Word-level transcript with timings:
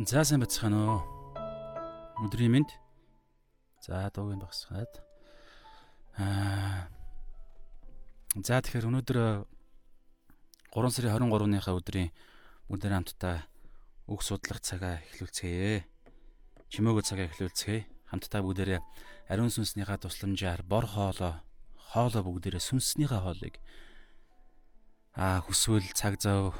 За 0.00 0.24
сайн 0.24 0.40
бацхан 0.40 0.72
уу. 0.72 1.04
Өдрийн 2.24 2.56
мэнд. 2.56 2.72
За 3.84 4.08
дуугийн 4.08 4.40
багсгаад. 4.40 4.88
Аа. 6.16 6.88
За 8.32 8.64
тэгэхээр 8.64 8.88
өнөөдөр 8.88 9.18
3 10.72 10.88
сарын 10.88 11.28
23-ныхаа 11.28 11.76
өдрийн 11.76 12.08
бүгдээр 12.72 12.96
хамтдаа 12.96 13.44
үг 14.08 14.24
судлах 14.24 14.64
цагаа 14.64 15.04
эхлүүлцгээе. 15.04 15.84
Чимээгөө 16.72 17.04
цагаа 17.04 17.28
эхлүүлцгээе. 17.28 17.84
Хамтдаа 18.08 18.40
бүгдээрээ 18.40 18.80
ариун 19.28 19.52
сүнснийхаа 19.52 20.00
тусламжаар 20.00 20.64
бор 20.64 20.88
хоолоо 20.88 21.44
хоолоо 21.92 22.24
бүгдээрээ 22.24 22.64
сүнснийхаа 22.64 23.20
хоолыг 23.20 23.60
аа 25.12 25.44
хүсвэл 25.44 25.92
цаг 25.92 26.16
зав 26.16 26.56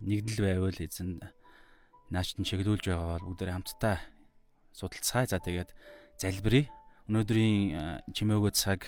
нэгдэл 0.00 0.48
байвал 0.48 0.80
эзэн 0.80 1.20
наачтан 2.10 2.44
чиглүүлж 2.44 2.88
байгаа 2.88 3.20
бол 3.20 3.32
бүгдээ 3.32 3.54
хамтдаа 3.54 3.96
судалцгаая. 4.72 5.26
За 5.28 5.38
тэгээд 5.38 5.70
залбирая. 6.16 6.66
Өнөөдрийн 7.08 8.04
чимээгөө 8.12 8.52
цаг 8.52 8.84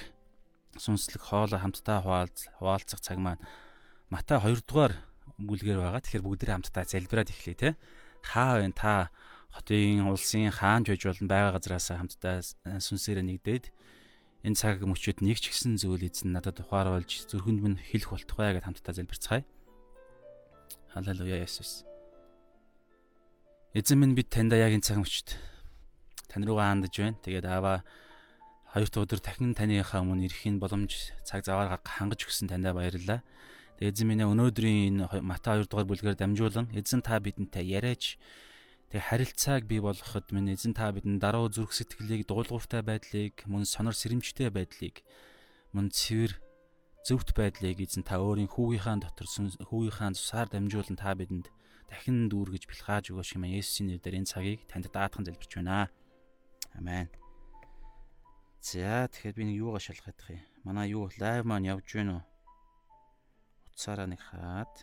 сүнслэг 0.76 1.22
хоолой 1.24 1.60
хамтдаа 1.60 2.04
хуваалцах 2.04 3.00
цаг 3.00 3.18
маань 3.18 3.40
Матай 4.10 4.38
2 4.42 4.66
дугаар 4.66 4.94
бүлгээр 5.38 5.78
байгаа. 5.80 6.02
Тэгэхээр 6.04 6.26
бүгдээ 6.26 6.54
хамтдаа 6.54 6.84
залбираад 6.84 7.32
эхлэе 7.32 7.56
те. 7.56 7.70
Хаа 8.26 8.60
вэ 8.60 8.72
та 8.76 9.10
хотын 9.54 10.06
улсын 10.06 10.50
хаанч 10.50 10.90
байж 10.90 11.02
болон 11.06 11.28
байгаа 11.28 11.56
газраас 11.58 11.90
хамтдаа 11.90 12.42
сүнсээрээ 12.78 13.24
нэгдээд 13.26 13.64
энэ 14.46 14.58
цаг 14.58 14.80
мөчөд 14.84 15.20
нэг 15.20 15.42
ч 15.42 15.50
гисэн 15.50 15.76
зүйл 15.76 16.06
эзэн 16.06 16.32
надад 16.32 16.62
ухааруулж 16.62 17.28
зүрхэнд 17.28 17.60
минь 17.60 17.78
хэлэх 17.80 18.14
болтугай 18.14 18.56
гэдээ 18.56 18.68
хамтдаа 18.68 18.94
залбирцгаая. 18.94 19.44
Халелуя 20.94 21.44
Есүс. 21.44 21.89
Эзэн 23.70 24.02
минь 24.02 24.18
бид 24.18 24.34
таньда 24.34 24.58
яг 24.58 24.74
энэ 24.74 24.82
цаг 24.82 24.98
мөчид 24.98 25.38
тань 26.26 26.42
руугаа 26.42 26.74
хандж 26.74 26.90
байна. 26.90 27.22
Тэгээд 27.22 27.46
аава 27.46 27.86
хоёр 28.74 28.90
дахь 28.90 29.06
өдөр 29.06 29.20
дахин 29.22 29.54
таныхаа 29.54 30.02
өмнө 30.02 30.26
ирэхийн 30.26 30.58
боломж 30.58 31.14
цаг 31.22 31.46
заваар 31.46 31.78
хангаж 31.78 32.18
өгсөн 32.26 32.50
таньда 32.50 32.74
баярлалаа. 32.74 33.22
Тэгээд 33.78 33.94
эзэн 33.94 34.10
минь 34.10 34.26
өнөөдрийн 34.26 35.06
энэ 35.06 35.22
Матай 35.22 35.62
2 35.62 35.70
дугаар 35.70 35.86
бүлгээр 35.86 36.18
дамжуулан 36.18 36.66
эзэн 36.74 36.98
та 37.06 37.22
бидэнтэй 37.22 37.62
яриач 37.62 38.18
тэг 38.90 39.06
харилцааг 39.06 39.70
бий 39.70 39.78
болгоход 39.78 40.34
минь 40.34 40.50
эзэн 40.50 40.74
та 40.74 40.90
бидэнд 40.90 41.22
даруй 41.22 41.46
зүрх 41.54 41.70
сэтгэлийг 41.70 42.26
дуулууртай 42.26 42.82
байдлыг 42.82 43.46
мөн 43.46 43.70
сонор 43.70 43.94
сэрэмжтэй 43.94 44.50
байдлыг 44.50 45.06
мөн 45.70 45.94
цэвэр 45.94 46.42
зөвхт 47.06 47.38
байдлыг 47.38 47.78
эзэн 47.78 48.02
та 48.02 48.18
өөрийн 48.18 48.50
хүүгийнхаа 48.50 48.98
дотор 48.98 49.30
хүүгийнхаа 49.30 50.10
цусаар 50.18 50.50
дамжуулан 50.50 50.98
та 50.98 51.14
бидэнд 51.14 51.54
дахин 51.90 52.30
дүүргэж 52.30 52.70
бэлхааж 52.70 53.10
өгөөш 53.10 53.34
юм 53.34 53.50
Есүсийн 53.50 53.90
нэрээр 53.90 54.22
энэ 54.22 54.30
цагийг 54.30 54.62
танд 54.70 54.86
даатхан 54.94 55.26
залбирч 55.26 55.58
байна. 55.58 55.90
Амен. 56.78 57.10
За 58.62 59.10
тэгэхээр 59.10 59.34
би 59.34 59.44
нэг 59.50 59.56
юугаа 59.58 59.82
шалгах 59.82 60.14
ядах 60.14 60.30
юм. 60.30 60.44
Манай 60.62 60.94
юу 60.94 61.10
лайв 61.18 61.42
маань 61.42 61.66
явж 61.66 61.90
гэнэ 61.90 62.14
үү? 62.14 62.22
Утсаараа 63.74 64.06
нэг 64.06 64.22
хаад. 64.22 64.74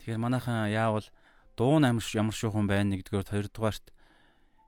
Тэгэхээр 0.00 0.22
манайхан 0.24 0.72
яавал 0.72 1.04
дуун 1.58 1.84
амар 1.84 2.06
ямар 2.16 2.32
шуухан 2.32 2.64
байна 2.64 2.96
нэгдүгээр 2.96 3.28
хоёрдугаарт 3.28 3.92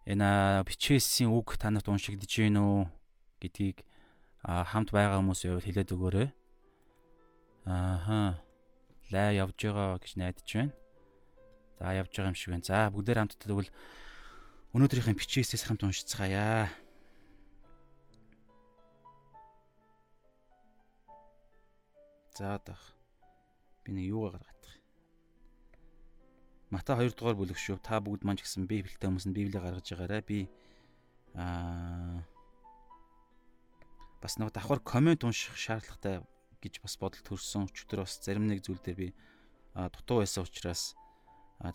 энэ 0.04 0.60
бичээсийн 0.68 1.32
үг 1.32 1.56
танарт 1.56 1.88
уншигдэж 1.88 2.28
гин 2.28 2.58
үү 2.58 2.90
гэдгийг 3.40 3.86
хамт 4.42 4.90
байгаа 4.90 5.22
хүмүүс 5.22 5.46
явал 5.46 5.62
хэлээд 5.62 5.94
өгөөрэй. 5.94 6.28
Ааха 7.70 8.41
лай 9.12 9.36
явж 9.38 9.56
байгаа 9.60 10.00
гэж 10.00 10.12
найдаж 10.16 10.48
байна. 10.48 10.72
За 11.78 11.92
явж 11.92 12.10
байгаа 12.10 12.32
юм 12.32 12.38
шиг 12.40 12.50
байна. 12.50 12.64
За 12.64 12.90
бүгдээр 12.90 13.20
хамтдаа 13.20 13.48
тэгвэл 13.48 13.70
өнөөдрийнхээ 14.74 15.20
бичээсээс 15.20 15.68
хамт 15.68 15.84
уншицгаая. 15.84 16.72
За 22.34 22.56
дах. 22.64 22.82
Би 23.84 23.92
нэг 23.92 24.08
юугаа 24.08 24.40
гаргах. 24.40 24.52
Мата 26.72 26.96
2 26.96 27.12
дугаар 27.12 27.36
бүлэг 27.36 27.60
шүү. 27.60 27.76
Та 27.84 28.00
бүгд 28.00 28.24
маань 28.24 28.40
ч 28.40 28.48
гэсэн 28.48 28.64
Библиэтэй 28.64 29.12
хүмүүс 29.12 29.28
нь 29.28 29.36
Библийг 29.36 29.60
гаргаж 29.60 29.84
байгаарай. 29.92 30.24
Би 30.24 30.48
аа 31.36 32.24
бас 34.24 34.38
нэг 34.40 34.56
давхар 34.56 34.80
комент 34.80 35.20
унших 35.20 35.52
шаардлагатай 35.58 36.24
гэж 36.62 36.80
бас 36.80 36.94
бодол 36.96 37.20
төрсөн. 37.26 37.66
Өчигдөр 37.66 38.06
бас 38.06 38.16
зарим 38.22 38.46
нэг 38.46 38.62
зүйл 38.62 38.78
дээр 38.78 38.96
би 38.96 39.08
дутуу 39.74 40.22
байсан 40.22 40.46
учраас 40.46 40.94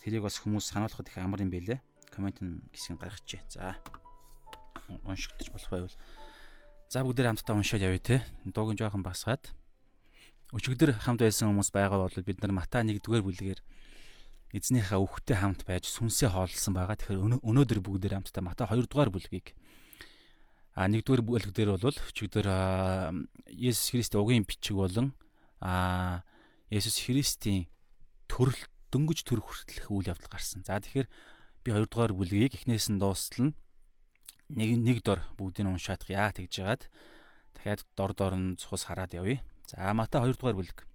тэрийг 0.01 0.23
бас 0.23 0.39
хүмүүс 0.39 0.71
сануулхад 0.71 1.11
их 1.11 1.17
амар 1.19 1.43
юм 1.43 1.51
байлээ. 1.51 1.83
Комент 2.09 2.39
хэсгийг 2.71 3.03
гаргачихъя. 3.03 3.43
За. 3.51 3.75
Уншигдчих 5.03 5.51
болох 5.51 5.69
байвал. 5.69 5.95
За 6.87 7.03
бүгдээр 7.03 7.35
хамтдаа 7.35 7.55
уншаад 7.59 7.83
явъя 7.83 7.99
те. 7.99 8.17
Дуугийн 8.47 8.79
жоохон 8.79 9.03
басгаад. 9.03 9.51
Өчигдөр 10.55 10.95
хамт 11.03 11.19
байсан 11.19 11.51
хүмүүс 11.51 11.75
байгаа 11.75 12.07
бол 12.07 12.23
бид 12.23 12.39
нар 12.39 12.55
Мата 12.55 12.79
1-р 12.79 13.03
бүлгээр 13.03 13.59
эзнийхээ 14.55 14.95
өвхтэй 14.95 15.35
хамт 15.35 15.67
байж 15.67 15.91
сүнсээ 15.91 16.31
хооллсон 16.31 16.71
байгаа. 16.71 16.95
Тэгэхээр 16.95 17.43
өнөөдөр 17.43 17.79
бүгдээр 17.83 18.15
хамтдаа 18.15 18.43
Мата 18.47 18.63
2-р 18.63 19.11
бүлгийг 19.11 19.51
А 20.77 20.85
нэгдүгээр 20.85 21.25
бүлэг 21.25 21.51
дээр 21.57 21.73
бол 21.73 21.89
өчигдөр 21.89 22.45
Есүс 23.49 23.97
Христийн 23.97 24.21
угийн 24.21 24.45
бичиг 24.45 24.77
болон 24.77 25.17
а 25.57 26.21
Есүс 26.69 27.01
Христийн 27.01 27.65
төрөл 28.29 28.61
дөнгөж 28.93 29.25
төр 29.25 29.41
хүртэлх 29.41 29.89
үйл 29.89 30.13
явдал 30.13 30.29
гарсан. 30.29 30.61
За 30.61 30.77
тэгэхээр 30.77 31.09
би 31.65 31.69
хоёрдугаар 31.73 32.13
бүлгийг 32.13 32.61
эхнээс 32.61 32.93
нь 32.93 33.01
дуустал 33.01 33.49
нь 33.49 33.57
нэг 34.53 34.69
нэг 34.77 34.97
дор 35.01 35.25
бүгдийг 35.33 35.65
уншаадах 35.65 36.13
яа 36.13 36.29
тэгж 36.29 36.61
жагаад 36.61 36.85
дахиад 37.57 37.81
дор 37.97 38.13
дор 38.13 38.37
нь 38.37 38.61
цус 38.61 38.85
хараад 38.85 39.17
явъя. 39.17 39.41
За 39.65 39.89
Мата 39.97 40.21
хоёрдугаар 40.21 40.61
бүлэг. 40.61 40.85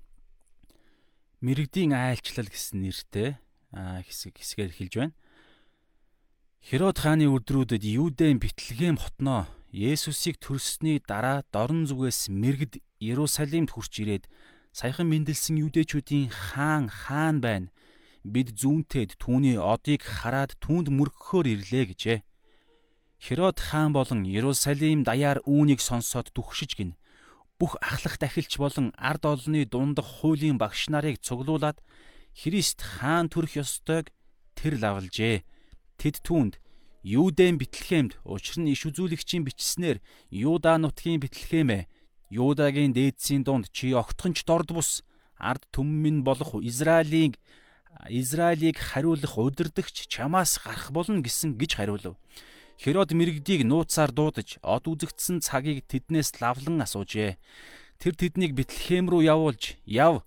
Мэргэдийн 1.42 1.90
айлчлал 1.90 2.46
гэсэн 2.46 2.86
нэртэй 2.86 3.34
хэсэг 3.74 4.38
хэсгээр 4.38 4.70
эхэлж 4.70 4.94
байна. 4.94 5.14
Херод 6.62 7.02
хааны 7.02 7.26
өдрүүдэд 7.26 7.82
Юудын 7.82 8.38
Битлегэм 8.38 8.94
хотноо 8.94 9.50
Есүсийг 9.72 10.36
төрсний 10.36 11.00
дараа 11.00 11.48
дорн 11.48 11.88
зүгээс 11.88 12.28
мэрэгд 12.28 12.84
Иерусалимд 13.00 13.72
хурч 13.72 14.04
ирээд 14.04 14.28
саяхан 14.68 15.08
мэндэлсэн 15.08 15.56
юудэчүүдийн 15.64 16.28
хаан 16.28 16.92
хаан 16.92 17.40
байна. 17.40 17.72
Бид 18.20 18.52
зүүнтэд 18.52 19.16
түүний 19.16 19.56
одыг 19.56 20.04
хараад 20.04 20.60
түүнд 20.60 20.92
мөргөхөөр 20.92 21.46
ирлээ 21.56 21.84
гэжээ. 21.88 22.18
Херод 23.16 23.64
хаан 23.64 23.96
болон 23.96 24.28
Иерусалим 24.28 25.08
даяар 25.08 25.40
үүнийг 25.48 25.80
сонсоод 25.80 26.36
дүгшиж 26.36 26.76
гин. 26.76 26.92
Бүх 27.56 27.80
ахлах 27.80 28.20
дахилч 28.20 28.60
болон 28.60 28.92
ард 29.00 29.24
олонны 29.24 29.64
дундах 29.64 30.20
хуулийн 30.20 30.60
багш 30.60 30.92
нарыг 30.92 31.16
цуглуулад 31.24 31.80
Христ 32.36 32.84
хаан 32.84 33.32
төрөх 33.32 33.56
ёстойг 33.56 34.12
тэр 34.52 34.76
лавлжээ. 34.76 35.48
Тэд 35.96 36.20
түүнд 36.20 36.60
Юудэн 37.02 37.58
Битлехемд 37.58 38.14
учир 38.22 38.62
нь 38.62 38.70
иш 38.70 38.86
үзүүлэгчийн 38.86 39.42
бичснээр 39.42 39.98
Юда 40.30 40.78
нутгийн 40.78 41.18
Битлехемэ 41.18 41.90
Юдагийн 42.30 42.94
дээдсийн 42.94 43.42
дунд 43.42 43.74
чи 43.74 43.90
огтхонч 43.90 44.46
дорд 44.46 44.70
бус 44.70 45.02
ард 45.34 45.66
түмэн 45.74 46.22
болох 46.22 46.54
Израилийн 46.62 47.34
Израилийг 48.08 48.78
хариулах 48.78 49.34
удирдахч 49.36 50.06
чамаас 50.06 50.62
гарах 50.62 50.94
болно 50.94 51.20
гэсэн 51.20 51.58
гэж 51.58 51.76
хариулв. 51.76 52.16
Херод 52.78 53.10
мэрэгдийг 53.12 53.66
нууцаар 53.66 54.14
дуудаж 54.14 54.62
од 54.62 54.86
үзэгдсэн 54.86 55.42
цагийг 55.42 55.84
тэднээс 55.90 56.40
лавлан 56.40 56.86
асуужээ. 56.86 57.36
Тэр 57.98 58.14
тэднийг 58.14 58.54
Битлехэм 58.54 59.10
рүү 59.10 59.26
явуулж 59.26 59.76
яв 59.84 60.22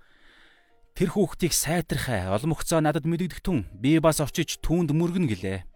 Тэр 0.95 1.11
хүүхдийг 1.11 1.51
сайтрахаа 1.51 2.31
олмогцоо 2.39 2.79
надад 2.79 3.03
мэдэгдэх 3.03 3.43
түн 3.43 3.67
би 3.75 3.99
бас 3.99 4.23
очиж 4.23 4.63
түүнд 4.63 4.95
мөргөн 4.95 5.27
гэлээ. 5.27 5.67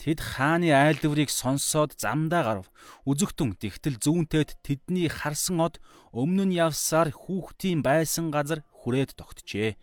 Тэд 0.00 0.24
хааны 0.24 0.72
айлдварыг 0.72 1.28
сонсоод 1.28 2.00
замдаа 2.00 2.40
гарав. 2.40 2.66
Үзэгтэн 3.04 3.60
тэгтэл 3.60 4.00
зүүнтэд 4.00 4.56
тэдний 4.64 5.12
харсан 5.12 5.60
од 5.60 5.76
өмнө 6.16 6.48
нь 6.48 6.56
явсаар 6.56 7.12
хүүхдийн 7.12 7.84
байсан 7.84 8.32
газар 8.32 8.64
хүрээд 8.80 9.20
тогтжээ. 9.20 9.76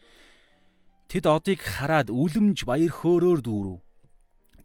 Тэд 1.06 1.26
одыг 1.30 1.62
хараад 1.62 2.10
үлэмж 2.10 2.66
баяр 2.66 2.90
хөөрөөр 2.90 3.46
дүүрв. 3.46 3.78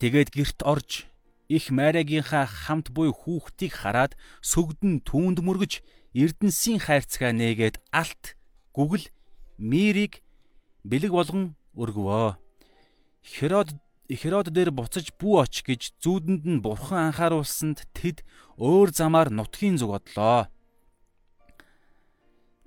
Тэгээд 0.00 0.32
герт 0.32 0.60
орж 0.64 1.04
их 1.52 1.68
майрагийнхаа 1.68 2.48
хамт 2.48 2.88
буй 2.96 3.12
хүүхдийг 3.12 3.76
хараад 3.76 4.16
сүгдэн 4.40 5.04
түүнд 5.04 5.44
мөргөж 5.44 5.84
Эрдэнсийн 6.16 6.80
хайрцгаа 6.80 7.36
нээгээд 7.36 7.76
алт 7.92 8.40
гүгэл 8.72 9.12
мирийг 9.60 10.24
бэлэг 10.80 11.12
болгон 11.12 11.44
өргөвөө. 11.76 12.40
Херод 13.20 13.76
Херод 14.16 14.52
дээр 14.52 14.70
буцаж 14.70 15.12
бүү 15.16 15.34
оч 15.44 15.54
гэж 15.64 15.96
зүүдэнд 16.04 16.44
нь 16.44 16.62
бурхан 16.64 17.12
анхааруулсанд 17.12 17.88
тэд 17.96 18.20
өөр 18.60 18.92
замаар 18.92 19.32
нутгийн 19.32 19.80
зүг 19.80 19.96
одлоо. 19.98 20.52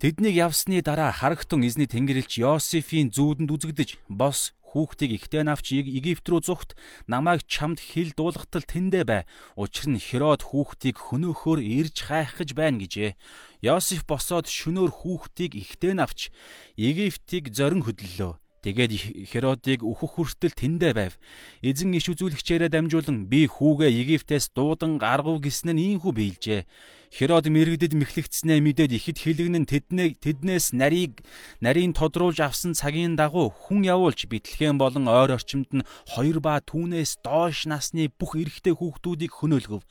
Тэднийг 0.01 0.35
явсны 0.35 0.81
дараа 0.83 1.13
харагтун 1.13 1.63
эзний 1.63 1.87
тэнгэрлэгч 1.87 2.43
Йосефийн 2.43 3.13
зүүдэнд 3.15 3.53
үзэгдэж 3.53 3.89
бос 4.11 4.51
хүүхдийг 4.75 5.23
ихтэй 5.23 5.47
навч 5.47 5.71
Египт 5.71 6.27
рүү 6.27 6.43
зүхт 6.43 6.75
намайг 7.07 7.47
чамд 7.47 7.79
хил 7.79 8.11
дуулгатал 8.11 8.67
тэндэ 8.67 9.07
бай. 9.07 9.21
Учир 9.55 9.87
нь 9.87 10.03
Херод 10.03 10.43
хүүхдийг 10.43 10.99
хөнөөхөөр 10.99 11.63
ирж 11.63 12.11
хайх 12.11 12.35
гэж 12.35 12.51
байна 12.59 12.83
гэжээ. 12.83 13.15
Йосеф 13.63 14.03
босоод 14.03 14.51
шөнөөр 14.51 14.91
хүүхдийг 14.91 15.55
ихтэй 15.55 15.95
навч 15.95 16.27
Египтийг 16.75 17.55
зорин 17.55 17.87
хөдлөлөө. 17.87 18.35
Тэгээд 18.65 19.29
Херодыг 19.29 19.85
өөхөх 19.85 20.17
хүртэл 20.25 20.57
тэндэ 20.57 20.97
байв. 20.97 21.13
Эзэн 21.61 21.93
иш 21.93 22.09
үзүүлэгчээрээ 22.09 22.73
дамжуулан 22.73 23.29
би 23.29 23.45
хүүгээ 23.45 23.93
Египтээс 23.93 24.57
дуудан 24.57 24.97
гаргав 24.97 25.37
гэснээр 25.37 26.01
ийхүү 26.01 26.09
биелжээ. 26.17 26.65
Херод 27.13 27.45
мэрэгдэд 27.45 27.93
мэхлэгдснээ 27.93 28.65
мэдээд 28.65 28.97
ихэд 28.97 29.21
хилэгнэн 29.21 29.69
тэднээ 29.69 30.17
тэднээс 30.17 30.73
нарийг 30.73 31.21
нарийн 31.61 31.93
тодруулж 31.93 32.41
авсан 32.41 32.73
цагийн 32.73 33.13
дагуу 33.13 33.53
хүн 33.53 33.85
явуулж 33.85 34.25
битлэхэн 34.25 34.81
болон 34.81 35.05
ойр 35.13 35.37
орчимд 35.37 35.69
нь 35.69 35.87
хоёр 36.17 36.41
ба 36.41 36.57
түүнээс 36.57 37.21
доош 37.21 37.69
насны 37.69 38.09
бүх 38.09 38.33
эрэгтэй 38.33 38.73
хүүхдүүдийг 38.73 39.29
хөнөөлгөв. 39.29 39.85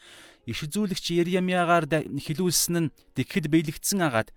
Иш 0.50 0.58
үзүүлэгч 0.66 1.14
Ерямягаар 1.14 1.86
хилүүлсэн 2.10 2.90
нь 2.90 2.92
тэгэхэд 3.14 3.46
биелэгдсэн 3.54 4.02
агаад 4.02 4.34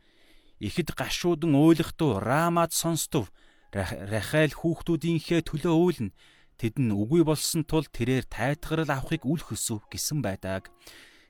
ихэд 0.61 0.93
гашуудан 0.93 1.57
ойлголтуу 1.57 2.21
Рамад 2.21 2.69
сонстов 2.71 3.33
Рахайл 3.73 4.53
хүүхдүүдийнхээ 4.55 5.41
төлөө 5.43 5.75
үйлнэ. 5.75 6.15
Тэд 6.57 6.81
нь 6.81 6.95
үгүй 6.95 7.21
болсон 7.27 7.67
тул 7.67 7.85
тэрээр 7.85 8.25
тайтгарал 8.25 8.89
авахыг 8.89 9.27
үл 9.27 9.43
хөсөв 9.43 9.85
гэсэн 9.91 10.25
байдаг. 10.25 10.71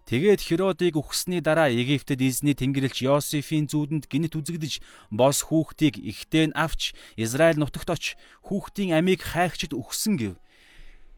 Тэгээд 0.08 0.40
Херодыг 0.40 0.96
өгсөний 0.96 1.44
дараа 1.44 1.68
Египтэд 1.68 2.24
эзний 2.24 2.56
тэнгэрлэгч 2.56 3.04
Йосефийн 3.04 3.68
зүүдэнд 3.68 4.08
гинт 4.08 4.40
үзэгдэж 4.40 4.80
бос 5.12 5.44
хүүхдийг 5.52 6.00
ихтэй 6.00 6.48
нь 6.48 6.56
авч 6.56 6.96
Израиль 7.20 7.60
нутагт 7.60 7.92
оч 7.92 8.16
хүүхдийн 8.48 8.96
амийг 8.96 9.20
хайгчд 9.20 9.76
өгсөн 9.76 10.16
гэв. 10.16 10.40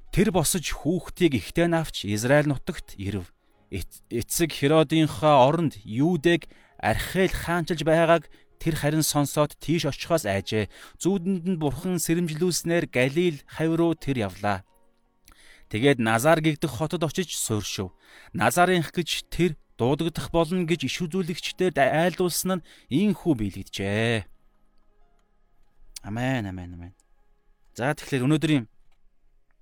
Тэр 0.10 0.34
босож 0.34 0.74
хүүхдийг 0.74 1.38
ихтэй 1.38 1.70
нь 1.70 1.78
авч 1.78 2.10
Израиль 2.10 2.50
нутагт 2.50 2.98
ирэв. 2.98 3.30
Эцэг 3.70 4.58
Херодынхаа 4.58 5.46
оронд 5.46 5.78
Юудэг 5.86 6.50
Архел 6.82 7.30
хаанчилж 7.30 7.86
байгааг 7.86 8.26
Тэр 8.60 8.76
харин 8.76 9.04
сонсоод 9.04 9.56
тийш 9.64 9.88
очихоос 9.88 10.28
айжээ. 10.28 10.68
Зүүдэнд 11.00 11.44
нь 11.48 11.60
бурхан 11.60 11.96
сэрэмжлүүлснээр 11.98 12.92
Галил 12.92 13.40
хавь 13.48 13.76
руу 13.80 13.96
тэр 13.96 14.28
явлаа. 14.28 14.68
Тэгээд 15.72 16.04
Назар 16.04 16.44
гэгдэх 16.44 16.70
хотод 16.70 17.08
очиж 17.08 17.40
сууршив. 17.40 17.96
Назарынх 18.36 18.92
гэж 18.92 19.32
тэр 19.32 19.56
дуудагдах 19.80 20.28
болно 20.36 20.68
гэж 20.68 20.92
иш 20.92 20.98
үзүүлэгчдээр 21.08 21.78
айлдуулсан 21.78 22.60
нь 22.60 22.66
ийхүү 22.92 23.34
биелэгдэжээ. 23.40 24.28
Амен 26.04 26.44
амен 26.52 26.74
амен. 26.76 26.94
За 27.78 27.96
тэгэхээр 27.96 28.28
өнөөдрийн 28.28 28.66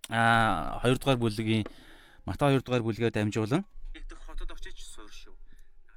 а 0.10 0.80
2 0.82 0.98
дугаар 0.98 1.20
бүлгийн 1.22 1.68
Матай 2.26 2.56
2 2.56 2.66
дугаар 2.66 2.82
бүлгээ 2.82 3.12
дамжуулан 3.12 3.68
хотод 4.26 4.52
очиж. 4.52 4.77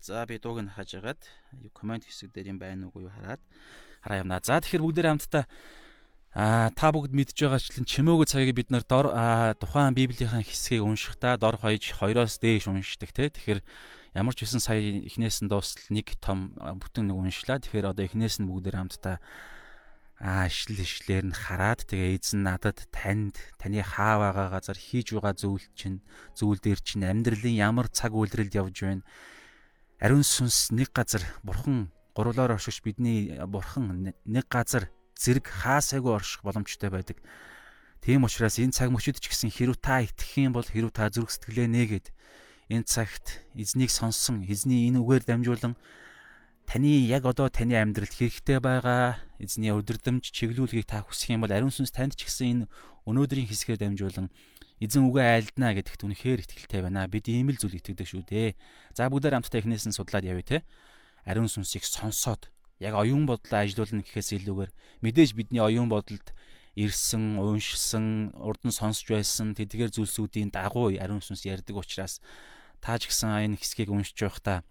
За 0.00 0.24
би 0.24 0.40
дууг 0.40 0.64
нь 0.64 0.72
хаж 0.72 0.96
агаад 0.96 1.20
комент 1.76 2.08
хэсэг 2.08 2.32
дээр 2.32 2.56
юм 2.56 2.58
байна 2.58 2.88
уугүй 2.88 3.12
хараад 3.12 3.40
хараа 4.00 4.24
юмна. 4.24 4.40
За 4.40 4.56
тэгэхээр 4.56 4.80
бүгдээр 4.80 5.08
хамтдаа 5.12 5.44
а 6.32 6.72
та 6.72 6.88
бүгд 6.88 7.12
мэдж 7.12 7.36
байгаачлан 7.36 7.84
чимээгөө 7.84 8.26
цагийг 8.32 8.56
бид 8.56 8.72
нар 8.72 8.80
дор 8.88 9.12
тухайн 9.60 9.92
библийн 9.92 10.40
хэсгийг 10.40 10.80
уншихдаа 10.80 11.36
дор 11.36 11.60
хаяж 11.60 11.92
хоёроос 12.00 12.40
дээш 12.40 12.72
уншдаг 12.72 13.12
те. 13.12 13.28
Тэгэхээр 13.28 13.60
ямар 14.16 14.32
ч 14.32 14.48
хэсэн 14.48 14.64
сая 14.64 14.80
эхнээс 14.80 15.44
нь 15.44 15.52
дуустал 15.52 15.84
нэг 15.92 16.16
том 16.16 16.56
бүтэн 16.56 17.12
нэг 17.12 17.20
уншлаа. 17.20 17.60
Тэгэхээр 17.60 17.92
одоо 17.92 18.04
эхнээс 18.08 18.40
нь 18.40 18.48
бүгдээр 18.48 18.80
хамтдаа 18.80 19.20
аа 20.16 20.48
ишлэл 20.48 20.80
ишлэлээр 20.80 21.28
нь 21.28 21.36
хараад 21.36 21.84
тэгээ 21.84 22.16
эзэн 22.16 22.40
надад 22.40 22.88
танд 22.88 23.36
таны 23.60 23.84
хаа 23.84 24.16
байгаа 24.20 24.48
газар 24.48 24.80
хийж 24.80 25.12
байгаа 25.12 25.36
зүйл 25.36 25.64
чинь 25.76 26.00
зүйл 26.36 26.60
дээр 26.60 26.80
чинь 26.80 27.04
амьдралын 27.04 27.56
ямар 27.56 27.88
цаг 27.92 28.12
үйлрэлд 28.12 28.52
явж 28.52 28.76
байна 28.84 29.04
ариун 30.00 30.24
сүнс 30.24 30.72
нэг 30.72 30.90
газар 30.96 31.20
бурхан 31.44 31.92
гурлаар 32.16 32.56
оршиж 32.56 32.80
бидний 32.80 33.36
бурхан 33.46 34.16
нэг 34.24 34.46
газар 34.48 34.88
зэрэг 35.20 35.46
хаасайгүй 35.46 36.16
орших 36.16 36.42
боломжтой 36.42 36.88
байдаг. 36.88 37.20
Тийм 38.00 38.24
учраас 38.24 38.56
энэ 38.56 38.72
цаг 38.72 38.88
мөчид 38.88 39.20
ч 39.20 39.28
гэсэн 39.28 39.52
хэрв 39.52 39.76
та 39.76 40.00
итгэх 40.00 40.40
юм 40.40 40.56
бол 40.56 40.64
хэрв 40.64 40.88
та 40.88 41.12
зүрх 41.12 41.28
сэтгэлээ 41.28 41.68
нээгээд 41.68 42.06
энэ 42.72 42.88
цагт 42.88 43.44
эзнийг 43.52 43.92
сонсон 43.92 44.40
эзний 44.48 44.88
энэ 44.88 45.04
үгээр 45.04 45.28
дамжуулан 45.28 45.76
таны 46.64 47.04
яг 47.04 47.28
одоо 47.28 47.52
таны 47.52 47.76
амьдралд 47.76 48.16
хэрэгтэй 48.16 48.56
байгаа 48.56 49.20
эзний 49.36 49.68
өдөрдөмж 49.68 50.32
чиглүүлгийг 50.32 50.88
та 50.88 51.04
хүсэх 51.04 51.36
юм 51.36 51.44
бол 51.44 51.52
ариун 51.52 51.74
сүнс 51.74 51.92
танд 51.92 52.16
ч 52.16 52.24
гэсэн 52.24 52.64
энэ 52.64 52.64
өнөөдрийн 53.04 53.50
хэсгээр 53.52 53.84
дамжуулан 53.84 54.32
эзэн 54.80 55.06
үгээ 55.12 55.28
айлдана 55.44 55.76
гэдэгт 55.76 56.02
үнэхээр 56.08 56.40
ихтэй 56.40 56.80
байна. 56.80 57.04
Бид 57.06 57.28
ийм 57.28 57.52
л 57.52 57.60
зүйл 57.60 57.76
итгэдэг 57.76 58.08
шүү 58.08 58.24
дээ. 58.24 58.56
За 58.96 59.12
бүгдээр 59.12 59.36
хамтдаа 59.36 59.60
эхнээс 59.60 59.84
нь 59.86 59.96
судлаад 59.96 60.24
явъя 60.24 60.44
те. 60.44 60.58
Ариун 61.28 61.52
сүнсийг 61.52 61.84
сонсоод 61.84 62.48
яг 62.80 62.96
оюун 62.96 63.28
бодлоо 63.28 63.60
ажилуулна 63.60 64.00
гэхээс 64.00 64.40
илүүгээр 64.40 64.72
мэдээж 65.04 65.30
бидний 65.36 65.60
оюун 65.60 65.92
бодолд 65.92 66.32
ирсэн, 66.80 67.36
уншсан, 67.36 68.32
урд 68.40 68.64
нь 68.64 68.72
сонсч 68.72 69.04
байсан 69.12 69.52
тэдгээр 69.52 69.92
зүйлсүүдийн 69.92 70.48
дагуу 70.48 70.88
ариун 70.96 71.20
сүнс 71.20 71.44
ярьдаг 71.44 71.76
учраас 71.76 72.24
та 72.80 72.96
ч 72.96 73.12
гэсэн 73.12 73.52
энэ 73.52 73.60
хэсгийг 73.60 73.92
уншиж 73.92 74.16
байхдаа 74.16 74.64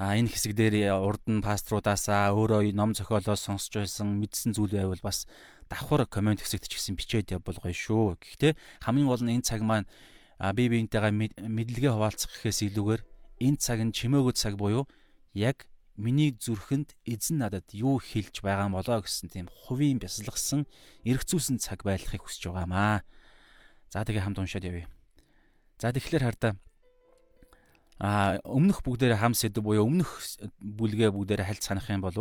а 0.00 0.16
энэ 0.16 0.32
хэсэг 0.32 0.56
дээр 0.56 0.96
урд 0.96 1.20
нь 1.28 1.44
пасторуудаасаа 1.44 2.32
өөрөө 2.32 2.72
ном 2.72 2.96
зохиолоос 2.96 3.44
сонсч 3.44 3.76
байсан 3.76 4.16
мэдсэн 4.16 4.56
зүйл 4.56 4.72
байвал 4.72 5.04
бас 5.04 5.28
давхар 5.70 6.04
комент 6.10 6.42
хэсэгт 6.42 6.66
ч 6.66 6.76
гэсэн 6.76 6.98
бичээд 6.98 7.30
явбал 7.38 7.62
гоё 7.62 7.70
шүү. 7.72 8.18
Гэхдээ 8.18 8.52
хамгийн 8.82 9.06
гол 9.06 9.22
нь 9.22 9.38
энэ 9.38 9.46
цаг 9.46 9.62
маань 9.62 9.86
би 10.58 10.66
биентэйгээ 10.66 11.46
мэдлэгээ 11.46 11.92
хуваалцах 11.94 12.34
гэхээс 12.34 12.66
илүүгээр 12.74 13.02
энэ 13.46 13.58
цаг 13.62 13.78
нь 13.78 13.94
чимээгүй 13.94 14.34
цаг 14.34 14.58
буюу 14.58 14.90
яг 15.32 15.70
миний 15.94 16.34
зүрхэнд 16.34 16.96
эзэн 17.06 17.44
надад 17.44 17.70
юу 17.70 18.02
хэлж 18.02 18.42
байгаа 18.42 18.66
юм 18.66 18.74
болоо 18.74 19.04
гэсэн 19.04 19.30
тийм 19.30 19.46
хувийн 19.46 20.00
бясалгасан 20.02 20.66
эргцүүлсэн 21.06 21.62
цаг 21.62 21.86
байхыг 21.86 22.24
хүсэж 22.24 22.50
байгаамаа. 22.50 23.04
За 23.92 24.02
тэгээ 24.02 24.24
хамт 24.24 24.40
уншаад 24.40 24.64
явъя. 24.64 24.88
За 25.78 25.92
тэгэхээр 25.92 26.24
хардаа 26.24 26.52
а 28.00 28.40
өмнөх 28.48 28.80
бүгдээрээ 28.80 29.20
хам 29.20 29.36
сэдв 29.36 29.60
буюу 29.60 29.84
өмнөх 29.84 30.08
бүлгээ 30.56 31.12
бүгдээрээ 31.12 31.46
хальт 31.52 31.62
санах 31.62 31.92
юм 31.92 32.00
бол 32.00 32.16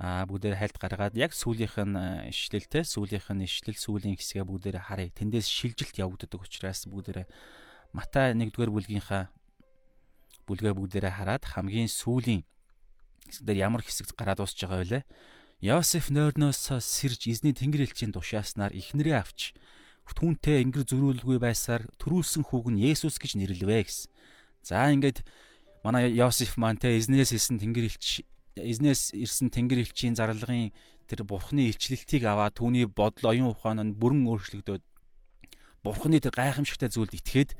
а 0.00 0.24
бүгдээр 0.24 0.56
хайлт 0.56 0.80
гаргаад 0.80 1.12
яг 1.20 1.36
сүүлийнх 1.36 1.76
нь 1.76 2.32
ишлэлтэй 2.32 2.88
сүүлийнх 2.88 3.28
нь 3.36 3.44
ишлэл 3.44 3.76
сүүлийн 3.76 4.16
хэсгээ 4.16 4.48
бүгдээр 4.48 4.80
харъя. 4.80 5.12
Тэндээс 5.12 5.44
шилжилт 5.44 5.92
явагддаг 6.00 6.40
учраас 6.40 6.88
бүгдээр 6.88 7.28
Матай 7.92 8.32
1-р 8.32 8.72
бүлгийнхаа 8.72 9.28
бүлгээ 10.48 10.72
бүгдээрээ 10.72 11.14
хараад 11.20 11.44
хамгийн 11.44 11.92
сүүлийн 11.92 12.48
хэсгээр 13.28 13.60
ямар 13.60 13.84
хэсэгт 13.84 14.16
гараад 14.16 14.40
дуусж 14.40 14.56
байгаа 14.64 15.04
вэ? 15.04 15.04
Йосеф 15.60 16.08
нойрноос 16.08 16.64
сэрж 16.80 17.28
эзний 17.28 17.52
тэнгэр 17.52 17.84
элчийн 17.84 18.16
тушааснаар 18.16 18.72
ихнэрээ 18.72 19.20
авч 19.20 19.52
түүнтэй 20.16 20.64
ингэр 20.64 20.88
зөрүүлгүй 20.88 21.38
байсаар 21.38 21.84
төрүүлсэн 22.00 22.48
хүүг 22.48 22.72
нь 22.72 22.82
Есүс 22.88 23.20
гэж 23.20 23.36
нэрлэвэ 23.36 23.84
гэсэн. 23.84 24.10
За 24.64 24.88
ингээд 24.90 25.22
манай 25.84 26.10
Йосеф 26.16 26.56
маань 26.56 26.80
те 26.80 26.96
эзнээс 26.96 27.36
хэлсэн 27.36 27.60
тэнгэр 27.60 27.92
элч 27.92 28.24
эзнээс 28.56 29.14
ирсэн 29.14 29.50
тэнгэр 29.50 29.84
элчийн 29.86 30.18
зарлагын 30.18 30.74
тэр 31.10 31.26
бурхны 31.26 31.70
илчлэлтийг 31.70 32.26
аваад 32.26 32.58
түүний 32.58 32.86
бодол 32.86 33.34
оюун 33.34 33.50
ухаан 33.54 33.82
нь 33.82 33.96
бүрэн 33.98 34.26
өөрчлөгдөөд 34.30 34.82
бурхны 35.82 36.18
тэр 36.22 36.34
гайхамшигтай 36.34 36.90
зүйлд 36.92 37.18
итгээд 37.18 37.50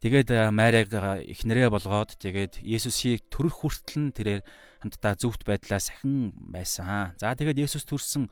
тэгээд 0.00 0.28
Марийг 0.54 0.94
эхнэрээ 0.94 1.68
болгоод 1.68 2.16
тэгээд 2.16 2.62
Есүсийг 2.62 3.28
төрөх 3.28 3.66
хүртэл 3.66 4.08
нь 4.08 4.14
тэрээр 4.14 4.42
хамтдаа 4.80 5.14
зөвхт 5.18 5.42
байдлаа 5.42 5.82
сахин 5.82 6.32
байсан. 6.38 7.18
За 7.18 7.34
тэгээд 7.34 7.66
Есүс 7.66 7.82
төрсөн 7.82 8.30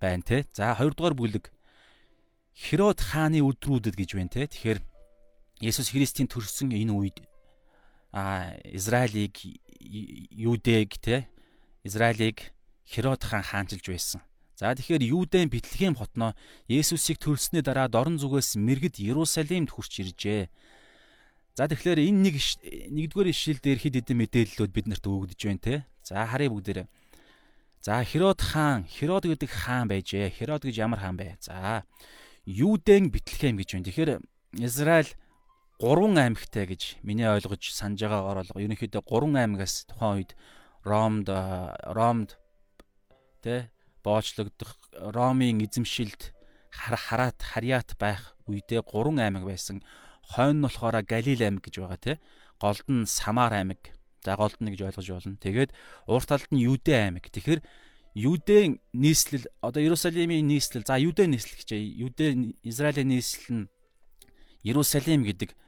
байна 0.00 0.24
те. 0.24 0.48
За 0.56 0.72
хоёрдугаар 0.72 1.12
бүлэг 1.12 1.52
Херод 2.56 3.00
хааны 3.00 3.44
өдрүүдэд 3.44 3.96
гэж 3.96 4.10
байна 4.16 4.32
те. 4.32 4.48
Тэгэхээр 4.48 4.80
Есүс 5.60 5.92
Христийн 5.92 6.32
төрсөн 6.32 6.72
энэ 6.72 6.92
үед 6.96 7.18
а 8.12 8.56
Израилийг 8.64 9.36
Юдэг 9.82 10.98
те 11.02 11.28
Израилийг 11.82 12.54
Херод 12.86 13.22
хаан 13.24 13.42
хаанчилж 13.42 13.86
байсан. 13.88 14.20
За 14.56 14.70
тэгэхээр 14.74 15.02
Юудэн 15.02 15.50
Бэтлехэм 15.50 15.98
хотноо 15.98 16.38
Есүсийг 16.70 17.18
төрөлснөө 17.18 17.66
дараа 17.66 17.88
дорн 17.90 18.20
зүгээс 18.20 18.54
мэрэгд 18.60 19.02
Иерусалимд 19.02 19.74
хурч 19.74 20.06
иржээ. 20.06 20.46
За 21.58 21.66
тэгэхээр 21.66 21.98
энэ 21.98 22.20
нэг 22.30 22.36
нэгдүгээр 22.94 23.32
ишлэл 23.34 23.58
дээр 23.58 23.78
хэд 23.82 23.94
хэдэн 24.06 24.18
мэдээллүүд 24.22 24.70
биднэрт 24.70 25.04
өгөгдөж 25.04 25.40
байна 25.42 25.62
те. 25.62 25.74
За 26.06 26.22
харъя 26.22 26.52
бүгдээрээ. 26.54 26.86
За 27.82 27.98
Херод 28.06 28.38
хаан, 28.38 28.86
Херод 28.86 29.26
гэдэг 29.26 29.50
хаан 29.50 29.90
байжээ. 29.90 30.30
Херод 30.30 30.62
гэж 30.62 30.78
ямар 30.78 31.02
хаан 31.02 31.18
бэ? 31.18 31.42
За 31.42 31.82
Юудэн 32.46 33.10
Бэтлехэм 33.10 33.58
гэж 33.58 33.68
байна. 33.74 33.86
Тэгэхээр 33.90 34.10
Израиль 34.62 35.10
гурван 35.82 36.14
аймагтай 36.14 36.70
гэж 36.70 37.02
миний 37.02 37.26
ойлгож 37.26 37.74
санаж 37.74 38.06
байгаагаар 38.06 38.46
бол 38.46 38.62
ерөнхийдөө 38.62 39.02
гурван 39.02 39.34
аймагаас 39.34 39.82
тухайн 39.90 40.22
үед 40.22 40.38
Ромд 40.86 41.26
Ромд 41.90 42.38
тэ 43.42 43.66
боочлогдох 44.06 44.78
Ромын 44.94 45.58
эзэмшилд 45.66 46.30
хараат 46.70 47.42
харьяат 47.42 47.98
байх 47.98 48.38
үедээ 48.46 48.86
3 48.86 49.18
аймаг 49.26 49.42
байсан. 49.42 49.82
Хойно 50.22 50.54
нь 50.54 50.64
болохоор 50.70 51.02
Галил 51.02 51.42
аймаг 51.42 51.66
гэж 51.66 51.74
байгаа 51.82 51.98
тий. 51.98 52.16
Голд 52.62 52.86
нь 52.86 53.10
Самар 53.10 53.50
аймаг. 53.50 53.90
За 54.22 54.38
голд 54.38 54.62
нь 54.62 54.70
гэж 54.70 54.86
ойлгож 54.86 55.08
болно. 55.10 55.34
Тэгээд 55.42 55.74
урт 56.06 56.30
талд 56.30 56.46
нь 56.54 56.62
Юдэ 56.62 56.94
аймаг. 56.94 57.26
Тэгэхээр 57.26 57.58
Юдэн 58.14 58.78
нийслэл 58.94 59.50
одоо 59.58 59.82
Иерусалимийн 59.82 60.46
нийслэл 60.46 60.86
за 60.86 60.94
Юдэн 61.02 61.34
нийслэл 61.34 61.58
гэж 61.58 61.70
Юдэ 61.74 62.54
Израилийн 62.62 63.10
нийслэл 63.10 63.66
нь 63.66 63.70
Иерусалим 64.62 65.26
гэдэг 65.26 65.58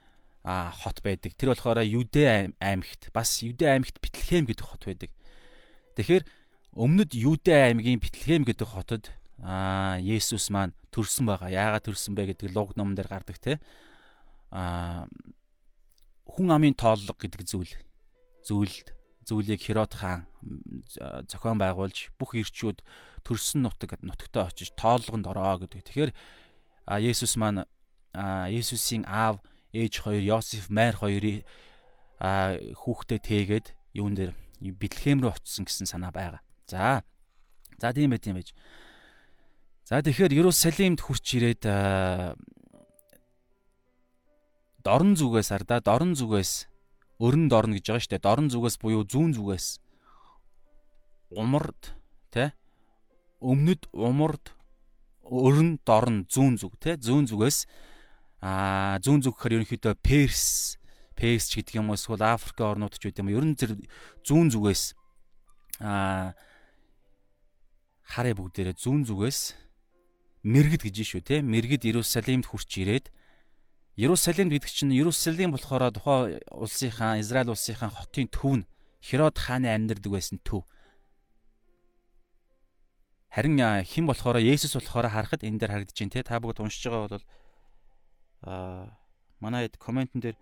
а 0.45 0.71
хот 0.71 1.01
байдаг. 1.01 1.33
Тэр 1.35 1.57
болохоор 1.57 1.81
Юдэ 1.81 2.53
аймагт 2.61 3.09
бас 3.17 3.41
Юдэ 3.41 3.65
аймагт 3.65 3.97
Бэтлехэм 3.99 4.45
гэдэг 4.45 4.67
хот 4.69 4.85
байдаг. 4.85 5.11
Тэгэхээр 5.97 6.25
өмнөд 6.77 7.17
Юдэ 7.17 7.73
аймгийн 7.73 7.99
Бэтлехэм 7.99 8.45
гэдэг 8.45 8.69
хотод 8.69 9.09
а 9.41 9.97
Есүс 10.05 10.53
маань 10.53 10.77
төрсөн 10.93 11.25
байгаа. 11.25 11.49
Яагаад 11.49 11.89
төрсөн 11.89 12.13
бэ 12.13 12.37
гэдэг 12.37 12.53
луг 12.53 12.77
номон 12.77 12.95
дээр 12.95 13.09
гардаг 13.09 13.41
те. 13.41 13.59
а 14.53 15.09
хүн 16.29 16.53
амын 16.53 16.77
тооллого 16.77 17.17
гэдэг 17.17 17.43
зүйл 17.49 17.73
зүйлд 18.45 18.93
зүйлийг 19.25 19.61
Херод 19.65 19.97
хаан 19.97 20.29
зохион 21.29 21.57
байгуулж 21.57 22.13
бүх 22.21 22.37
ирчүүд 22.37 22.85
төрсөн 23.25 23.65
нутаг 23.65 23.97
нутагтаа 24.05 24.53
очиж 24.53 24.77
тоолгонд 24.77 25.27
ороо 25.27 25.65
гэдэг. 25.65 25.81
Тэгэхээр 25.89 26.13
Есүс 27.01 27.41
маань 27.41 27.65
Есүсийн 28.13 29.09
аав 29.09 29.41
ээж 29.75 30.07
хоёр 30.07 30.23
Йосеф 30.23 30.71
Майр 30.71 30.95
хоёрыг 30.95 31.43
хүүхдээ 32.23 33.21
тээгээд 33.21 33.66
юун 33.99 34.14
дээр 34.14 34.33
Бэтлехэм 34.62 35.21
рүү 35.21 35.35
очсон 35.35 35.66
гэсэн 35.66 35.90
санаа 35.90 36.14
байгаа. 36.14 36.40
За. 36.71 37.02
За 37.76 37.93
тийм 37.93 38.14
байт 38.14 38.25
юм 38.25 38.38
байж. 38.38 38.54
За 39.85 40.00
тэгэхээр 40.00 40.33
Иерусалимд 40.33 41.02
хурч 41.02 41.26
ирээд 41.37 41.66
дорн 44.81 45.12
зүгээс 45.19 45.50
ардаа 45.52 45.85
дорн 45.85 46.16
зүгээс 46.16 46.71
өрн 47.21 47.50
дорн 47.52 47.76
гэж 47.76 47.85
байгаа 47.93 48.02
шүү 48.04 48.12
дээ. 48.16 48.25
Дорн 48.25 48.49
зүгээс 48.49 48.76
буюу 48.81 49.04
зүүн 49.04 49.37
зүгээс 49.37 49.66
умард 51.35 51.99
тэ 52.31 52.54
өмнөд 53.43 53.90
умард 53.93 54.54
өрн 55.25 55.81
дорн 55.85 56.25
зүүн 56.31 56.57
зүг 56.61 56.78
тэ 56.81 56.97
зүүн 57.00 57.28
зүгээс 57.28 57.69
аа 58.45 59.01
зүүн 59.01 59.25
зүг 59.25 59.41
гэхээр 59.41 59.65
ерөнхийдөө 59.65 59.95
Перс 60.05 60.77
Перс 61.17 61.49
ч 61.49 61.65
гэдэг 61.65 61.81
юм 61.81 61.89
уу 61.89 61.97
эсвэл 61.97 62.21
Африк 62.21 62.61
орнууд 62.61 62.93
ч 63.01 63.09
гэдэг 63.09 63.25
юм. 63.25 63.33
Ер 63.33 63.45
нь 63.49 63.57
зэрэг 63.57 63.81
зүүн 64.21 64.53
зүгээс 64.53 64.93
аа 65.81 66.37
хараа 68.05 68.37
бүгдээрээ 68.37 68.77
зүүн 68.77 69.09
зүгээс 69.09 69.41
мэрэгд 70.45 70.83
гэж 70.85 70.97
шүү 71.09 71.23
те 71.25 71.41
мэрэгд 71.41 71.89
Иерусалимд 71.89 72.45
хурч 72.53 72.85
ирээд 72.85 73.09
Иерусалим 73.97 74.51
гэдэг 74.51 74.69
чинь 74.69 74.93
Иерусалим 74.93 75.55
болохоор 75.55 75.95
тухайн 75.95 76.43
улсынхаа 76.51 77.23
Израиль 77.23 77.49
улсынхаа 77.49 77.89
хотын 77.95 78.29
төв 78.29 78.61
нь 78.61 78.69
Херод 79.01 79.39
хааны 79.39 79.71
амьдардаг 79.71 80.11
байсан 80.11 80.43
төв. 80.43 80.67
Харин 83.31 83.57
хэн 83.61 84.05
болохоор 84.05 84.43
Есүс 84.43 84.75
болохоор 84.75 85.09
харахад 85.09 85.47
энэ 85.47 85.63
дээр 85.63 85.73
харагдаж 85.73 85.95
байна 85.95 86.13
те 86.13 86.27
та 86.27 86.43
бүгд 86.43 86.59
уншиж 86.59 86.91
байгаа 86.91 87.07
бол 87.07 87.25
манай 88.45 89.67
хэд 89.67 89.77
комментэн 89.81 90.21
дээр 90.21 90.37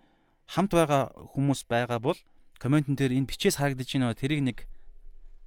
хамт 0.50 0.73
байгаа 0.75 1.14
хүмүүс 1.35 1.66
байгаа 1.71 1.99
бол 2.02 2.18
комментэн 2.59 2.94
дээр 2.99 3.16
энэ 3.16 3.30
бичээс 3.30 3.59
харагдаж 3.59 3.88
байна 3.94 4.14
тэрийг 4.14 4.42
нэг 4.42 4.59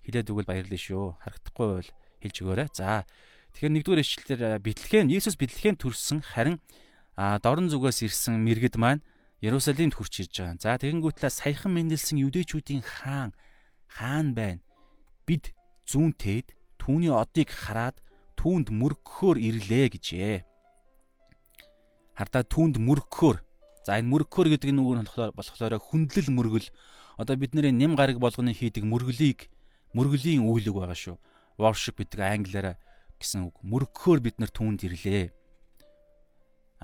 хэлээд 0.05 0.29
өгвөл 0.31 0.49
баярлалаа 0.49 0.81
шүү. 0.81 1.05
Харагдахгүй 1.23 1.67
бол 1.81 1.89
хэлж 2.21 2.35
өгөөрэй. 2.41 2.69
За 2.73 3.05
тэгэхээр 3.53 3.73
нэгдүгээр 3.79 4.03
ишлэлээр 4.03 4.59
Бэтлехэм 4.61 5.09
Иесус 5.09 5.35
Бэтлехэм 5.39 5.75
төрсөн 5.79 6.19
харин 6.21 6.61
дорн 7.15 7.71
зүгээс 7.71 8.05
ирсэн 8.05 8.37
мэрэгд 8.43 8.75
маань 8.77 9.01
Иерусалимд 9.41 9.95
хурч 9.95 10.25
ирж 10.25 10.33
байгаа. 10.41 10.57
За 10.61 10.77
тэгэнгүүтлээ 10.79 11.31
саяхан 11.31 11.71
мэндэлсэн 11.73 12.21
юдэчүүдийн 12.21 12.83
хаан 12.83 13.31
хаан 13.87 14.35
байна. 14.35 14.61
Бид 15.25 15.55
зүүнтээд 15.89 16.53
түүний 16.81 17.13
одыг 17.13 17.49
хараад 17.49 17.97
түүнд 18.37 18.69
мөргөхөөр 18.69 19.37
ирлээ 19.41 19.85
гэжээ 19.95 20.37
хардаа 22.15 22.43
түүнд 22.47 22.79
мөргөхөөр 22.79 23.37
за 23.85 23.99
энэ 23.99 24.09
мөргөхөөр 24.09 24.47
гэдэг 24.55 24.71
нь 24.71 24.81
нь 24.81 25.09
болохоор 25.35 25.75
хүндлэл 25.77 26.31
мөргөл 26.31 26.67
одоо 27.19 27.35
бидний 27.35 27.71
нэм 27.71 27.95
гараг 27.95 28.19
болгоны 28.19 28.51
хийдэг 28.55 28.83
мөргөлийг 28.83 29.51
мөргөлийн 29.95 30.43
үйлэг 30.43 30.75
байгаа 30.75 30.97
шүү. 30.99 31.15
Worship 31.55 31.95
гэдэг 31.95 32.19
англиараа 32.19 32.75
гэсэн 33.19 33.47
үг. 33.47 33.55
Мөргөхөөр 33.63 34.19
бид 34.19 34.35
нар 34.43 34.51
түүнд 34.51 34.83
ирлээ. 34.83 35.31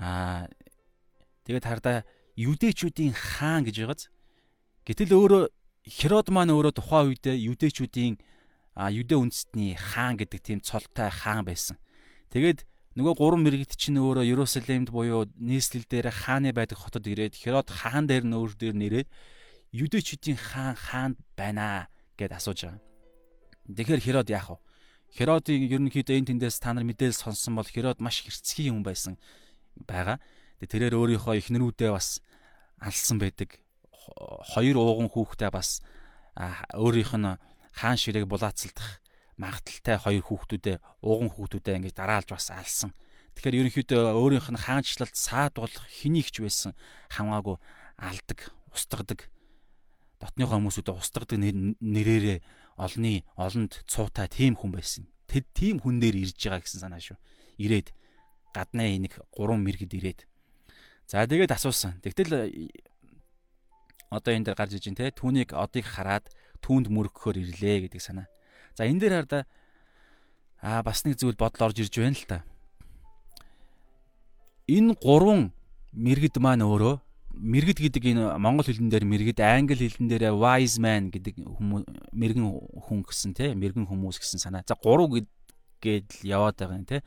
Аа 0.00 0.48
тэгээд 1.44 1.68
хардаа 1.68 2.08
юдэчүүдийн 2.36 3.12
хаан 3.12 3.68
гэж 3.68 3.84
байгааз. 3.84 4.08
Гэтэл 4.88 5.12
өөрөө 5.12 5.44
Херод 5.82 6.30
маань 6.30 6.54
өөрөө 6.54 6.78
тухайн 6.78 7.10
үедээ 7.10 7.36
юдэчүүдийн 7.52 8.14
юдэ 8.78 9.14
үндэстний 9.18 9.74
хаан 9.74 10.16
гэдэг 10.16 10.40
тийм 10.40 10.58
цолтой 10.62 11.10
хаан 11.10 11.44
байсан. 11.44 11.76
Тэгээд 12.30 12.64
Нөгөө 12.92 13.14
гурван 13.16 13.40
мэрэгт 13.48 13.80
чинь 13.80 13.96
өөрөө 13.96 14.28
Иерусалимд 14.28 14.92
буюу 14.92 15.24
нийслэл 15.40 15.88
дээр 15.88 16.12
хааны 16.12 16.52
байдаг 16.52 16.76
хотод 16.76 17.08
ирээд 17.08 17.40
Херод 17.40 17.72
хаан 17.72 18.04
дээр 18.04 18.28
нь 18.28 18.36
өөр 18.36 18.52
дээр 18.52 18.76
нэрээд 18.76 19.08
юдэчүүдийн 19.72 20.36
хаан 20.36 20.76
хаанд 20.76 21.16
байна 21.32 21.88
гэд 22.20 22.36
асууж 22.36 22.68
байгаа. 22.68 22.84
Тэгэхээр 23.64 24.04
Херод 24.04 24.28
яах 24.28 24.48
вэ? 24.52 24.60
Херодын 25.08 25.64
ерөнхийдөө 25.72 26.16
энэ 26.20 26.28
тэндээс 26.36 26.60
та 26.60 26.76
нар 26.76 26.84
мэдээлэл 26.84 27.16
сонссон 27.16 27.56
бол 27.56 27.64
Херод 27.64 27.96
маш 28.04 28.20
хэрцгий 28.28 28.68
хүн 28.68 28.84
байсан 28.84 29.16
байгаа. 29.88 30.20
Тэрээр 30.60 30.92
өөрийнхөө 30.92 31.40
эхнэрүүдээ 31.40 31.96
бас 31.96 32.20
алсан 32.76 33.16
байдаг. 33.16 33.56
Хоёр 34.52 34.76
ууган 34.76 35.08
хүүхдээ 35.08 35.48
бас 35.48 35.80
өөрийнх 36.76 37.16
нь 37.16 37.40
хаан 37.72 37.96
ширээг 37.96 38.28
булаацалдах 38.28 39.01
магадaltaй 39.42 39.98
хоёр 39.98 40.22
хүүхдүүдээ 40.22 40.76
ууган 41.02 41.30
хүүхдүүдээ 41.34 41.74
ингэж 41.82 41.94
дараалж 41.98 42.28
бас 42.30 42.48
алсан. 42.54 42.94
Тэгэхээр 43.34 43.58
ерөнхийдөө 43.66 44.02
өөрийнх 44.14 44.48
нь 44.54 44.62
хаанчлалд 44.62 45.16
саад 45.18 45.58
болох 45.58 45.84
хэнийгч 45.88 46.44
байсан 46.44 46.72
хамаагүй 47.10 47.56
алдаг, 47.98 48.54
устгадаг. 48.70 49.26
Дотныхоо 50.20 50.62
хүмүүсүүдэд 50.62 50.94
устгадаг 50.94 51.38
нэрээрээ 51.82 52.38
олны 52.78 53.24
олонд 53.34 53.82
цуутай 53.88 54.28
тийм 54.28 54.54
хүн 54.54 54.70
байсан. 54.70 55.10
Тэд 55.26 55.48
тийм 55.56 55.80
хүн 55.80 55.98
дээр 55.98 56.22
ирж 56.22 56.38
байгаа 56.38 56.62
гэсэн 56.62 56.82
санаа 56.86 57.02
шүү. 57.02 57.18
Ирээд 57.58 57.90
гаднаа 58.52 58.88
нэг 59.00 59.18
гурван 59.32 59.64
мэрэгд 59.64 59.96
ирээд. 59.96 60.20
За 61.08 61.24
тэгээд 61.26 61.56
асуусан. 61.56 61.98
Тэгтэл 62.04 62.52
одоо 64.12 64.32
энэ 64.32 64.52
дээр 64.52 64.56
гарч 64.60 64.76
иж 64.76 64.86
ин 64.92 64.96
те 64.96 65.08
түүнийг 65.08 65.56
одыг 65.56 65.88
хараад 65.88 66.28
түүнд 66.60 66.92
мөргөхөөр 66.92 67.40
ирлээ 67.40 67.88
гэдэг 67.88 68.00
санаа. 68.00 68.28
За 68.76 68.88
энэ 68.88 69.00
дээр 69.00 69.14
хараа 69.24 69.44
аа 70.62 70.82
бас 70.82 71.04
нэг 71.04 71.18
зүйл 71.18 71.36
бодол 71.36 71.68
орж 71.68 71.82
ирж 71.82 71.94
байна 71.98 72.16
л 72.16 72.26
та. 72.26 72.38
Энэ 74.70 74.94
гурван 75.02 75.50
мэрэгд 75.92 76.38
маань 76.38 76.62
өөрөө 76.62 77.02
мэрэгд 77.34 77.78
гэдэг 77.82 78.04
энэ 78.14 78.24
монгол 78.38 78.68
хэлэн 78.68 78.92
дээр 78.92 79.04
мэрэгд 79.08 79.40
англи 79.42 79.88
хэлэн 79.88 80.08
дээр 80.08 80.24
wise 80.36 80.78
man 80.78 81.10
гэдэг 81.10 81.42
хүмүүс 81.42 81.84
мэрэгэн 82.12 82.46
хүн 82.86 83.00
гэсэн 83.02 83.32
тий 83.34 83.50
мэрэгэн 83.58 83.88
хүмүүс 83.90 84.20
гэсэн 84.20 84.38
санаа. 84.38 84.62
За 84.68 84.78
гурав 84.78 85.10
гээд 85.82 86.22
л 86.22 86.24
яваад 86.28 86.56
байгаа 86.60 86.78
юм 86.78 86.86
тий. 86.86 87.02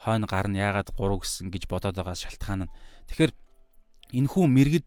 Хойно 0.00 0.26
гар 0.26 0.48
нь 0.48 0.56
яагаад 0.56 0.94
гурав 0.96 1.22
гэсэн 1.22 1.52
гэж 1.52 1.68
бодоод 1.68 1.98
байгаа 1.98 2.16
шалтгаан 2.16 2.66
нь. 2.66 2.72
Тэгэхээр 3.12 3.32
энэ 4.16 4.30
хүн 4.30 4.48
мэрэгд 4.48 4.86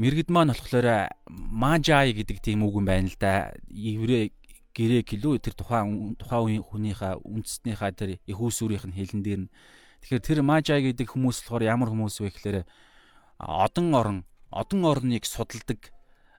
мэрэгд 0.00 0.28
маань 0.32 0.56
болохоор 0.56 1.12
мажай 1.28 2.16
гэдэг 2.16 2.40
тийм 2.40 2.64
үг 2.64 2.80
юм 2.80 2.86
байна 2.88 3.10
л 3.10 3.18
да. 3.20 3.52
Еврей 3.68 4.32
грек 4.74 5.08
илүү 5.14 5.42
тэр 5.42 5.54
тухайн 5.58 6.14
тухайн 6.16 6.62
хүнийхээ 6.62 7.22
үндэснийхээ 7.26 7.92
тэр 7.96 8.10
их 8.22 8.38
усүрийнх 8.38 8.86
нь 8.86 8.96
хэлэн 8.96 9.22
дээр 9.22 9.40
нь. 9.46 9.52
Тэгэхээр 10.00 10.22
тэр 10.22 10.40
мажай 10.46 10.80
гэдэг 10.80 11.10
хүмүүс 11.10 11.42
болохоор 11.44 11.64
ямар 11.66 11.90
хүмүүс 11.90 12.22
вэ 12.22 12.30
гэхээр 12.30 12.58
одон 13.38 13.88
орон 13.94 14.18
одон 14.50 14.80
орныг 14.84 15.26
судалдаг 15.26 15.90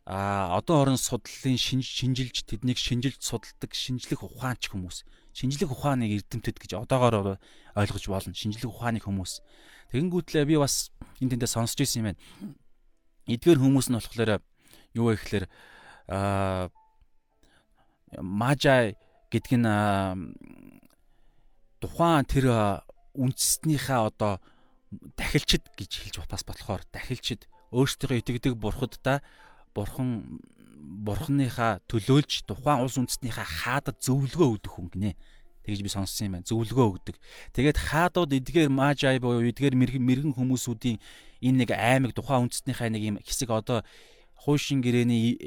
а 0.05 0.57
одон 0.57 0.81
орон 0.81 0.97
судлалын 0.97 1.57
шинжилж 1.57 2.47
тэднийг 2.47 2.77
шинжилж 2.77 3.21
судалдаг 3.21 3.71
шинжлэх 3.75 4.23
ухаанч 4.23 4.71
хүмүүс. 4.71 5.05
Шинжлэх 5.31 5.71
ухааныг 5.71 6.11
эрдэмтэд 6.11 6.57
гэж 6.57 6.71
одоогоор 6.81 7.37
ойлгож 7.75 8.05
болно. 8.09 8.33
Шинжлэх 8.33 8.71
ухааны 8.71 8.99
хүмүүс. 8.99 9.39
Тэгэнгүүтлээ 9.93 10.45
би 10.49 10.55
бас 10.57 10.89
энэ 11.21 11.37
тэндээ 11.37 11.51
сонсч 11.51 11.77
ирсэн 11.79 11.99
юм 12.01 12.07
байна. 12.11 12.21
Эдгээр 13.29 13.59
хүмүүс 13.61 13.87
нь 13.91 13.97
болохоор 13.99 14.41
юу 14.97 15.05
вэ 15.07 15.15
гэхээр 15.21 15.45
а 16.11 16.67
мажай 18.19 18.97
гэдг 19.31 19.51
нь 19.55 19.69
тухайн 21.79 22.25
тэр 22.27 22.45
үндэснийхээ 23.15 23.99
одоо 24.11 24.43
дахилчид 25.15 25.63
гэж 25.79 25.91
хэлж 26.03 26.27
бас 26.27 26.43
болохоор 26.43 26.83
дахилчид 26.91 27.47
өөрсдөө 27.71 28.19
итгэдэг 28.19 28.59
бурхаддаа 28.59 29.23
бурхан 29.71 30.39
бурханыхаа 30.81 31.79
төлөөлж 31.87 32.43
тухайн 32.43 32.83
улс 32.83 32.99
үндэснийхээ 32.99 33.47
хаадад 33.63 33.97
зөвлөгөө 34.03 34.47
өгдөг 34.59 34.71
хүн 34.75 34.89
гинэ. 34.91 35.15
тэгж 35.63 35.79
би 35.85 35.89
сонссон 35.93 36.25
юм 36.25 36.33
байна. 36.35 36.49
Зөвлөгөө 36.49 36.87
өгдөг. 36.89 37.15
Тэгээд 37.53 37.77
хаадууд 37.77 38.33
эдгээр 38.33 38.69
мажай 38.73 39.21
буюу 39.21 39.45
эдгээр 39.45 39.77
мэрэгэн 39.77 40.33
хүмүүсүүдийн 40.33 40.97
энэ 41.45 41.57
нэг 41.63 41.69
аймаг 41.77 42.11
тухайн 42.17 42.49
үндэстнийхээ 42.49 42.89
нэг 42.89 43.03
юм 43.05 43.17
хэсэг 43.21 43.49
одоо 43.53 43.85
хуучин 44.41 44.81
гэрээний 44.81 45.37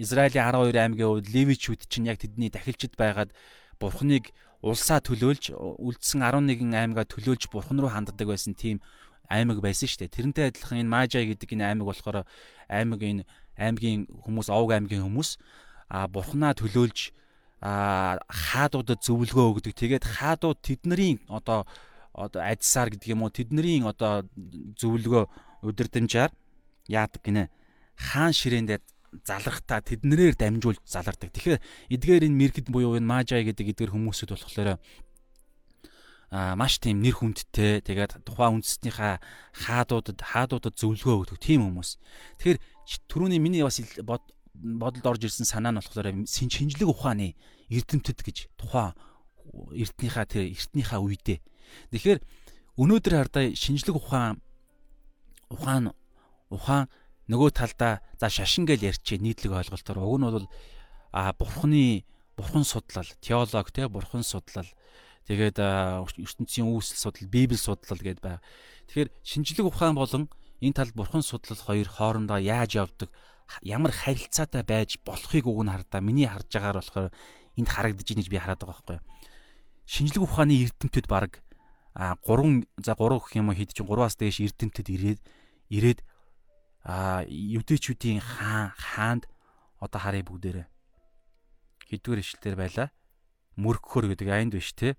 Израилийн 0.00 0.48
12 0.48 0.72
аймгийн 0.72 1.08
хувьд 1.12 1.28
левичүүд 1.28 1.84
чинь 1.88 2.08
яг 2.08 2.16
тэдний 2.16 2.48
дахилчид 2.48 2.96
байгаад 2.96 3.30
бурхныг 3.76 4.32
улсаа 4.64 5.04
төлөөлж 5.04 5.52
үлдсэн 5.52 6.24
11 6.24 6.72
аймгаа 6.72 7.04
төлөөлж 7.04 7.52
бурхан 7.52 7.76
руу 7.76 7.92
ханддаг 7.92 8.24
байсан 8.24 8.56
тийм 8.56 8.80
аймаг 9.28 9.60
байсан 9.60 9.88
шүү 9.88 10.08
дээ. 10.08 10.16
Тэрнтэй 10.16 10.44
адилхан 10.48 10.80
энэ 10.80 10.92
Мажай 10.92 11.24
гэдэг 11.28 11.52
энэ 11.52 11.68
аймаг 11.76 11.86
болохоор 11.92 12.24
аймаг 12.72 13.00
энэ 13.02 13.22
аймгийн 13.58 14.08
хүмүүс, 14.08 14.48
овг 14.48 14.70
аймгийн 14.72 15.04
хүмүүс 15.04 15.36
а 15.92 16.08
бурхнаа 16.08 16.56
төлөөлж 16.56 17.12
а 17.60 18.18
хаадуудад 18.28 19.04
зөвлөгөө 19.04 19.46
өгдөг. 19.60 19.74
Тэгээд 19.76 20.04
хаадууд 20.06 20.58
тэдний 20.64 21.20
одоо 21.28 21.68
одоо 22.16 22.40
адисаар 22.40 22.90
гэдэг 22.90 23.12
юм 23.12 23.26
уу 23.26 23.32
тэдний 23.32 23.84
одоо 23.84 24.24
зөвлөгөө 24.80 25.24
удирдамжаар 25.68 26.32
яадаг 26.88 27.20
гинэ 27.20 27.52
хаан 27.96 28.32
ширээндээ 28.32 28.78
залрахтаа 29.24 29.80
тэднэрээр 29.80 30.36
дамжуулж 30.36 30.80
залардаг. 30.84 31.32
Тэгэхээр 31.32 31.60
эдгээр 31.90 32.26
энэ 32.28 32.36
мэрэгд 32.36 32.68
буюу 32.68 33.00
энэ 33.00 33.08
мажай 33.08 33.42
гэдэг 33.48 33.72
эдгээр 33.72 33.94
хүмүүсүүд 33.96 34.30
болохоор 34.36 34.78
а 36.30 36.58
маш 36.58 36.82
тийм 36.82 37.00
нэр 37.00 37.16
хүндтэй 37.16 37.86
тэгээд 37.86 38.26
тухайн 38.26 38.58
үндэстнийхээ 38.58 39.14
хаадуудад 39.62 40.18
хаадуудад 40.20 40.74
зөвлөгөө 40.74 41.16
өгдөг 41.22 41.38
тийм 41.38 41.62
хүмүүс. 41.70 42.02
Тэгэхээр 42.42 42.58
түрүүний 43.06 43.38
миний 43.38 43.62
бас 43.62 43.78
бодолд 44.58 45.06
орж 45.06 45.22
ирсэн 45.22 45.46
санаа 45.46 45.70
нь 45.70 45.78
болохоор 45.78 46.26
шинжлэх 46.26 46.90
ухааны 46.90 47.38
эрдэмтэд 47.70 48.26
гэж 48.26 48.50
тухайн 48.58 48.98
эрднийхээ 49.70 50.26
тэр 50.26 50.44
эртнийхээ 50.50 50.98
үедээ. 50.98 51.38
Тэгэхээр 51.94 52.18
өнөөдөр 52.74 53.14
хардаа 53.14 53.44
шинжлэх 53.54 53.94
ухаан 53.94 54.42
ухаан 55.46 55.94
ухаан 56.50 56.90
нөгөө 57.26 57.50
талдаа 57.50 58.02
за 58.20 58.30
шашин 58.30 58.66
гэж 58.66 58.80
ярьчих 58.96 59.20
нийтлэг 59.20 59.52
ойлголтоор 59.52 59.98
уг 59.98 60.18
нь 60.18 60.26
бол 60.30 60.46
а 61.12 61.32
бурхны 61.34 62.04
бурхан 62.36 62.64
судлал 62.64 63.08
теолог 63.20 63.72
те 63.72 63.88
бурхан 63.88 64.22
судлал 64.22 64.68
тэгээд 65.26 65.58
ертөнцийн 65.58 66.70
үүсэл 66.70 67.02
судлал 67.10 67.30
библи 67.30 67.58
судлал 67.58 67.98
гэдээ 67.98 68.22
байна. 68.22 68.44
Тэгэхээр 68.86 69.10
шинжлэх 69.26 69.66
ухаан 69.66 69.98
болон 69.98 70.30
энэ 70.62 70.76
тал 70.76 70.90
бурхан 70.94 71.22
судлал 71.22 71.58
хоёр 71.58 71.88
хоорондоо 71.88 72.38
яаж 72.38 72.78
явдаг 72.78 73.10
ямар 73.62 73.90
харилцаатай 73.90 74.62
байж 74.62 75.02
болохыг 75.02 75.46
уг 75.46 75.66
нь 75.66 75.72
хардаа 75.72 76.00
миний 76.00 76.30
харж 76.30 76.46
байгаагаар 76.46 76.78
болохоор 76.78 77.10
энд 77.58 77.68
харагдаж 77.68 78.06
байна 78.06 78.20
гэж 78.22 78.30
би 78.30 78.38
хараад 78.38 78.60
байгаа 78.62 78.70
байхгүй. 78.76 78.98
Шинжлэх 79.86 80.22
ухааны 80.22 80.54
эрдэмтэд 80.62 81.06
баг 81.10 81.42
а 81.94 82.14
3 82.22 82.66
за 82.84 82.94
3 82.94 83.18
гэх 83.18 83.34
юм 83.34 83.48
уу 83.48 83.56
хэд 83.56 83.72
чинь 83.72 83.88
3-аас 83.88 84.14
дээш 84.20 84.44
эрдэмтэд 84.44 84.88
ирээд 84.92 85.20
ирээд 85.72 85.98
а 86.86 87.26
евдэчүүдийн 87.26 88.22
хаан 88.22 88.70
хаанд 88.78 89.26
одоо 89.82 89.98
харъя 89.98 90.22
бүгдээрээ. 90.22 90.66
Хэдвэр 91.90 92.22
ишлэлээр 92.22 92.56
байла. 92.56 92.94
Мөргөхөр 93.58 94.14
гэдэг 94.14 94.28
айнд 94.30 94.54
биш 94.54 94.70
те 94.70 94.94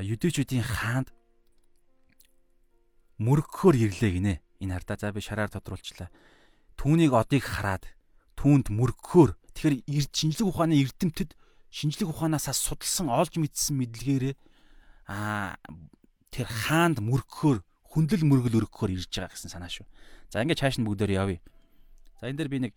евдэчүүдийн 0.00 0.64
хаанд 0.64 1.12
мөргөхөр 3.20 3.76
ирлээ 3.76 4.12
гинэ. 4.16 4.34
Энэ 4.64 4.72
хардаа 4.80 4.96
за 4.96 5.12
би 5.12 5.20
шараар 5.20 5.52
тодруулчлаа. 5.52 6.08
Түүнийг 6.80 7.12
одыг 7.12 7.44
хараад 7.44 7.84
түүнд 8.40 8.72
мөргөхөр 8.72 9.36
тэгэхээр 9.52 10.08
шинжлэх 10.16 10.48
ухааны 10.48 10.80
эрдэмтэд 10.80 11.36
шинжлэх 11.68 12.08
ухаанаасаа 12.12 12.56
судалсан 12.56 13.08
олж 13.12 13.36
мэдсэн 13.36 13.76
мэдлэгээрээ 13.80 14.34
а 15.12 15.56
тэр 16.32 16.48
хаанд 16.48 17.00
мөргөхөр 17.00 17.64
хүндлэл 17.96 18.28
мөргөл 18.28 18.60
өргөхөөр 18.60 18.92
ирж 18.92 19.08
байгаа 19.08 19.32
гэсэн 19.32 19.48
санаа 19.56 19.72
шүү. 19.72 19.88
За 20.28 20.44
ингээд 20.44 20.60
чааш 20.60 20.76
нь 20.76 20.84
бүгдээр 20.84 21.16
явъя. 21.16 21.40
За 22.20 22.28
энэ 22.28 22.44
дээр 22.44 22.52
би 22.52 22.58
нэг 22.68 22.72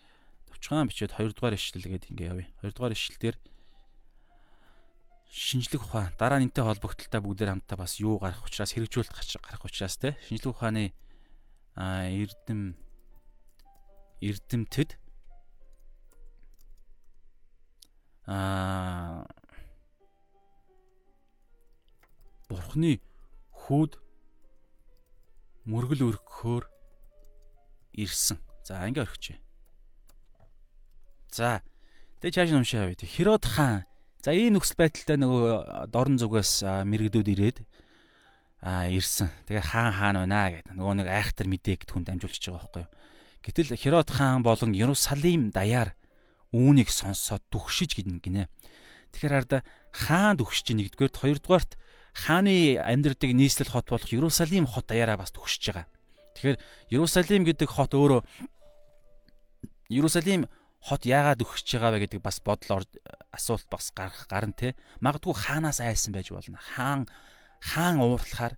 товчхон 0.48 0.88
бичээд 0.88 1.12
2 1.20 1.36
дугаар 1.36 1.60
ишлэл 1.60 1.92
гээд 1.92 2.08
ингээд 2.08 2.32
явъя. 2.32 2.48
2 2.64 2.72
дугаар 2.72 2.96
ишлэл 2.96 3.20
дээр 3.20 3.36
шинжлэх 5.28 5.84
ухаан 5.84 6.16
дараа 6.16 6.40
нэнтэй 6.40 6.64
холбогдлолтой 6.64 7.22
бүгдээр 7.22 7.52
хамтдаа 7.52 7.78
бас 7.78 8.00
юу 8.02 8.18
гарах 8.18 8.48
учраас 8.48 8.74
хэрэгжүүлэлт 8.74 9.44
гарах 9.44 9.68
учраас 9.68 10.00
те 10.00 10.18
шинжлэх 10.26 10.58
ухааны 10.58 10.96
эрдэм 11.76 12.80
эрдэмтэд 14.26 14.98
а 18.26 19.28
бурхны 22.50 22.98
хүүд 23.54 24.09
мөргөл 25.66 26.14
өргөхөөр 26.14 26.64
ирсэн. 28.00 28.38
За 28.64 28.86
ингээ 28.86 29.04
орхичээ. 29.04 29.38
За 31.34 31.62
тэгээ 32.22 32.36
чааш 32.36 32.52
уншаа 32.54 32.92
байв. 32.92 33.02
Херод 33.04 33.46
хаан. 33.46 33.84
За 34.24 34.36
ийм 34.36 34.60
нөхцөл 34.60 34.80
байдалтай 34.80 35.18
нөгөө 35.20 35.90
дорн 35.92 36.20
зүгээс 36.20 36.64
мэрэгдүүд 36.64 37.28
ирээд 37.34 37.58
а 38.60 38.92
ирсэн. 38.92 39.32
Тэгээ 39.48 39.64
хаан 39.64 39.94
хаан 39.96 40.16
байна 40.28 40.52
гэдэг. 40.52 40.76
Нөгөө 40.76 40.96
нэг 41.00 41.08
айхтар 41.08 41.48
мэдээ 41.48 41.76
гэдгүн 41.88 42.04
дамжуулчихж 42.04 42.52
байгаа 42.52 42.60
байхгүй 42.60 42.84
юу. 42.84 42.92
Гэтэл 43.40 43.80
Херод 43.80 44.10
хаан 44.12 44.44
болон 44.44 44.76
Ерусалим 44.76 45.50
даяар 45.56 45.96
үүнийг 46.52 46.92
сонсоод 46.92 47.46
дүгшиж 47.48 47.96
гинэ. 47.96 48.52
Тэгэхээр 49.16 49.34
арда 49.34 49.58
хаан 49.96 50.36
дүгшиж 50.36 50.76
нэгдүгээр 50.76 51.14
хоёрдугаарт 51.16 51.80
хааны 52.14 52.78
амьдрдаг 52.78 53.32
нийслэл 53.34 53.72
хот 53.72 53.90
болох 53.90 54.10
Ерусалим 54.10 54.66
хот 54.66 54.90
даяараа 54.90 55.18
бас 55.18 55.32
төгсөж 55.32 55.64
байгаа. 55.72 55.88
Тэгэхээр 56.36 56.58
Ерусалим 56.90 57.44
гэдэг 57.46 57.70
хот 57.70 57.94
өөрөө 57.94 58.22
Ерусалим 59.90 60.50
хот 60.80 61.04
яагаад 61.06 61.44
өгч 61.44 61.68
байгаа 61.76 61.92
вэ 61.98 62.00
гэдэг 62.08 62.22
бас 62.24 62.40
бодол 62.40 62.86
асуулт 63.36 63.68
бас 63.70 63.92
гарах 63.92 64.26
гарна 64.32 64.56
те. 64.56 64.76
Магадгүй 65.04 65.36
хаанаас 65.36 65.84
айсан 65.84 66.16
байж 66.16 66.32
болно. 66.32 66.58
Хаан 66.58 67.06
хаан 67.60 68.00
уурлахаар 68.00 68.56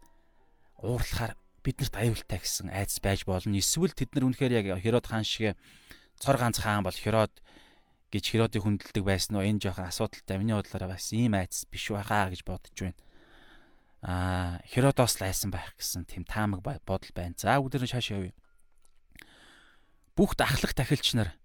уурлахаар 0.80 1.34
биднэрт 1.66 1.96
аюултай 1.98 2.40
гэсэн 2.40 2.70
айдас 2.70 3.02
байж 3.02 3.26
болно. 3.26 3.58
Эсвэл 3.58 3.94
тэд 3.94 4.14
нар 4.14 4.30
үнэхээр 4.30 4.54
яг 4.62 4.66
Херод 4.80 5.10
хаан 5.10 5.26
шиг 5.26 5.58
цор 6.22 6.38
ганц 6.38 6.62
хаан 6.62 6.86
бол 6.86 6.94
Херод 6.94 7.34
гэж 8.14 8.24
Херодыг 8.30 8.62
хүндэлдэг 8.62 9.02
байсан 9.02 9.42
уу? 9.42 9.46
Энэ 9.46 9.62
жоохон 9.66 9.90
асуудалтай. 9.90 10.38
Миний 10.38 10.54
бодлоор 10.54 10.94
бас 10.94 11.10
ийм 11.10 11.34
айдас 11.34 11.66
биш 11.66 11.90
байхаа 11.90 12.30
гэж 12.30 12.46
бодож 12.46 12.78
байна 12.78 12.98
а 14.02 14.60
Херодос 14.66 15.22
лайсан 15.22 15.54
байх 15.54 15.78
гэсэн 15.78 16.10
тийм 16.10 16.26
таамаг 16.26 16.62
бодол 16.62 17.14
байна. 17.14 17.38
За 17.38 17.62
бүгд 17.62 17.82
нэг 17.82 17.90
шааш 17.94 18.18
явъя. 18.18 18.34
Бүх 20.18 20.34
дахлах 20.36 20.74
тахилч 20.74 21.14
нар 21.14 21.38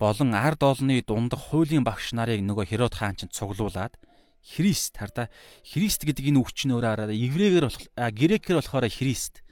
болон 0.00 0.34
ард 0.34 0.62
олны 0.64 1.04
дундах 1.04 1.52
хуулийн 1.52 1.84
багш 1.84 2.16
нарыг 2.16 2.40
нөгөө 2.40 2.64
Херод 2.72 2.96
хаан 2.96 3.14
чинь 3.14 3.30
цуглуулад 3.30 3.94
Христ 4.42 4.96
хардаа 4.98 5.30
Христ 5.62 6.02
гэдэг 6.02 6.32
энэ 6.32 6.40
үгч 6.42 6.66
нь 6.66 6.74
өөрөө 6.74 6.90
хараа 6.90 7.14
еврейгээр 7.14 7.66
болох 7.68 7.86
грекээр 7.94 8.58
болохоор 8.58 8.88
Христ 8.90 9.44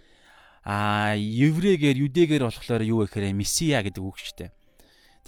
а 0.65 1.15
еврейгээр 1.15 2.11
юдэгээр 2.11 2.43
болохоор 2.43 2.83
юу 2.83 3.07
гэхээр 3.07 3.31
месиа 3.37 3.85
гэдэг 3.87 4.03
үг 4.03 4.19
шүү 4.19 4.51
дээ. 4.51 4.51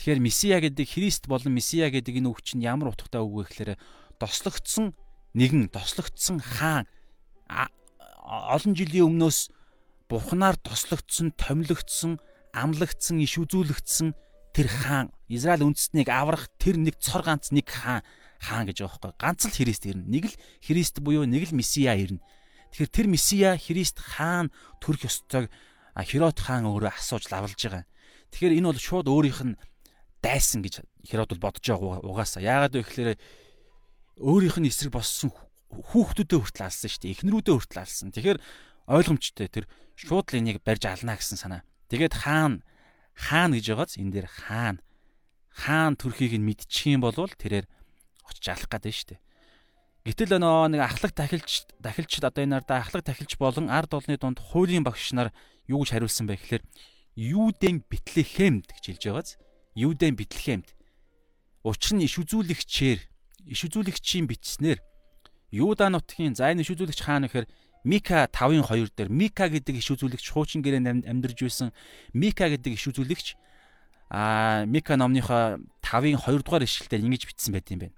Тэгэхээр 0.00 0.20
месиа 0.20 0.58
гэдэг 0.58 0.86
Христ 0.88 1.30
болон 1.30 1.54
месиа 1.54 1.92
гэдэг 1.94 2.18
энэ 2.18 2.28
үг 2.28 2.42
чинь 2.42 2.66
ямар 2.66 2.90
утгатай 2.90 3.22
үг 3.22 3.32
вэ 3.32 3.42
гэхээр 3.46 3.70
тослогдсон 4.18 4.96
нэгэн 5.38 5.70
тослогдсон 5.70 6.42
хаан 6.42 6.90
олон 7.48 8.72
жилийн 8.76 9.08
өмнөөс 9.08 9.50
бурхнаар 10.08 10.56
тослогдсон, 10.60 11.32
томилогдсон, 11.36 12.20
амлагдсан, 12.52 13.20
иш 13.24 13.40
үзүүлэгдсэн 13.40 14.12
тэр 14.52 14.68
хаан 14.68 15.08
Израиль 15.32 15.64
үндэстнийг 15.64 16.12
аврах 16.12 16.52
тэр 16.60 16.76
нэг 16.76 17.00
цор 17.00 17.24
ганц 17.24 17.48
нэг 17.48 17.72
хаан 17.72 18.04
хаан 18.42 18.68
гэж 18.68 18.84
байгаа 18.84 19.16
байхгүй. 19.16 19.20
Ганц 19.22 19.40
л 19.48 19.56
Христ 19.56 19.88
ирнэ. 19.88 20.04
Нэг 20.04 20.24
л 20.28 20.34
Христ 20.60 21.00
буюу 21.00 21.24
нэг 21.24 21.48
л 21.48 21.56
Месиа 21.56 21.96
ирнэ. 21.96 22.20
Тэгэхээр 22.76 22.92
тэр 22.92 23.06
Месиа 23.08 23.56
Христ 23.56 23.96
хаан 24.02 24.52
төрөх 24.84 25.08
ёстойг 25.08 25.48
Херод 25.96 26.36
хаан 26.36 26.68
өөрөө 26.68 26.92
асууж 26.92 27.32
лавлж 27.32 27.56
байгаа. 27.56 27.84
Тэгэхээр 28.34 28.56
энэ 28.60 28.68
бол 28.68 28.80
шууд 28.80 29.08
өөрийнх 29.08 29.40
нь 29.44 29.60
дайсан 30.20 30.60
гэж 30.60 30.84
Херод 31.08 31.32
бол 31.36 31.52
бодож 31.52 31.64
байгаа 31.64 32.04
угаасаа. 32.04 32.44
Яагаад 32.44 32.76
вэ 32.76 32.84
гэхээр 32.84 33.10
өөрийнх 34.20 34.56
нь 34.60 34.68
эсрэг 34.68 34.92
боссон 34.92 35.32
хүүхдүүдэд 35.72 36.38
хүртэл 36.38 36.66
алсан 36.68 36.88
шүү 36.92 37.02
дээ. 37.02 37.14
Эхнэрүүдээ 37.16 37.54
хүртэл 37.56 37.82
алсан. 37.82 38.08
Тэгэхээр 38.12 38.38
ойлгомжтой 38.92 39.48
тэр 39.48 39.64
шууд 39.96 40.26
л 40.32 40.38
энийг 40.38 40.60
барьж 40.60 40.84
ална 40.84 41.16
гэсэн 41.16 41.40
санаа. 41.40 41.62
Тэгээд 41.88 42.14
хаан 42.28 42.60
хаан 43.16 43.56
гэж 43.56 43.66
байгааз 43.72 43.96
энэ 43.96 44.12
дээр 44.20 44.28
хаан 44.28 44.76
хаан 45.52 45.96
төрхийг 45.96 46.36
нь 46.36 46.44
мэдчих 46.44 46.92
юм 46.92 47.04
бол 47.04 47.16
тэрээр 47.16 47.66
очиж 48.28 48.46
алах 48.48 48.68
гэдэг 48.68 48.92
шүү 48.92 49.08
дээ. 49.16 49.20
Гэтэл 50.02 50.40
нөө 50.42 50.74
нэг 50.74 50.82
ахлах 50.82 51.12
тахилч 51.14 51.68
тахилчд 51.78 52.24
одоо 52.26 52.42
энэ 52.42 52.58
ардаа 52.58 52.82
ахлах 52.82 53.06
тахилч 53.06 53.38
болон 53.38 53.70
ард 53.70 53.94
олны 53.94 54.18
дунд 54.18 54.42
хуулийн 54.42 54.82
багш 54.82 55.14
нар 55.14 55.30
юу 55.70 55.86
гэж 55.86 55.94
хариулсан 55.94 56.26
бэ 56.26 56.42
гэхээр 56.42 56.64
Юудэн 57.14 57.84
Битлехемд 57.86 58.72
гэж 58.72 58.84
хэлж 58.98 59.02
байгааз 59.06 59.30
Юудэн 59.78 60.16
Битлехемд 60.18 60.74
Учир 61.62 61.94
нь 61.94 62.02
иш 62.02 62.18
үзүүлэгчээр 62.18 62.98
иш 63.46 63.60
үзүүлэгчийн 63.70 64.26
бичснээр 64.26 64.82
Юда 65.52 65.92
нутгийн 65.92 66.34
за 66.34 66.48
энэ 66.48 66.64
иш 66.64 66.72
үзүүлэгч 66.72 67.04
хаана 67.04 67.28
гэхээр 67.28 67.46
Мика 67.84 68.24
5-ын 68.32 68.64
2 68.64 68.96
дээр 68.96 69.10
Мика 69.12 69.52
гэдэг 69.52 69.76
иш 69.76 69.92
үзүүлэгч 69.92 70.32
хуучин 70.32 70.64
гэрээнд 70.64 71.04
амьдарж 71.04 71.38
байсан 71.44 71.76
Мика 72.16 72.48
гэдэг 72.48 72.72
иш 72.72 72.88
үзүүлэгч 72.88 73.36
а 74.08 74.64
Мика 74.64 74.96
номныхоо 74.96 75.60
5-ын 75.84 76.16
2 76.16 76.40
дугаар 76.40 76.64
ишлэлээр 76.64 77.04
ингэж 77.04 77.22
бичсэн 77.28 77.52
байт 77.52 77.68
юм 77.68 77.84
байна. 77.84 77.96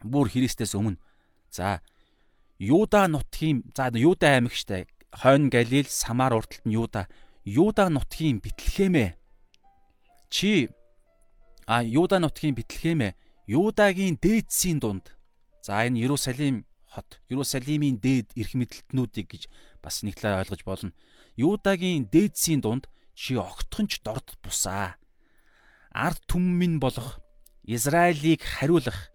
Бүр 0.00 0.32
Христэс 0.32 0.72
өмнө. 0.72 0.96
За 1.52 1.84
Юда 2.56 3.04
нутгийн 3.04 3.68
за 3.76 3.92
Юда 3.92 4.40
аймаг 4.40 4.56
штэ 4.56 4.88
хойно 5.12 5.48
Галил, 5.48 5.86
Самар 5.88 6.32
урталт 6.32 6.64
нь 6.64 6.72
Юда. 6.72 7.08
Юда 7.44 7.88
нутгийн 7.88 8.40
Битлехэмэ. 8.40 9.16
Чи 10.30 10.70
а 11.66 11.82
Юда 11.82 12.18
нутгийн 12.18 12.54
Битлехэмэ 12.54 13.14
Юдагийн 13.48 14.20
дээдсийн 14.20 14.78
дунд. 14.78 15.16
За 15.62 15.84
энэ 15.86 16.00
Иерусалим 16.00 16.67
хот 16.88 17.20
Иерусалимийн 17.28 18.00
дээд 18.00 18.32
эрх 18.34 18.52
мэдэлтнүүдийг 18.56 19.26
гэж 19.28 19.42
бас 19.84 20.02
нэг 20.02 20.16
талаар 20.16 20.44
ойлгож 20.44 20.62
болно. 20.64 20.92
Юдагийн 21.36 22.08
дээдсийн 22.08 22.64
дунд 22.64 22.88
чи 23.14 23.36
огтхонч 23.36 24.00
дорд 24.00 24.38
бусаа. 24.42 24.96
Ард 25.92 26.20
түмэн 26.26 26.80
болох 26.80 27.20
Израилийг 27.68 28.40
хариулах. 28.40 29.12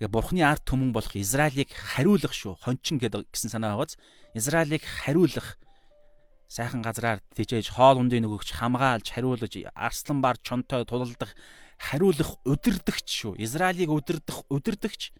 Тэгээ 0.00 0.08
Бурхны 0.08 0.40
ард 0.40 0.64
түмэн 0.64 0.96
болох 0.96 1.12
Израилийг 1.14 1.68
хариулах 1.70 2.32
шүү. 2.32 2.56
Хончин 2.64 2.96
гэсэн 2.96 3.52
санаа 3.52 3.76
байгааз 3.76 4.00
Израилийг 4.32 4.82
хариулах 4.82 5.60
сайхан 6.52 6.84
газраар 6.84 7.20
тийжээж 7.32 7.72
хоол 7.72 8.00
ундын 8.00 8.28
нөгөөч 8.28 8.52
хамгаалж 8.52 9.08
хариулж 9.08 9.52
арслан 9.72 10.20
бар 10.20 10.36
чонтой 10.44 10.84
тулалдах 10.84 11.32
хариулах 11.80 12.36
удирдахч 12.44 13.08
шүү. 13.08 13.40
Израилийг 13.40 13.88
удирдах 13.88 14.44
удирдахч 14.52 15.16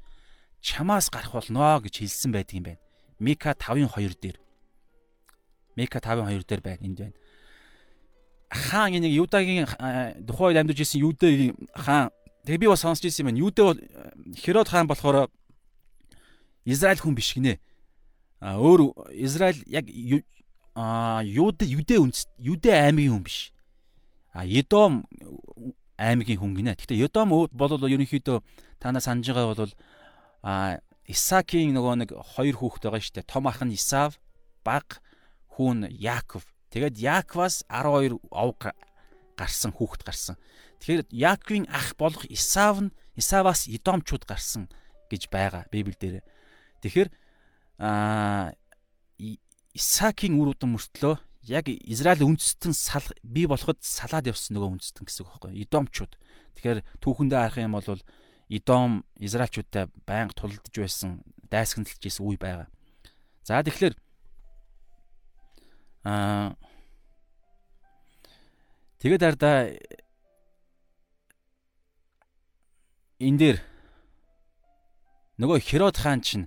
чамаас 0.62 1.10
гарах 1.10 1.34
болно 1.34 1.80
гэж 1.82 1.98
хэлсэн 1.98 2.32
байдаг 2.32 2.54
юм 2.54 2.64
байна. 2.64 2.80
Мика 3.18 3.52
5-ын 3.58 3.90
2 3.90 4.14
дээр. 4.22 4.38
Мика 5.76 5.98
5-ын 5.98 6.30
2 6.30 6.46
дээр 6.46 6.62
байна 6.62 6.86
энд 6.86 6.98
байна. 6.98 7.16
Хаан 8.52 8.92
нэг 8.94 9.10
Юдагийн 9.10 9.66
тухайн 10.26 10.54
үед 10.54 10.60
амьдарч 10.62 10.80
ирсэн 10.86 11.02
Юдагийн 11.02 11.56
хаан 11.74 12.10
тэгээ 12.46 12.62
би 12.62 12.70
бас 12.70 12.86
сонсч 12.86 13.04
ирсэн 13.04 13.26
юм 13.26 13.28
байна. 13.34 13.42
Юдэ 13.42 13.62
бол 13.62 13.78
Херод 14.38 14.68
хаан 14.68 14.86
болохоор 14.86 15.30
Израиль 16.64 17.02
хүн 17.02 17.14
биш 17.18 17.34
гинэ. 17.34 17.58
А 18.38 18.58
өөр 18.62 19.10
Израиль 19.18 19.58
яг 19.66 19.90
а 20.74 21.22
Юдэ 21.24 21.66
Юдэ 21.66 21.98
үндэс 21.98 22.28
Юдэ 22.38 22.70
аймгийн 22.70 23.18
хүн 23.18 23.24
биш. 23.24 23.50
А 24.30 24.44
Едом 24.44 25.08
аймгийн 25.98 26.38
хүн 26.38 26.54
гинэ. 26.54 26.76
Гэхдээ 26.78 27.02
Едом 27.02 27.30
бол 27.32 27.50
ерөнхийдөө 27.50 28.38
танаа 28.78 29.00
санаж 29.00 29.26
байгаа 29.26 29.54
бол 29.54 29.72
а 30.42 30.78
Исаакийн 31.06 31.74
нөгөө 31.74 31.94
нэг 32.02 32.10
хоёр 32.14 32.56
хүүхэд 32.58 32.86
байгаа 32.86 33.02
шүү 33.02 33.14
дээ. 33.18 33.30
Том 33.30 33.46
ах 33.50 33.62
нь 33.62 33.74
Исав, 33.74 34.18
баг 34.62 35.02
хүүн 35.58 35.90
Яаков. 35.90 36.46
Тэгээд 36.70 36.98
Яаковаас 36.98 37.66
12 37.66 38.22
ов 38.30 38.54
гарсан 39.36 39.70
хүүхэд 39.74 40.02
гарсан. 40.06 40.36
Тэгэхээр 40.78 41.10
Яаковын 41.10 41.66
ах 41.70 41.94
болох 41.98 42.24
Исав 42.30 42.86
нь 42.86 42.94
Исаваас 43.18 43.66
Идомчууд 43.66 44.24
гарсан 44.24 44.70
гэж 45.10 45.28
байгаа 45.28 45.66
Библиэлд. 45.70 46.24
Тэгэхээр 46.82 47.10
а 47.78 48.54
Исаакийн 49.74 50.38
үр 50.38 50.52
удам 50.54 50.76
мөртлөө 50.76 51.16
яг 51.48 51.66
Израиль 51.66 52.22
үндэстэн 52.22 52.72
сал 52.72 53.04
бий 53.22 53.46
болоход 53.50 53.82
салаад 53.82 54.30
явсан 54.30 54.54
нөгөө 54.56 54.78
үндэстэн 54.78 55.04
гэсэн 55.06 55.22
үг 55.26 55.30
байхгүй. 55.32 55.58
Идомчууд. 55.66 56.12
Тэгэхээр 56.54 56.80
түүхэндээ 57.02 57.40
харах 57.40 57.58
юм 57.58 57.74
бол 57.74 58.02
Идом 58.52 59.04
Израильчуудтай 59.16 59.88
байнга 60.04 60.36
тулдж 60.36 60.76
байсан, 60.76 61.24
дайсагналж 61.48 62.04
исэн 62.04 62.26
үе 62.28 62.36
байгаа. 62.36 62.68
За 63.48 63.64
тэгэхээр 63.64 63.96
аа 66.04 66.52
тэгээд 69.00 69.22
ардаа 69.24 69.72
энэ 73.24 73.38
дээр 73.40 73.58
нөгөө 75.40 75.58
Херод 75.64 75.96
хаан 75.96 76.20
чинь 76.20 76.46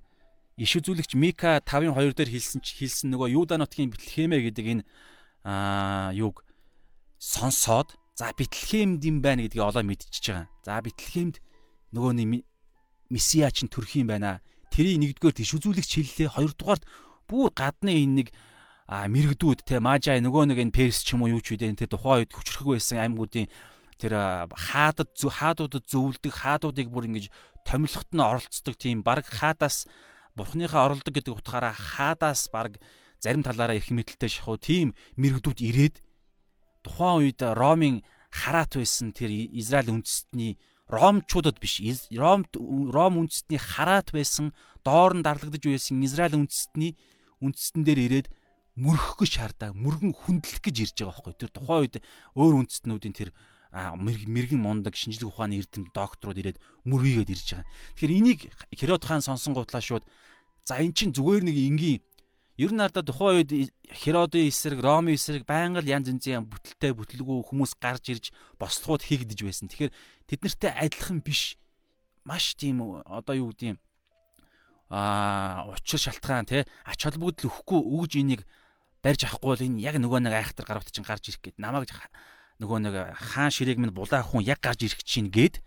иш 0.62 0.78
үзүүлэгч 0.78 1.18
Мика 1.18 1.58
5-ын 1.66 1.98
2 1.98 2.14
дээр 2.14 2.30
хэлсэн 2.30 2.62
хэлсэн 2.62 3.10
нөгөө 3.18 3.34
Юда 3.34 3.58
нутгийн 3.58 3.90
Бэтлехемэ 3.90 4.46
гэдэг 4.46 4.66
энэ 4.78 4.84
аа 5.42 6.14
юг 6.14 6.46
сонсоод 7.18 7.98
за 8.14 8.32
Бэтлехемд 8.38 9.02
юм 9.04 9.26
байна 9.26 9.44
гэдгийг 9.44 9.66
олоо 9.66 9.84
мэдчихэж 9.84 10.26
байгаа. 10.30 10.48
За 10.64 10.80
Бэтлехемд 10.80 11.42
нөгөөний 11.96 12.44
месиа 13.10 13.50
чинь 13.56 13.72
төрөх 13.72 13.96
юм 13.96 14.12
байна. 14.12 14.44
Тэрийг 14.70 15.00
нэгдүгээр 15.00 15.40
тийш 15.40 15.56
үзүүлэгч 15.56 15.92
хэллээ. 15.96 16.36
Хоёрдугаарт 16.36 16.84
бүр 17.32 17.50
гадны 17.56 17.96
энэ 18.04 18.16
нэг 18.20 18.28
а 18.86 19.10
мэрэгдүүд 19.10 19.66
те 19.66 19.82
мажаа 19.82 20.22
нөгөө 20.22 20.54
нэг 20.54 20.60
энэ 20.62 20.76
перс 20.76 21.02
ч 21.02 21.18
юм 21.18 21.26
уу 21.26 21.34
юу 21.34 21.42
ч 21.42 21.58
үдэ 21.58 21.74
тэр 21.74 21.90
тухайн 21.90 22.22
үед 22.22 22.36
хүчрэх 22.38 22.70
байсан 22.70 23.02
аймагуудын 23.02 23.50
тэр 23.98 24.14
хаадад 24.54 25.10
хаадуудад 25.10 25.90
зөвлөдөг 25.90 26.30
хаадуудыг 26.30 26.94
бүр 26.94 27.10
ингэж 27.10 27.34
томилхот 27.66 28.14
нь 28.14 28.22
оролцдог 28.22 28.78
тийм 28.78 29.02
баг 29.02 29.26
хаадаас 29.26 29.90
бурхныхаа 30.38 30.86
оролдог 30.86 31.14
гэдэг 31.18 31.34
утгаараа 31.34 31.74
хаадаас 31.74 32.54
баг 32.54 32.78
зарим 33.18 33.42
талаараа 33.42 33.80
их 33.80 33.90
мэдлэлтэй 33.90 34.30
шахуу 34.30 34.62
тийм 34.62 34.94
мэрэгдүүд 35.18 35.60
ирээд 35.66 35.96
тухайн 36.86 37.26
үед 37.26 37.42
ромын 37.42 38.06
хараат 38.30 38.78
байсан 38.78 39.16
тэр 39.18 39.34
Израиль 39.34 39.90
үндэстний 39.96 40.62
ромчуудад 40.88 41.58
биш 41.60 41.82
ром 42.14 42.46
ром 42.54 43.14
үндэстний 43.26 43.58
хараат 43.58 44.14
байсан 44.14 44.54
доор 44.86 45.18
нь 45.18 45.26
дарлагдж 45.26 45.66
байсан 45.66 46.04
Израиль 46.06 46.38
үндэстний 46.38 46.94
үндэстэн 47.42 47.82
дээр 47.82 48.00
ирээд 48.06 48.28
мөрөх 48.78 49.18
гэж 49.18 49.32
шаардаа 49.42 49.74
мөргөн 49.74 50.14
хүндлэх 50.14 50.62
гэж 50.62 50.76
ирж 50.86 50.96
байгаа 51.02 51.16
байхгүй 51.16 51.36
тэр 51.42 51.52
тухайн 51.52 51.82
үед 51.90 51.96
өөр 52.38 52.54
үндэстнүүдийн 52.62 53.16
тэр 53.18 53.30
мэрэгэн 53.76 54.62
мундаг 54.62 54.96
шинжлэх 54.96 55.32
ухааны 55.32 55.60
эрдэм 55.60 55.90
докторууд 55.92 56.40
ирээд 56.40 56.62
мөргийгээд 56.86 57.34
ирж 57.34 57.48
байгаа. 57.56 57.68
Тэгэхээр 57.98 58.18
энийг 58.20 58.40
Херод 58.72 59.04
хаан 59.04 59.26
сонсон 59.26 59.52
гутлаа 59.58 59.84
шууд 59.84 60.06
за 60.64 60.80
эн 60.80 60.94
чин 60.96 61.12
зүгээр 61.12 61.44
нэг 61.44 61.58
энгийн 61.60 62.00
Ер 62.56 62.72
нь 62.72 62.80
ардаа 62.80 63.04
тухайн 63.04 63.44
үед 63.44 63.52
Херодын 63.92 64.48
эсрэг, 64.48 64.80
Ромын 64.80 65.20
эсрэг 65.20 65.44
байнга 65.44 65.84
л 65.84 65.92
янз 65.92 66.08
янзын 66.08 66.48
бүтэлтэй 66.48 66.96
бүтлгүй 66.96 67.44
хүмүүс 67.52 67.76
гарч 67.84 68.16
ирж 68.16 68.26
бослогууд 68.56 69.04
хийгдэж 69.04 69.40
байсан. 69.44 69.68
Тэгэхээр 69.68 69.92
тэд 70.28 70.42
нартай 70.44 70.72
адилхан 70.74 71.22
биш. 71.22 71.58
Маш 72.26 72.56
тийм 72.58 72.82
одоо 73.06 73.36
юу 73.36 73.50
гэдэм 73.54 73.78
аа 74.90 75.66
учир 75.74 76.00
шалтгаан 76.00 76.46
тий 76.46 76.64
ач 76.86 77.00
холбогдол 77.04 77.50
өгөхгүй 77.50 77.80
өгж 77.82 78.12
энийг 78.22 78.42
барьж 79.02 79.26
авахгүй 79.26 79.50
бол 79.50 79.66
энэ 79.66 79.82
яг 79.82 79.96
нөгөө 79.98 80.20
нэг 80.26 80.34
айхтар 80.34 80.66
гаравт 80.66 80.94
чинь 80.94 81.06
гарч 81.06 81.30
ирэх 81.30 81.42
гээд 81.42 81.58
намайг 81.58 81.90
нөгөө 82.62 82.80
нэг 82.86 82.96
хаан 83.18 83.52
ширээг 83.52 83.82
минь 83.82 83.94
булаа 83.94 84.22
хүн 84.22 84.46
яг 84.46 84.62
гарч 84.62 84.86
ирэх 84.86 85.02
чинь 85.04 85.30
гээд 85.34 85.62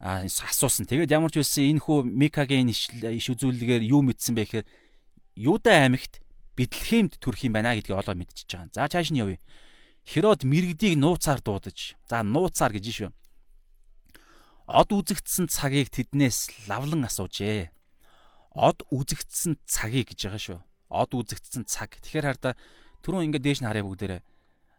а 0.00 0.24
асуусан. 0.24 0.88
Тэгээд 0.88 1.12
ямар 1.12 1.30
ч 1.30 1.38
байсан 1.44 1.76
энэ 1.76 1.84
хүү 1.84 2.08
Микагийн 2.08 2.72
иш 2.72 3.26
үзүүлэлгээр 3.30 3.84
юу 3.84 4.00
мэдсэн 4.00 4.32
бэ 4.32 4.64
гэхээр 4.64 4.66
Юда 5.36 5.76
аймагт 5.76 6.24
Бэтлехемд 6.56 7.20
төрөх 7.20 7.44
юм 7.44 7.52
байна 7.56 7.76
гэдгийг 7.76 8.00
олоо 8.00 8.16
мэдчихэж 8.16 8.48
байгаа. 8.48 8.72
За 8.72 8.88
цааш 8.88 9.12
нь 9.12 9.20
явъя. 9.20 9.40
Херод 10.04 10.44
мэрэгдийг 10.44 10.96
нууцаар 10.96 11.40
дуудаж. 11.40 11.96
За 12.08 12.24
нууцаар 12.24 12.72
гэж 12.72 12.84
шүү. 12.88 13.10
Од 14.70 14.94
үзэгдсэн 14.94 15.50
цагийг 15.50 15.90
тэднээс 15.90 16.70
лавлан 16.70 17.02
асуужээ. 17.02 17.74
Од 18.54 18.86
үзэгдсэн 18.94 19.58
цагийг 19.66 20.14
гэж 20.14 20.30
байгаа 20.30 20.42
шүү. 20.46 20.58
Од 20.94 21.10
үзэгдсэн 21.10 21.66
цаг. 21.66 21.98
Тэгэхээр 21.98 22.26
хараа 22.30 22.54
түрүүн 23.02 23.26
ингээд 23.34 23.44
дээш 23.50 23.60
нь 23.62 23.66
харъя 23.66 23.82
бүгдээрээ. 23.82 24.22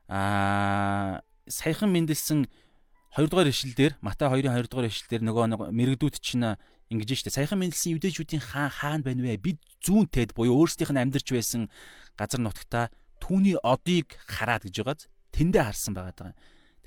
Аа 0.08 1.20
саяхан 1.44 1.92
мэндэлсэн 1.92 2.48
2 2.48 3.28
дугаар 3.28 3.52
ишлэл 3.52 3.76
дээр 3.76 3.94
Матай 4.00 4.32
2-ын 4.32 4.56
2 4.56 4.72
дугаар 4.72 4.88
ишлэл 4.88 5.12
дээр 5.12 5.24
нөгөө 5.28 5.46
нэг 5.52 5.60
мэрэгдүүд 5.76 6.16
чинь 6.24 6.56
ингэж 6.88 7.28
штэ 7.28 7.36
саяхан 7.36 7.60
мэдлсэн 7.60 8.00
юдэжүүдийн 8.00 8.40
хаан 8.40 8.72
хаан 8.72 9.02
байна 9.04 9.28
вэ? 9.28 9.44
Бид 9.44 9.60
зүүнтэд 9.84 10.32
буюу 10.32 10.64
өөрсдийнх 10.64 10.96
нь 10.96 11.04
амьдарч 11.04 11.28
байсан 11.36 11.68
газар 12.16 12.40
нутагта 12.40 12.88
түүний 13.20 13.60
одыг 13.60 14.16
хараад 14.28 14.64
гэж 14.64 14.76
байгааз 14.84 15.12
тэндээ 15.36 15.64
харсан 15.68 15.92
байгаа 15.96 16.16
даа. 16.16 16.32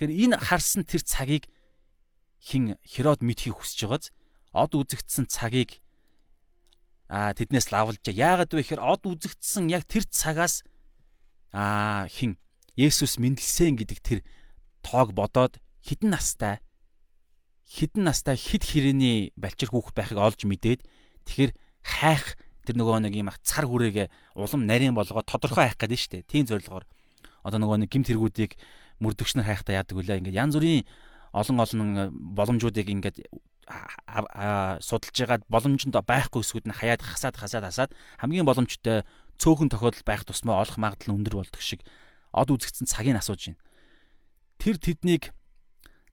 Тэгэхээр 0.00 0.12
энэ 0.12 0.36
харсан 0.40 0.84
тэр 0.88 1.04
цагийг 1.04 1.44
хин 2.44 2.76
Херод 2.84 3.24
мэдхийг 3.24 3.56
хүсэж 3.56 3.88
байгааз 3.88 4.04
од 4.52 4.72
үзэгдсэн 4.76 5.24
цагийг 5.32 5.80
аа 7.08 7.32
тэднээс 7.32 7.72
лавлж 7.72 8.04
яагаад 8.04 8.52
вэ 8.52 8.60
гэхээр 8.60 8.84
од 8.84 9.02
үзэгдсэн 9.08 9.72
яг 9.72 9.88
тэр 9.88 10.04
цагаас 10.12 10.60
аа 11.56 12.04
хин 12.12 12.36
Есүс 12.76 13.16
мэдлсэн 13.22 13.80
гэдэг 13.80 13.98
тэр 14.04 14.20
тоог 14.84 15.16
бодоод 15.16 15.56
хідэн 15.80 16.12
настай 16.12 16.60
хідэн 17.70 18.04
настай 18.10 18.36
хид 18.36 18.66
хэрээний 18.66 19.32
балчир 19.40 19.72
хүүхэд 19.72 19.96
байхыг 19.96 20.18
олж 20.20 20.40
мэдээд 20.44 20.80
тэгэхээр 21.24 21.52
хайх 21.80 22.36
тэр 22.64 22.76
нөгөө 22.80 23.08
нэг 23.08 23.14
юм 23.14 23.30
цар 23.44 23.64
хүрээгээ 23.68 24.36
улам 24.36 24.68
нарийн 24.68 24.96
болгоод 24.96 25.28
тодорхой 25.28 25.68
хайх 25.68 25.76
гэдэг 25.76 25.96
нь 25.96 26.00
шүү 26.00 26.12
дээ. 26.18 26.28
Тийм 26.28 26.44
зорилгоор 26.48 26.84
одоо 27.44 27.58
нөгөө 27.60 27.84
нэг 27.84 27.90
гимт 27.92 28.08
хэрэгүүдийг 28.08 28.52
мөрдөгчнөр 29.04 29.44
хайхтаа 29.44 29.84
яадаг 29.84 29.96
үлээ. 30.00 30.18
Ингээд 30.24 30.40
янз 30.40 30.56
бүрийн 30.56 30.88
олон 31.34 31.58
олон 31.58 32.14
боломжуудыг 32.14 32.86
ингээд 32.86 33.26
судалж 33.66 35.16
байгаад 35.18 35.44
боломжонд 35.50 35.98
байхгүй 36.06 36.46
хэсгүүд 36.46 36.68
нь 36.70 36.78
хаяад 36.78 37.02
хасаад 37.02 37.34
хасаад 37.34 37.64
хасаад 37.66 37.90
хамгийн 38.22 38.46
боломжтой 38.46 39.02
цөөхөн 39.42 39.72
тохиолдол 39.72 40.06
байх 40.06 40.22
тусмаа 40.22 40.62
олох 40.62 40.78
магадлал 40.78 41.18
өндөр 41.18 41.42
болдог 41.42 41.58
шиг 41.58 41.82
од 42.30 42.54
үзэгдсэн 42.54 42.86
цагийг 42.86 43.18
асууж 43.18 43.50
байна. 43.50 43.62
Тэр 44.62 44.76
тэднийг 44.78 45.34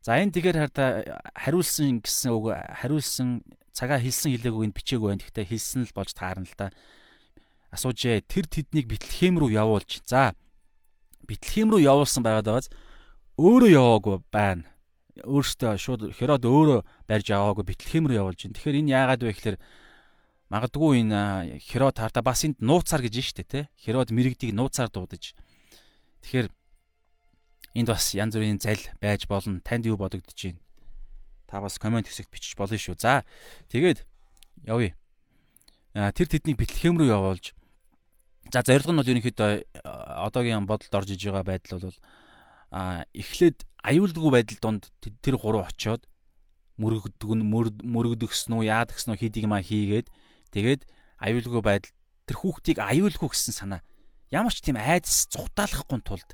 за 0.01 0.17
энэ 0.17 0.33
тэгэхээр 0.33 0.57
хараа 0.57 0.89
хариулсан 1.37 2.01
гэсэн 2.01 2.29
үг 2.33 2.55
хариулсан 2.55 3.45
цагаа 3.77 4.01
хэлсэн 4.01 4.33
хэлээгүй 4.33 4.65
энд 4.71 4.75
бичээгүй 4.79 5.07
байна. 5.13 5.21
Гэхдээ 5.21 5.45
хэлсэн 5.51 5.85
л 5.85 5.93
болж 5.93 6.11
таарна 6.17 6.49
л 6.49 6.57
да. 6.57 6.73
Асуужээ 7.69 8.25
тэр 8.25 8.49
тэднийг 8.49 8.89
Бэтлехэм 8.89 9.37
рүү 9.37 9.53
явуулж. 9.53 10.01
За 10.07 10.33
Бэтлехэм 11.29 11.77
рүү 11.77 11.85
явуулсан 11.85 12.25
байгаад 12.25 12.47
байгааз 12.47 12.67
өөрөө 13.37 13.69
яваагүй 13.69 14.17
байна 14.33 14.71
өөртөө 15.25 15.77
шууд 15.77 16.01
Херод 16.15 16.43
өөрөө 16.45 16.79
барьж 17.07 17.27
аваагүй 17.31 17.65
Бэтлехэм 17.67 18.09
рүү 18.09 18.17
явуулж 18.21 18.39
байна. 18.45 18.55
Тэгэхээр 18.57 18.79
энэ 18.81 18.93
яагаад 18.95 19.21
вэ 19.21 19.31
гэхээр 19.35 19.57
магадгүй 20.49 20.91
энэ 21.05 21.19
Херод 21.61 21.97
харта 21.97 22.21
бас 22.21 22.45
энд 22.45 22.59
нууцаар 22.59 23.01
гэж 23.05 23.15
штэ 23.21 23.43
тэ. 23.43 23.59
Херод 23.77 24.09
мэрэгдийг 24.11 24.55
нууцаар 24.55 24.89
дуудаж. 24.89 25.37
Тэгэхээр 26.25 26.47
энд 27.75 27.87
бас 27.89 28.13
янз 28.17 28.33
бүрийн 28.35 28.61
зал 28.61 28.81
байж 28.99 29.25
болно. 29.29 29.61
Танд 29.61 29.85
юу 29.85 29.97
бодогдож 29.97 30.35
байна? 30.35 30.59
Та 31.45 31.61
бас 31.61 31.77
комент 31.77 32.07
хэсэгт 32.09 32.31
бичиж 32.31 32.53
болно 32.57 32.77
шүү. 32.77 32.97
За 32.99 33.23
тэгээд 33.69 34.05
явъя. 34.65 34.97
Тэр 35.93 36.27
тэднийг 36.27 36.59
Бэтлехэм 36.59 36.99
рүү 36.99 37.09
явуулж 37.11 37.55
За 38.49 38.63
зорилго 38.65 38.91
нь 38.91 38.99
бол 38.99 39.11
ерөнхийдөө 39.11 39.51
одоогийн 40.27 40.67
бодолд 40.67 40.91
орж 40.91 41.13
иж 41.13 41.23
байгаа 41.23 41.45
байдал 41.45 41.79
бол 41.79 41.97
а 42.73 43.05
эхлээд 43.15 43.63
аюулгүй 43.85 44.31
байдал 44.31 44.59
донд 44.61 44.83
тэр 45.01 45.35
гурав 45.37 45.69
очиод 45.69 46.05
мөрөгдөг 46.77 47.31
нь 47.37 47.45
мөрөгдөгсөн 47.85 48.53
үү 48.57 48.69
яад 48.69 48.93
гсэн 48.93 49.13
үү 49.13 49.21
хийдийг 49.21 49.45
маа 49.49 49.61
хийгээд 49.61 50.07
тэгээд 50.53 50.81
аюулгүй 51.21 51.61
байдал 51.61 51.93
тэр 52.25 52.37
хүүхдийг 52.41 52.77
аюулгүй 52.81 53.29
гэсэн 53.29 53.53
санаа 53.53 53.81
ямар 54.29 54.53
ч 54.53 54.61
тийм 54.65 54.77
айдас 54.77 55.29
цухтаалахгүй 55.29 55.99
тулд 56.05 56.29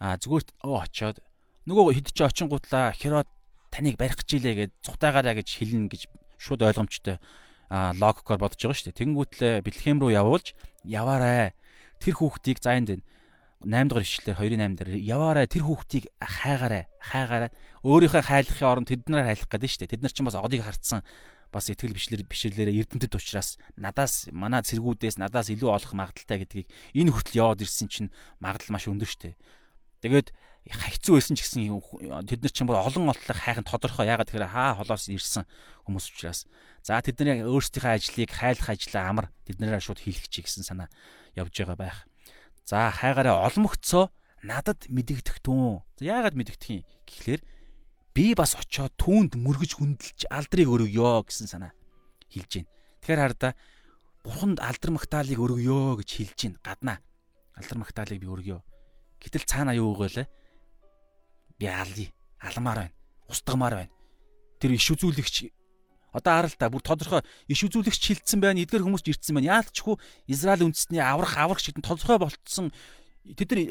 а 0.00 0.16
зүгээр 0.16 0.48
оо 0.64 0.84
очиод 0.84 1.20
нөгөө 1.68 1.96
хэд 1.96 2.08
ч 2.16 2.18
очингуутлаа 2.24 2.96
херод 2.96 3.28
таныг 3.70 3.96
барих 4.00 4.18
гэж 4.20 4.30
илээ 4.40 4.54
гэж 4.58 4.70
цухтаагаараа 4.84 5.38
гэж 5.38 5.48
хэлнэ 5.60 5.88
гэж 5.92 6.02
шууд 6.40 6.64
ойлгомжтой 6.64 7.20
а 7.70 7.94
логикоор 7.94 8.42
бодож 8.42 8.58
байгаа 8.58 8.74
шүү 8.74 8.86
дээ. 8.90 8.98
Тэнгүүтлээ 8.98 9.54
Бэлхэм 9.62 10.02
рүү 10.02 10.10
явуулж 10.18 10.58
яваарай. 10.82 11.54
Тэр 12.02 12.14
хүүхдийг 12.18 12.58
за 12.58 12.74
энд 12.74 12.98
8 13.60 13.92
дугаар 13.92 14.04
ишлэлээр 14.08 14.40
2-8 14.40 14.76
дээр 14.80 14.90
яваарай 15.04 15.44
тэр 15.44 15.68
хүүхдийг 15.68 16.08
хайгаарай 16.16 16.88
хайгаарай. 16.96 17.50
Өөрийнхөө 17.84 18.24
хайлахын 18.24 18.68
оронд 18.72 18.88
тэднээр 18.88 19.28
хайлах 19.28 19.48
гэдэг 19.52 19.68
нь 19.68 19.72
шүү 19.76 19.80
дээ. 19.84 19.92
Тэд 20.00 20.02
нар 20.04 20.14
ч 20.16 20.18
бас 20.24 20.36
одыг 20.40 20.64
харцсан 20.64 21.04
бас 21.52 21.68
итгэл 21.68 21.92
бичлэр 21.92 22.24
бишрлэрээ 22.24 22.80
эрдэмтэд 22.88 23.12
учраас 23.20 23.60
надаас 23.76 24.32
манай 24.32 24.64
цэргүүдээс 24.64 25.20
надаас 25.20 25.52
илүү 25.52 25.70
олох 25.76 25.92
магадaltaй 25.92 26.40
гэдгийг 26.40 26.68
энэ 26.96 27.10
хүртэл 27.12 27.40
яваад 27.42 27.60
ирсэн 27.60 27.90
чинь 27.90 28.08
магадлал 28.40 28.72
маш 28.72 28.88
өндөр 28.88 29.10
шүү 29.10 29.22
дээ. 29.28 29.36
Тэгээд 30.08 30.28
хэцүү 30.70 31.14
байсан 31.18 31.34
ч 31.36 31.44
гэсэн 31.44 31.68
тэд 32.30 32.40
нар 32.40 32.52
ч 32.54 32.58
юм 32.62 32.68
бол 32.70 32.80
олон 32.80 33.10
олтлог 33.10 33.36
хайхын 33.36 33.66
тодорхой 33.66 34.06
ягаад 34.06 34.30
тэгэхээр 34.30 34.54
хаа 34.54 34.78
холоос 34.78 35.10
ирсэн 35.10 35.44
хүмүүс 35.84 36.06
учраас. 36.14 36.46
За 36.86 37.02
тэдний 37.02 37.42
өөрсдийнхөө 37.42 37.92
ажлыг 37.98 38.30
хайлах 38.30 38.68
ажлаа 38.70 39.04
амар 39.10 39.26
тэднэрээ 39.44 39.82
шууд 39.82 40.00
хийлгэж 40.00 40.32
гэсэн 40.32 40.64
санаа 40.64 40.88
явж 41.34 41.52
байгаа 41.52 41.76
байх 41.76 41.98
За 42.70 42.86
хайгаараа 42.94 43.50
олмогцоо 43.50 44.14
надад 44.46 44.86
мэдэгдэх 44.86 45.42
түн. 45.42 45.82
Яагаад 45.98 46.38
мэдэгдэх 46.38 46.70
юм 46.70 46.86
гэхлээр 47.02 47.42
би 48.14 48.24
бас 48.38 48.54
очоод 48.54 48.94
түүнд 48.94 49.34
мөргөж 49.34 49.74
хүндэлж 49.74 50.30
алдрыг 50.30 50.70
өргөё 50.70 51.26
гэсэн 51.26 51.50
санаа 51.50 51.74
хэлж 52.30 52.62
байна. 52.62 52.70
Тэгэхээр 53.02 53.22
хардаа 53.26 53.52
бурханд 54.22 54.62
алдар 54.62 54.90
магтаалыг 54.94 55.34
өргөё 55.42 55.98
гэж 55.98 56.10
хэлж 56.14 56.38
байна. 56.46 56.62
Гаднаа 56.62 56.98
алдар 57.58 57.78
магтаалыг 57.82 58.22
би 58.22 58.30
өргөё. 58.30 58.62
Гэтэл 59.18 59.50
цаана 59.50 59.74
юу 59.74 59.90
өгөөлээ? 59.98 60.30
Би 61.58 61.66
алъя. 61.66 62.14
Алмаар 62.38 62.86
байна. 62.86 62.94
Устгамаар 63.26 63.74
байна. 63.82 63.94
Тэр 64.62 64.78
иш 64.78 64.86
үзүүлэгч 64.94 65.50
одоо 66.12 66.32
хараа 66.42 66.50
л 66.50 66.58
та 66.58 66.70
бүр 66.70 66.82
тодорхой 66.82 67.22
иш 67.46 67.60
үзүүлэгч 67.66 68.02
хилцсэн 68.26 68.40
байна 68.42 68.62
эдгээр 68.62 68.84
хүмүүс 68.86 69.02
ч 69.06 69.14
ирдсэн 69.14 69.38
байна. 69.38 69.62
Яалтчгүй 69.62 69.96
Израиль 70.26 70.66
үндэстний 70.66 71.02
аврах 71.02 71.38
аврах 71.38 71.62
шиг 71.62 71.78
тодорхой 71.78 72.18
болтсон 72.18 72.74
тэд 73.24 73.52
нар 73.52 73.62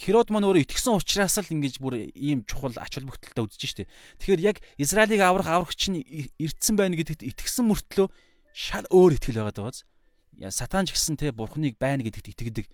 Херод 0.00 0.32
маань 0.32 0.48
өөрөө 0.48 0.64
итгэсэн 0.64 0.96
учраас 0.96 1.38
л 1.38 1.52
ингэж 1.54 1.78
бүр 1.78 2.10
ийм 2.16 2.42
чухал 2.48 2.74
ач 2.80 2.98
холбогдолтой 2.98 3.46
үзэж 3.46 3.62
штэ. 3.62 3.90
Тэгэхээр 4.18 4.42
яг 4.42 4.56
Израилийг 4.80 5.22
аврах 5.22 5.46
аврагч 5.46 5.92
нь 5.92 6.02
ирдсэн 6.40 6.74
байна 6.74 6.98
гэдэгт 6.98 7.22
итгэсэн 7.22 7.68
мөртлөө 7.68 8.08
шал 8.56 8.86
өөр 8.90 9.20
итгэл 9.20 9.44
байгаад 9.44 9.60
байгааз 9.60 9.84
сатан 10.50 10.88
ч 10.88 10.96
гэсэн 10.96 11.20
те 11.20 11.30
бурхныг 11.30 11.78
байна 11.78 12.02
гэдэгт 12.02 12.32
итгэдэг 12.32 12.66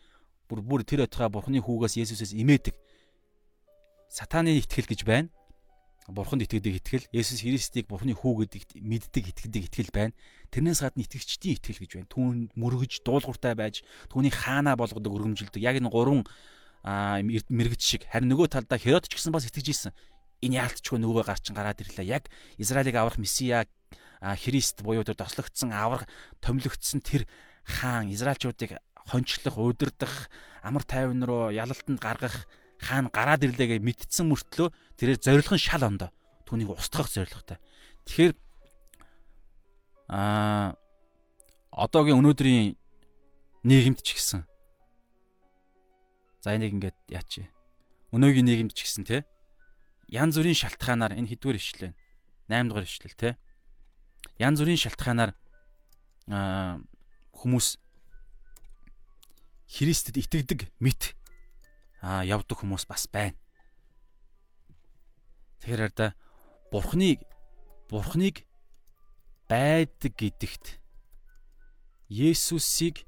бүр 0.48 0.61
бүр 0.64 0.80
тэр 0.87 1.04
отхоо 1.04 1.28
бурхны 1.28 1.61
хүүгээс 1.61 1.98
Есүсээс 2.00 2.33
имээдэг. 2.33 2.74
Сатаны 4.09 4.56
итгэл 4.56 4.88
гэж 4.88 5.02
байна 5.04 5.28
бурханд 6.11 6.44
итгэдэг 6.44 6.75
итгэл, 6.83 7.07
Есүс 7.14 7.40
Христийг 7.42 7.87
бурханы 7.87 8.14
хүү 8.14 8.46
гэдэгт 8.46 8.70
мэддэг 8.83 9.25
итгэдэг 9.33 9.62
итгэл 9.70 9.90
байна. 9.94 10.14
Тэрнээс 10.51 10.83
гадна 10.83 11.03
итгэгчдийн 11.07 11.57
итгэл 11.57 11.81
гэж 11.81 11.90
байна. 11.96 12.11
Түүнд 12.11 12.51
мөргөж 12.59 13.03
дуулууртай 13.07 13.55
байж 13.55 13.83
түүний 14.11 14.35
хаанаа 14.35 14.75
болгодог 14.75 15.11
өргөмжилдэг. 15.11 15.62
Яг 15.62 15.79
энэ 15.79 15.90
гурван 15.90 16.27
мэрэгч 16.83 17.83
шиг 17.83 18.03
харин 18.09 18.33
нөгөө 18.33 18.49
талдаа 18.51 18.79
Херод 18.81 19.07
ч 19.07 19.14
гэсэн 19.14 19.33
бас 19.33 19.46
итгэж 19.46 19.66
ийсэн. 19.70 19.92
Энэ 20.40 20.64
яалтчгүй 20.64 20.99
нөгөө 20.99 21.29
гарчин 21.29 21.55
гараад 21.55 21.81
ирлээ. 21.85 22.09
Яг 22.09 22.33
Израилийг 22.57 22.96
аврах 22.96 23.20
Месиа 23.20 23.68
Христ 24.20 24.81
буюу 24.81 25.05
тэр 25.05 25.16
тослогдсон 25.20 25.73
аврах 25.73 26.09
томилогдсон 26.40 27.05
тэр 27.05 27.29
хаан 27.64 28.09
Израильчуудыг 28.12 28.81
хончлох, 29.09 29.57
удирдах, 29.59 30.29
амар 30.62 30.85
тайван 30.85 31.25
руу 31.25 31.51
ялалтанд 31.51 32.01
гаргах 32.01 32.49
хаана 32.81 33.12
гараад 33.12 33.45
ирлээ 33.45 33.79
гэж 33.79 33.81
мэдтсэн 33.85 34.27
мөртлөө 34.33 34.69
тэрээр 34.97 35.21
зориулах 35.21 35.55
нь 35.55 35.62
шал 35.62 35.85
ондоо. 35.85 36.11
Түүнийг 36.49 36.73
устгах 36.73 37.12
зорилготой. 37.12 37.61
Тэгэхээр 38.09 38.33
аа 40.09 40.75
одоогийн 41.71 42.19
өнөөдрийн 42.19 42.75
нийгэмд 43.69 44.01
ч 44.01 44.16
гэсэн 44.16 44.43
за 46.40 46.57
энийг 46.57 46.75
ингээд 46.75 46.99
яач. 47.12 47.45
Өнөөгийн 48.11 48.49
нийгэмд 48.49 48.73
ч 48.75 48.88
гэсэн 48.88 49.05
те 49.05 49.29
янз 50.11 50.35
бүрийн 50.35 50.59
шалтгаанаар 50.59 51.14
энэ 51.14 51.31
хэдвэр 51.31 51.57
ишлээ. 51.57 51.93
8 52.51 52.66
дугаар 52.66 52.87
ишлэл 52.87 53.14
те. 53.14 53.38
Янз 54.43 54.59
бүрийн 54.59 54.83
шалтгаанаар 54.83 55.33
аа 56.27 56.83
хүмүүс 57.38 57.79
Христэд 59.71 60.19
итгэдэг 60.19 60.66
мэт 60.83 61.14
аа 62.01 62.25
явдаг 62.25 62.61
хүмүүс 62.61 62.89
бас 62.89 63.07
байна. 63.13 63.37
Тэгэхээр 65.61 65.93
да 65.93 66.17
бурхныг 66.73 67.21
бурхныг 67.89 68.49
байдаг 69.49 70.13
гэдэгт 70.17 70.81
Есүсийг 72.11 73.05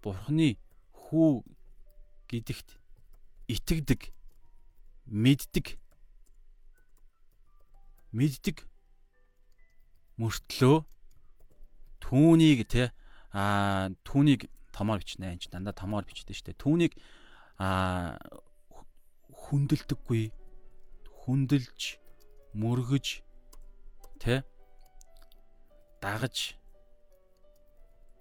бурхны 0.00 0.56
хүү 0.94 1.44
гэдэгт 2.30 2.68
итгэдэг 3.48 4.12
мэддэг 5.08 5.66
мэддэг 8.12 8.56
мөртлөө 10.20 10.84
түүнийг 12.00 12.60
те 12.68 12.92
а 13.32 13.88
түүнийг 14.04 14.48
томоор 14.72 15.00
бичнэ 15.00 15.34
энэ 15.36 15.48
дандаа 15.52 15.74
томоор 15.76 16.04
бичдэг 16.04 16.36
дээ 16.36 16.60
түүнийг 16.60 16.92
а 17.58 18.14
хүндэлдэггүй 19.34 20.30
хүндэлж 21.26 21.98
мөргөж 22.54 23.06
тэ 24.22 24.46
дагаж 26.02 26.54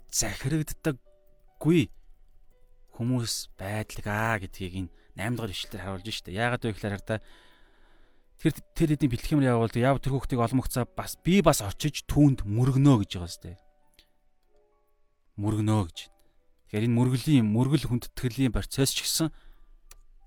захирагддаггүй 0.09 1.81
хүмүүс 2.97 3.53
байдаг 3.61 4.05
аа 4.09 4.41
гэдгийг 4.41 4.89
энэ 4.89 4.91
8 5.17 5.37
дахь 5.37 5.53
ишлэлээр 5.53 5.83
харуулж 5.85 6.07
штэ. 6.09 6.33
Яагаад 6.33 6.65
вэ 6.65 6.73
гэхээр 6.73 6.95
хараа 6.97 7.21
тэр 8.41 8.53
тэр 8.73 8.89
хэдийн 8.93 9.11
бэлтгэмэр 9.13 9.49
явуулдаг 9.53 9.81
яв 9.81 9.97
тэр 10.01 10.13
хүүхдийг 10.13 10.41
олмогцоо 10.41 10.85
бас 10.85 11.17
би 11.21 11.41
бас 11.41 11.61
очиж 11.61 12.05
түүнд 12.09 12.45
мөргөнөө 12.45 13.05
гэж 13.05 13.11
байгаа 13.17 13.33
сте. 13.33 13.57
Мөргөнөө 15.41 15.81
гэж. 15.89 15.97
Тэгэхээр 16.67 16.87
энэ 16.87 16.97
мөргөлийн 16.99 17.47
мөргөл 17.47 17.87
хүндэтгэлийн 17.87 18.51
процесс 18.51 18.91
ч 18.91 19.07
гэсэн 19.07 19.31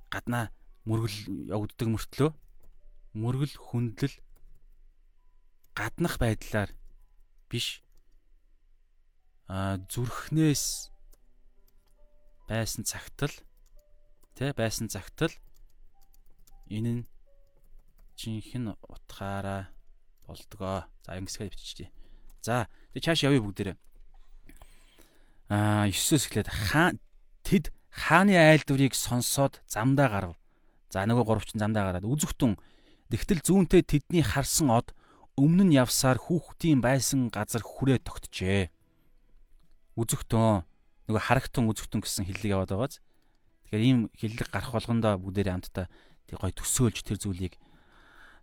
гаднаа 0.08 0.48
мөргөл 0.88 1.16
явагддаг 1.52 1.88
мөртлөө 1.92 2.30
мөргөл 3.14 3.54
хүндлэл 3.60 4.16
гаднах 5.76 6.16
байдлаар 6.16 6.70
биш 7.52 7.84
а 9.50 9.76
зүрхнээс 9.92 10.90
байсан 12.48 12.82
цагтл 12.88 13.34
тэ 14.36 14.56
байсан 14.56 14.88
цагтл 14.88 15.34
энэ 16.70 16.92
нь 16.96 17.04
жинхэнэ 18.20 18.76
утгаараа 18.88 19.72
болдгоо. 20.26 20.84
За 21.02 21.18
ингэсгээ 21.18 21.50
биччихье. 21.50 21.90
За 22.42 22.68
тэг 22.92 23.02
чааш 23.02 23.24
явъя 23.24 23.40
бүгдээрээ. 23.42 23.76
Аа 25.50 25.90
9-өөс 25.90 26.30
эхлээд 26.30 26.48
хаа 26.48 26.94
тэд 27.42 27.74
хааны 27.90 28.38
айлдварыг 28.38 28.94
сонсоод 28.94 29.58
замдаа 29.66 30.08
гарав. 30.08 30.34
За 30.94 31.02
нөгөө 31.02 31.26
гуравчин 31.26 31.58
замдаа 31.58 31.90
гараад 31.90 32.06
үзэгтэн 32.06 32.54
тэгтэл 33.10 33.42
зүүнтэй 33.42 33.82
тэдний 33.82 34.22
харсан 34.22 34.70
од 34.70 34.94
өмнө 35.34 35.66
нь 35.66 35.74
явсаар 35.74 36.22
хүүхдийн 36.22 36.78
байсан 36.78 37.34
газар 37.34 37.66
хүрээ 37.66 37.98
тогтжээ. 38.06 38.70
Үзэгтэн 39.98 40.62
нөгөө 41.10 41.22
харагтун 41.26 41.66
үзэгтэн 41.66 41.98
гэсэн 41.98 42.30
хиллэг 42.30 42.54
яваад 42.54 42.70
байгааз. 42.70 43.02
Тэгэхээр 43.66 43.82
ийм 43.82 43.98
хиллэг 44.14 44.48
гарах 44.54 44.70
болгондоо 44.70 45.18
бүгдээрээ 45.18 45.54
хамтдаа 45.58 45.86
тэг 46.30 46.38
гой 46.38 46.54
төсөөлж 46.54 47.02
тэр 47.02 47.18
зүйлийг 47.18 47.54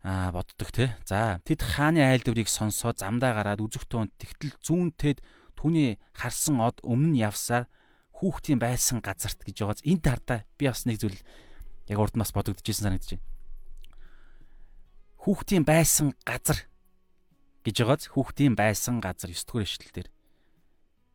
аа 0.04 0.36
боддог 0.36 0.76
те. 0.76 0.96
За 1.08 1.40
тэд 1.48 1.64
хааны 1.64 2.04
айлдварыг 2.04 2.52
сонсоо 2.52 2.92
замдаа 2.92 3.32
гараад 3.32 3.64
үзэгтэн 3.64 4.12
тэгтэл 4.20 4.60
зүүнтэд 4.60 5.24
түүний 5.58 5.98
харсан 6.14 6.62
од 6.62 6.78
өмнө 6.86 7.18
нь 7.18 7.22
явсаар 7.26 7.66
хүүхдийн 8.22 8.62
байсан 8.62 9.02
газарт 9.02 9.42
гэж 9.42 9.58
байгааз 9.62 9.82
энэ 9.82 10.02
тардаа 10.06 10.40
би 10.58 10.70
бас 10.70 10.86
нэг 10.86 11.02
зүйл 11.02 11.20
яг 11.90 11.98
урд 11.98 12.16
нас 12.18 12.34
бодогдчихсэн 12.34 12.94
санагдаж 12.94 13.18
байна. 13.18 13.26
Хүүхдийн 15.22 15.66
байсан 15.66 16.14
газар 16.22 16.70
гэж 17.66 17.76
байгааз 17.82 18.04
хүүхдийн 18.14 18.54
байсан 18.54 19.02
газар 19.02 19.30
9 19.34 19.46
дугаар 19.46 19.66
ишлэл 19.66 19.94
дээр. 19.94 20.10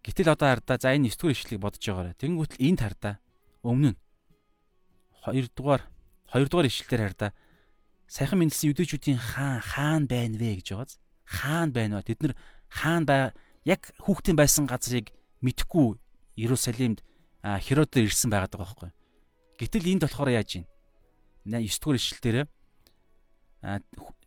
Гэтэл 0.03 0.35
одоо 0.35 0.49
хардаа 0.51 0.79
за 0.83 0.95
энэ 0.95 1.11
9 1.11 1.19
дугаар 1.19 1.35
ишлэлийг 1.39 1.63
бодож 1.63 1.83
байгаарай. 1.83 2.15
Тэнгүүт 2.19 2.53
л 2.59 2.65
энэ 2.67 2.81
тардаа 2.83 3.15
өмнө 3.63 3.95
нь 3.95 3.99
2 5.27 5.55
дугаар 5.55 5.83
2 6.35 6.51
дугаар 6.51 6.67
ишлэлээр 6.67 7.03
хардаа 7.07 7.31
сайхан 8.11 8.39
мэндэлсэн 8.43 8.71
юдэчүүдийн 8.75 9.21
хаан 9.21 9.61
хаан 9.63 10.05
байна 10.11 10.37
вэ 10.37 10.61
гэж 10.61 10.75
байгааз 10.75 10.99
хаан 11.25 11.71
байна 11.73 11.99
ба 11.99 12.05
тэд 12.05 12.21
нар 12.21 12.35
хаан 12.69 13.05
бай 13.07 13.33
яг 13.65 13.93
хүүхдийн 14.03 14.37
байсан 14.39 14.67
газрыг 14.67 15.13
мэдхгүй 15.43 15.99
Иерусалимд 16.39 17.03
Херод 17.43 17.95
ирсэн 17.99 18.31
байгаад 18.31 18.55
байгаа 18.55 18.67
байхгүй. 18.67 18.91
Гэтэл 19.59 19.91
энд 19.91 20.03
болохоор 20.07 20.31
яаж 20.31 20.63
юм? 20.63 20.65
9 21.47 21.67
дугаар 21.83 21.99
ишлэл 21.99 22.23
дээр 22.23 22.39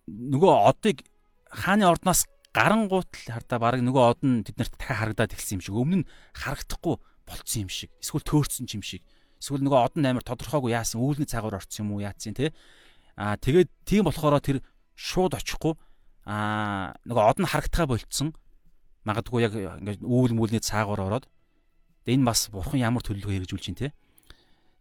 нөгөө 0.07 0.53
одыг 0.67 1.07
хааны 1.47 1.87
ордноос 1.87 2.27
гарангуут 2.55 3.11
л 3.11 3.31
хардаа 3.31 3.59
баг 3.59 3.79
нөгөө 3.83 4.03
од 4.03 4.21
нь 4.23 4.43
тэднэрт 4.47 4.75
дахиад 4.79 4.99
харагдаад 5.15 5.33
эхэлсэн 5.35 5.59
юм 5.59 5.63
шиг. 5.63 5.75
Өмнө 5.75 5.97
нь 6.03 6.09
харагдахгүй 6.35 6.95
болцсон 7.27 7.67
юм 7.67 7.71
шиг. 7.71 7.91
Эсвэл 7.99 8.23
төөрцсөн 8.23 8.67
юм 8.71 8.83
шиг. 8.83 9.03
Эсвэл 9.39 9.63
нөгөө 9.63 9.79
од 9.79 9.95
нь 9.99 10.07
амар 10.07 10.23
тодорхойгүй 10.23 10.71
яасан 10.71 11.03
үүлний 11.03 11.27
цагаар 11.27 11.59
орцсон 11.59 11.87
юм 11.87 11.99
уу 11.99 12.03
яатсан 12.03 12.35
те. 12.35 12.55
Аа 13.19 13.35
тэгээд 13.35 13.71
тийм 13.83 14.07
болохоор 14.07 14.39
тэр 14.39 14.63
шууд 14.95 15.35
очихгүй 15.35 15.75
аа 16.27 16.95
нөгөө 17.03 17.23
од 17.27 17.37
нь 17.43 17.51
харагдахаа 17.51 17.91
болцсон 17.91 18.31
магадгүй 19.05 19.41
яг 19.45 19.53
ингээд 19.55 20.01
үүл 20.01 20.33
мүлний 20.33 20.59
цаагаар 20.59 21.05
ороод 21.05 21.25
Энэ 22.05 22.25
бас 22.25 22.45
бурхан 22.53 22.85
ямар 22.85 23.01
төлөвлөгөө 23.01 23.49
хэрэгжүүлж 23.49 23.65
байна 23.65 23.81
те. 23.81 23.93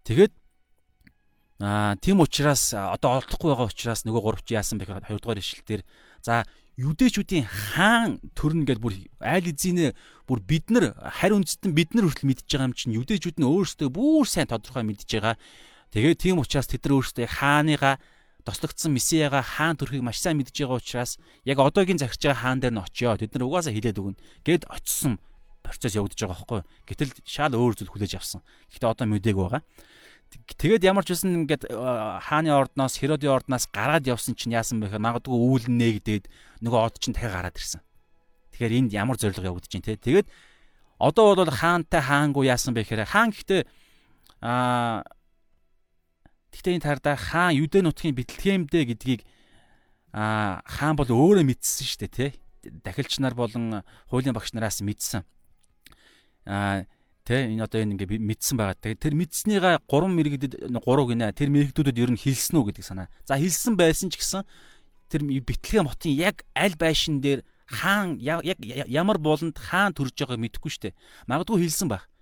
Тэгээд 0.04 0.32
аа 1.64 1.96
тийм 1.96 2.20
учраас 2.20 2.76
одоо 2.76 3.24
олдохгүй 3.24 3.48
байгаа 3.48 3.72
учраас 3.72 4.04
нөгөө 4.04 4.20
гуравч 4.20 4.48
яасан 4.52 4.76
бэ 4.76 4.84
гэхээр 4.84 5.08
2 5.08 5.24
дугаар 5.24 5.40
ишлэлээр 5.40 5.82
за 6.20 6.44
юдэчүүдийн 6.76 7.48
хаан 7.48 8.20
төрн 8.36 8.68
гэдээ 8.68 8.84
бүр 8.84 8.94
айл 9.24 9.46
эзэнэ 9.48 9.96
бүр 10.28 10.44
бид 10.44 10.68
нар 10.68 10.92
харь 11.00 11.32
үндэстэн 11.32 11.72
бид 11.72 11.96
нар 11.96 12.12
хүртэл 12.12 12.28
мэдж 12.28 12.44
байгаа 12.44 12.68
юм 12.68 12.76
чинь 12.76 12.96
юдэчүүд 13.00 13.40
нь 13.40 13.48
өөрсдөө 13.48 13.88
бүр 13.88 14.28
сайн 14.28 14.50
тодорхой 14.52 14.84
мэдж 14.84 15.08
байгаа. 15.08 15.40
Тэгээд 15.96 16.20
тийм 16.20 16.44
учраас 16.44 16.68
тэд 16.68 16.84
нар 16.84 17.00
өөрсдөө 17.00 17.24
хааныгаа 17.24 17.96
тослогдсон 18.44 18.92
месияга 18.92 19.40
хаан 19.40 19.76
төрхийг 19.80 20.04
маш 20.04 20.20
сайн 20.20 20.36
мэдж 20.36 20.52
байгаа 20.52 20.80
учраас 20.80 21.16
яг 21.48 21.58
одоогийн 21.58 21.98
захирч 21.98 22.28
байгаа 22.28 22.42
хаан 22.44 22.60
дээр 22.60 22.76
нь 22.76 22.84
очио. 22.84 23.16
Тэд 23.16 23.32
нар 23.34 23.48
угаасаа 23.48 23.72
хилээд 23.72 24.00
өгнө. 24.00 24.20
Гэд 24.44 24.68
очсон 24.68 25.16
процесс 25.64 25.96
явагдаж 25.96 26.20
байгаа 26.20 26.36
байхгүй. 26.36 26.60
Гэтэл 26.84 27.12
шал 27.24 27.56
өөр 27.56 27.72
зүйл 27.72 27.88
хүлээж 27.88 28.20
авсан. 28.20 28.44
Гэхдээ 28.68 28.92
одоо 28.92 29.06
мөдөг 29.08 29.36
байгаа. 29.36 29.62
Тэгээд 30.44 30.84
ямар 30.84 31.04
ч 31.08 31.16
үсэн 31.16 31.46
ингээд 31.46 31.70
э, 31.70 31.76
хааны 32.26 32.50
ордноос 32.52 32.98
Херодын 32.98 33.32
ордноос 33.32 33.70
гараад 33.70 34.04
явсан 34.04 34.34
чинь 34.34 34.52
яасан 34.52 34.82
бэ 34.82 34.90
гэхээр 34.90 35.06
магадгүй 35.06 35.30
үүлэн 35.30 35.78
нээгдээд 35.78 36.24
нөгөө 36.60 36.80
од 36.84 36.94
чинь 36.98 37.14
дахиад 37.14 37.38
гараад 37.38 37.56
ирсэн. 37.56 37.80
Тэгэхээр 38.52 38.76
энд 38.82 38.90
ямар 38.92 39.16
зориг 39.16 39.38
явагдаж 39.38 39.70
байна 39.70 39.86
те. 39.86 39.94
Тэгээд 39.94 40.28
одоо 40.98 41.38
бол 41.38 41.54
хаантай 41.54 42.02
хаангүй 42.02 42.50
яасан 42.50 42.74
бэ 42.74 42.82
гэхээр 42.82 43.06
хаан 43.06 43.30
гэхдээ 43.30 43.62
аа 44.42 45.06
Гэхдээ 46.54 46.78
энэ 46.78 46.86
тардаа 46.86 47.18
хаан 47.18 47.58
Юдэ 47.58 47.82
нутгийн 47.82 48.14
Бэтлехемдэ 48.14 48.86
гэдгийг 48.94 49.26
аа 50.14 50.62
хаан 50.62 50.94
бол 50.94 51.10
өөрөө 51.10 51.42
мэдсэн 51.42 51.82
шүү 51.82 52.00
дээ 52.06 52.14
тий. 52.14 52.30
Дахилч 52.86 53.18
нар 53.18 53.34
болон 53.34 53.82
хуулийн 54.06 54.32
багш 54.32 54.54
нараас 54.54 54.78
мэдсэн 54.78 55.26
аа 56.46 56.86
тэ 57.24 57.50
энэ 57.50 57.64
одоо 57.64 57.80
энэ 57.82 57.98
ингээ 57.98 58.20
мэдсэн 58.20 58.54
байгаа. 58.54 58.76
Тэгээд 58.78 59.00
тэр 59.00 59.14
мэдснийгаа 59.16 59.74
3 59.88 60.12
мэрэгдэд 60.12 60.52
3 60.70 61.08
гинэ. 61.08 61.32
Тэр 61.32 61.48
мэрэгдүүдэд 61.50 61.96
ер 61.98 62.10
нь 62.12 62.20
хэлсэн 62.20 62.54
үү 62.60 62.64
гэдэг 62.70 62.84
санаа. 62.84 63.08
За 63.24 63.40
хэлсэн 63.40 63.74
байсан 63.80 64.12
ч 64.12 64.20
гэсэн 64.20 64.44
тэр 65.08 65.24
битлэгээ 65.24 65.82
мотын 65.82 66.12
яг 66.12 66.44
аль 66.52 66.76
байшин 66.76 67.24
дээр 67.24 67.40
хаан 67.66 68.20
яг 68.20 68.44
ямар 68.86 69.16
болонд 69.16 69.56
хаан 69.56 69.96
төрж 69.96 70.20
байгааг 70.20 70.40
мэдэхгүй 70.40 70.70
штэ. 70.70 70.96
Магадгүй 71.24 71.64
хэлсэн 71.64 71.88
байх. 71.88 72.12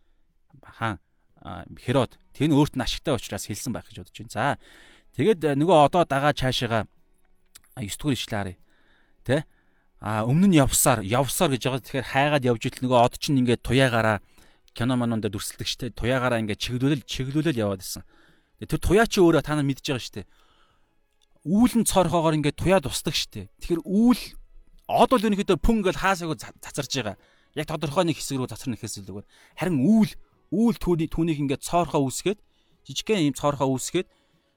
Хаан 0.62 1.02
Херод 1.42 2.18
тэр 2.32 2.48
нь 2.50 2.56
өөрт 2.56 2.78
нь 2.78 2.84
ашигтай 2.84 3.18
учраас 3.18 3.50
хэлсэн 3.50 3.74
байх 3.74 3.90
гэж 3.90 4.06
бодож 4.06 4.16
байна. 4.16 4.32
За 4.32 4.44
тэгээд 5.18 5.58
нөгөө 5.58 5.78
одоо 5.90 6.02
дагаа 6.06 6.32
цаашаага 6.32 6.86
9 7.76 7.98
дугаар 7.98 8.14
ишлээ 8.14 8.38
харъя. 8.38 8.58
Тэ? 9.26 9.44
а 10.02 10.26
өмнө 10.26 10.50
нь 10.50 10.58
явсаар 10.58 11.06
явсаар 11.06 11.54
гэж 11.54 11.62
байгаа. 11.62 11.82
Тэгэхээр 11.86 12.10
хайгаад 12.10 12.42
явж 12.50 12.62
итэл 12.66 12.90
нөгөө 12.90 12.98
од 13.06 13.14
чинь 13.22 13.38
ингээд 13.38 13.62
туяагаараа 13.62 14.18
кино 14.74 14.98
манон 14.98 15.22
дээр 15.22 15.38
дүрсэлдэг 15.38 15.68
штэ. 15.70 15.94
Туяагаараа 15.94 16.42
ингээд 16.42 16.58
чиглүүлэл 16.58 17.06
чиглүүлэл 17.06 17.62
яваад 17.62 17.86
исэн. 17.86 18.02
Тэр 18.66 18.82
туяа 18.82 19.06
чи 19.06 19.22
өөрөө 19.22 19.46
та 19.46 19.54
нар 19.54 19.62
мэдж 19.62 19.86
байгаа 19.86 20.02
штэ. 20.02 20.26
Үүлэн 21.46 21.86
цорхоогоор 21.86 22.34
ингээд 22.34 22.58
туяа 22.58 22.82
тусдаг 22.82 23.14
штэ. 23.14 23.46
Тэгэхээр 23.62 23.86
үйл 23.86 24.22
од 24.90 25.06
бол 25.06 25.22
ерөнхийдөө 25.22 25.58
пүн 25.62 25.86
гэж 25.86 25.96
хаасаагүй 26.02 26.36
цацарж 26.40 26.90
байгаа. 26.98 27.16
Яг 27.54 27.66
тодорхой 27.70 28.02
нэг 28.02 28.18
хэсэг 28.18 28.42
рүү 28.42 28.50
цацарна 28.50 28.74
гэхээс 28.74 29.06
илүүгээр 29.06 29.26
харин 29.54 29.78
үйл 29.86 30.10
үйл 30.52 30.76
түүний 30.76 31.08
түүнийг 31.08 31.40
ингээд 31.42 31.64
цоорхоо 31.64 32.04
үүсгээд 32.06 32.38
жижигхэн 32.86 33.32
ийм 33.32 33.34
цоорхоо 33.34 33.72
үүсгээд 33.72 34.08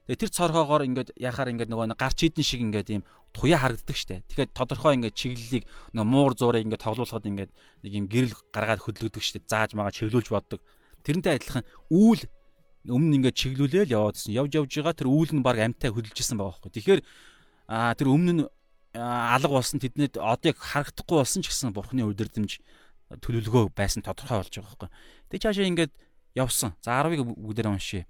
Тэгээ 0.06 0.22
тэр 0.22 0.30
цорхоогоор 0.38 0.86
ингээд 0.86 1.18
яхаар 1.18 1.50
ингээд 1.50 1.66
нөгөө 1.66 1.98
гарч 1.98 2.30
идэн 2.30 2.46
шиг 2.46 2.62
ингээд 2.62 2.88
ийм 2.94 3.02
туяа 3.34 3.58
харагддаг 3.58 3.98
штэ. 3.98 4.22
Тэгэхээр 4.30 4.54
тодорхой 4.54 4.94
ингээд 5.02 5.18
чиглэлийг 5.18 5.64
нөгөө 5.98 6.06
муур 6.06 6.32
зуурыг 6.38 6.62
ингээд 6.62 6.86
тоглуулахад 6.86 7.26
ингээд 7.26 7.50
нэг 7.82 7.90
ийм 7.92 8.06
гэрэл 8.06 8.38
гаргаад 8.54 8.86
хөдлөгдөг 8.86 9.18
штэ. 9.18 9.42
Зааж 9.50 9.74
магаа 9.74 9.90
чиглүүлж 9.90 10.30
боддог. 10.30 10.62
Тэрнтэй 11.02 11.42
адилхан 11.42 11.66
үүл 11.90 12.22
өмнө 12.86 13.14
ингээд 13.18 13.34
чиглүүлээл 13.34 13.94
яваадсэн. 13.98 14.30
Явж 14.30 14.52
явж 14.62 14.70
байгаа 14.78 14.94
тэр 14.94 15.10
үүл 15.10 15.30
нь 15.34 15.42
баг 15.42 15.58
амтай 15.58 15.90
хөдөлжсэн 15.90 16.38
байгаа 16.38 16.54
байхгүй. 16.54 16.70
Тэгэхээр 16.70 17.00
аа 17.66 17.98
тэр 17.98 18.08
өмнө 18.14 18.32
нь 18.38 18.42
алга 18.94 19.58
болсон 19.58 19.82
тэднэд 19.82 20.22
одыг 20.22 20.54
харагдахгүй 20.54 21.18
болсон 21.18 21.42
ч 21.42 21.50
гэсэн 21.50 21.74
бурхны 21.74 22.06
удирдамж 22.06 22.62
төлөвлөгөө 23.10 23.74
байсан 23.76 24.02
тодорхой 24.02 24.42
болж 24.42 24.50
байгаа 24.50 24.70
байхгүй. 24.74 24.90
Тэг 25.30 25.40
чаашаа 25.42 25.70
ингээд 25.70 25.92
явсан. 26.34 26.74
За 26.82 26.98
10-ыг 27.02 27.22
бүгдээр 27.22 27.70
уншия. 27.70 28.06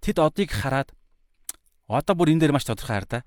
Тэд 0.00 0.18
одыг 0.22 0.50
хараад 0.52 0.94
Одоо 1.88 2.12
бүр 2.12 2.36
энэ 2.36 2.44
дээр 2.44 2.52
маш 2.52 2.68
тодорхой 2.68 3.00
хар 3.00 3.08
да. 3.08 3.20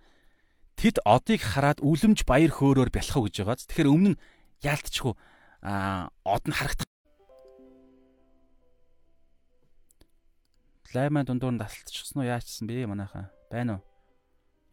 Тэд 0.77 1.01
одыг 1.01 1.41
хараад 1.41 1.81
үлэмж 1.81 2.29
баяр 2.29 2.53
хөөрөөр 2.53 2.93
бялхав 2.93 3.25
гэж 3.25 3.41
байгааз. 3.41 3.65
Тэгэхээр 3.65 3.89
өмнө 3.89 4.13
нь 4.13 4.21
яалтчгүй 4.61 5.17
а 5.65 6.13
од 6.21 6.45
нь 6.45 6.53
харагдах. 6.53 6.85
Лайман 10.93 11.25
дундуур 11.25 11.57
нь 11.57 11.61
тасалдчихсан 11.61 12.21
уу 12.21 12.29
яачсан 12.29 12.69
бэ 12.69 12.85
манайхаа? 12.85 13.33
Байна 13.49 13.81
уу? 13.81 13.83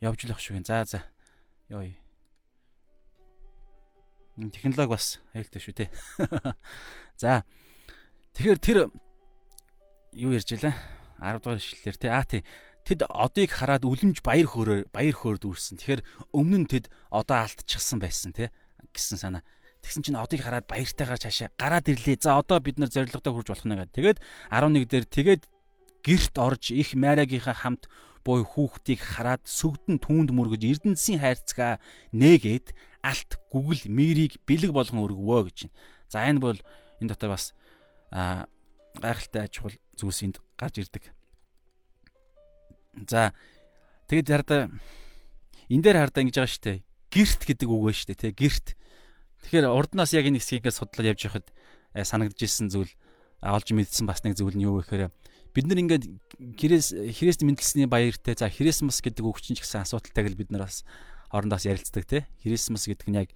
Явж 0.05 0.29
л 0.29 0.37
ах 0.37 0.41
шиг. 0.45 0.61
За 0.69 0.85
за. 0.85 1.01
Йой. 1.73 1.97
Технологи 4.39 4.95
бас 4.95 5.19
аюултай 5.35 5.61
шүү 5.61 5.75
те. 5.75 5.87
За. 7.23 7.43
Тэгэхээр 8.39 8.59
тэр 8.63 8.79
юу 10.15 10.31
ярьж 10.31 10.55
илаа? 10.55 10.79
10 11.19 11.43
дугаар 11.43 11.59
ишлэлээр 11.59 11.99
те. 11.99 12.09
Аа 12.15 12.23
тий. 12.23 12.43
Тэд 12.87 13.03
одыг 13.11 13.51
хараад 13.51 13.83
үлэмж 13.83 14.23
баяр 14.23 14.47
хөөрөөр 14.47 14.95
баяр 14.95 15.17
хөөрд 15.19 15.43
үрсэн. 15.43 15.83
Тэгэхээр 15.83 16.07
өмнө 16.31 16.59
нь 16.65 16.71
тэд 16.71 16.87
одоо 17.11 17.43
алдчихсан 17.43 17.99
байсан 17.99 18.31
тий 18.31 18.49
гэсэн 18.95 19.19
санаа. 19.19 19.43
Тэгсэн 19.83 20.03
чинь 20.07 20.19
одыг 20.19 20.43
хараад 20.43 20.67
баяртайгаар 20.71 21.19
цаашаа 21.19 21.51
гараад 21.59 21.91
ирлээ. 21.91 22.23
За 22.23 22.39
одоо 22.39 22.59
бид 22.63 22.79
нар 22.79 22.91
зоригтой 22.91 23.35
хурж 23.35 23.51
болох 23.51 23.67
нэ 23.67 23.91
гэдэг. 23.91 23.95
Тэгээд 23.95 24.19
11 24.55 24.87
дээр 24.87 25.07
тэгээд 25.07 25.43
герт 26.03 26.35
орж 26.39 26.71
их 26.75 26.95
майрагийнхаа 26.95 27.55
хамт 27.55 27.91
буй 28.27 28.43
хүүхдийг 28.43 29.01
хараад 29.01 29.43
сүгдэн 29.47 30.03
түүнд 30.03 30.31
мөргөж 30.35 30.63
эрдэнэсийн 30.67 31.23
хайрцгаа 31.23 31.79
нээгээд 32.13 32.75
алт 33.03 33.39
гүгэл 33.53 33.89
мэрийг 33.89 34.41
бэлэг 34.45 34.73
болгон 34.75 35.05
өргөвөө 35.07 35.41
гэж 35.49 35.59
байна. 35.69 35.77
За 36.09 36.25
энэ 36.27 36.41
бол 36.43 36.59
энэ 37.01 37.11
дотор 37.13 37.35
бас 37.35 37.55
гайхалтай 38.11 39.43
аж 39.47 39.55
ахуй 39.59 39.79
зүйлс 39.97 40.23
энд 40.25 40.37
гарч 40.59 40.83
ирдэг. 40.83 41.05
За 43.07 43.33
тэгээд 44.11 44.29
хардаа 44.29 44.63
энэ 45.69 45.83
дээр 45.85 45.99
хардаа 46.03 46.23
ингэж 46.25 46.37
байгаа 46.41 46.51
штэ. 46.51 46.83
гэрт 47.09 47.41
гэдэг 47.47 47.69
үг 47.69 47.83
байна 47.89 47.97
шүү 47.97 48.09
дээ, 48.13 48.21
тэ 48.21 48.37
гэрт. 48.37 48.69
Тэгэхээр 49.47 49.67
урднаас 49.71 50.13
яг 50.13 50.27
энэ 50.29 50.41
хэсгийг 50.43 50.69
судлаад 50.69 51.15
явж 51.15 51.21
байхад 51.25 51.47
э, 51.95 52.05
санагдж 52.05 52.41
ирсэн 52.43 52.69
зүйл 52.69 52.91
олж 53.41 53.69
мэдсэн 53.71 54.05
бас 54.05 54.21
нэг 54.27 54.35
зүйл 54.35 54.59
нь 54.59 54.67
юу 54.67 54.83
гэхээр 54.83 55.15
бид 55.55 55.67
нар 55.67 55.79
ингээд 55.79 56.05
Христ 56.59 56.93
Христ 56.93 57.41
мэндэлсний 57.47 57.87
баяртай 57.87 58.35
за 58.35 58.51
Христмас 58.51 58.99
гэдэг 58.99 59.25
үг 59.25 59.39
чинь 59.39 59.55
ч 59.55 59.63
гэсэн 59.63 59.87
асуудалтай 59.87 60.27
гэл 60.27 60.39
бид 60.39 60.51
нар 60.51 60.67
бас 60.67 60.83
хоорондоос 61.31 61.65
ярилцдаг 61.69 62.05
те 62.05 62.27
Христмас 62.43 62.89
гэдэг 62.89 63.09
нь 63.09 63.19
яг 63.19 63.31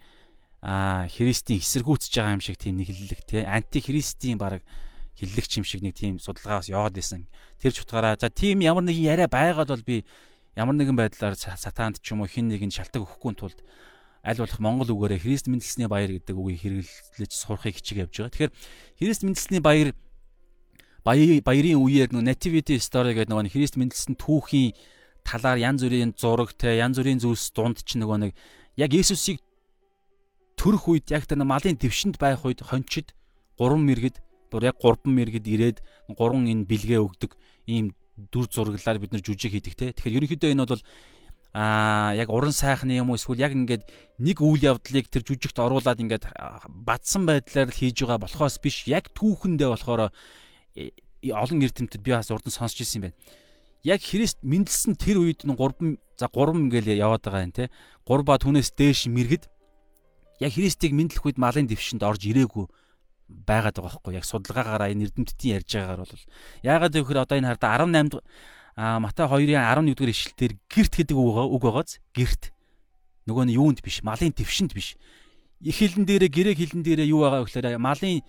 а 0.63 1.09
Христийн 1.11 1.59
эсэргүүцэж 1.59 2.13
байгаа 2.17 2.37
юм 2.39 2.45
шиг 2.45 2.57
тийм 2.57 2.79
нэг 2.79 2.89
хэллэг 2.89 3.21
те 3.27 3.45
анти 3.45 3.83
Христийн 3.83 4.39
баг 4.39 4.63
хиллэгч 5.19 5.61
юм 5.61 5.65
шиг 5.65 5.83
нэг 5.83 5.95
тийм 5.95 6.19
судалгаа 6.19 6.63
бас 6.63 6.69
яваад 6.71 6.95
байсан. 6.97 7.29
Тэр 7.61 7.73
ч 7.73 7.85
утгаараа 7.85 8.17
за 8.17 8.31
тийм 8.31 8.65
ямар 8.65 8.83
нэгэн 8.87 9.11
яриа 9.13 9.29
байгаад 9.29 9.69
бол 9.69 9.85
би 9.85 10.05
ямар 10.57 10.75
нэгэн 10.77 10.97
байдлаар 10.97 11.37
сатаанд 11.37 12.01
ч 12.01 12.17
юм 12.17 12.25
уу 12.25 12.31
хин 12.31 12.49
нэгэнд 12.49 12.73
шалтгаан 12.73 13.05
өгөхгүй 13.05 13.33
тулд 13.37 13.59
аль 14.23 14.39
болох 14.39 14.61
монгол 14.63 14.91
үгээрээ 14.95 15.23
Христ 15.27 15.47
мэндэлсний 15.51 15.91
баяр 15.91 16.15
гэдэг 16.15 16.37
үгийг 16.39 16.87
хэрэглэж 16.87 17.33
сурахыг 17.35 17.77
хичээг 17.77 18.07
явж 18.07 18.15
байгаа. 18.23 18.33
Тэгэхээр 18.33 18.53
Христ 19.03 19.23
мэндэлсний 19.27 19.61
баяр 19.61 19.89
баярын 21.03 21.83
үеэр 21.83 22.15
нөө 22.15 22.23
nativity 22.23 22.79
story 22.79 23.19
гэдэг 23.19 23.35
нөгөө 23.35 23.51
Христ 23.51 23.75
мэндэлсэн 23.75 24.15
түүхийн 24.15 24.79
талаар 25.25 25.59
янз 25.59 25.83
бүрийн 25.83 26.13
зураг 26.19 26.53
те 26.59 26.77
янз 26.79 26.99
бүрийн 26.99 27.23
зүйлс 27.23 27.51
дунд 27.57 27.83
ч 27.83 27.99
нөгөө 27.99 28.19
нэг 28.23 28.33
яг 28.77 28.91
Есүсийг 28.93 29.41
төрөх 30.57 30.89
үед 30.89 31.07
яг 31.11 31.27
тэр 31.27 31.43
малын 31.43 31.79
твшинд 31.79 32.19
байх 32.19 32.45
үед 32.45 32.63
хончид 32.63 33.15
гурван 33.59 33.83
мэрэгд 33.87 34.21
бүр 34.51 34.69
яг 34.69 34.77
гурван 34.79 35.13
мэрэгд 35.17 35.47
ирээд 35.49 35.79
гурван 36.13 36.47
энэ 36.47 36.69
бэлгээ 36.69 37.01
өгдөг 37.01 37.35
ийм 37.67 37.95
дүр 38.17 38.47
зураглаар 38.47 39.01
бид 39.01 39.13
нар 39.13 39.25
жүжиг 39.25 39.53
хийдэг 39.53 39.75
те. 39.75 39.93
Тэгэхээр 39.97 40.19
ерөнхийдөө 40.21 40.51
энэ 40.53 40.67
бол 40.69 40.83
аа 41.53 42.13
яг 42.17 42.29
уран 42.33 42.53
сайхны 42.53 42.97
юм 42.97 43.13
уу 43.13 43.17
эсвэл 43.21 43.41
яг 43.41 43.53
ингээд 43.53 43.85
нэг 44.21 44.41
үйл 44.41 44.73
явдлыг 44.73 45.09
тэр 45.09 45.25
жүжигт 45.25 45.59
оруулаад 45.61 46.01
ингээд 46.01 46.25
бадсан 46.69 47.29
байдлаар 47.29 47.69
л 47.69 47.77
хийж 47.77 48.05
байгаа 48.05 48.25
болохоос 48.25 48.57
биш 48.61 48.89
яг 48.89 49.13
түүхэндээ 49.13 49.69
болохоор 49.69 50.09
э, 50.77 50.93
олон 51.29 51.61
эрдэмтэд 51.61 52.01
би 52.01 52.17
бас 52.17 52.33
урдан 52.33 52.53
сонсч 52.53 52.81
ирсэн 52.81 52.97
юм 53.01 53.05
байна. 53.13 53.17
Яг 53.83 54.01
Христ 54.03 54.39
мэндэлсэн 54.47 54.95
тэр 54.95 55.23
үед 55.23 55.43
нь 55.43 55.55
3 55.55 55.99
за 56.19 56.27
3 56.31 56.71
ингээл 56.71 56.95
яваад 56.97 57.23
байгаа 57.27 57.47
юм 57.47 57.55
те. 57.55 57.71
3 58.07 58.23
ба 58.23 58.39
түүнээс 58.39 58.75
дээш 58.79 59.11
мэрэгд 59.11 59.51
яг 60.41 60.53
Христийг 60.55 60.95
мэдлэх 60.95 61.27
үед 61.27 61.39
малын 61.39 61.67
дэвшинд 61.67 62.03
орж 62.03 62.23
ирээгүй 62.27 62.67
байгаад 63.27 63.79
байгаа 63.79 63.99
байхгүй 63.99 64.13
яг 64.19 64.27
судалгаагаараа 64.29 64.93
энэ 64.93 65.11
эрдэмтдийн 65.11 65.57
ярьж 65.59 65.71
байгаагаар 65.73 66.01
бол 66.05 66.27
яагаад 66.63 66.95
гэвэл 66.95 67.23
одоо 67.25 67.37
энэ 67.39 67.49
харда 67.55 67.67
18 67.81 68.23
А 68.75 68.99
Матай 69.01 69.27
2-ын 69.29 69.61
11 69.61 69.93
дугаар 69.93 70.13
ишлэлээр 70.17 70.57
гэрт 70.73 70.93
гэдэг 70.97 71.17
үг 71.17 71.61
байгааз 71.61 72.01
гэрт. 72.17 72.57
Нөгөө 73.29 73.45
нь 73.45 73.57
юунд 73.61 73.85
биш, 73.85 74.01
малын 74.01 74.33
твшинд 74.33 74.73
биш. 74.73 74.97
Их 75.61 75.77
хилэн 75.77 76.09
дээрээ 76.09 76.33
грек 76.33 76.57
хилэн 76.57 76.81
дээрээ 76.81 77.13
юу 77.13 77.21
байгаа 77.21 77.45
гэхээр 77.45 77.77
малын 77.77 78.25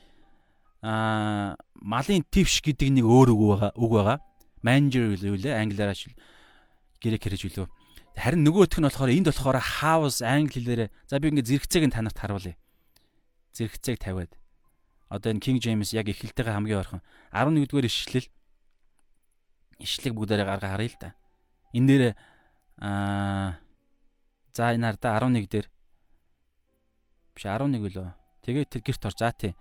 а 0.84 1.56
малын 1.80 2.28
твш 2.28 2.60
гэдэг 2.60 2.92
нэг 2.92 3.06
өөр 3.08 3.32
үг 3.32 3.42
байгаа. 3.56 3.72
Үг 3.80 3.92
байгаа. 3.96 4.18
Manger 4.64 5.20
юу 5.20 5.36
лээ 5.36 5.60
англиараа 5.60 5.96
грек 7.04 7.24
хэрэг 7.24 7.44
үлээ. 7.44 7.68
Харин 8.16 8.48
нөгөөх 8.48 8.80
нь 8.80 8.88
болохоор 8.88 9.12
энд 9.12 9.28
болохоор 9.28 9.60
house 9.60 10.24
англи 10.24 10.64
хэлээр 10.64 10.82
за 11.10 11.20
би 11.20 11.28
ингээ 11.36 11.50
зэрэгцээг 11.50 11.84
нь 11.90 11.96
танарт 11.96 12.16
харуулъя. 12.16 12.56
Зэрэгцээг 13.58 14.00
тавиад. 14.00 14.32
Одоо 15.12 15.36
энэ 15.36 15.44
King 15.44 15.60
James 15.60 15.92
яг 15.92 16.08
эхэлтэйгээ 16.08 16.56
хамгийн 16.56 16.80
ойрхон 16.80 17.02
11 17.36 17.68
дугаар 17.68 17.90
ишлэл 17.92 18.28
ишлэг 19.84 20.14
бүгдээрээ 20.16 20.48
гаргаа 20.48 20.72
харъя 20.80 20.90
л 20.90 20.98
да. 21.02 21.10
Энэ 21.76 21.88
дээр 21.90 22.04
аа 22.80 23.60
за 24.56 24.72
энэ 24.72 24.88
хардаа 24.96 25.20
11 25.20 25.50
дээр 25.52 25.68
биш 27.36 27.44
11 27.50 27.82
үлээ. 27.82 28.14
Тэгээд 28.46 28.70
тэр 28.70 28.82
гэрт 28.86 29.04
ор 29.10 29.16
за 29.18 29.30
тий. 29.34 29.54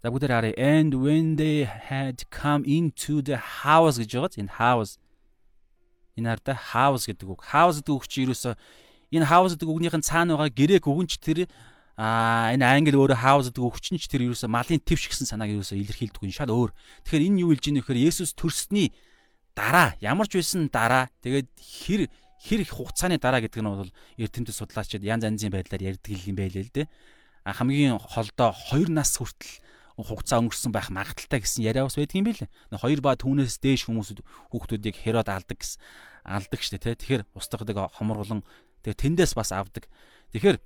За 0.00 0.08
бүгдээр 0.08 0.32
харъя. 0.32 0.54
And 0.56 0.96
when 0.96 1.36
they 1.36 1.68
had 1.68 2.24
come 2.32 2.64
into 2.64 3.20
the 3.20 3.36
house 3.36 4.00
гэж 4.00 4.16
байгаа. 4.16 4.40
Энэ 4.40 4.52
house 4.56 4.96
энэ 6.16 6.28
хардаа 6.32 6.56
house 6.56 7.04
гэдэг 7.04 7.28
үг. 7.28 7.44
House 7.52 7.84
гэдэг 7.84 7.92
үг 7.92 8.08
чи 8.08 8.24
ерөөсөө 8.24 8.56
энэ 9.12 9.28
house 9.28 9.52
гэдэг 9.60 9.68
үгнийхэн 9.68 10.00
цаана 10.00 10.40
байгаа 10.40 10.56
грек 10.56 10.88
үгэн 10.88 11.04
ч 11.04 11.20
тэр 11.20 11.38
а 12.00 12.48
энэ 12.48 12.64
англи 12.64 12.96
өөрөө 12.96 13.20
house 13.20 13.52
гэдэг 13.52 13.60
үг 13.60 13.76
чинь 13.84 14.00
ч 14.00 14.08
тэр 14.08 14.24
ерөөсөө 14.24 14.48
малын 14.48 14.80
твш 14.80 15.04
гэсэн 15.12 15.28
санааг 15.28 15.52
ерөөсөө 15.60 15.76
илэрхийлдэг 15.84 16.24
юм 16.24 16.32
шал 16.32 16.48
өөр. 16.48 16.72
Тэгэхээр 17.04 17.26
энэ 17.28 17.40
юу 17.44 17.52
хэлж 17.52 17.64
ийм 17.68 17.76
нөхөр 17.84 18.00
Есүс 18.00 18.32
төрсний 18.32 18.96
дараа 19.52 20.00
ямар 20.00 20.24
ч 20.24 20.40
байсан 20.40 20.72
дараа 20.72 21.12
тэгээд 21.20 21.52
хэр 21.60 22.08
хэр 22.40 22.60
их 22.64 22.72
хугацааны 22.72 23.20
дараа 23.20 23.44
гэдэг 23.44 23.60
нь 23.60 23.68
бол 23.68 23.92
эрдэмтэд 24.16 24.56
судлаачид 24.56 25.04
янз 25.04 25.28
янзын 25.28 25.52
байдлаар 25.52 25.92
ярьдаг 25.92 26.08
юм 26.24 26.40
байлээ 26.40 26.64
л 26.64 26.72
дээ. 26.72 26.88
А 27.44 27.52
хамгийн 27.52 28.00
холдоо 28.00 28.56
2 28.72 28.88
нас 28.88 29.20
хүртэл 29.20 29.60
хугацаа 30.04 30.40
өнгөрсөн 30.44 30.72
байх 30.72 30.88
магадaltaй 30.90 31.40
гэсэн 31.40 31.64
яриа 31.64 31.86
бас 31.86 31.96
байдаг 31.96 32.16
юм 32.16 32.26
билээ. 32.26 32.48
Хоёр 32.74 33.00
ба 33.00 33.16
түүнээс 33.16 33.60
дээш 33.60 33.88
хүмүүсүүд 33.88 34.20
хүүхдүүдийг 34.52 34.96
Херод 34.96 35.28
алдаг 35.28 35.58
гэсэн 35.60 35.80
алдаг 36.24 36.60
штэ 36.60 36.78
тий. 36.80 36.94
Тэгэхээр 36.96 37.22
устгадаг 37.36 37.92
хомруулан 37.96 38.44
тэгээ 38.84 38.96
тэндээс 38.96 39.32
бас 39.36 39.52
авдаг. 39.52 39.88
Тэгэхээр 40.36 40.58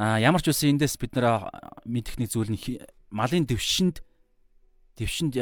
а 0.00 0.16
ямар 0.18 0.40
ч 0.40 0.50
үсэн 0.50 0.78
эндээс 0.78 0.96
бид 0.96 1.12
нэр 1.16 1.50
мэдэх 1.84 2.16
нэг 2.16 2.30
зүйл 2.32 2.52
нь 2.54 2.60
малын 3.10 3.44
дэвшинд 3.44 4.00
твшинд 5.00 5.34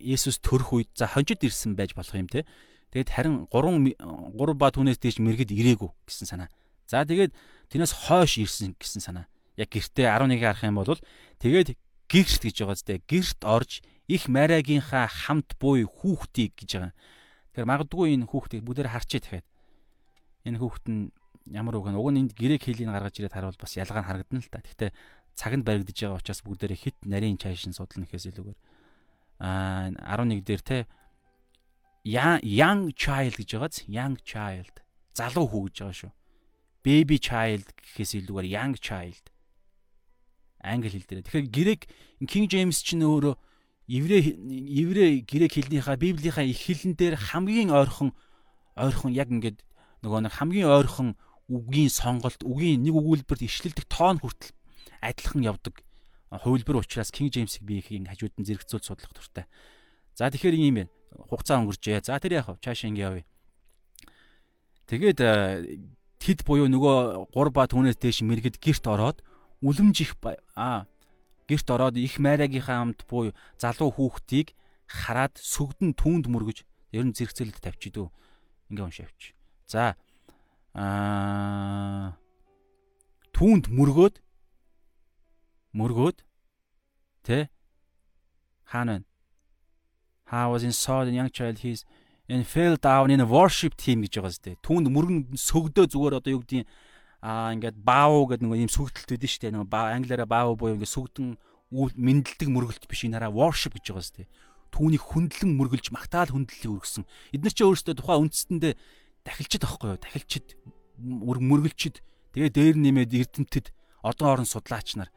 Есүс 0.00 0.40
төрөх 0.40 0.72
үед 0.72 0.90
за 0.96 1.08
хонжид 1.08 1.44
ирсэн 1.44 1.76
байж 1.76 1.92
болох 1.92 2.16
юм 2.16 2.28
те. 2.28 2.48
Тэгээд 2.92 3.10
харин 3.12 3.34
3 3.52 3.96
3 4.00 4.54
ба 4.56 4.72
түүнээс 4.72 4.98
дээш 5.02 5.20
мэрэгд 5.20 5.52
ирээгүй 5.52 5.90
гэсэн 6.08 6.26
санаа. 6.30 6.48
За 6.88 7.04
тэгээд 7.04 7.32
тэрнээс 7.68 7.92
хойш 8.08 8.40
ирсэн 8.40 8.76
гэсэн 8.80 9.04
санаа. 9.04 9.26
Яг 9.60 9.68
гэртээ 9.68 10.08
11-ийг 10.08 10.40
харах 10.40 10.64
юм 10.64 10.80
бол 10.80 11.00
тэгээд 11.42 11.76
гэрт 12.10 12.42
гэж 12.44 12.56
байгаа 12.62 12.76
зү. 12.76 13.00
Гэрт 13.04 13.40
орж 13.44 13.72
их 14.08 14.28
Марагийнхаа 14.28 15.08
хамт 15.08 15.56
буй 15.60 15.84
хүүхдийг 15.88 16.52
гэж 16.58 16.70
байгаа. 16.76 16.92
Тэгэхээр 17.54 17.70
магадгүй 17.70 18.06
энэ 18.14 18.28
хүүхдийг 18.28 18.62
бүгдээр 18.64 18.92
харчээ 18.92 19.20
дахиад. 19.22 19.46
Энэ 20.44 20.60
хүүхд 20.60 20.84
нь 20.90 21.12
ямар 21.52 21.76
үг 21.80 21.88
вэ? 21.88 21.96
Уг 21.96 22.10
нь 22.12 22.20
энд 22.28 22.32
грек 22.36 22.64
хэлийг 22.64 22.88
гаргаж 22.90 23.16
ирээд 23.16 23.36
харуул 23.36 23.56
бас 23.56 23.74
ялгаа 23.76 24.02
нь 24.04 24.08
харагдана 24.08 24.42
л 24.42 24.52
та. 24.52 24.60
Гэхдээ 24.60 24.90
цагнд 25.34 25.64
баригдаж 25.66 25.96
байгаа 25.98 26.20
учраас 26.20 26.40
бүгдээрээ 26.46 26.78
хит 26.78 26.98
нарийн 27.04 27.36
чайшин 27.40 27.74
судлах 27.74 28.06
гэхээс 28.06 28.30
илүүгээр 28.30 28.58
а 29.42 29.90
11 29.90 30.46
дээр 30.46 30.62
те 30.62 30.78
young 32.06 32.92
child 32.94 33.34
гэж 33.34 33.50
байгааз 33.58 33.82
young 33.90 34.16
child 34.22 34.84
залуу 35.16 35.46
хүү 35.50 35.62
гэж 35.68 35.76
байгаа 35.82 35.98
шүү. 35.98 36.12
baby 36.84 37.18
child 37.18 37.66
гэхээс 37.82 38.12
илүүгээр 38.20 38.46
young 38.54 38.74
child 38.78 39.24
англи 40.64 40.88
хэл 40.88 41.04
дээр. 41.04 41.22
Тэгэхээр 41.28 41.48
грек 41.52 41.80
King 42.24 42.48
James 42.48 42.80
ч 42.80 42.96
нөөрэ 42.96 43.36
еврей 43.86 44.32
еврей 44.32 45.20
грек 45.20 45.52
хэлнийхаа 45.52 46.00
библийнхаа 46.00 46.44
их 46.48 46.58
хэлэн 46.64 46.96
дээр 46.96 47.14
хамгийн 47.20 47.70
ойрхон 47.70 48.16
ойрхон 48.74 49.12
яг 49.12 49.28
ингээд 49.28 49.60
нөгөө 50.00 50.20
нэг 50.24 50.32
хамгийн 50.32 50.72
ойрхон 50.72 51.08
үгийн 51.52 51.92
сонголт 51.92 52.40
үгийн 52.40 52.80
нэг 52.80 52.96
өгүүлбэрт 52.96 53.44
ишлэлдэх 53.44 53.84
тоон 53.92 54.16
хүртэл 54.24 54.56
адилхан 55.04 55.44
явдаг 55.44 55.84
хувилбар 56.32 56.80
учраас 56.80 57.12
King 57.12 57.28
James-ийг 57.28 57.62
би 57.62 57.78
их 57.78 57.88
хажууд 57.88 58.34
нь 58.40 58.46
зэрэгцүүлж 58.48 58.84
судлах 58.88 59.12
туртай. 59.12 59.44
За 60.16 60.30
тэгэхээр 60.30 60.56
ийм 60.56 60.74
байна. 60.74 60.90
Хугацаа 61.28 61.60
өнгөрчээ. 61.62 62.08
За 62.08 62.18
тэр 62.18 62.40
яах 62.40 62.48
вэ? 62.48 62.58
Чаашаа 62.64 62.90
ингэ 62.90 63.04
явъя. 63.04 63.24
Тэгээд 64.88 65.20
тэд 66.18 66.40
буюу 66.42 66.66
нөгөө 66.66 67.30
3 67.36 67.54
ба 67.54 67.68
түүнээс 67.68 67.98
дээш 68.00 68.24
мэрэгд 68.24 68.58
герт 68.58 68.84
ороод 68.88 69.22
үлэмж 69.64 69.96
их 70.04 70.12
аа 70.54 70.86
герт 71.48 71.68
ороод 71.70 71.96
их 71.96 72.20
майрагийнхаа 72.20 72.84
хамт 72.84 73.00
буюу 73.08 73.32
залуу 73.56 73.90
хүүхдийг 73.96 74.52
хараад 74.84 75.34
сүгдэн 75.40 75.96
түүнд 75.96 76.28
мөргөж 76.28 76.64
ер 76.92 77.04
нь 77.08 77.16
зэрэгцээлд 77.16 77.58
тавьчих 77.64 77.92
дөө. 77.96 78.08
Ингээ 78.70 78.84
уншаа 78.84 79.08
авч. 79.08 79.32
За 79.66 79.96
аа 80.76 82.16
түүнд 83.32 83.72
мөргөөд 83.72 84.20
мөргөөд 85.72 86.18
тэ 87.24 87.48
хаана? 88.68 89.04
How 90.28 90.52
was 90.52 90.64
in 90.64 90.72
saw 90.72 91.04
the 91.04 91.12
young 91.12 91.30
child 91.30 91.58
he's 91.60 91.84
and 92.28 92.46
fell 92.46 92.76
down 92.76 93.10
in 93.10 93.20
a 93.20 93.26
worship 93.26 93.76
team 93.76 94.00
гэж 94.02 94.16
байгаа 94.16 94.32
зү. 94.32 94.56
Түүнд 94.64 94.88
мөргөн 94.88 95.36
сөгдөө 95.36 95.86
зүгээр 95.92 96.18
одоо 96.18 96.30
юу 96.32 96.40
гэдгийг 96.40 96.66
аа 97.24 97.56
ингээд 97.56 97.80
баав 97.80 98.28
гэдэг 98.36 98.44
нэг 98.44 98.68
юм 98.68 98.72
сүгдэлт 98.72 99.16
үүдэн 99.16 99.32
штэ 99.32 99.48
нэг 99.48 99.72
англиараа 99.72 100.28
баав 100.28 100.60
буюу 100.60 100.76
ингээд 100.76 100.92
сүгдэн 100.92 101.40
мэндэлдэг 101.72 102.48
мөргөлт 102.52 102.84
биш 102.84 103.08
энэ 103.08 103.16
хараа 103.16 103.32
worship 103.32 103.72
гэж 103.72 103.96
байгаа 103.96 104.04
зү. 104.04 104.28
Түүнийг 104.68 105.00
хүндлэн 105.00 105.56
мөргөлж 105.56 105.88
магтаал 105.88 106.28
хүндлэлийг 106.28 106.84
өргөсөн. 106.84 107.08
Эдгээр 107.32 107.54
ч 107.56 107.60
өөрсдөө 107.64 107.94
тухайн 107.96 108.28
үндэстэндээ 108.28 108.72
дахилчид 109.24 109.62
байхгүй 109.64 109.88
юу? 109.96 110.02
Дахилчид 110.04 110.46
мөргөлчид 111.00 111.96
тэгээ 112.36 112.52
дээр 112.52 112.76
нэмээд 112.76 113.10
эрдэмтэд 113.16 113.72
одон 114.04 114.28
орон 114.28 114.48
судлаач 114.50 115.00
нар 115.00 115.08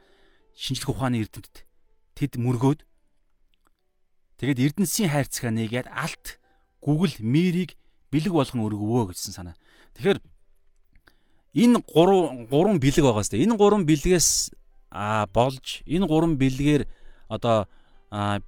шинжлэх 0.56 0.96
ухааны 0.96 1.20
эрдэмтэд 1.26 1.68
тэд 2.16 2.40
мөргөөд 2.40 2.88
тэгээд 4.40 4.64
эрдэнсийн 4.64 5.12
хайрцагаа 5.12 5.54
нэгээд 5.54 5.92
алт 5.92 6.40
гүгэл 6.82 7.20
мэрийг 7.20 7.76
бэлэг 8.14 8.34
болгон 8.34 8.64
өргөвөө 8.64 9.12
гэсэн 9.12 9.34
санаа. 9.36 9.56
Тэгэхээр 9.98 10.22
энэ 11.54 11.84
гурван 11.86 12.48
гурван 12.48 12.80
бэлэг 12.80 13.04
байгаа 13.06 13.24
сте. 13.24 13.38
Энэ 13.38 13.58
гурван 13.58 13.86
бэлгээс 13.86 14.52
а 14.92 15.28
болж 15.28 15.84
энэ 15.86 16.08
гурван 16.08 16.38
бэлгээр 16.38 16.88
одоо 17.30 17.68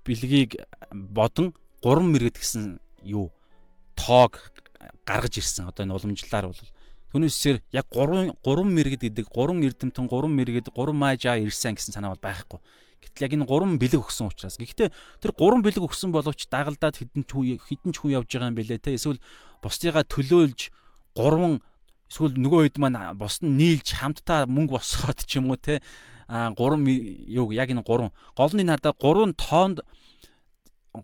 бэлгийг 0.05 0.55
бодон 0.91 1.53
гурван 1.83 2.11
мэрэгд 2.11 2.37
гэсэн 2.39 2.79
юу 3.03 3.31
тоог 3.95 4.51
гаргаж 5.05 5.37
ирсэн. 5.37 5.67
Одоо 5.67 5.83
энэ 5.85 5.95
уламжлалаар 5.95 6.47
бол 6.47 6.61
түүнээсээр 7.11 7.57
яг 7.73 7.85
гурван 7.91 8.35
гурван 8.43 8.71
мэрэгд 8.73 9.01
гэдэг 9.03 9.27
гурван 9.27 9.63
эрдэмтэн 9.63 10.07
гурван 10.07 10.33
мэрэгд 10.35 10.71
гурван 10.71 10.97
маажаа 10.97 11.37
ирсэн 11.39 11.75
гэсэн 11.75 11.93
санаа 11.93 12.15
бол 12.15 12.23
байхгүй. 12.23 12.59
Гэтэл 12.99 13.25
яг 13.25 13.33
энэ 13.33 13.47
гурван 13.47 13.79
бэлэг 13.79 14.03
өгсөн 14.03 14.27
учраас. 14.27 14.59
Гэхдээ 14.59 14.91
тэр 15.23 15.31
гурван 15.35 15.63
бэлэг 15.63 15.83
өгсөн 15.83 16.11
боловч 16.11 16.47
дагалдаад 16.51 16.99
хідэн 16.99 17.23
ч 17.23 17.31
хідэн 17.63 17.91
ч 17.95 17.97
хүн 17.99 18.15
явж 18.19 18.27
байгаа 18.27 18.51
юм 18.51 18.59
бэлээ 18.59 18.79
те. 18.79 18.95
Эсвэл 18.95 19.23
бусдыгаа 19.63 20.03
төлөөлж 20.03 20.71
гурван 21.15 21.63
эсвэл 22.09 22.35
нөгөө 22.35 22.73
хэд 22.73 22.77
маань 22.81 23.13
бус 23.15 23.39
нь 23.45 23.53
нийлж 23.53 23.93
хамтдаа 23.93 24.49
мөнгө 24.49 24.81
босгоод 24.81 25.23
ч 25.29 25.37
юм 25.37 25.53
уу 25.53 25.61
те. 25.61 25.81
А 26.29 26.51
гурван 26.53 26.85
юу 26.85 27.53
яг 27.53 27.69
энэ 27.69 27.85
гурван 27.85 28.11
гол 28.37 28.53
нь 28.53 28.65
надад 28.65 28.97
гурван 28.97 29.33
тоонд 29.37 29.81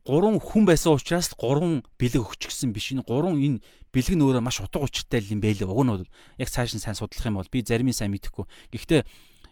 гурван 0.06 0.41
хүн 0.41 0.66
байсан 0.66 0.97
учраас 0.97 1.30
гурван 1.38 1.86
бэлэг 2.01 2.26
өгч 2.26 2.49
гисэн 2.49 2.74
биш 2.74 2.93
энэ 2.93 3.06
гурван 3.06 3.38
энэ 3.38 3.62
бэлэг 3.93 4.18
нь 4.18 4.26
өөрөө 4.26 4.41
маш 4.41 4.62
утга 4.62 4.82
учиртай 4.82 5.22
юм 5.22 5.41
байлээ. 5.41 5.70
Уг 5.70 5.82
нь 5.86 5.93
бол 5.93 6.06
яг 6.41 6.49
цааш 6.49 6.74
нь 6.74 6.82
сайн 6.82 6.97
судлах 6.97 7.26
юм 7.26 7.38
бол 7.38 7.49
би 7.49 7.62
зарим 7.62 7.89
нь 7.89 7.93
сайн 7.93 8.10
мэдэхгүй. 8.10 8.45
Гэхдээ 8.74 9.01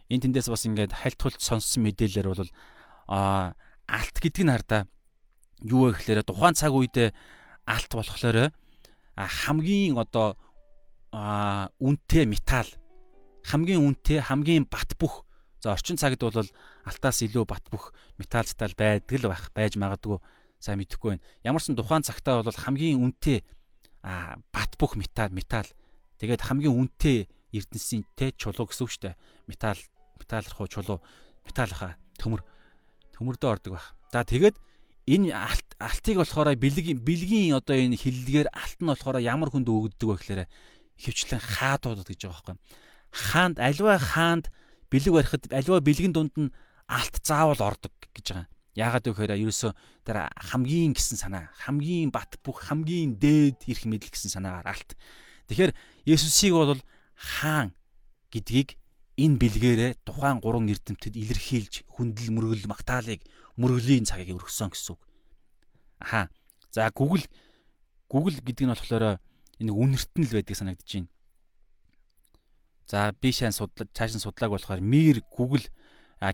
энэ 0.10 0.24
тэндээс 0.30 0.50
бас 0.50 0.66
ингээд 0.66 0.94
хальтгуулт 0.94 1.42
сонссон 1.42 1.86
мэдээлэлээр 1.86 2.28
бол 2.34 2.50
а 3.08 3.54
алт 3.88 4.16
гэдэг 4.18 4.44
нь 4.46 4.54
хардаа 4.54 4.82
юу 5.62 5.90
вэ 5.90 5.98
гэхээр 6.02 6.26
тухайн 6.26 6.58
цаг 6.58 6.74
үедээ 6.74 7.14
алт 7.66 7.92
болохоор 7.94 8.52
хамгийн 9.16 9.96
одоо 9.98 10.36
үнэтэй 11.14 12.26
металл 12.26 12.70
хамгийн 13.46 13.86
үнэтэй 13.86 14.20
хамгийн 14.26 14.66
бат 14.66 14.98
бөх 14.98 15.22
за 15.62 15.78
орчин 15.78 15.96
цагт 15.96 16.20
бол 16.26 16.42
алтаас 16.42 17.22
илүү 17.22 17.46
бат 17.46 17.64
бөх 17.70 17.94
металлтай 18.18 18.74
байдаг 18.74 19.18
л 19.22 19.30
байх 19.30 19.54
байж 19.54 19.78
магадгүй 19.78 20.18
сайн 20.58 20.82
мэдэхгүй 20.82 21.10
байна. 21.14 21.26
Ямар 21.46 21.62
ч 21.62 21.70
тухайн 21.70 22.02
цагтаа 22.02 22.42
бол 22.42 22.58
хамгийн 22.58 22.98
үнэтэй 22.98 23.46
бат 24.02 24.72
бөх 24.82 24.98
металл 24.98 25.32
металл 25.32 25.70
тэгээд 26.18 26.42
хамгийн 26.50 26.74
үнэтэй 26.74 27.30
эрдэнсийн 27.54 28.04
тэ 28.18 28.34
чулуу 28.34 28.66
гэсэн 28.66 28.84
үг 28.84 28.92
шүү 28.92 29.04
дээ. 29.06 29.16
Металл 29.46 29.82
металлах 30.18 30.58
уу 30.58 30.68
чулуу 30.72 31.00
металлаха 31.46 31.96
төмөр 32.18 32.42
төмөрдөө 33.14 33.50
ордог 33.54 33.78
байх. 33.78 33.94
За 34.10 34.26
тэгээд 34.26 34.58
энэ 35.06 35.36
алт 35.36 35.70
алтыг 35.78 36.18
болохоор 36.18 36.56
бэлгийн 36.58 37.00
бэлгийн 37.04 37.54
одоо 37.60 37.76
энэ 37.76 38.00
хиллэгээр 38.00 38.50
алт 38.50 38.80
нь 38.82 38.90
болохоор 38.90 39.20
ямар 39.20 39.52
хүнд 39.52 39.68
өгдөг 39.68 40.08
вэ 40.10 40.16
гэхээр 40.18 40.42
хөвчлэн 41.04 41.42
хаадуудад 41.44 42.08
гэж 42.08 42.22
байгаа 42.26 42.56
байхгүй. 42.56 42.58
Хаанд 43.12 43.58
альва 43.60 44.00
хаанд 44.00 44.46
бэлэг 44.90 45.14
барихад 45.14 45.44
альва 45.52 45.84
бэлгийн 45.84 46.14
дунд 46.16 46.34
нь 46.40 46.54
алт 46.88 47.16
заавал 47.22 47.62
ордог 47.62 47.94
гэж 48.16 48.26
байгаа. 48.32 48.48
Яагаад 48.74 49.06
гэхээр 49.06 49.38
ерөөсөө 49.38 49.72
тэр 50.02 50.18
хамгийн 50.34 50.98
гэсэн 50.98 51.18
санаа, 51.22 51.54
хамгийн 51.62 52.10
бат 52.10 52.42
бүх 52.42 52.66
хамгийн 52.66 53.22
дээд 53.22 53.70
ирэх 53.70 53.86
мэдл 53.86 54.10
гэсэн 54.10 54.34
санаагаар 54.34 54.66
алт. 54.74 54.98
Тэгэхээр 55.46 55.78
Есүсийг 56.10 56.58
бол 56.58 56.82
хаан 57.14 57.78
гэдгийг 58.34 58.82
энэ 59.14 59.38
бэлгээрээ 59.38 59.92
тухайн 60.02 60.42
гурван 60.42 60.74
эрдэмтэд 60.74 61.14
илэрхийлж 61.14 61.86
хүндэл 61.86 62.34
мөргөл 62.34 62.66
магтаалыг 62.66 63.22
мөргөлийн 63.62 64.10
цагийг 64.10 64.34
өргөсөн 64.34 64.74
гэсэн 64.74 64.98
үг. 64.98 65.02
Аха. 66.02 66.34
За 66.74 66.90
Google 66.90 67.30
Google 68.10 68.42
гэдэг 68.42 68.66
нь 68.66 68.74
болохоор 68.74 69.22
энэ 69.64 69.72
үнэртэн 69.72 70.24
л 70.28 70.36
байдаг 70.36 70.56
санагдаж 70.60 70.90
байна. 70.92 71.10
За 72.92 73.16
би 73.16 73.32
шайн 73.32 73.56
судлаа 73.56 73.88
цааш 73.96 74.20
нь 74.20 74.24
судлааг 74.24 74.52
болохоор 74.52 74.84
Mir 74.84 75.24
Google 75.32 75.64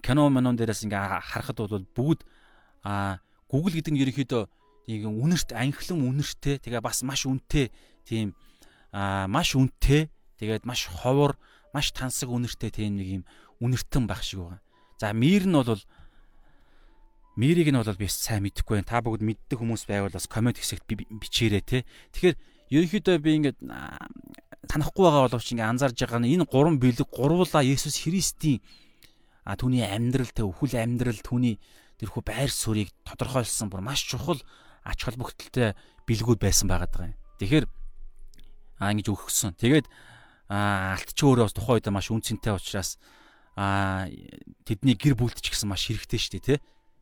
кино 0.02 0.30
манон 0.34 0.58
дээрээс 0.58 0.90
ингээ 0.90 1.22
харахад 1.22 1.62
бол 1.62 1.86
бүгд 1.94 2.26
Google 3.50 3.74
гэдэг 3.78 3.94
нь 3.94 4.02
ерөнхийдөө 4.02 4.44
нэг 4.90 5.02
үнэрт 5.06 5.54
анхлан 5.54 6.02
үнэртэй 6.10 6.58
тэгээ 6.58 6.82
бас 6.82 7.06
маш 7.06 7.30
үнэтэй 7.30 7.70
тийм 8.06 8.34
маш 8.94 9.54
үнэтэй 9.54 10.10
тэгээд 10.42 10.66
маш 10.66 10.90
ховор 10.90 11.38
маш 11.74 11.94
тансаг 11.94 12.34
үнэртэй 12.34 12.74
тийм 12.74 12.98
нэг 12.98 13.08
юм 13.22 13.24
үнэртэн 13.62 14.10
байх 14.10 14.26
шиг 14.26 14.42
байгаа. 14.42 14.62
За 14.98 15.14
мир 15.14 15.46
нь 15.46 15.54
бол 15.54 15.82
мирийг 17.38 17.70
нь 17.70 17.78
бол 17.78 17.94
би 17.94 18.10
сайн 18.10 18.44
мэдэхгүй 18.44 18.82
байна. 18.82 18.90
Та 18.90 19.06
бүгд 19.06 19.22
мэддэг 19.22 19.58
хүмүүс 19.62 19.86
байвал 19.86 20.12
бас 20.12 20.26
комент 20.26 20.58
хэсэгт 20.58 20.90
бичээрэй 20.90 21.62
те. 21.62 21.86
Тэгэхээр 22.18 22.36
ерөнхийдөө 22.70 23.18
би 23.22 23.30
ингээд 23.42 23.60
санахгүй 24.70 25.04
байгаа 25.06 25.26
боловч 25.30 25.48
ингээд 25.54 25.72
анзаарж 25.74 25.98
байгаа 25.98 26.22
нь 26.22 26.34
энэ 26.38 26.46
гурван 26.46 26.78
бэлэг 26.78 27.10
гурвуулаа 27.10 27.66
Есүс 27.66 28.06
Христийн 28.06 28.62
а 29.44 29.58
түүний 29.58 29.82
амьдрал 29.82 30.30
тэ 30.30 30.46
өхөл 30.46 30.78
амьдрал 30.78 31.18
түүний 31.26 31.58
тэрхүү 31.98 32.22
байр 32.22 32.52
суурийг 32.54 32.94
тодорхойлсон 33.02 33.74
бүр 33.74 33.82
маш 33.82 34.06
чухал 34.06 34.38
ач 34.86 35.00
холбогдолтой 35.04 35.74
бэлгүүд 36.06 36.40
байсан 36.40 36.70
байгаа 36.70 37.12
юм. 37.12 37.18
Тэгэхээр 37.42 37.66
а 38.80 38.94
ингэж 38.94 39.08
өгсөн. 39.10 39.58
Тэгээд 39.58 39.90
алтч 40.50 41.18
өөрөө 41.18 41.46
бас 41.50 41.56
тухайн 41.58 41.78
үед 41.82 41.90
маш 41.90 42.08
үнцэнтэй 42.14 42.54
учраас 42.54 43.02
а 43.58 44.08
тэдний 44.64 44.96
гэр 44.96 45.20
бүлд 45.20 45.42
ч 45.42 45.52
гэсэн 45.52 45.68
маш 45.68 45.90
хэрэгтэй 45.90 46.20
шүү 46.22 46.34
дээ 46.40 46.46
тий. 46.46 46.60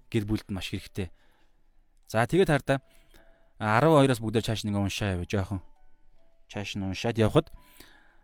Гэр 0.09 0.23
бүлд 0.25 0.47
маш 0.49 0.73
хэрэгтэй. 0.73 1.11
За 2.09 2.25
тэгээд 2.25 2.49
хардаа 2.49 2.81
12-оос 3.59 4.21
бүгдээ 4.21 4.45
чааш 4.45 4.65
нэг 4.65 4.77
уншаа 4.77 5.17
яваа 5.17 5.27
жоохон. 5.27 5.61
Чааш 6.47 6.77
нь 6.77 6.85
уншаад 6.85 7.17
явхад 7.17 7.49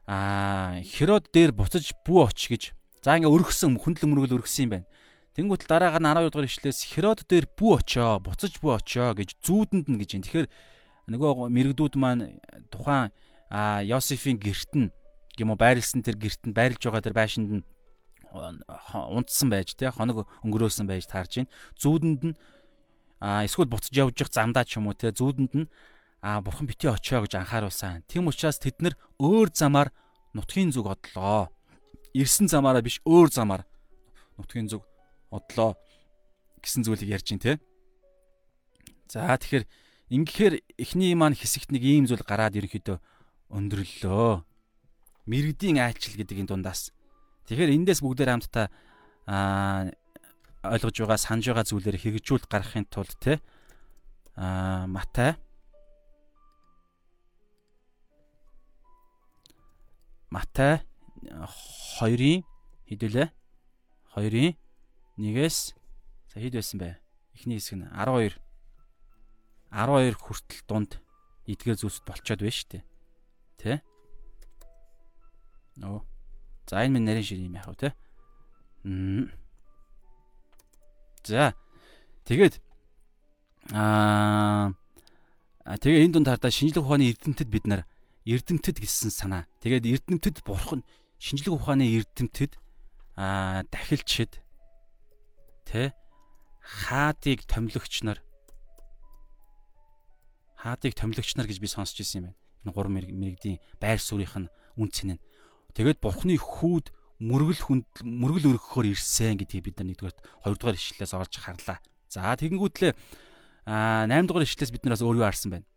а 0.05 0.79
Херод 0.83 1.31
дээр 1.33 1.51
буцаж 1.55 1.95
бүү 2.05 2.29
оч 2.29 2.51
гэж 2.51 2.63
За 3.03 3.19
ингээ 3.19 3.35
өргөсөн 3.35 3.75
хүндлэн 3.83 4.15
мөргөл 4.15 4.39
өргөсөн 4.39 4.63
юм 4.63 4.71
байна. 4.79 4.87
Тэнгүүтэл 5.35 5.67
дараагаар 5.67 5.99
нь 5.99 6.07
12 6.07 6.31
дугаар 6.31 6.47
ишлээс 6.47 6.79
Херод 6.87 7.27
дээр 7.27 7.51
бүү 7.51 7.83
очоо, 7.83 8.23
буцаж 8.23 8.63
бүү 8.63 8.79
очоо 8.79 9.11
гэж 9.11 9.43
зүүдэнд 9.43 9.91
нь 9.91 9.99
гэж 9.99 10.09
юм. 10.15 10.23
Тэгэхээр 10.23 10.47
нөгөө 11.11 11.51
мэрэгдүүд 11.51 11.95
маань 11.99 12.39
тухайн 12.71 13.11
а 13.51 13.83
Йосефийн 13.83 14.39
герт 14.39 14.71
нь 14.71 14.95
юм 15.35 15.51
уу 15.51 15.59
байрлсан 15.59 15.99
тэр 15.99 16.15
герт 16.15 16.47
нь 16.47 16.55
байрлж 16.55 16.79
байгаа 16.79 17.03
тэр 17.03 17.11
байшинд 17.19 17.49
нь 17.59 17.63
унтсан 18.31 19.51
байж 19.51 19.75
тэ 19.75 19.91
хоног 19.91 20.23
өнгөрөөсөн 20.47 20.87
байж 20.87 21.03
таарж 21.11 21.43
байна. 21.43 21.51
Зүүдэнд 21.75 22.21
нь 22.23 22.35
а 23.23 23.47
эсвэл 23.47 23.71
буцаж 23.71 23.95
явж 23.95 24.19
явах 24.19 24.35
замдаа 24.35 24.67
ч 24.67 24.83
юм 24.83 24.91
уу 24.91 24.99
тэ 24.99 25.15
зүүдэнд 25.15 25.53
нь 25.55 25.71
а 26.19 26.43
бурхан 26.43 26.67
битгий 26.67 26.91
очоо 26.91 27.23
гэж 27.23 27.39
анхааруулсан. 27.39 28.03
Тэм 28.11 28.27
учраас 28.27 28.59
тэд 28.59 28.83
нэр 28.83 28.99
өөр 29.15 29.47
замаар 29.55 29.95
нутгийн 30.35 30.75
зүг 30.75 30.91
одлоо 30.91 31.47
ирсэн 32.11 32.51
замаараа 32.51 32.83
биш 32.83 32.99
өөр 33.07 33.31
замаар 33.31 33.63
нутгийн 34.35 34.67
зүг 34.67 34.83
одлоо 35.31 35.79
гэсэн 36.59 36.83
зүйлийг 36.83 37.15
ярьж 37.15 37.31
байна 37.31 37.43
те. 37.47 37.53
За 39.07 39.31
тэгэхээр 39.39 39.71
ингэхээр 40.11 40.53
эхний 40.75 41.15
маань 41.15 41.39
хэсэгт 41.39 41.71
нэг 41.71 41.83
ийм 41.83 42.05
зүйл 42.11 42.27
гараад 42.27 42.59
ерөнхийдөө 42.59 42.97
өндөрлөлөө. 43.55 44.43
Мэргэдийн 45.31 45.79
айлчил 45.79 46.19
гэдэг 46.19 46.43
энэ 46.43 46.51
дундаас. 46.51 46.91
Тэгэхээр 47.47 47.71
эндээс 47.71 48.03
бүгдээр 48.03 48.31
хамтдаа 48.35 48.67
аа 49.27 49.91
ойлгож 50.63 50.95
байгаа 51.03 51.19
санаж 51.19 51.45
байгаа 51.51 51.67
зүйлээр 51.67 51.97
хэрэгжүүлэлт 51.99 52.47
гаргахын 52.47 52.87
тулд 52.87 53.13
те 53.19 53.43
аа 54.39 54.87
Матай 54.87 55.35
Матай 60.31 60.81
2-ын 61.99 62.41
хэдүүлээ 62.89 63.27
2-ын 64.15 64.55
1-ээс 65.19 65.57
за 66.33 66.37
хэд 66.41 66.55
байсан 66.57 66.77
бэ? 66.79 66.97
Эхний 67.35 67.59
хэсэг 67.59 67.77
нь 67.77 67.87
12 67.91 68.39
12 69.69 70.17
хүртэл 70.17 70.61
дунд 70.65 70.91
эдгээр 71.45 71.77
зүйлс 71.77 72.01
болчоод 72.07 72.41
байна 72.41 72.55
шүү 72.55 72.69
дээ. 72.71 72.83
Тэ? 73.59 73.73
Нөө. 75.81 76.01
За 76.69 76.81
энэ 76.85 76.97
минь 76.97 77.05
нарийн 77.09 77.25
шир 77.25 77.41
юм 77.41 77.57
яах 77.57 77.69
вэ, 77.73 77.77
тэ? 77.77 77.89
За. 81.23 81.55
Тэгээд 82.27 82.59
аа 83.71 84.75
тэгээ 85.79 86.03
энэ 86.03 86.13
дунд 86.19 86.27
хардаа 86.27 86.51
шинжлэх 86.51 86.83
ухааны 86.83 87.07
эрдэмтэд 87.15 87.47
бид 87.47 87.65
нар 87.67 87.87
эрдэмтэд 88.27 88.83
гэсэн 88.83 89.11
санаа. 89.11 89.47
Тэгээд 89.63 89.87
эрдэмтэд 89.87 90.43
бурхан 90.43 90.83
шинжлэх 91.19 91.55
ухааны 91.55 91.87
эрдэмтэд 91.87 92.59
аа 93.15 93.63
дахилчид 93.71 94.43
тэ 95.63 95.95
хаадыг 96.59 97.47
томилогч 97.47 98.03
нар 98.03 98.19
хаадыг 100.59 100.95
томилогч 100.95 101.35
нар 101.39 101.47
гэж 101.47 101.59
би 101.63 101.67
сонсч 101.71 102.03
ирсэн 102.03 102.19
юм 102.19 102.25
байна. 102.27 102.39
Энэ 102.63 102.73
гурван 102.75 102.93
мэрэгдийн 102.99 103.59
байр 103.79 103.99
суурийнх 103.99 104.35
нь 104.39 104.51
үн 104.79 104.89
цэн 104.91 105.19
нь. 105.19 105.23
Тэгээд 105.75 105.99
бурхны 105.99 106.35
хүүд 106.39 106.91
мөргөл 107.21 107.61
хүнд 107.61 107.89
мөргөл 108.01 108.55
өргөхөөр 108.57 108.93
ирсэн 108.93 109.37
гэдгийг 109.37 109.69
бид 109.69 109.77
нар 109.77 109.87
нэгдүгээр 109.93 110.17
хоёрдугаар 110.47 110.77
ишлэлээс 110.77 111.13
олж 111.13 111.33
харлаа. 111.37 111.77
За 112.09 112.33
тэгэнгүүтлээ 112.37 112.93
а 113.65 114.05
8 114.09 114.27
дугаар 114.27 114.45
ишлэлээс 114.45 114.73
бид 114.73 114.83
нараас 114.83 115.03
өөр 115.05 115.21
юу 115.21 115.27
харсан 115.27 115.49
байна. 115.53 115.67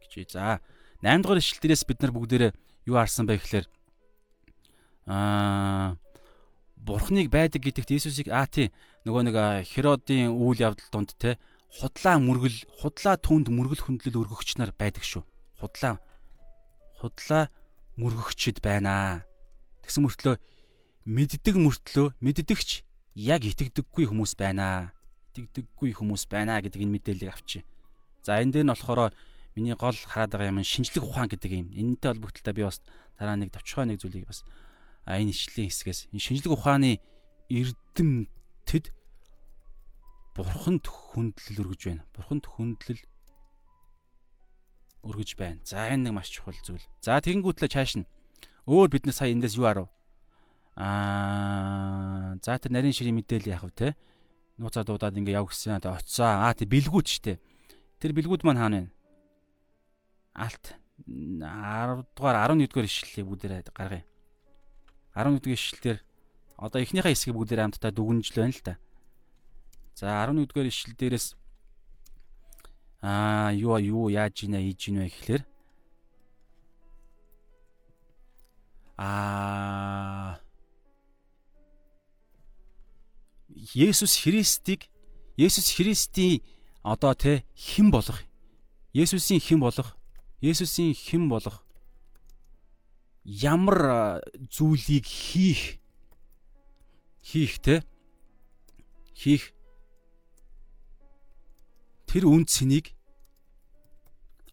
Гэж. 0.00 0.32
За 0.32 0.60
8 1.02 1.22
дугаар 1.22 1.40
ишлэл 1.40 1.60
дээрээс 1.60 1.84
бид 1.84 2.00
нар 2.00 2.12
бүгдээрээ 2.14 2.52
юу 2.88 2.96
харсан 2.96 3.26
бэ 3.26 3.36
гэхээр 3.36 3.66
аа 5.06 5.96
Бурхныг 6.86 7.28
байдаг 7.34 7.66
гэдэгт 7.66 7.90
Иесусыг 7.90 8.30
аа 8.30 8.46
тий 8.46 8.70
нөгөө 9.04 9.22
нэг 9.26 9.36
Херодын 9.66 10.30
үйл 10.30 10.62
явдал 10.62 10.86
донд 10.94 11.18
те 11.18 11.34
худлаа 11.82 12.16
мөргөл 12.22 12.62
худлаа 12.78 13.18
түнд 13.18 13.50
мөргөл 13.50 13.82
хөндлөл 13.82 14.22
өргөгч 14.22 14.56
нар 14.56 14.70
байдаг 14.70 15.02
шүү. 15.02 15.26
Худлаа 15.58 15.98
худлаа 17.02 17.50
мөргөгчд 17.96 18.60
байна. 18.60 19.24
Тэгсэн 19.84 20.04
мөртлөө 20.04 20.36
мэддэг 21.06 21.56
мөртлөө 21.56 22.16
мэддэгч 22.20 22.70
яг 23.16 23.42
итгэдэггүй 23.48 24.12
хүмүүс 24.12 24.36
байна. 24.36 24.92
Итгэдэггүй 25.32 25.96
хүмүүс 25.96 26.28
байна 26.28 26.60
гэдэг 26.60 26.84
энэ 26.84 26.94
мэдээллийг 27.00 27.32
авчи. 27.32 27.64
За 28.20 28.42
энэ 28.42 28.60
дээр 28.60 28.66
нь 28.68 28.72
болохоор 28.74 29.14
миний 29.56 29.72
гол 29.72 29.96
хараад 29.96 30.36
байгаа 30.36 30.52
юм 30.52 30.60
шинжлэх 30.60 31.06
ухаан 31.06 31.32
гэдэг 31.32 31.52
юм. 31.52 31.68
Энэтэй 31.72 32.12
холбогдлоо 32.12 32.52
би 32.52 32.62
бас 32.68 32.82
дараа 33.16 33.40
нэг 33.40 33.54
товчхой 33.56 33.88
нэг 33.88 34.04
зүйлийг 34.04 34.28
бас 34.28 34.44
энэ 35.08 35.32
ишлийн 35.32 35.72
хэсгээс 35.72 36.12
энэ 36.12 36.20
шинжлэх 36.20 36.52
ухааны 36.52 37.00
эрдэмтэд 37.48 38.92
бурханд 40.36 40.84
хүндлэл 40.84 41.60
өргөж 41.64 41.82
байна. 41.88 42.04
Бурханд 42.12 42.44
хүндлэл 42.44 43.00
өргөж 45.06 45.38
байна. 45.38 45.62
За 45.62 45.86
энэ 45.86 46.10
нэг 46.10 46.14
маш 46.18 46.28
чухал 46.34 46.58
зүйл. 46.58 46.82
За 47.00 47.22
тэгэнгүүтлээ 47.22 47.70
чааш 47.70 48.02
нь 48.02 48.08
өөр 48.66 48.90
бид 48.90 49.06
нар 49.06 49.14
сая 49.14 49.30
эндээс 49.30 49.54
юу 49.54 49.70
арав? 49.70 49.88
Аа 50.74 52.36
за 52.42 52.58
тэр 52.58 52.74
нарийн 52.74 52.92
ширийн 52.92 53.14
мэдээлэл 53.16 53.54
яах 53.54 53.64
вэ 53.70 53.72
те? 53.72 53.88
Нууцаа 54.58 54.82
дуудаад 54.82 55.14
ингээ 55.14 55.38
яв 55.38 55.46
гэсэн. 55.46 55.78
Тэгээ 55.78 55.96
оцсон. 56.02 56.26
Аа 56.26 56.52
тэр 56.52 56.68
бэлгүүд 56.68 57.06
штэ. 57.06 57.38
Тэр 58.02 58.12
бэлгүүд 58.12 58.42
маань 58.42 58.60
хаана 58.60 58.78
вэ? 58.84 58.90
Алт 60.36 60.64
10 61.06 62.04
дугаар 62.16 62.36
11 62.50 62.68
дугаар 62.68 62.88
ишлэлийг 62.90 63.26
бүгдээрээ 63.30 63.62
гаргая. 63.72 64.04
11 65.14 65.40
дугаар 65.40 65.56
ишлэлээр 65.56 65.98
одоо 66.56 66.80
эхнийхээ 66.80 67.12
хэсгийг 67.12 67.36
бүгдээр 67.36 67.62
хамтдаа 67.68 67.92
дүгнжл 67.92 68.36
байна 68.36 68.52
л 68.52 68.64
та. 68.64 68.74
За 69.96 70.24
11 70.24 70.48
дугаар 70.48 70.68
ишлэл 70.68 70.96
дээрээс 70.96 71.36
аа 73.02 73.52
юу 73.52 73.78
юу 73.78 74.08
яаж 74.08 74.44
ийнэ 74.44 74.58
хийж 74.60 74.80
ийнэ 74.88 75.04
гэхлээр? 75.08 75.42
Аа. 78.96 80.40
Есүс 83.74 84.16
Христийг 84.22 84.88
Есүс 85.36 85.76
Христийн 85.76 86.40
одоо 86.82 87.12
тэ 87.12 87.44
хэн 87.52 87.90
болох? 87.90 88.24
Есүсийн 88.96 89.40
хэн 89.40 89.60
болох? 89.60 89.96
Есүсийн 90.40 90.96
хэн 90.96 91.28
болох? 91.28 91.60
Ямар 93.24 94.22
зүйлийг 94.48 95.04
хийх? 95.04 95.76
Хийх 97.20 97.58
те? 97.60 97.84
Хийх 99.12 99.52
тэр 102.16 102.32
үн 102.32 102.48
цэнийг 102.48 102.96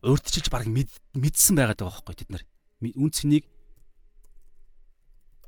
урдчилж 0.04 0.52
баг 0.52 0.68
мэдсэн 0.68 1.56
байгаад 1.56 1.80
байгаа 1.80 2.04
байхгүй 2.04 2.16
тэд 2.20 2.30
нар. 2.36 2.44
Үн 2.84 3.08
цэнийг 3.08 3.48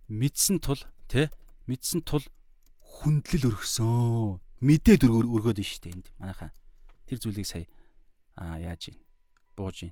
мэдсэн 0.08 0.64
тул 0.64 0.80
те 1.12 1.28
мэдсэн 1.68 2.08
тул 2.08 2.24
хүндлэл 2.80 3.52
өргөсөн 3.52 4.40
мэдээд 4.64 5.12
өргөөд 5.12 5.60
нь 5.60 5.68
штэ 5.68 5.92
энд. 5.92 6.08
Манайхаа 6.16 6.56
тэр 7.04 7.20
зүйлийг 7.20 7.44
сая 7.44 7.68
аа 8.40 8.64
яаж 8.64 8.96
юм? 8.96 8.98
Бууж 9.60 9.92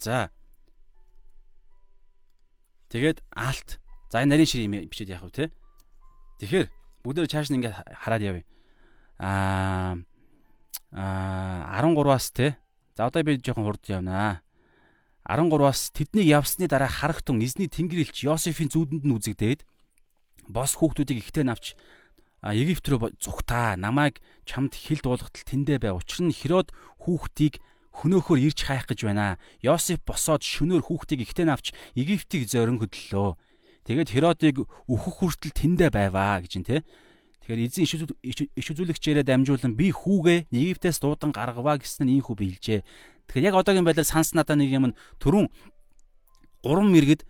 За. 0.00 0.32
Тэгээд 2.88 3.20
алт. 3.36 3.81
За 4.12 4.20
энэ 4.20 4.36
нарийн 4.36 4.44
шир 4.44 4.68
юм 4.68 4.76
бичээд 4.92 5.08
яах 5.08 5.24
вэ 5.24 5.32
те? 5.32 5.44
Тэгэхээр 6.44 6.68
бүгдээ 7.00 7.32
чааш 7.32 7.48
нь 7.48 7.64
ингээд 7.64 7.96
хараад 7.96 8.20
явъя. 8.20 8.44
Аа 9.16 9.96
аа 10.92 11.80
13-аас 11.80 12.28
те. 12.36 12.60
За 12.92 13.08
одоо 13.08 13.24
би 13.24 13.40
жоохон 13.40 13.64
хурд 13.64 13.88
явнаа. 13.88 14.44
13-аас 15.24 15.96
тэднийг 15.96 16.28
явсны 16.28 16.68
дараа 16.68 16.92
харахтун 16.92 17.40
эзний 17.40 17.72
тэнгэр 17.72 18.04
элч 18.04 18.28
Йосефийн 18.28 18.68
зүүдэнд 18.68 19.08
нь 19.08 19.16
үзэгдээд 19.16 19.64
бос 20.44 20.76
хүүхдүүдийг 20.76 21.24
ихтэй 21.24 21.48
навч 21.48 21.72
Египт 22.44 22.84
рүү 22.84 23.16
зүгтаа 23.16 23.80
намайг 23.80 24.20
чамд 24.44 24.76
хил 24.76 25.00
дуулгатал 25.00 25.46
тэндэ 25.46 25.80
бай. 25.80 25.96
Учир 25.96 26.26
нь 26.26 26.36
Херод 26.36 26.74
хүүхдийг 27.00 27.64
хөнөөхөөр 27.96 28.44
ирж 28.44 28.60
хайх 28.66 28.90
гэж 28.90 29.08
байна. 29.08 29.40
Йосеф 29.64 30.04
босоод 30.04 30.44
шөнөөр 30.44 30.84
хүүхдийг 30.84 31.22
ихтэй 31.22 31.46
навч 31.48 31.70
Египтийг 31.94 32.50
зорин 32.50 32.82
хөдлөлөө. 32.82 33.38
Тэгээд 33.86 34.10
Херодыг 34.14 34.56
өөхөх 34.86 35.16
хүртэл 35.22 35.54
тэндэ 35.54 35.90
байваа 35.90 36.42
гэж 36.42 36.52
нь 36.60 36.66
те. 36.66 36.82
Тэгэхээр 37.42 37.66
эзэн 37.66 37.84
иш 38.54 38.66
үзүүлэгчээрээ 38.70 39.26
дамжуулан 39.26 39.74
би 39.74 39.90
хүүгээ 39.90 40.50
Египтээс 40.54 41.02
дуудан 41.02 41.34
гаргаваа 41.34 41.82
гэсэн 41.82 42.06
нь 42.06 42.22
ийхүү 42.22 42.34
биелжээ. 42.38 42.80
Тэгэхээр 43.26 43.48
яг 43.50 43.56
одоогийн 43.58 43.86
байдлаар 43.86 44.06
санс 44.06 44.32
надаа 44.38 44.54
нэг 44.54 44.70
юм 44.70 44.94
түрүүн 45.18 45.50
3 46.62 46.94
мэрэгд 46.94 47.26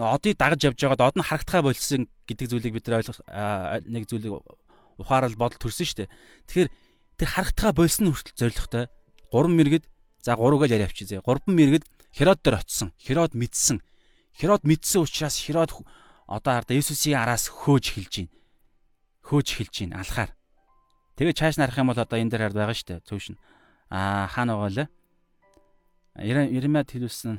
одыг 0.00 0.40
дагаж 0.40 0.60
явж 0.64 0.80
байгаад 0.80 1.04
од 1.04 1.16
нь 1.20 1.28
харагдхаа 1.28 1.60
болсон 1.60 2.08
гэдэг 2.24 2.46
зүйлийг 2.48 2.74
бид 2.80 2.88
нар 2.88 3.04
ойлгох 3.04 3.20
нэг 3.84 4.08
зүйлийг 4.08 4.32
ухаарал 4.96 5.36
бодол 5.36 5.60
төрсөн 5.60 5.84
шүү 5.84 5.98
дээ. 6.08 6.12
Тэгэхээр 6.48 6.68
тэр 7.20 7.28
харагдхаа 7.28 7.72
болсон 7.76 8.08
хүртэл 8.08 8.40
зоригтой 8.40 8.88
3 9.28 9.52
мэрэгд 9.52 9.84
За 10.22 10.36
3 10.36 10.60
гэж 10.60 10.70
яриа 10.76 10.86
авчи 10.86 11.04
зэ. 11.08 11.24
3 11.24 11.48
мэрэгд 11.48 11.84
Херод 12.12 12.40
дээр 12.44 12.60
очсон. 12.60 12.92
Херод 13.00 13.32
мэдсэн. 13.32 13.80
Херод 14.36 14.62
мэдсэн 14.64 15.02
учраас 15.02 15.36
Херод 15.40 15.70
одоо 16.30 16.52
хараа 16.60 16.76
Есүсийн 16.76 17.18
араас 17.18 17.50
хөөж 17.50 17.84
эхэлж 17.90 18.14
байна. 18.22 18.34
Хөөж 19.26 19.46
эхэлж 19.50 19.74
байна 19.86 20.00
алхаар. 20.02 20.30
Тэгээ 21.18 21.34
чааш 21.34 21.56
нарах 21.58 21.78
юм 21.78 21.90
бол 21.90 21.98
одоо 21.98 22.18
энэ 22.18 22.30
дээр 22.30 22.42
хард 22.50 22.58
байгаа 22.58 22.76
шүү 22.76 22.88
дээ. 22.88 23.06
Цөөвшин. 23.08 23.36
Аа 23.90 24.30
хаана 24.30 24.54
байгаа 24.56 24.86
лээ? 24.86 24.88
Иремяд 26.54 26.90
хэлүүлсэн 26.90 27.38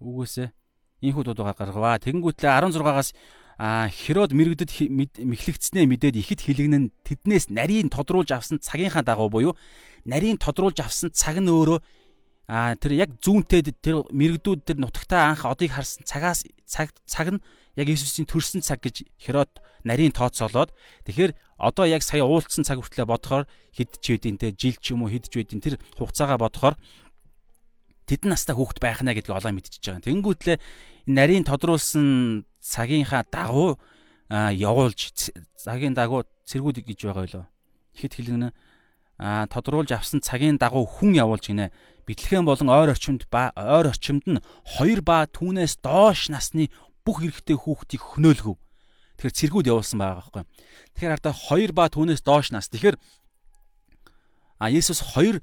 хүүгээсээ 0.00 0.48
энэ 1.04 1.14
хүү 1.14 1.24
дуудаа 1.24 1.54
гаргаваа. 1.56 2.00
Тэгэнгүүтлээ 2.00 2.52
16-аас 2.52 3.12
а 3.58 3.86
Херод 3.88 4.34
мэрэгдэд 4.34 4.70
мэхлэгдснээ 5.22 5.86
мэдээд 5.86 6.18
ихэд 6.18 6.40
хилэгнэн 6.42 6.90
тэднээс 7.06 7.54
нарийн 7.54 7.86
тодруулж 7.86 8.34
авсан 8.34 8.58
цагийнхаа 8.58 9.06
дагуу 9.06 9.30
буюу 9.30 9.54
нарийн 10.02 10.42
тодруулж 10.42 10.82
авсан 10.82 11.14
цаг 11.14 11.38
нь 11.38 11.46
өөрөө 11.46 11.78
а 12.48 12.76
тэр 12.76 12.92
яг 13.00 13.10
зүүнтэй 13.24 13.64
тэр 13.80 14.04
мэрэгдүүд 14.12 14.60
тэр 14.68 14.78
нутагтаа 14.80 15.32
анх 15.32 15.48
одыг 15.48 15.72
харсан 15.72 16.04
цагаас 16.04 16.44
цаг 16.68 16.92
цаг 17.08 17.32
нь 17.32 17.40
яг 17.76 17.88
Иесусийн 17.88 18.28
төрсэн 18.28 18.60
цаг 18.60 18.84
гэж 18.84 19.08
Херод 19.16 19.50
нарийн 19.82 20.12
тооцоолоод 20.12 20.70
тэгэхээр 21.08 21.32
одоо 21.56 21.84
яг 21.88 22.04
сая 22.04 22.22
уулцсан 22.22 22.68
цаг 22.68 22.84
хүртлээр 22.84 23.08
бодохоор 23.08 23.44
хэд 23.72 23.98
ч 23.98 24.14
үедийн 24.14 24.36
те 24.36 24.52
жил 24.52 24.76
ч 24.76 24.92
юм 24.92 25.08
уу 25.08 25.10
хэд 25.10 25.32
ч 25.32 25.40
үедийн 25.40 25.64
тэр 25.64 25.80
хугацаагаа 25.96 26.38
бодохоор 26.38 26.76
тэдэн 28.04 28.36
настай 28.36 28.52
хүүхэд 28.52 28.78
байх 28.84 29.00
наа 29.00 29.16
гэдгийг 29.16 29.38
олоо 29.40 29.52
мэдчихэж 29.56 29.84
байгаа. 29.88 30.04
Тэнгүүтлээ 30.04 30.56
нарийн 31.08 31.48
тодруулсан 31.48 32.44
цагийнхаа 32.60 33.24
дагуу 33.24 33.80
явуулж 34.28 35.32
цагийн 35.56 35.96
дагуу 35.96 36.28
цэргүүд 36.44 36.84
гэж 36.84 37.00
байгаа 37.08 37.24
юу? 37.24 37.46
Ихэд 37.96 38.12
хэлгэнэ 38.20 38.48
тодруулж 39.18 39.90
авсан 39.94 40.20
цагийн 40.20 40.58
дагуу 40.58 40.86
хүн 40.86 41.14
явуулж 41.14 41.50
гинэ. 41.50 41.70
Битлэхэн 42.06 42.44
болон 42.44 42.68
ойр 42.68 42.92
орчимд 42.92 43.30
ба 43.30 43.54
ойр 43.56 43.94
орчимд 43.94 44.26
нь 44.26 44.42
2 44.76 45.00
ба 45.00 45.24
түүнээс 45.30 45.80
доош 45.80 46.28
насны 46.28 46.68
бүх 47.06 47.22
эрэгтэй 47.22 47.56
хүүхдийг 47.56 48.02
хөнөөлгөв. 48.02 48.58
Тэгэхээр 49.16 49.38
цэргүүд 49.38 49.70
явуулсан 49.70 49.98
байгаа 50.02 50.18
байхгүй. 50.20 50.44
Тэгэхээр 50.98 51.14
ардаа 51.16 51.32
2 51.32 51.72
ба 51.72 51.88
түүнээс 51.88 52.22
доош 52.26 52.50
нас. 52.50 52.68
Тэгэхээр 52.68 52.98
а 54.58 54.68
Есүс 54.68 55.00
2 55.14 55.40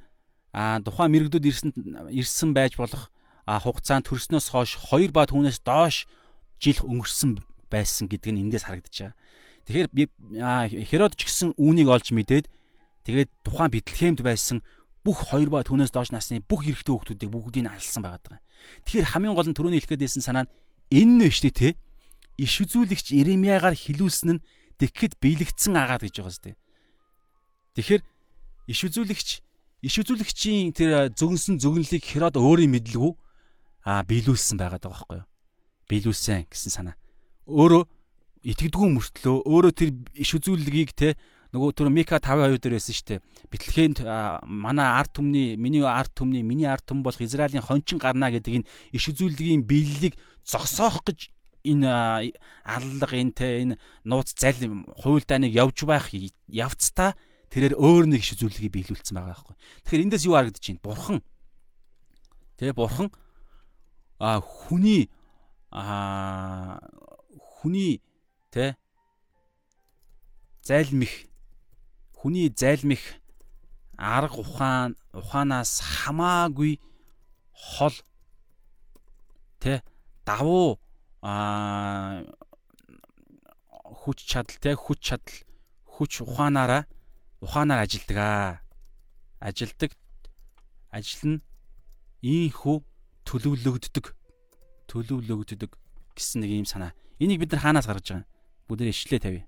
а 0.51 0.83
тухайн 0.83 1.11
мэрэгдүүд 1.15 1.45
ирсэн 1.47 1.71
ирсэн 2.11 2.51
байж 2.51 2.75
болох 2.75 3.09
хугацаанд 3.47 4.05
төрснөөс 4.05 4.51
хойш 4.51 4.77
2 4.91 5.15
ба 5.15 5.25
түүнээс 5.25 5.63
доош 5.63 6.05
жил 6.59 6.79
өнгөрсөн 6.83 7.39
байсан 7.71 8.11
гэдг 8.11 8.35
нь 8.35 8.43
эндээс 8.47 8.67
харагдаж 8.67 8.91
байгаа. 8.91 9.15
Тэгэхээр 9.65 9.87
Херод 10.85 11.15
ч 11.15 11.25
гэсэн 11.25 11.55
үүнийг 11.55 11.87
олж 11.87 12.11
мэдээд 12.11 12.45
тэгээд 13.05 13.29
тухайн 13.45 13.71
Бэтлехемд 13.71 14.19
байсан 14.21 14.61
бүх 15.01 15.33
2 15.33 15.49
ба 15.49 15.65
түүнээс 15.65 15.89
доош 15.89 16.13
насны 16.13 16.45
бүх 16.45 16.65
эрэгтэй 16.69 16.93
хүүхдүүдийг 16.93 17.31
бүгдийг 17.33 17.65
нь 17.65 17.73
алсан 17.73 18.05
байгаа. 18.05 18.37
Тэгэхээр 18.85 19.11
хамгийн 19.17 19.33
гол 19.33 19.49
нь 19.49 19.57
түрүүний 19.57 19.81
хэлэх 19.81 19.97
гээдсэн 19.97 20.21
санаа 20.21 20.45
нь 20.45 20.51
энэ 20.93 21.25
нь 21.25 21.33
шүү 21.33 21.49
дээ 21.49 21.57
те. 21.57 21.69
Иш 22.37 22.53
үзүүлэгч 22.61 23.17
Иремьягаар 23.17 23.73
хилүүлсэн 23.73 24.37
нь 24.37 24.43
тэгэхэд 24.77 25.17
биелэгдсэн 25.17 25.73
агаад 25.73 26.05
гэж 26.05 26.15
байгаа 26.21 26.33
сте. 26.37 26.53
Тэгэхээр 27.77 28.01
иш 28.69 28.79
үзүүлэгч 28.85 29.29
иш 29.81 29.95
үзүүлэгчийн 30.05 30.69
тэр 30.77 31.09
зөгнсөн 31.17 31.57
зөгнөлийг 31.57 32.05
Херод 32.05 32.37
өөрийн 32.37 32.69
мэдлгүй 32.77 33.17
а 33.85 34.05
биелүүлсэн 34.05 34.61
байгаа 34.61 34.77
даа 34.77 34.93
байхгүй 34.93 35.17
юу? 35.25 35.27
Биелүүлсэн 35.89 36.45
гэсэн 36.45 36.71
санаа. 36.73 36.95
Өөрөө 37.49 37.83
итгэдэггүй 38.45 38.89
мөртлөө 38.93 39.37
өөрөө 39.49 39.73
тэр 39.73 39.89
иш 40.13 40.29
үзүүлэлгийг 40.37 40.93
те 40.93 41.17
нөгөө 41.51 41.71
түр 41.75 41.89
Мика 41.91 42.19
5:2 42.23 42.59
дээр 42.63 42.75
байсан 42.79 42.95
шүү 42.95 43.07
дээ. 43.11 43.19
Битлэхэнд 43.51 43.97
манай 44.47 44.87
арт 44.87 45.11
түмний 45.19 45.59
миний 45.59 45.83
арт 45.83 46.15
түмний 46.15 46.43
миний 46.47 46.67
арт 46.67 46.87
түм 46.87 47.03
болох 47.03 47.19
Израилийн 47.19 47.63
хончин 47.63 47.99
гарна 47.99 48.31
гэдэг 48.31 48.63
энэ 48.63 48.69
иш 48.95 49.11
үзүүлэлгийн 49.11 49.67
биелэлийг 49.67 50.15
зогсоох 50.47 51.03
гэж 51.03 51.27
энэ 51.67 52.31
аллага 52.63 53.15
энэ 53.19 53.35
те 53.35 53.47
энэ 53.67 53.75
нууц 54.07 54.31
зал 54.31 54.55
хууль 55.03 55.27
дааныг 55.27 55.51
явж 55.51 55.83
байх 55.83 56.07
явцдаа 56.47 57.19
тэрээр 57.51 57.75
өөр 57.75 58.07
нэг 58.07 58.23
иш 58.23 58.39
үзүүлэлгийг 58.39 58.71
биелүүлсэн 58.71 59.11
байгаа 59.19 59.35
байхгүй. 59.35 59.55
Тэгэхээр 59.83 60.03
эндээс 60.07 60.25
юу 60.25 60.39
харагдаж 60.39 60.63
байна? 60.63 60.85
Бурхан 60.87 61.19
тэгээ 62.55 62.79
бурхан 62.79 63.09
а 64.23 64.39
хүний 64.39 65.11
а 65.67 66.79
хүний 67.35 67.99
те 68.55 68.79
зайлмих 70.63 71.30
хүний 72.21 72.53
зайлмих 72.53 73.01
арга 73.97 74.37
ухаан 74.37 74.93
ухаанаас 75.09 75.81
хамаагүй 75.81 76.77
хол 77.49 77.97
тэ 79.57 79.81
давуу 80.25 80.77
а 81.25 82.21
хүч 84.05 84.21
чадал 84.29 84.57
тэ 84.61 84.77
хүч 84.77 84.99
чадал 85.01 85.37
хүч 85.97 86.21
ухаанаараа 86.21 86.85
ухаанаар 87.41 87.89
ажилдаг 87.89 88.17
аа 88.17 88.61
ажилдаг 89.41 89.97
ажил 90.93 91.25
нь 91.25 91.41
ийхүү 92.21 92.77
төлөвлөгддөг 93.25 94.05
төлөвлөгддөг 94.85 95.71
гэсэн 96.13 96.45
нэг 96.45 96.51
юм 96.53 96.69
санаа. 96.69 96.93
Энийг 97.17 97.41
бид 97.41 97.51
нар 97.57 97.65
хаанаас 97.65 97.89
гаргаж 97.89 98.05
байгаа 98.05 98.21
юм? 98.21 98.29
Бүгд 98.69 98.93
ишлээ 98.93 99.21
тавь. 99.25 99.41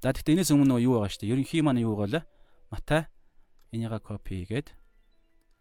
За 0.00 0.16
тэгтээ 0.16 0.40
энэс 0.40 0.50
өмнө 0.56 0.80
юу 0.80 0.96
байгаа 0.96 1.12
шүү 1.12 1.20
дээ. 1.28 1.32
Ерөнхий 1.36 1.60
маань 1.60 1.84
юу 1.84 1.92
байгаа 1.92 2.24
лээ? 2.24 2.24
Матай 2.72 3.02
энийга 3.68 4.00
копи 4.00 4.40
хийгээд 4.40 4.72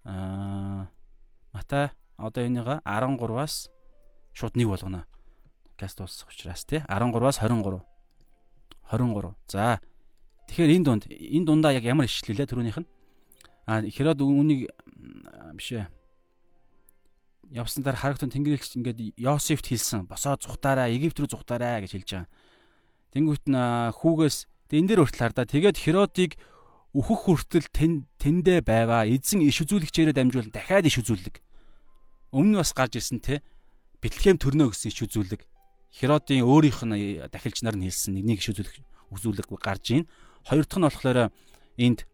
аа 0.08 0.88
Матай 1.52 1.92
одоо 2.16 2.48
энийга 2.48 2.80
13-аас 2.88 3.68
шууд 4.32 4.56
нэг 4.56 4.72
болгоно. 4.72 5.04
Каст 5.76 6.00
дуусах 6.00 6.32
учраас 6.32 6.64
тий 6.64 6.80
13-аас 6.88 7.44
23. 7.44 7.84
23. 8.88 9.36
За 9.52 9.84
тэгэхээр 10.48 10.72
энэ 10.72 10.86
дунд 10.88 11.04
энэ 11.12 11.46
дундаа 11.46 11.76
яг 11.76 11.84
ямар 11.84 12.08
ишлэлээ 12.08 12.48
түрүүнийх 12.48 12.80
нь? 12.80 12.88
А 13.68 13.84
Херод 13.84 14.24
үүнийг 14.24 14.72
биш 15.60 15.76
ээ. 15.76 15.92
Явсан 17.52 17.84
дараа 17.84 18.00
харагтун 18.00 18.32
тэнгэрлэгч 18.32 18.78
ингээд 18.80 19.20
Йосефт 19.20 19.68
хэлсэн. 19.68 20.08
Босоо 20.08 20.40
зүхтаараа 20.40 20.88
Египт 20.88 21.20
рүү 21.20 21.28
зүхтаараа 21.28 21.84
гэж 21.84 21.92
хэлж 21.92 22.10
байгаа. 22.14 22.30
Тэнгүүт 23.14 23.46
нь 23.50 23.58
хүүгээс 23.96 24.38
энэ 24.70 24.88
дээр 24.94 25.02
хүртэл 25.02 25.24
хардаа 25.26 25.46
тэгээд 25.50 25.78
Херодыг 25.82 26.38
өөхөх 26.94 27.26
хүртэл 27.26 27.68
тэндэ 28.22 28.62
байваа. 28.66 29.06
Эзэн 29.06 29.46
иш 29.46 29.62
үзүүлэгчээрээ 29.66 30.14
дамжуулан 30.14 30.54
дахиад 30.54 30.86
иш 30.90 31.02
үзүүлэг. 31.02 31.42
Өмнө 32.34 32.62
бас 32.62 32.74
гарч 32.74 32.98
ирсэн 32.98 33.22
те 33.22 33.42
Бэтлехэм 34.02 34.38
төрнө 34.42 34.70
гэсэн 34.70 34.90
иш 34.94 35.00
үзүүлэг. 35.06 35.42
Херодын 35.94 36.46
өөрийнх 36.46 36.82
нь 36.86 37.22
дахилч 37.30 37.66
нар 37.66 37.78
нь 37.78 37.86
хэлсэн 37.90 38.18
нэг 38.18 38.42
иш 38.42 38.54
үзүүлэг 38.54 38.78
үзүүлэг 39.14 39.48
гарч 39.58 39.86
ийн. 39.94 40.06
Хоёр 40.46 40.66
дахь 40.66 40.78
нь 40.78 40.86
болохоор 40.86 41.20
энд 41.78 42.06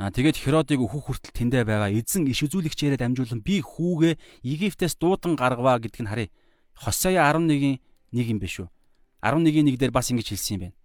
Аа 0.00 0.08
тэгээд 0.08 0.40
Херодыг 0.40 0.80
өөхөх 0.80 1.12
хүртэл 1.12 1.36
тэндэ 1.36 1.68
байгаа. 1.68 1.92
Эзэн 1.92 2.24
иш 2.24 2.40
үзүүлэгчээрээ 2.48 3.04
дамжуулан 3.04 3.44
би 3.44 3.60
хүүгээ 3.60 4.16
Египтээс 4.46 4.96
дуудан 4.96 5.36
гаргаваа 5.36 5.76
гэдг 5.76 6.00
нь 6.00 6.08
харъя. 6.08 6.32
Хосея 6.72 7.28
11-ийн 7.28 7.84
1 8.08 8.32
юм 8.32 8.40
биш 8.40 8.64
үү? 8.64 8.68
11-ийн 9.20 9.68
1 9.68 9.76
дээр 9.76 9.92
бас 9.92 10.10
ингэж 10.10 10.32
хэлсэн 10.32 10.54
юм 10.56 10.62
байна. 10.64 10.76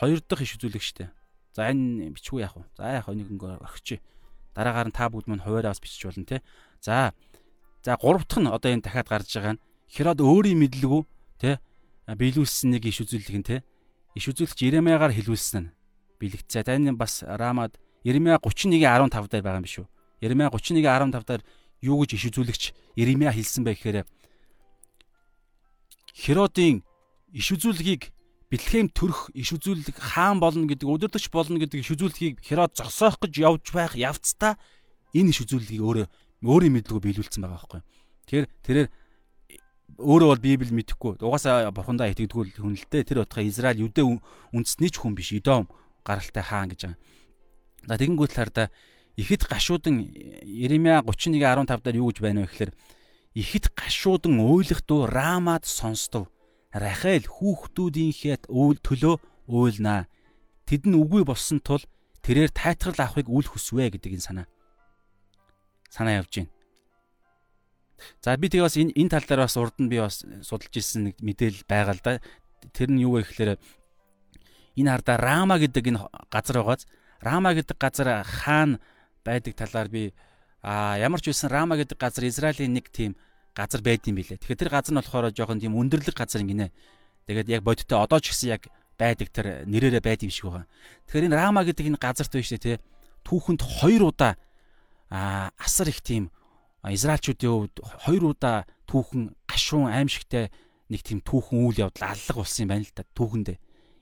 Хоёр 0.00 0.20
дахь 0.20 0.44
иш 0.44 0.56
үзүүлэг 0.56 0.84
штэ. 0.84 1.10
За 1.56 1.72
энэ 1.72 2.12
бичгүй 2.14 2.44
яах 2.44 2.56
вэ? 2.56 2.64
За 2.76 2.92
яг 3.00 3.08
нэг 3.08 3.28
ингээ 3.32 3.60
огч. 3.64 4.00
Дараагаар 4.54 4.88
нь 4.88 4.96
та 4.96 5.08
бүгд 5.08 5.26
мань 5.26 5.42
хуваараа 5.42 5.72
бас 5.72 5.80
бичиж 5.80 6.04
болно 6.04 6.24
те. 6.24 6.42
За. 6.80 7.12
За 7.82 7.96
гурав 7.96 8.28
дахь 8.28 8.40
нь 8.40 8.48
одоо 8.48 8.70
энэ 8.70 8.84
дахиад 8.84 9.08
гарч 9.08 9.34
байгаа 9.34 9.56
нь 9.56 9.62
Херод 9.90 10.22
өөрийн 10.22 10.60
мэдлэгүү 10.60 11.02
те 11.42 11.58
биелүүлсэн 12.06 12.76
нэг 12.78 12.86
иш 12.86 13.02
үзүүлэг 13.02 13.36
нь 13.40 13.48
те. 13.48 13.56
Иш 14.14 14.30
үзүүлэгч 14.30 14.62
Иремягаар 14.62 15.10
хэлүүлсэн 15.10 15.58
нь 15.66 15.72
бэлэгцээ. 16.20 16.68
Энэ 16.68 16.94
бас 16.94 17.24
Рамад 17.26 17.74
Иремя 18.04 18.38
31:15 18.38 19.28
дээр 19.28 19.42
байгаа 19.42 19.58
юм 19.58 19.66
биш 19.66 19.76
үү? 19.82 19.88
Иремя 20.20 20.52
31:15 20.52 21.24
дээр 21.26 21.42
юу 21.82 21.98
гэж 22.04 22.10
иш 22.14 22.24
үзүүлэгч 22.30 22.62
Иремя 22.96 23.32
хэлсэн 23.32 23.64
бэ 23.64 23.74
гэхээр 23.74 24.06
Херодын 26.20 26.84
иш 27.32 27.48
үзүүлгийг 27.56 28.12
Бэтлехэм 28.50 28.90
төрөх 28.90 29.30
иш 29.32 29.54
үзүүлэг 29.54 29.94
хаан 29.94 30.42
болно 30.42 30.66
гэдэг 30.66 30.84
өдөртөгч 30.84 31.30
болно 31.30 31.62
гэдэг 31.62 31.86
иш 31.86 31.90
үзүүлгийг 31.94 32.42
Херод 32.42 32.74
зогсоох 32.74 33.22
гэж 33.22 33.46
явж 33.46 33.64
байх 33.70 33.94
явцдаа 33.94 34.58
энэ 35.14 35.30
иш 35.30 35.46
үзүүлгийг 35.46 35.80
өөрөө 35.80 36.06
өөрийн 36.44 36.74
мэдлэгөө 36.74 37.04
биелүүлсэн 37.06 37.46
байгаа 37.46 37.54
байхгүй. 37.62 37.80
Тэгэхээр 38.26 38.46
тэрээр 38.66 38.88
өөрөө 40.02 40.28
бол 40.34 40.42
Библи 40.42 40.72
мэдэхгүй. 40.74 41.12
Угаасаа 41.22 41.70
бурхандаа 41.70 42.10
итгэдэггүй 42.10 42.58
хүн 42.58 42.74
л 42.74 42.86
дээ. 42.90 43.06
Тэр 43.06 43.22
утгаа 43.22 43.44
Израиль 43.44 43.84
юдэ 43.86 44.02
үндэсний 44.02 44.90
ч 44.90 44.98
хүн 44.98 45.14
биш. 45.14 45.30
Идом 45.30 45.68
гаралтай 46.02 46.42
хаан 46.42 46.72
гэж 46.72 46.80
байгаа. 46.90 46.98
За 47.86 47.94
тэгэнгүүт 48.00 48.32
талаар 48.34 48.50
да 48.50 48.64
ихэд 49.16 49.46
гашуудан 49.46 50.10
Иремья 50.42 51.04
31:15 51.04 51.84
дээр 51.84 51.96
юу 52.00 52.10
гэж 52.10 52.18
байна 52.18 52.42
вэ 52.44 52.50
гэхээр 52.50 52.72
ихэд 53.34 53.70
гашуудан 53.74 54.40
уйлахдуу 54.40 55.06
Рамад 55.06 55.64
сонстов. 55.64 56.28
Рахел 56.70 57.26
хүүхдүүдийнхээ 57.26 58.46
үйл 58.50 58.78
төлөө 58.78 59.16
уйлнаа. 59.50 60.06
Тэд 60.66 60.86
нь 60.86 60.94
үгүй 60.94 61.26
болсон 61.26 61.58
тул 61.58 61.82
тэрээр 62.22 62.54
тайтгал 62.54 62.94
авахыг 62.94 63.26
үл 63.26 63.46
хүсвэ 63.46 63.90
гэдэг 63.90 64.14
энэ 64.14 64.26
санаа. 64.26 64.46
Санаа 65.90 66.22
явж 66.22 66.30
байна. 66.30 66.54
За 68.22 68.36
би 68.38 68.48
тэгээ 68.48 68.66
бас 68.66 68.78
энэ 68.78 68.94
энэ 68.94 69.10
тал 69.10 69.26
дээр 69.26 69.42
бас 69.44 69.56
урд 69.58 69.76
нь 69.82 69.90
би 69.90 69.98
бас 69.98 70.22
судалж 70.46 70.74
ирсэн 70.74 71.10
нэг 71.10 71.16
мэдээлэл 71.18 71.66
байгаа 71.66 71.94
л 71.98 72.02
да. 72.06 72.22
Тэр 72.70 72.88
нь 72.94 73.02
юу 73.02 73.18
вэ 73.18 73.26
гэхээр 73.26 73.58
энэ 74.78 74.90
хардаа 74.90 75.16
Рама 75.18 75.58
гэдэг 75.58 75.84
энэ 75.90 76.00
газар 76.30 76.62
байгааз 76.62 76.86
Рама 77.20 77.50
гэдэг 77.52 77.76
газар 77.76 78.22
хаан 78.22 78.78
байдаг 79.26 79.58
талаар 79.58 79.88
би 79.90 80.14
А 80.62 81.00
ямар 81.00 81.20
ч 81.24 81.32
үсэн 81.32 81.48
Рама 81.48 81.80
гэдэг 81.80 81.96
газар 81.96 82.28
Израилийн 82.28 82.76
нэг 82.76 82.92
тийм 82.92 83.16
газар 83.56 83.80
байд 83.80 84.04
юм 84.04 84.20
билэ. 84.20 84.36
Тэгэхээр 84.36 84.60
тэр 84.60 84.70
газар 84.70 84.92
нь 84.92 85.00
болохоор 85.00 85.32
жоохон 85.32 85.60
тийм 85.60 85.76
өндөрлөг 85.76 86.16
газар 86.16 86.44
гинэ. 86.44 86.68
Тэгээд 87.24 87.48
яг 87.48 87.62
бодиттой 87.64 87.96
одоо 87.96 88.20
ч 88.20 88.32
гэсэн 88.36 88.48
яг 88.52 88.68
байдаг 89.00 89.28
тэр 89.32 89.64
нэрээрээ 89.64 90.04
байд 90.04 90.20
юм 90.24 90.32
шиг 90.32 90.52
байгаа. 90.52 90.68
Тэгэхээр 91.08 91.26
энэ 91.32 91.38
Рама 91.40 91.64
гэдэг 91.64 91.86
энэ 91.96 92.02
газарт 92.02 92.32
биш 92.36 92.52
тий 92.52 92.76
түүхэнд 93.24 93.60
хоёр 93.64 94.12
удаа 94.12 94.36
а 95.08 95.50
асар 95.56 95.88
их 95.88 96.04
тийм 96.04 96.28
Израильчүүдийн 96.84 97.52
хувьд 97.52 97.76
хоёр 98.04 98.24
удаа 98.36 98.64
түүхэн 98.88 99.32
гашуун 99.48 99.92
аимшигтай 99.92 100.52
нэг 100.88 101.00
тийм 101.04 101.20
түүхэн 101.20 101.60
үйл 101.60 101.88
явдал 101.88 102.12
аллах 102.12 102.36
болсон 102.40 102.64
юм 102.64 102.70
байна 102.72 102.84
л 102.84 102.92
да 102.96 103.04
түүхэндээ. 103.16 103.58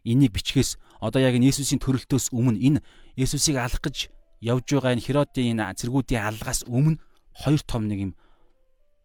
Энийг 0.07 0.33
бичгээс 0.35 0.79
одоо 1.03 1.21
яг 1.23 1.35
Иесусийн 1.35 1.83
төрөлтөөс 1.83 2.31
өмнө 2.31 2.59
энэ 2.59 2.81
Иесусыг 3.19 3.59
алах 3.59 3.83
гэж 3.83 4.11
явж 4.41 4.67
байгаа 4.71 4.95
энэ 4.95 5.05
Херодын 5.05 5.51
энэ 5.59 5.75
цэргүүдийн 5.79 6.23
аллагаас 6.23 6.63
өмнө 6.67 6.99
хоёр 7.35 7.63
том 7.67 7.89
нэг 7.89 7.99
юм 7.99 8.13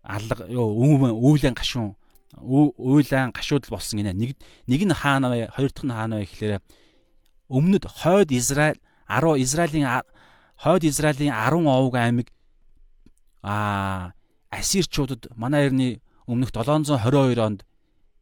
алга 0.04 0.46
өвлэн 0.50 1.56
гашуун 1.58 1.96
уйлан 2.38 3.32
гашуудл 3.32 3.70
болсон 3.70 4.00
гинэ. 4.00 4.14
Нэг 4.14 4.38
нэг 4.68 4.82
нь 4.86 4.94
хаана 4.94 5.30
вэ? 5.30 5.50
Хоёр 5.54 5.72
дахь 5.72 5.86
нь 5.86 5.94
хаана 5.94 6.16
вэ 6.18 6.26
гэхээр 6.26 6.62
өмнөд 7.50 7.86
хойд 7.86 8.32
Израиль 8.32 8.80
10 9.08 9.42
Израилийн 9.46 9.88
хойд 10.58 10.84
Израилийн 10.84 11.34
10 11.34 11.66
овг 11.70 11.96
аймаг 11.96 12.28
а 13.42 14.14
Ассирчуудад 14.50 15.28
манай 15.36 15.68
эртний 15.68 16.02
өмнөх 16.28 16.52
722 16.52 17.40
онд 17.40 17.66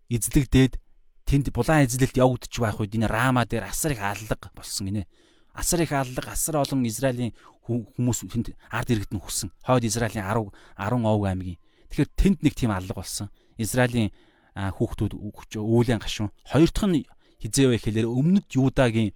эзлэгдээд 0.10 0.80
тэнд 1.26 1.54
булан 1.54 1.86
эзлэлт 1.86 2.18
явагдаж 2.18 2.54
байх 2.60 2.80
үед 2.80 2.96
энэ 2.96 3.08
Рама 3.08 3.46
дээр 3.46 3.70
асар 3.70 3.94
их 3.94 4.02
аллаг 4.02 4.52
болсон 4.56 4.88
гинэ 4.88 5.08
асар 5.54 5.82
их 5.82 5.92
аллаг 5.92 6.26
асар 6.28 6.62
олон 6.62 6.86
Израилийн 6.86 7.34
хүмүүс 7.68 8.26
тэнд 8.28 8.56
ард 8.72 8.90
иргэд 8.92 9.14
нь 9.14 9.22
хүссэн. 9.22 9.52
Хойд 9.64 9.86
Израилийн 9.86 10.26
10 10.26 10.52
10 10.78 11.06
овг 11.06 11.26
аймгийн. 11.28 11.60
Тэгэхээр 11.92 12.12
тэнд 12.16 12.38
нэг 12.44 12.54
тийм 12.56 12.72
аллаг 12.72 12.96
болсон. 12.96 13.30
Израилийн 13.58 14.12
хүүхдүүд 14.56 15.14
үүлэн 15.56 16.00
гашуун. 16.00 16.32
Хоёр 16.48 16.70
дахь 16.72 16.88
нь 16.90 17.06
хизээ 17.44 17.68
вэ 17.68 17.78
гэхээр 17.80 18.08
өмнөд 18.08 18.48
Юдагийн 18.52 19.12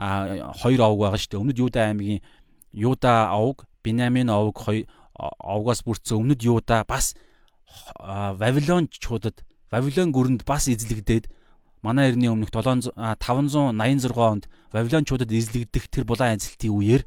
хоёр 0.00 0.80
овг 0.80 0.98
байгаа 1.04 1.20
шүү 1.20 1.30
дээ. 1.36 1.42
Өмнөд 1.44 1.58
Юда 1.60 1.80
аймгийн 1.88 2.20
Юда 2.72 3.34
овг, 3.36 3.68
Бинамин 3.82 4.30
овг 4.30 4.56
хоёр 4.56 4.84
овгоос 5.18 5.84
бүрдсэн 5.84 6.16
өмнөд 6.16 6.40
Юда 6.44 6.84
бас 6.88 7.14
Вавилон 8.00 8.88
чуудад 8.88 9.44
Вавилон 9.70 10.12
гүрэнд 10.12 10.42
бас 10.48 10.68
эзлэгдээд 10.68 11.28
манай 11.82 12.12
эртний 12.12 12.28
өмнөх 12.28 12.52
700 12.52 12.92
586 12.96 14.16
онд 14.16 14.48
Вавилончуудад 14.72 15.32
эзлэгдэх 15.32 15.88
тэр 15.88 16.04
булан 16.04 16.36
амжилтын 16.36 16.70
үеэр 16.70 17.02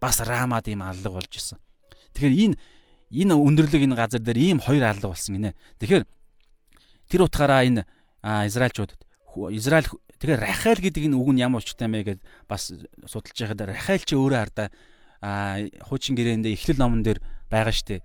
бас 0.00 0.20
Рамад 0.20 0.66
ийм 0.66 0.82
аллаг 0.82 1.12
болж 1.12 1.32
исэн. 1.32 1.58
Тэгэхээр 2.14 2.34
энэ 2.34 2.56
энэ 3.14 3.34
өндөрлөг 3.34 3.82
энэ 3.86 3.96
газар 3.96 4.20
дээр 4.20 4.38
ийм 4.38 4.58
хоёр 4.58 4.84
алга 4.84 5.08
болсон 5.08 5.38
гинэ. 5.38 5.54
Тэгэхээр 5.78 6.04
тэр 7.08 7.22
утгаараа 7.22 7.62
энэ 7.64 7.86
Израильчуудад 8.22 8.98
Израиль 9.54 9.86
тэгэхээр 10.18 10.40
Рахайл 10.42 10.82
гэдэг 10.82 11.02
энэ 11.06 11.16
үг 11.16 11.30
нь 11.30 11.42
ямар 11.42 11.62
учиртай 11.62 11.86
мэ 11.86 12.02
гэдээ 12.02 12.26
бас 12.50 12.74
судалж 13.06 13.38
байхад 13.38 13.62
Рахайл 13.62 14.02
чи 14.02 14.14
өөрөө 14.18 14.38
хардаа 14.42 14.68
хуучин 15.86 16.18
гэрээндээ 16.18 16.58
эхлэл 16.58 16.82
номон 16.82 17.06
дээр 17.06 17.22
байгаа 17.46 17.70
штэ. 17.70 18.02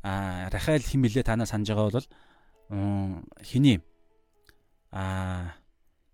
Рахайл 0.00 0.80
хэм 0.80 1.04
билээ 1.04 1.24
танаа 1.28 1.44
санаж 1.44 1.68
байгаа 1.68 2.00
бол 2.00 2.08
хиний 3.44 3.84
а 4.92 5.54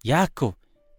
Яаков 0.05 0.55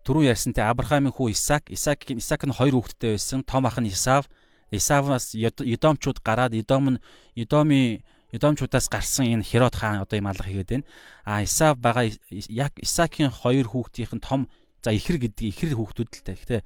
түрүү 0.07 0.31
ярьсан 0.31 0.55
те 0.55 0.63
Авраамийн 0.63 1.13
хүү 1.13 1.31
Исаак, 1.35 1.69
Исаакийн 1.71 2.19
Исаак 2.19 2.47
нь 2.47 2.55
хоёр 2.55 2.79
хүүхэдтэй 2.79 3.15
байсан. 3.15 3.43
Том 3.43 3.67
ах 3.67 3.77
нь 3.79 3.91
Исав. 3.91 4.27
Исаваас 4.71 5.35
Едомчууд 5.35 6.19
гараад 6.23 6.53
Едом 6.55 6.95
нь 6.95 7.01
Едомын 7.35 8.03
Едомчуудаас 8.31 8.87
гарсан 8.91 9.27
энэ 9.27 9.47
Херод 9.47 9.75
хаан 9.75 10.03
одоо 10.03 10.19
юм 10.19 10.27
алга 10.27 10.47
хийгээд 10.47 10.69
байна. 10.71 10.87
А 11.23 11.43
Исав 11.43 11.79
байгаа 11.79 12.11
яг 12.31 12.73
Исаакийн 12.79 13.31
хоёр 13.31 13.67
хүүхдийн 13.67 14.19
том 14.19 14.47
за 14.83 14.91
ихэр 14.91 15.19
гэдэг 15.23 15.47
ихэр 15.51 15.75
хүүхдүүд 15.75 16.09
л 16.11 16.23
та. 16.23 16.35
Гэхдээ 16.35 16.61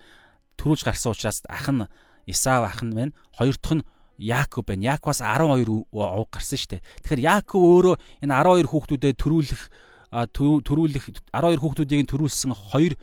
төрүүлж 0.57 0.81
гарсан 0.85 1.13
учраас 1.13 1.41
ах 1.45 1.69
нь 1.69 1.85
Исав 2.25 2.65
ах 2.65 2.81
нь 2.81 2.93
байна. 2.93 3.13
Хоёр 3.37 3.57
дахь 3.57 3.77
нь 3.77 3.85
Яаков 4.17 4.65
байна. 4.65 4.97
Яаковаас 4.97 5.21
12 5.21 5.85
ов 5.93 6.27
гарсан 6.29 6.57
шүү 6.57 6.69
дээ. 6.77 6.85
Тэгэхээр 7.05 7.25
Яаков 7.25 7.61
өөрөө 7.61 7.95
энэ 8.25 8.33
12 8.33 8.69
хүүхдүүдэд 8.69 9.17
төрүүлэх 9.17 9.63
төрүүлэх 10.11 11.31
12 11.31 11.61
хүүхдүүдийг 11.63 12.07
төрүүлсэн 12.11 12.51
хоёр 12.51 12.99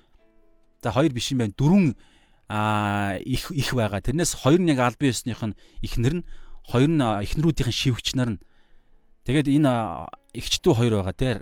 за 0.85 0.93
хоёр 0.93 1.13
биш 1.13 1.33
юм 1.33 1.41
байна. 1.41 1.57
Дөрвөн 1.57 1.97
а 2.49 3.17
их 3.25 3.51
их 3.51 3.73
байгаа. 3.73 4.05
Тэрнээс 4.05 4.37
хоёр 4.37 4.61
нь 4.61 4.69
яг 4.69 4.81
албан 4.85 5.09
ёсных 5.09 5.41
нь 5.41 5.57
ихнэр 5.81 6.15
нь 6.21 6.27
хоёр 6.69 6.89
нь 6.89 7.01
ихнэрүүдийн 7.01 7.73
шивгч 7.73 8.13
нар 8.17 8.37
нь 8.37 8.43
тэгээд 9.25 9.49
энэ 9.49 9.73
эгчдүү 10.37 10.73
хоёр 10.77 10.93
байгаа. 11.01 11.17
Тэр 11.17 11.37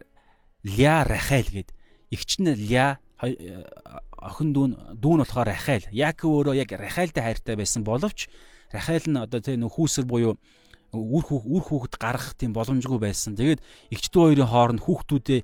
Ля 0.63 1.03
Рахайл 1.03 1.51
гээд 1.51 1.71
эгч 2.11 2.31
нь 2.43 2.55
Ля 2.71 2.99
охин 3.19 4.51
дүүн 4.55 4.99
дүүн 4.99 5.23
болохоор 5.23 5.51
Рахайл. 5.51 5.87
Яаков 5.91 6.31
өөрөө 6.31 6.55
яг 6.63 6.71
Рахайлтай 6.75 7.23
хайртай 7.23 7.55
байсан 7.59 7.83
боловч 7.83 8.31
Рахайл 8.71 9.07
нь 9.07 9.19
одоо 9.19 9.41
тийм 9.43 9.67
хүүсэр 9.67 10.07
буюу 10.07 10.39
үр 10.93 11.25
үр 11.31 11.63
хүүхэд 11.65 11.95
гаргах 11.99 12.35
тийм 12.39 12.53
боломжгүй 12.55 12.99
байсан. 13.01 13.35
Тэгээд 13.35 13.61
эгчдүү 13.91 14.23
хоёрын 14.23 14.51
хооронд 14.51 14.81
хүүхдүүдээ 14.85 15.41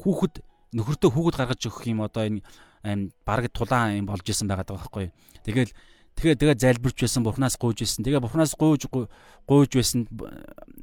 хүүхэд 0.00 0.34
нөхөртөө 0.74 1.10
хүүхэд 1.12 1.36
гаргаж 1.38 1.62
өгөх 1.68 1.84
юм 1.88 2.02
одоо 2.04 2.24
энэ 2.26 3.12
бараг 3.24 3.48
тулаан 3.52 4.04
юм 4.04 4.06
болж 4.06 4.26
исэн 4.28 4.48
байгаа 4.50 4.76
байхгүй. 4.76 5.08
Тэгэл 5.46 5.72
тэгээ 6.14 6.36
тэгээ 6.36 6.56
залбирч 6.60 6.98
байсан 7.00 7.22
бурхнаас 7.24 7.56
гуйж 7.56 7.86
исэн. 7.86 8.04
Тэгээ 8.04 8.22
бурхнаас 8.22 8.54
гуйж 8.54 8.86
гуйж 8.90 9.70
байсан 9.72 10.06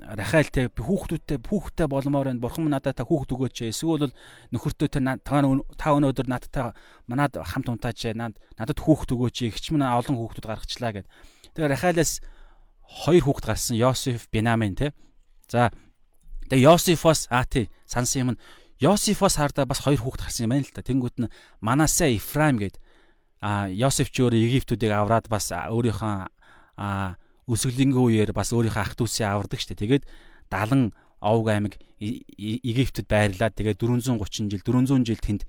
Рахайлтэй 0.02 0.68
хүүхдүүдтэй 0.74 1.38
хүүхдтэй 1.46 1.88
болмоор 1.88 2.32
энэ 2.34 2.42
бурхан 2.42 2.68
надад 2.68 2.98
та 2.98 3.06
хүүхд 3.06 3.32
өгөөч. 3.36 3.70
Эсвэл 3.70 4.12
нөхөртөө 4.52 4.90
та 4.92 5.88
өнөөдөр 5.94 6.28
надтай 6.28 6.74
манад 7.08 7.38
хамт 7.38 7.70
унтаач. 7.70 8.12
Надад 8.18 8.80
хүүхд 8.82 9.14
өгөөч. 9.14 9.52
Игч 9.52 9.72
минь 9.72 9.86
олон 9.86 10.20
хүүхдүүд 10.20 10.48
гаргачлаа 10.50 10.92
гэд. 11.00 11.08
Тэгээ 11.56 11.72
Рахайлаас 11.80 12.20
хоёр 12.92 13.24
хүүхд 13.24 13.46
гарсан. 13.48 13.80
Йосеф, 13.80 14.28
Бенамин 14.32 14.76
те. 14.76 14.92
За 15.48 15.72
тэгээ 16.52 16.68
Йосефоос 16.68 17.32
аа 17.32 17.48
тий 17.48 17.72
сансан 17.88 18.20
юм 18.20 18.30
нь 18.36 18.42
Йосифос 18.84 19.40
хардаа 19.40 19.66
бас 19.66 19.80
хоёр 19.80 20.04
хүүхэд 20.04 20.26
гарсан 20.28 20.44
юм 20.46 20.52
байна 20.52 20.68
л 20.68 20.76
та. 20.76 20.84
Тэнгүүт 20.84 21.18
нь 21.24 21.32
Манасэ, 21.64 22.12
Ифраим 22.18 22.60
гээд 22.60 22.82
а 23.40 23.72
Йосеф 23.72 24.12
ч 24.12 24.22
өөрөө 24.22 24.42
Египтүүдийг 24.42 24.92
авраад 24.92 25.32
бас 25.32 25.54
өөрийнхөө 25.54 26.14
а 26.78 27.16
өсөглөнгөө 27.48 28.04
үеэр 28.10 28.32
бас 28.36 28.54
өөрийнхөө 28.54 28.84
ах 28.84 28.94
дүүсээ 28.98 29.28
авардаг 29.30 29.60
штэ. 29.62 29.78
Тэгээд 29.78 30.06
70 30.50 30.94
овг 31.22 31.48
аймаг 31.50 31.74
Египтэд 32.02 33.06
байрлаад 33.06 33.54
тэгээд 33.54 33.78
430 33.78 34.50
жил 34.50 34.62
400 34.66 35.06
жил 35.06 35.22
тэнд 35.22 35.46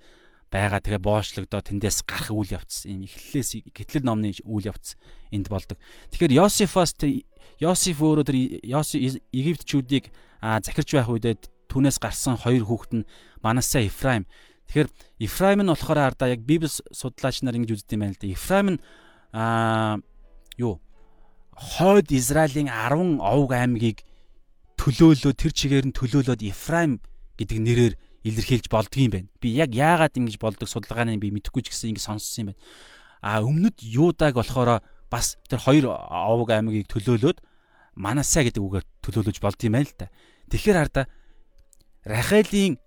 байгаа 0.53 0.85
тэгээ 0.85 1.01
боочлогдоо 1.01 1.65
тэндээс 1.65 2.05
гарах 2.05 2.29
үйл 2.29 2.53
явц 2.53 2.85
юм 2.85 3.09
эхлэлээс 3.09 3.73
гэтлэл 3.73 4.05
номны 4.05 4.37
үйл 4.45 4.69
явц 4.69 5.01
энд 5.33 5.49
болдог. 5.49 5.81
Тэгэхээр 6.13 6.37
Йосефос 6.45 6.93
Йосеф 7.61 7.99
өөрөө 8.03 8.25
тэр 8.27 8.39
Египтчүүдийг 9.33 10.11
захирч 10.43 10.91
байх 10.97 11.09
үедээ 11.09 11.35
түүнээс 11.71 11.99
гарсан 12.03 12.37
хоёр 12.37 12.67
хүүхэд 12.67 12.93
нь 13.03 13.09
Манасэ 13.41 13.87
Ифраим. 13.89 14.27
Тэгэхээр 14.69 14.89
Ифраим 15.23 15.61
нь 15.65 15.73
болохоор 15.73 16.13
ардаа 16.13 16.33
яг 16.35 16.45
Библи 16.45 16.69
судлаач 16.69 17.43
нар 17.43 17.57
ингэж 17.57 17.83
үздэг 17.83 17.97
юм 17.97 18.03
байна 18.05 18.15
л 18.17 18.21
да. 18.21 18.29
Ифраим 18.29 18.69
нь 18.77 18.81
аа 19.33 19.99
юу 20.59 20.81
хойд 21.57 22.13
Израилийн 22.13 22.69
10 22.69 23.21
овг 23.21 23.51
аймгийг 23.53 24.05
төлөөлөө 24.77 25.33
тэр 25.37 25.53
чигээр 25.53 25.87
нь 25.89 25.97
төлөөлөөд 25.97 26.43
Ифраим 26.43 27.01
гэдэг 27.39 27.59
нэрээр 27.63 27.95
илэрхийлж 28.27 28.67
болдгийм 28.71 29.11
байна. 29.11 29.29
Би 29.41 29.55
яг 29.55 29.75
яагаад 29.75 30.17
ингэж 30.17 30.39
болдог 30.39 30.69
судалгааны 30.69 31.19
би 31.19 31.31
мэдэхгүй 31.35 31.63
ч 31.67 31.75
гэсэн 31.75 31.95
ингэ 31.95 32.03
сонссон 32.03 32.39
юм 32.43 32.49
байна. 32.51 32.61
А 33.23 33.43
өмнөд 33.43 33.79
Юудаг 33.83 34.35
болохоор 34.35 34.83
бас 35.13 35.37
тэр 35.45 35.61
хоёр 35.61 35.85
овг 35.93 36.49
аймгийг 36.49 36.89
төлөөлөөд 36.89 37.45
Манасаа 37.93 38.49
гэдэг 38.49 38.65
үгээр 38.65 38.87
төлөөлөж 39.05 39.37
болдгийм 39.45 39.77
байна 39.77 39.85
л 39.85 39.93
та. 40.01 40.09
Тэгэхээр 40.49 40.81
хардаа 40.81 41.07
Рахалийн 42.09 42.81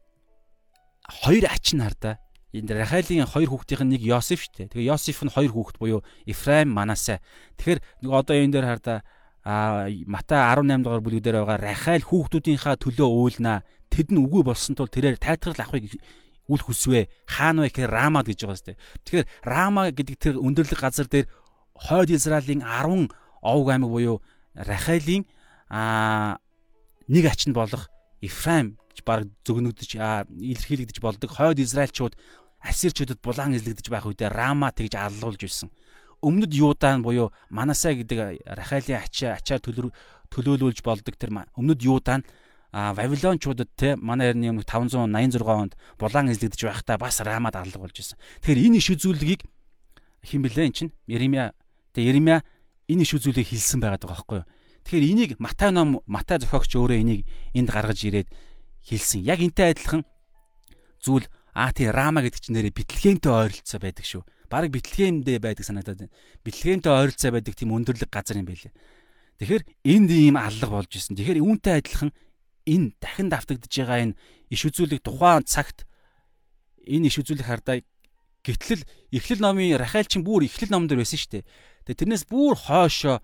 хоёр 1.06 1.46
ач 1.46 1.78
нь 1.78 1.86
хардаа 1.86 2.18
энд 2.50 2.72
Рахалийн 2.74 3.30
хоёр 3.30 3.54
хүүхдийн 3.54 3.86
нэг 3.86 4.02
Йосеф 4.02 4.42
шүү 4.42 4.66
дээ. 4.66 4.72
Тэгээ 4.74 4.90
Йосеф 4.90 5.22
нь 5.22 5.30
хоёр 5.30 5.52
хүүхэд 5.54 5.78
буюу 5.78 6.02
Ифраим, 6.26 6.74
Манасэ. 6.74 7.22
Тэгэхээр 7.62 7.80
нэг 8.02 8.10
одоо 8.10 8.34
энэ 8.34 8.54
дээр 8.58 8.66
хардаа 8.66 8.98
а 9.46 9.86
Матай 10.10 10.42
18 10.42 10.82
дугаар 10.82 11.06
бүлэг 11.06 11.22
дээр 11.22 11.46
байгаа 11.46 11.62
Рахайл 11.62 12.02
хүүхдүүдийнхаа 12.02 12.82
төлөө 12.82 13.10
уйлнаа. 13.14 13.62
Тэд 13.94 14.10
нь 14.10 14.18
үгүй 14.18 14.42
болсон 14.42 14.74
тул 14.74 14.90
тэрээр 14.90 15.22
тайтгарл 15.22 15.62
авахыг 15.62 16.02
үл 16.50 16.62
хүсвэ. 16.66 17.06
Хаан 17.30 17.62
вэ 17.62 17.70
гэхээр 17.70 17.94
Рамад 17.94 18.26
гэж 18.26 18.42
байгаа 18.42 18.58
сте. 18.58 18.74
Тэгэхээр 19.06 19.26
Рама 19.46 19.94
гэдэг 19.94 20.18
тэр 20.18 20.36
өндөрлөг 20.42 20.82
газар 20.82 21.06
дээр 21.06 21.30
хойд 21.76 22.12
Израилийн 22.12 22.62
10 22.62 23.12
овг 23.42 23.70
аймаг 23.70 23.90
буюу 23.90 24.22
Рахайлийн 24.54 25.26
а 25.70 26.40
нэг 27.08 27.26
ач 27.26 27.48
нь 27.48 27.54
болох 27.54 27.90
Ифраим 28.22 28.78
баг 29.06 29.28
зөгнөгдөж 29.46 29.92
илэрхийлэгдэж 29.96 31.00
болдог 31.00 31.30
хойд 31.30 31.60
Израильчууд 31.60 32.16
Ассирчуудад 32.66 33.22
булаан 33.22 33.54
эзлэгдэж 33.54 33.90
байх 33.94 34.06
үедээ 34.10 34.34
Рама 34.34 34.72
тэгж 34.74 34.98
аллуулж 34.98 35.44
ирсэн. 35.46 35.70
Өмнөд 36.26 36.50
Юудаан 36.58 37.06
буюу 37.06 37.30
Манасаа 37.54 37.94
гэдэг 37.94 38.42
Рахалийн 38.42 39.06
ачаа 39.06 39.38
ачаар 39.38 39.62
төлөөлүүлж 39.62 40.82
болдог 40.82 41.14
тэр 41.14 41.46
өмнөд 41.54 41.86
Юудаан 41.86 42.26
а 42.74 42.94
Вавилончуудад 42.98 43.70
те 43.78 43.96
манай 43.96 44.34
эртний 44.34 44.50
өмнө 44.50 44.66
586 44.66 45.46
онд 45.46 45.78
булаан 46.00 46.34
эзлэгдэж 46.34 46.66
байхдаа 46.66 46.98
бас 46.98 47.22
Рамад 47.22 47.56
аллуулж 47.56 47.96
ирсэн. 48.02 48.18
Тэгэхээр 48.42 48.66
энэ 48.66 48.78
иш 48.82 48.90
үзүүлгийг 48.90 49.46
хэн 50.26 50.42
блэ 50.42 50.66
эн 50.66 50.74
чинь 50.74 50.92
Еремя 51.06 51.54
те 51.96 52.04
Еремя 52.04 52.44
энэ 52.92 53.08
иш 53.08 53.16
үзүүлгийг 53.16 53.48
хэлсэн 53.48 53.80
байгаад 53.80 54.04
байгаа 54.04 54.20
байхгүй 54.20 54.38
юу? 54.44 54.50
Тэгэхээр 54.86 55.10
энийг 55.10 55.32
Матай 55.40 55.72
ном 55.72 56.04
Матай 56.06 56.38
зохиогч 56.44 56.76
өөрөө 56.76 57.00
энийг 57.00 57.22
энд 57.56 57.72
гаргаж 57.72 58.04
ирээд 58.04 58.30
хэлсэн. 58.84 59.24
Яг 59.24 59.40
энтэй 59.40 59.74
адилхан 59.74 60.04
зүйл 61.02 61.26
аа 61.56 61.72
тий 61.72 61.90
Рама 61.90 62.22
гэдэг 62.22 62.42
чинь 62.44 62.56
нэрээ 62.60 62.76
битлэгэнтэй 62.76 63.32
ойролцоо 63.32 63.80
байдаг 63.80 64.06
шүү. 64.06 64.22
Бараг 64.52 64.70
битлэгэндээ 64.76 65.40
байдаг 65.42 65.66
санагдаад 65.66 66.06
байна. 66.06 66.14
Битлэгэнтэй 66.46 66.92
ойролцоо 66.92 67.32
байдаг 67.34 67.54
тийм 67.58 67.74
өндөрлөг 67.74 68.12
газар 68.12 68.38
юм 68.38 68.46
байлээ. 68.46 68.74
Тэгэхээр 69.42 69.64
энд 69.90 70.10
ийм 70.12 70.38
аллах 70.38 70.70
болж 70.70 70.92
исэн. 70.94 71.18
Тэгэхээр 71.18 71.42
үүнтэй 71.42 71.74
адилхан 71.82 72.12
энэ 72.70 72.94
дахин 73.02 73.30
давтагдж 73.34 73.74
байгаа 73.74 74.00
энэ 74.06 74.18
иш 74.54 74.62
үзүүлэг 74.70 75.02
тухайн 75.02 75.44
цагт 75.50 75.90
энэ 76.86 77.10
иш 77.10 77.18
үзүүлэг 77.22 77.46
хардаа 77.46 77.82
гэтлэл 78.46 78.86
эхлэл 79.10 79.42
номын 79.42 79.82
Рахайл 79.82 80.06
чинь 80.06 80.26
бүр 80.26 80.46
эхлэл 80.46 80.70
номон 80.70 80.88
дээр 80.90 81.02
байсан 81.02 81.18
шүү 81.18 81.32
дээ. 81.42 81.46
Тэгээ 81.86 82.00
тэрнээс 82.02 82.26
бүр 82.26 82.58
хойшоо 82.58 83.22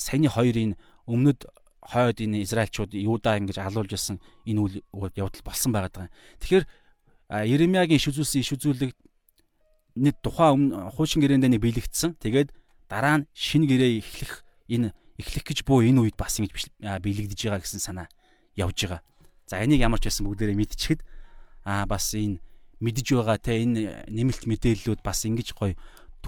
саяны 0.00 0.32
хоёрын 0.32 0.76
өмнөд 1.04 1.44
хойд 1.84 2.18
энэ 2.24 2.42
Израильчууд 2.44 2.92
Юуда 2.92 3.36
ингэж 3.36 3.60
алуулж 3.60 3.92
ирсэн 3.92 4.20
энэ 4.48 4.60
үйл 4.92 5.12
явдал 5.16 5.44
болсон 5.44 5.72
байгаа 5.72 6.08
юм. 6.08 6.12
Тэгэхээр 6.40 6.64
Еремягийн 7.28 8.00
иш 8.00 8.08
үзүүлсэн 8.08 8.40
иш 8.40 8.50
үзүүлэг 8.56 8.92
нэг 10.00 10.14
тухайн 10.24 10.72
хуучин 10.96 11.20
гэрээндээ 11.20 11.52
нэг 11.52 11.62
биелэгдсэн. 11.64 12.16
Тэгээд 12.20 12.52
дараа 12.88 13.24
нь 13.24 13.28
шинэ 13.36 13.68
гэрээ 13.68 14.00
эхлэх 14.00 14.44
энэ 14.68 14.92
эхлэх 15.20 15.44
гэж 15.44 15.58
буу 15.68 15.84
энэ 15.84 16.08
үед 16.08 16.16
бас 16.16 16.40
ингэж 16.40 16.72
биелэгдэж 16.80 17.38
байгаа 17.44 17.60
гэсэн 17.60 17.82
санаа 17.82 18.08
явж 18.56 18.88
байгаа. 18.88 19.00
За 19.48 19.60
энийг 19.60 19.80
ямар 19.82 20.00
ч 20.00 20.08
байсан 20.08 20.24
бүгдээрээ 20.28 20.56
мэдчихэд 20.56 21.00
аа 21.64 21.84
бас 21.84 22.14
энэ 22.14 22.40
мэдж 22.80 23.06
байгаа 23.12 23.38
те 23.42 23.64
энэ 23.64 24.06
нэмэлт 24.08 24.46
мэдээллүүд 24.46 25.00
бас 25.02 25.26
ингэж 25.26 25.52
гоё 25.52 25.74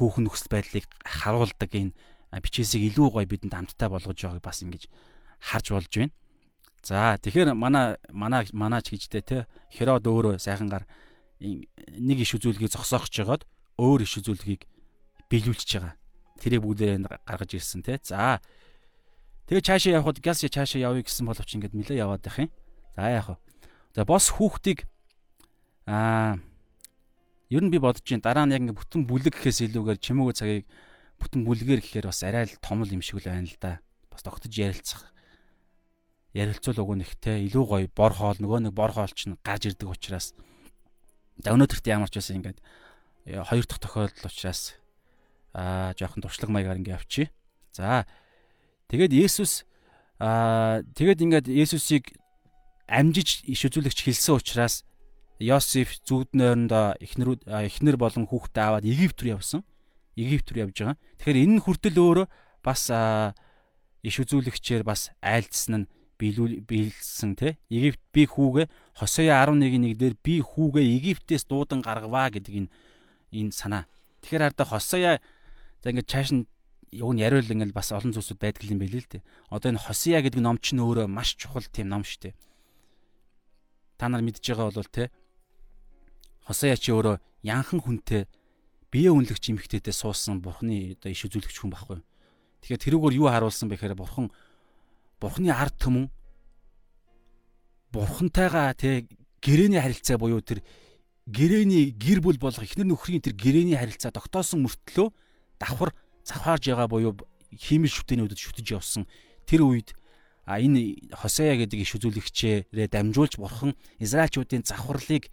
түүхэн 0.01 0.25
нөхцөл 0.25 0.49
байдлыг 0.49 0.89
харуулдаг 1.05 1.71
энэ 1.77 1.93
бичээсийг 2.33 2.97
илүү 2.97 3.21
гоё 3.21 3.29
бидэнд 3.29 3.53
хамттай 3.53 3.93
болгож 3.93 4.17
байгааг 4.17 4.41
бас 4.41 4.65
ингэж 4.65 4.89
харж 5.45 5.67
болж 5.77 5.93
байна. 5.93 6.17
За 6.81 7.21
тэгэхээр 7.21 7.53
манай 7.53 8.01
манай 8.09 8.49
манаач 8.57 8.89
гэжтэй 8.89 9.21
те 9.21 9.39
Херод 9.69 10.09
өөрөө 10.09 10.41
сайхангаар 10.41 10.89
нэг 11.45 12.19
иш 12.25 12.33
үзүүлгийг 12.41 12.73
зогсоохж 12.73 13.13
жагаад 13.13 13.45
өөр 13.77 14.09
иш 14.09 14.17
үзүүлгийг 14.25 14.65
биелүүлчихэж 15.29 15.85
байгаа. 15.85 15.95
Тэрийг 16.41 16.65
бүгдээ 16.65 17.05
гаргаж 17.29 17.51
ирсэн 17.61 17.85
те. 17.85 18.01
За 18.01 18.41
Тэгээ 19.51 19.67
цаашаа 19.67 19.93
явхад 19.99 20.23
газ 20.25 20.41
цаашаа 20.47 20.81
явъя 20.81 21.05
гэсэн 21.05 21.27
боловч 21.27 21.51
ингээд 21.59 21.75
нилээ 21.75 22.01
яваад 22.01 22.23
байх 22.23 22.39
юм. 22.39 22.51
За 22.97 23.11
яах 23.11 23.35
вэ? 23.35 23.37
За 23.99 24.07
бос 24.07 24.31
хүүхдийг 24.31 24.87
аа 25.91 26.39
ер 27.51 27.63
нь 27.67 27.71
би 27.71 27.83
бодож 27.83 28.07
чинь 28.07 28.23
дараа 28.23 28.47
нь 28.47 28.55
яг 28.55 28.63
ингээд 28.63 28.79
бүтэн 28.79 29.03
бүлэг 29.11 29.35
гэхээс 29.35 29.67
илүүгээр 29.67 29.99
чимээгүй 29.99 30.35
цагийг 30.39 30.67
бүтэн 31.19 31.43
бүлгээр 31.45 31.81
гэхээр 31.83 32.07
бас 32.07 32.23
арай 32.23 32.47
л 32.47 32.63
том 32.63 32.87
л 32.87 32.95
юм 32.95 33.03
шиг 33.03 33.21
л 33.21 33.29
байна 33.29 33.51
л 33.51 33.59
да. 33.59 33.83
Бас 34.09 34.23
тогтож 34.23 34.55
ярилцах 34.55 35.11
ярилцуул 36.33 36.79
уг 36.79 36.91
нь 36.95 37.05
ихтэй 37.05 37.51
илүү 37.51 37.65
гоё 37.67 37.87
бор 37.91 38.15
хоол 38.15 38.39
нөгөө 38.39 38.71
нэг 38.71 38.75
бор 38.75 38.95
хоол 38.95 39.11
чинь 39.11 39.35
гарч 39.43 39.67
ирдэг 39.67 39.91
учраас 39.91 40.31
за 41.43 41.51
өнөөдөрт 41.51 41.87
ямар 41.91 42.07
ч 42.07 42.23
байсан 42.23 42.39
ингээд 42.39 42.59
э, 43.27 43.43
хоёр 43.43 43.67
дахь 43.67 43.83
тохиолдол 43.83 44.31
учраас 44.31 44.79
аа 45.51 45.91
жоохон 45.99 46.23
туршлага 46.23 46.55
маягаар 46.55 46.79
ингээд 46.79 46.99
авчи. 47.03 47.35
За 47.75 48.07
тэгээд 48.95 49.11
Есүс 49.11 49.67
аа 50.23 50.87
тэгээд 50.95 51.19
ингээд 51.27 51.47
Есүсийг 51.51 52.15
амжиж 52.87 53.43
иш 53.43 53.67
үзүүлэгч 53.67 54.07
хэлсэн 54.07 54.39
учраас 54.39 54.87
Йосеф 55.41 55.97
зүуд 56.05 56.37
нойрондоо 56.37 57.01
эхнэр 57.01 57.41
эхнэр 57.49 57.97
болон 57.97 58.29
хүүхдээ 58.29 58.61
аваад 58.61 58.85
Египт 58.85 59.25
рүү 59.25 59.41
явсан. 59.41 59.65
Египт 60.13 60.53
рүү 60.53 60.69
явж 60.69 60.77
байгаа. 60.77 61.01
Тэгэхээр 61.17 61.43
энэ 61.49 61.65
хүртэл 61.65 61.97
өөрөө 61.97 62.27
бас 62.61 62.93
иш 64.05 64.17
үзүүлэгчээр 64.21 64.85
бас 64.85 65.09
айлдсан 65.25 65.89
нь 65.89 65.91
биелүүл 66.21 66.61
биелсэн 66.69 67.33
те 67.41 67.57
Египт 67.73 68.01
би 68.13 68.29
хүүгээ 68.29 68.69
Хосея 69.01 69.41
11-1 69.49 69.97
дээр 69.97 70.15
би 70.21 70.45
хүүгээ 70.45 70.85
Египтээс 71.01 71.49
дуудан 71.49 71.81
гаргаваа 71.81 72.29
гэдэг 72.29 72.69
энэ 72.69 72.71
энэ 73.33 73.57
санаа. 73.57 73.89
Тэгэхээр 74.21 74.53
хараа 74.53 74.69
Хосея 74.69 75.13
за 75.81 75.89
ингээд 75.89 76.11
чааш 76.13 76.29
нь 76.37 76.45
юун 76.93 77.17
яриул 77.17 77.49
ингээд 77.49 77.73
бас 77.73 77.97
олон 77.97 78.13
зүйлсүүд 78.13 78.37
байдаг 78.37 78.69
юм 78.69 78.85
байл 78.85 79.01
л 79.01 79.09
дээ. 79.09 79.25
Одоо 79.49 79.73
энэ 79.73 79.85
Хосея 79.89 80.21
гэдэг 80.21 80.45
ном 80.45 80.61
чинь 80.61 80.85
өөрөө 80.85 81.09
маш 81.09 81.41
чухал 81.41 81.65
тийм 81.65 81.89
ном 81.89 82.05
шүү 82.05 82.29
дээ. 82.29 82.35
Та 83.97 84.13
нар 84.13 84.21
мэдж 84.21 84.45
байгаа 84.45 84.69
бол 84.69 84.93
те 84.93 85.09
Хосея 86.47 86.77
чи 86.77 86.93
өөрөө 86.93 87.21
янхан 87.45 87.81
хүнтэй 87.81 88.27
бие 88.91 89.11
үнэлэгч 89.15 89.55
эмэгтэйтэй 89.55 89.95
суусан 89.95 90.43
бурхны 90.43 90.99
одоо 90.99 91.11
иш 91.13 91.25
үзүүлэгч 91.25 91.57
хүн 91.63 91.71
байхгүй. 91.71 91.99
Тэгэхээр 92.65 92.85
тэрүүгээр 92.85 93.19
юу 93.21 93.29
харуулсан 93.31 93.71
бэхээр 93.71 93.95
бурхан 93.95 94.29
бурхны 95.23 95.53
ард 95.55 95.77
түмэн 95.79 96.11
бурхантайгаа 97.93 98.75
тий 98.75 99.07
гэрэний 99.43 99.81
харилцаа 99.81 100.19
буюу 100.19 100.43
тэр 100.43 100.63
гэрэний 101.27 101.95
гэр 101.95 102.21
бүл 102.21 102.39
болох 102.39 102.63
эхнэр 102.63 102.87
нөхрийн 102.87 103.23
тэр 103.23 103.35
гэрэний 103.35 103.79
харилцаа 103.79 104.11
тогтоосон 104.15 104.67
мөртлөө 104.67 105.09
давхар 105.59 105.95
завхаарж 106.27 106.71
байгаа 106.71 106.89
буюу 106.91 107.13
хиймэл 107.55 107.91
шүтэнүүдэд 107.91 108.39
шүтэж 108.39 108.67
явсан 108.75 109.05
тэр 109.47 109.67
үед 109.67 109.95
а 110.47 110.59
энэ 110.63 111.15
Хосея 111.15 111.59
гэдэг 111.59 111.83
иш 111.83 111.95
үзүүлэгчээрээ 111.99 112.89
дамжуулж 112.91 113.39
бурхан 113.39 113.75
Израильчуудын 113.99 114.67
завхарлыг 114.67 115.31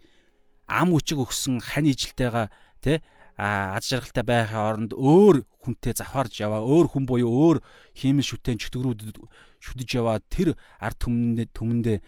ам 0.68 0.92
үчиг 0.92 1.18
өгсөн 1.24 1.64
хань 1.64 1.88
ижилтэйгаа 1.88 2.52
тий 2.84 3.00
аз 3.38 3.88
жаргалтай 3.88 4.24
байхын 4.26 4.58
оронд 4.58 4.92
өөр 4.92 5.46
хүнтэй 5.62 5.94
завхаарж 5.94 6.42
яваа 6.42 6.62
өөр 6.62 6.86
хүн 6.90 7.04
буюу 7.06 7.30
өөр 7.30 7.58
хиймэл 7.94 8.26
шүтэн 8.26 8.58
чөтгөрүүдэд 8.58 9.16
шүтэж 9.62 9.88
яваа 9.94 10.18
тэр 10.26 10.58
ард 10.82 10.98
түмэндээ 11.02 11.46
түмэндээ 11.54 11.98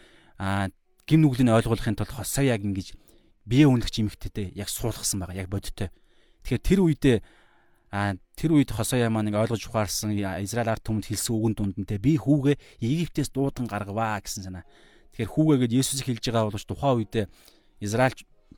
гим 1.06 1.20
нүглийн 1.22 1.54
ойлгуулахын 1.54 1.94
тулд 1.94 2.10
хосаа 2.10 2.44
яг 2.50 2.66
ингэж 2.66 2.98
бие 3.46 3.66
үнэлэгч 3.70 3.96
эмэгтэйтэй 4.02 4.46
яг 4.58 4.68
суулгасан 4.70 5.22
байгаа 5.22 5.46
яг 5.46 5.48
бодиттой. 5.50 5.90
Тэгэхээр 6.42 6.66
тэр 6.66 6.80
үедээ 6.82 7.18
а 7.90 8.14
тэр 8.38 8.54
үед 8.54 8.70
хосоя 8.70 9.10
маань 9.10 9.34
ингээ 9.34 9.42
ойлгож 9.50 9.66
ухаарсан 9.66 10.14
Израиль 10.14 10.70
ард 10.70 10.86
түмэнд 10.86 11.10
хэлсэн 11.10 11.34
үгэн 11.34 11.54
дунд 11.58 11.76
нь 11.78 11.86
те 11.86 11.98
би 11.98 12.14
хүүгээ 12.14 12.58
Египтээс 12.78 13.34
дуудан 13.34 13.66
гаргаваа 13.66 14.22
гэсэн 14.22 14.46
санаа. 14.46 14.64
Тэгэхээр 15.18 15.34
хүүгээгээд 15.34 15.74
Есүсийг 15.74 16.06
хэлж 16.06 16.24
байгаа 16.30 16.46
боловч 16.46 16.66
тухайн 16.70 17.02
үедээ 17.02 17.26
Израиль 17.82 18.14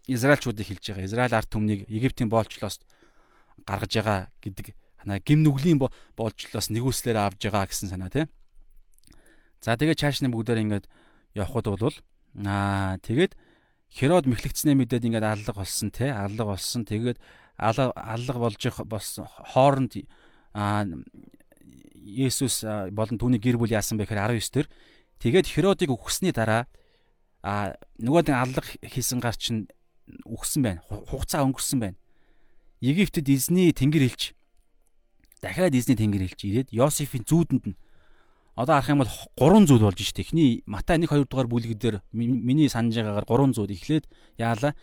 Израильчуудыг 0.09 0.67
хэлж 0.67 0.85
байгаа. 0.93 1.07
Израиль 1.07 1.37
ард 1.37 1.51
түмнийг 1.51 1.87
Египтийн 1.87 2.31
боолчлоос 2.31 2.81
гаргаж 3.67 3.93
байгаа 3.95 4.21
гэдэг 4.43 4.75
ханаа 4.99 5.19
гим 5.23 5.43
нүглийн 5.47 5.79
боолчлоос 5.79 6.71
нэгүслээр 6.75 7.19
авж 7.19 7.39
байгаа 7.39 7.71
гэсэн 7.71 7.91
санаа 7.91 8.11
тий. 8.11 8.27
За 9.63 9.79
тэгээд 9.79 10.03
чаашны 10.03 10.31
бүгдээр 10.31 10.63
ингээд 10.67 10.87
явхад 11.39 11.71
бол 11.71 11.95
аа 12.43 12.99
тэгээд 12.99 13.39
Херод 13.93 14.25
мэхлэгдснээ 14.25 14.75
мэдээд 14.75 15.05
ингээд 15.05 15.27
аллаг 15.27 15.57
болсон 15.57 15.93
тий. 15.93 16.09
Аллаг 16.09 16.49
болсон. 16.49 16.89
Тэгээд 16.89 17.21
аллаг 17.61 18.37
болж 18.41 18.63
болсон 18.89 19.29
хооронд 19.29 20.03
аа 20.57 20.89
Есүс 22.03 22.67
болон 22.91 23.21
түүний 23.21 23.39
гэр 23.39 23.61
бүл 23.61 23.71
яасан 23.71 24.01
бэ 24.01 24.11
гэхээр 24.11 24.35
19 24.35 24.51
дээр 24.51 24.69
тэгээд 25.23 25.47
Херодыг 25.47 25.95
өгсөний 25.95 26.35
дараа 26.35 26.67
а 27.45 27.79
нөгөө 28.03 28.27
нэг 28.27 28.35
аллах 28.35 28.69
хийсэн 28.83 29.23
гар 29.23 29.39
чинь 29.39 29.71
үхсэн 30.27 30.63
байна. 30.63 30.81
Хугацаа 30.89 31.45
өнгөрсөн 31.47 31.81
байна. 31.81 31.99
Египтэд 32.83 33.29
эзний 33.29 33.73
тэнгэр 33.73 34.11
хэлж 34.11 34.35
дахиад 35.43 35.75
эзний 35.75 35.97
тэнгэр 35.99 36.27
хэлж 36.31 36.41
ирээд 36.43 36.69
Йосефийн 36.75 37.25
зүүдэнд 37.27 37.65
нь 37.71 37.79
одоо 38.57 38.77
арах 38.77 38.91
юм 38.91 39.01
бол 39.01 39.13
3 39.39 39.67
зүйл 39.67 39.87
болж 39.87 40.03
штэ. 40.03 40.23
Эхний 40.23 40.63
Матай 40.67 40.99
1 40.99 41.09
2 41.09 41.25
дугаар 41.25 41.49
бүлэгдэр 41.49 42.03
миний 42.13 42.69
санаж 42.69 42.99
байгаагаар 42.99 43.27
3 43.27 43.57
зүйл 43.57 43.73
эхлээд 43.73 44.05
яалаа 44.37 44.75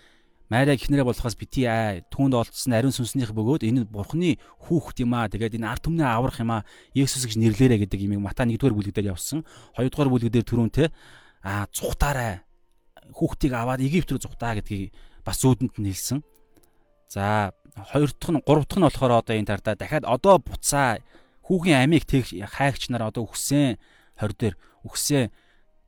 Майраа 0.50 0.74
гихнэрээ 0.74 1.06
болохоос 1.06 1.38
бити 1.38 1.70
аа 1.70 2.02
түүнд 2.10 2.34
олдсон 2.34 2.74
ариун 2.74 2.90
сүнснийх 2.90 3.38
бөгөөд 3.38 3.70
энэ 3.70 3.86
бурхны 3.86 4.42
хүүхэд 4.66 5.06
юм 5.06 5.14
аа 5.14 5.30
тэгээд 5.30 5.62
энэ 5.62 5.70
арт 5.70 5.86
түмнээ 5.86 6.10
аврах 6.10 6.42
юм 6.42 6.50
аа 6.58 6.66
Есүс 6.98 7.30
гэж 7.30 7.38
нэрлээрэ 7.38 7.86
гэдэг 7.86 8.02
имийг 8.10 8.26
Матай 8.26 8.50
1-р 8.50 8.74
бүлэгдээр 8.74 9.14
явсан 9.14 9.46
2-р 9.78 10.10
бүлэгдээр 10.10 10.46
түрүүнтэй 10.50 10.90
аа 11.46 11.70
зүхтаарай 11.70 12.42
хүүхдийг 13.14 13.54
аваад 13.54 13.86
Египт 13.86 14.10
рүү 14.10 14.26
зүхтаа 14.26 14.58
гэдгийг 14.58 14.90
бас 15.30 15.38
зүүдэнд 15.46 15.78
нь 15.78 15.90
хэлсэн. 15.94 16.20
За 17.06 17.54
хоёр 17.94 18.10
дахь 18.10 18.34
нь 18.34 18.42
гурав 18.42 18.66
дахь 18.66 18.82
нь 18.82 18.86
болохоор 18.90 19.22
одоо 19.22 19.36
энэ 19.38 19.50
тартаа 19.54 19.78
дахиад 19.78 20.10
одоо 20.10 20.42
буцаа 20.42 20.98
хүүгийн 21.46 21.86
амийг 21.86 22.10
тэг 22.10 22.26
хайгч 22.34 22.90
нар 22.90 23.06
одоо 23.14 23.30
өгсөн 23.30 23.78
20 24.18 24.34
дээр 24.42 24.56
өгсөн 24.90 25.30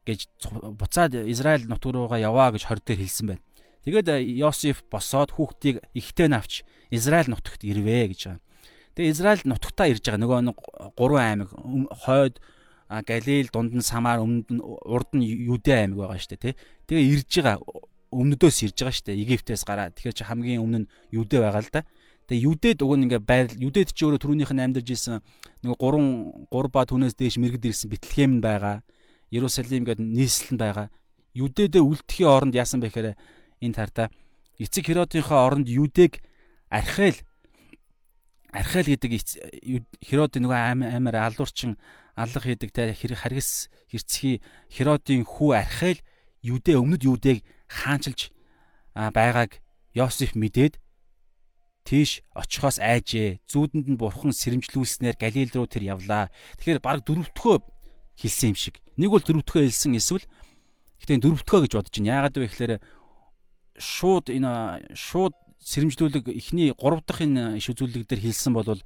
гэж 0.05 0.29
буцаад 0.77 1.13
Израиль 1.25 1.65
нутг 1.65 1.89
руугаа 1.89 2.21
яваа 2.21 2.53
гэж 2.53 2.69
20 2.69 2.85
дээр 2.85 3.01
хэлсэн 3.01 3.25
байна. 3.33 3.43
Тэгээд 3.81 4.07
Йосеф 4.37 4.85
босоод 4.93 5.33
хүүхдийг 5.33 5.81
ихтэй 5.97 6.29
навч 6.29 6.61
Израиль 6.93 7.33
нутагт 7.33 7.65
ирвэ 7.65 8.13
гэж 8.13 8.21
байгаа. 8.29 8.41
Тэгээ 8.93 9.13
Израиль 9.13 9.43
нутагтаа 9.45 9.87
ирж 9.89 10.05
байгаа 10.05 10.21
нөгөө 10.21 10.93
гурван 10.93 11.25
аймаг 11.25 11.49
хойд 12.05 12.37
Галил, 12.91 13.47
дунд 13.47 13.71
нь 13.71 13.79
Самар, 13.79 14.19
өмнөд 14.19 14.51
нь 14.51 14.59
урд 14.59 15.15
нь 15.15 15.23
Юдэ 15.23 15.87
аймаг 15.87 16.11
байгаа 16.11 16.19
шүү 16.19 16.35
дээ, 16.35 16.43
тий. 16.43 16.55
Тэгээ 16.91 17.07
ирж 17.15 17.31
байгаа 17.39 17.57
өмнөдөөс 18.11 18.57
ирж 18.67 18.77
байгаа 18.77 18.95
шүү 18.95 19.05
дээ. 19.07 19.21
Египтээс 19.23 19.63
гараад. 19.65 19.95
Тэгэхээр 19.95 20.15
чи 20.15 20.23
хамгийн 20.27 20.61
өмнө 20.61 20.79
нь 20.85 20.91
Юдэ 21.15 21.39
байгаа 21.39 21.63
л 21.63 21.71
да. 21.71 21.81
Тэгээ 22.27 22.45
Юдэд 22.47 22.79
уг 22.83 22.93
нь 22.99 23.05
ингээ 23.07 23.21
байр 23.23 23.47
Юдэд 23.55 23.95
чи 23.95 24.03
өөрөө 24.05 24.21
түрүүнийх 24.21 24.51
нь 24.51 24.63
амьдарч 24.63 24.87
исэн 24.91 25.23
нэг 25.63 25.75
3 25.79 26.51
3 26.51 26.71
ба 26.71 26.81
түүнээс 26.87 27.15
дээш 27.15 27.35
мэрэгд 27.39 27.65
ирсэн 27.71 27.91
Бэтлехэм 27.91 28.31
нь 28.39 28.43
байгаа. 28.43 28.83
Иерусалим 29.31 29.83
гэдэг 29.87 30.05
нийслэл 30.05 30.55
нь 30.55 30.61
байгаа. 30.61 30.87
Юдэдээ 31.33 31.79
үлдэхийн 31.79 32.27
оронд 32.27 32.55
яасан 32.55 32.83
бэ 32.83 32.91
гэхээр 32.91 33.15
энэ 33.63 33.75
тартаа 33.75 34.07
эцэг 34.59 34.85
Херодынхоо 34.85 35.47
оронд 35.47 35.67
Юдэг 35.71 36.21
архайл 36.69 37.17
архайл 38.51 38.87
гэдэг 38.93 39.11
Херодын 40.03 40.43
нөгөө 40.45 40.59
амар 40.99 41.15
алуурчин 41.17 41.79
аллах 42.15 42.43
хийдэг 42.45 42.69
те 42.75 42.93
харгас 42.93 43.71
хэрцгий 43.89 44.43
Херодын 44.69 45.23
хүү 45.25 45.55
архайл 45.55 45.99
Юдэ 46.43 46.77
өмнөд 46.77 47.01
Юдэг 47.07 47.41
хаанчилж 47.71 48.35
байгааг 48.95 49.63
Йосеф 49.95 50.35
мэдээд 50.35 50.79
тийш 51.83 52.21
очихоос 52.35 52.77
айжээ. 52.79 53.41
Зүүдэнд 53.47 53.87
нь 53.95 53.99
бурхан 53.99 54.31
сэрэмжлүүлснээр 54.31 55.15
Галил 55.17 55.51
руу 55.55 55.67
тэр 55.67 55.87
явлаа. 55.95 56.29
Тэгэхээр 56.59 56.79
баг 56.83 57.03
дөрөвдөхөө 57.07 57.57
хэлсэн 58.19 58.53
юм 58.53 58.57
шиг. 58.59 58.79
Нэг 58.95 59.09
бол 59.11 59.23
дөрөвдөхөө 59.23 59.65
хэлсэн 59.65 59.97
эсвэл 59.97 60.27
гэтээ 61.01 61.19
дөрөвдөхөө 61.25 61.61
гэж 61.65 61.73
бодож 61.75 61.95
байна. 61.97 62.11
Яагаад 62.11 62.37
вэ 62.37 62.47
гэхээр 62.47 62.73
шууд 63.81 64.25
энэ 64.29 64.51
шууд 64.93 65.35
сэрэмжлүүлэг 65.61 66.25
эхний 66.29 66.69
3 66.73 67.01
дахь 67.05 67.21
энэ 67.25 67.57
иш 67.57 67.69
үзүүлэг 67.73 68.05
дээр 68.05 68.21
хэлсэн 68.21 68.53
бол 68.53 68.77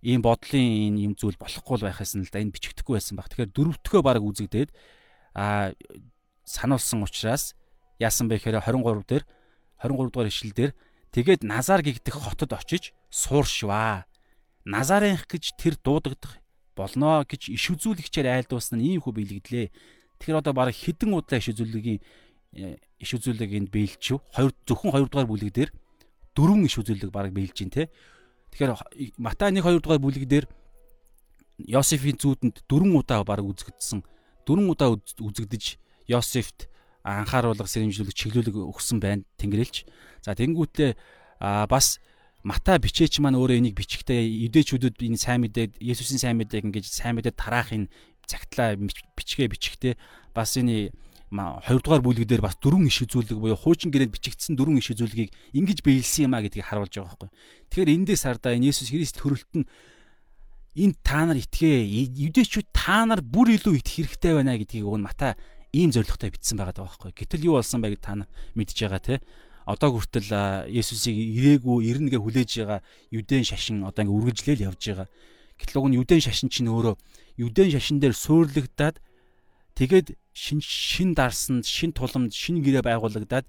ийм 0.00 0.22
бодлын 0.22 0.94
энэ 0.94 1.04
юм 1.10 1.12
зүйл 1.18 1.36
болохгүй 1.36 1.76
л 1.82 1.86
байхаас 1.88 2.16
нь 2.16 2.24
л 2.24 2.32
да 2.32 2.40
энэ 2.40 2.54
бичигдэхгүй 2.54 2.96
байсан 2.96 3.18
баг. 3.18 3.28
Тэгэхээр 3.28 3.52
дөрөвдөхөө 3.52 4.02
баг 4.04 4.22
үзэгдээд 4.22 4.70
а 5.34 5.74
сануулсан 6.48 7.04
учраас 7.04 7.57
яасан 7.98 8.30
бэ 8.30 8.38
гэхээр 8.38 8.62
23 8.62 9.04
дээр 9.06 9.24
23 9.82 10.10
дугаар 10.10 10.30
ишлэл 10.30 10.54
дээр 10.54 10.72
тэгээд 11.14 11.42
Назар 11.42 11.82
гэгдэх 11.82 12.14
хотод 12.14 12.54
очиж 12.54 12.94
сууршваа. 13.10 14.06
Назарынх 14.64 15.26
гэж 15.26 15.54
тэр 15.58 15.74
дуудагдах 15.82 16.38
болно 16.78 17.24
гэж 17.26 17.50
иш 17.50 17.64
үзүүлэгчээр 17.74 18.46
айлдуулсан 18.46 18.78
нь 18.78 18.94
ийм 18.94 19.02
хүү 19.02 19.12
биелэгдлээ. 19.18 19.66
Тэгэхээр 20.22 20.40
одоо 20.44 20.52
баг 20.54 20.70
хідэн 20.70 21.14
удаа 21.14 21.42
иш 21.42 21.50
үзүүлэгийн 21.50 21.98
э, 22.54 22.76
иш 23.02 23.10
үзүүлэг 23.18 23.50
энд 23.54 23.70
биелчихв. 23.74 24.22
Хоёр 24.30 24.52
зөвхөн 24.66 24.94
2 24.94 25.10
дугаар 25.10 25.30
бүлэг 25.30 25.50
дээр 25.50 25.70
дөрвөн 26.36 26.66
иш 26.66 26.78
үзүүлэг 26.78 27.10
баг 27.10 27.34
биелж 27.34 27.56
гин 27.58 27.70
те. 27.72 27.90
Тэгэхээр 28.54 29.18
Матай 29.18 29.50
1 29.50 29.62
2 29.62 29.82
дугаар 29.82 30.02
бүлэг 30.02 30.26
дээр 30.28 30.46
Йосефийн 31.58 32.18
зүүдэнд 32.18 32.62
дөрвөн 32.70 33.02
удаа 33.02 33.26
баг 33.26 33.42
үзэгдсэн. 33.42 34.06
Дөрвөн 34.46 34.70
удаа 34.70 34.94
үзэгдэж 34.94 35.80
Йосефт 36.06 36.70
анхааруулга 37.08 37.64
сэрэмжлүүлэг 37.64 38.16
чиглүүлэг 38.16 38.56
өгсөн 38.56 39.00
байна 39.00 39.24
Тэнгэрлэгч. 39.40 39.88
За 40.20 40.36
тэнгуүтлээ 40.36 40.92
бас 41.40 42.00
Матай 42.46 42.78
бичээч 42.78 43.18
маань 43.18 43.34
өөрөө 43.34 43.58
энийг 43.58 43.74
бичгтээ 43.74 44.22
юдэчүүдэд 44.46 45.02
энэ 45.02 45.18
сайн 45.18 45.42
мэдээд 45.42 45.82
Есүсийн 45.82 46.22
сайн 46.22 46.36
мэдээг 46.38 46.70
ингэж 46.70 46.86
сайн 46.86 47.18
мэдээд 47.18 47.34
тараахын 47.34 47.90
цагтлаа 48.30 48.78
бичгээ 48.78 49.50
бичгтээ 49.50 49.94
бас 50.32 50.54
энэ 50.54 50.94
хоёрдугаар 51.34 52.00
бүлэг 52.00 52.24
дээр 52.24 52.40
бас 52.40 52.56
дөрвөн 52.62 52.88
иш 52.88 53.04
үзүүлэг 53.04 53.36
буюу 53.36 53.58
хуучин 53.58 53.92
гэрээд 53.92 54.14
бичигдсэн 54.14 54.54
дөрвөн 54.56 54.80
иш 54.80 54.94
үзүүлгийг 54.96 55.34
ингэж 55.52 55.84
биелсэн 55.84 56.30
юм 56.30 56.38
а 56.38 56.40
гэдгийг 56.40 56.64
харуулж 56.64 56.94
байгаа 56.94 57.28
байхгүй. 57.28 57.30
Тэгэхээр 57.68 57.94
эндээс 58.00 58.22
хардаа 58.24 58.56
энэ 58.56 58.72
Есүс 58.72 58.88
Христ 58.88 59.20
төрөлт 59.20 59.52
нь 59.52 59.68
энд 60.78 60.96
та 61.04 61.28
нар 61.28 61.36
итгээ 61.36 61.84
юдэчүүд 62.32 62.72
та 62.72 63.04
нар 63.04 63.20
бүр 63.20 63.60
илүү 63.60 63.76
итгэх 63.76 64.14
хэрэгтэй 64.14 64.32
байна 64.40 64.56
гэдгийг 64.56 64.88
өгн 64.88 65.04
Матай 65.04 65.36
ийм 65.72 65.92
зоригтой 65.92 66.30
бичсэн 66.32 66.56
байгаа 66.56 66.88
байхгүй. 66.88 67.12
Гэтэл 67.12 67.48
юу 67.48 67.60
болсон 67.60 67.84
гэж 67.84 68.00
та 68.00 68.14
нар 68.16 68.28
мэдж 68.56 68.76
байгаа 68.78 69.02
те. 69.02 69.20
Одоо 69.68 70.00
хүртэл 70.00 70.68
Есүсийг 70.72 71.16
ирээгүй 71.16 71.92
ирнэгээ 71.92 72.20
хүлээж 72.20 72.50
байгаа 72.64 72.80
юдэн 73.12 73.44
шашин 73.44 73.84
одоо 73.84 74.08
ингээ 74.08 74.16
үргэлжлээл 74.16 74.66
явж 74.72 74.80
байгаа. 74.80 75.08
Гэтэл 75.60 75.78
уг 75.78 75.88
нь 75.92 75.98
юдэн 76.00 76.20
шашин 76.24 76.48
чинь 76.48 76.72
өөрөө 76.72 76.96
юдэн 77.36 77.68
шашин 77.76 78.00
дээр 78.00 78.16
суурлагдаад 78.16 78.96
тэгээд 79.76 80.16
шин 80.32 80.64
шин 80.64 81.12
дарсанд 81.12 81.68
шин 81.68 81.92
туламд 81.92 82.32
шин 82.32 82.64
гэрээ 82.64 82.80
байгуулагдаад 82.86 83.44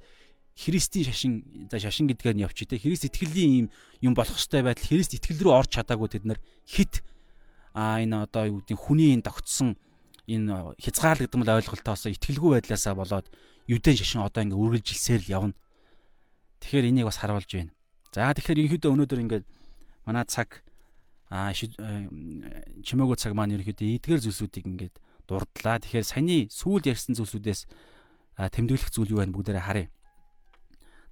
Христийн 0.59 1.07
шашин 1.07 1.33
за 1.71 1.79
шашин 1.79 2.11
гэдгээр 2.11 2.35
нь 2.35 2.43
явчих 2.43 2.67
те. 2.67 2.75
Христ 2.75 3.07
итгэлийн 3.07 3.51
юм 3.63 3.67
юм 4.03 4.13
болох 4.13 4.35
хэвээр 4.35 4.75
байтал 4.75 4.91
Христ 4.91 5.15
итгэл 5.15 5.39
рүү 5.39 5.53
орж 5.55 5.71
чадаагүй 5.71 6.09
тэд 6.11 6.27
нар 6.27 6.39
хит 6.67 6.99
а 7.71 8.03
энэ 8.03 8.27
одоо 8.27 8.43
юу 8.43 8.59
гэдэг 8.59 8.75
хүний 8.75 9.15
энэ 9.15 9.23
тогтсон 9.23 9.79
энэ 10.29 10.77
хязгаарлагдмал 10.77 11.57
ойлголтоос 11.57 12.05
итгэлгүй 12.13 12.61
байдлаасаа 12.61 12.93
болоод 12.93 13.27
юдэн 13.65 13.97
шашин 13.97 14.21
одоо 14.21 14.45
ингээ 14.45 14.61
үргэлжилсээр 14.61 15.21
л 15.25 15.33
явна. 15.33 15.55
Тэгэхээр 16.61 16.89
энийг 16.93 17.09
бас 17.09 17.17
харуулж 17.17 17.49
байна. 17.49 17.73
За 18.13 18.29
тэгэхээр 18.33 18.61
ерөнхийдөө 18.65 18.91
өнөөдөр 18.93 19.19
ингээд 19.25 19.45
манай 20.05 20.25
цаг 20.29 20.61
а 21.29 21.53
чимээгөө 21.53 23.17
цаг 23.21 23.33
маань 23.37 23.53
ерөнхийдөө 23.57 24.01
эдгээр 24.01 24.23
зүйлсүүдийг 24.25 24.65
ингээд 24.65 24.95
дурдлаа. 25.29 25.77
Тэгэхээр 25.77 26.05
саяны 26.05 26.49
сүүл 26.49 26.89
ярьсан 26.89 27.13
зүйлсүүдээс 27.13 27.69
тэмдэглэх 28.37 28.89
зүйл 28.89 29.13
юу 29.13 29.21
байна 29.21 29.33
бүгдээрээ 29.37 29.65
харъя. 29.65 29.87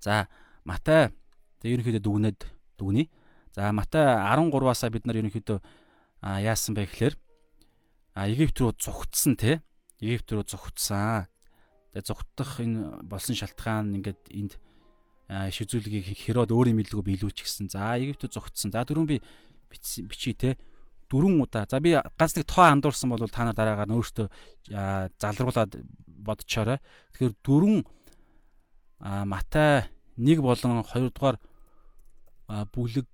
За 0.01 0.26
Матай 0.65 1.13
тэг 1.61 1.78
ерөнхийдөө 1.78 2.01
дүгнээд 2.01 2.39
дүгнэе. 2.82 3.05
За 3.53 3.70
Матай 3.70 4.01
13-аасаа 4.01 4.89
бид 4.89 5.05
нар 5.05 5.22
ерөнхийдөө 5.22 5.61
яасан 6.41 6.74
бэ 6.74 6.89
гэхээр 6.89 7.13
а 8.18 8.26
Египт 8.26 8.57
рүү 8.57 8.74
зүгтсэн 8.82 9.38
те 9.38 9.61
Египт 10.01 10.34
рүү 10.34 10.49
зүгтсэн. 10.49 11.30
Тэгээ 11.93 12.05
зүгтдах 12.09 12.57
энэ 12.65 13.05
болсон 13.05 13.38
шалтгаан 13.38 13.93
ингээд 13.93 14.34
энд 14.34 14.57
шизүүлгийг 15.30 16.18
Херод 16.18 16.49
өөрийн 16.49 16.78
мэдлэгөө 16.82 17.05
биелүүлчихсэн. 17.05 17.70
За 17.70 17.93
Египтэд 17.99 18.34
зүгтсэн. 18.34 18.74
За 18.74 18.82
дөрөв 18.88 19.05
би 19.05 19.22
бичиж 19.70 20.34
те 20.39 20.57
дөрвөн 21.11 21.43
удаа. 21.43 21.68
За 21.70 21.78
би 21.84 21.93
ганц 21.93 22.34
нэг 22.34 22.47
тоо 22.47 22.65
андуурсан 22.65 23.11
бол 23.11 23.28
та 23.28 23.43
нар 23.43 23.53
дараагаар 23.53 23.91
өөртөө 23.91 24.28
залруулад 25.20 25.78
бодчоорой. 26.07 26.80
Тэгэхээр 27.13 27.36
дөрвөн 27.43 27.82
Матай 29.30 29.91
1 30.18 30.41
болон 30.41 30.82
2 30.82 31.13
дугаар 31.13 31.38
бүлэг 32.74 33.05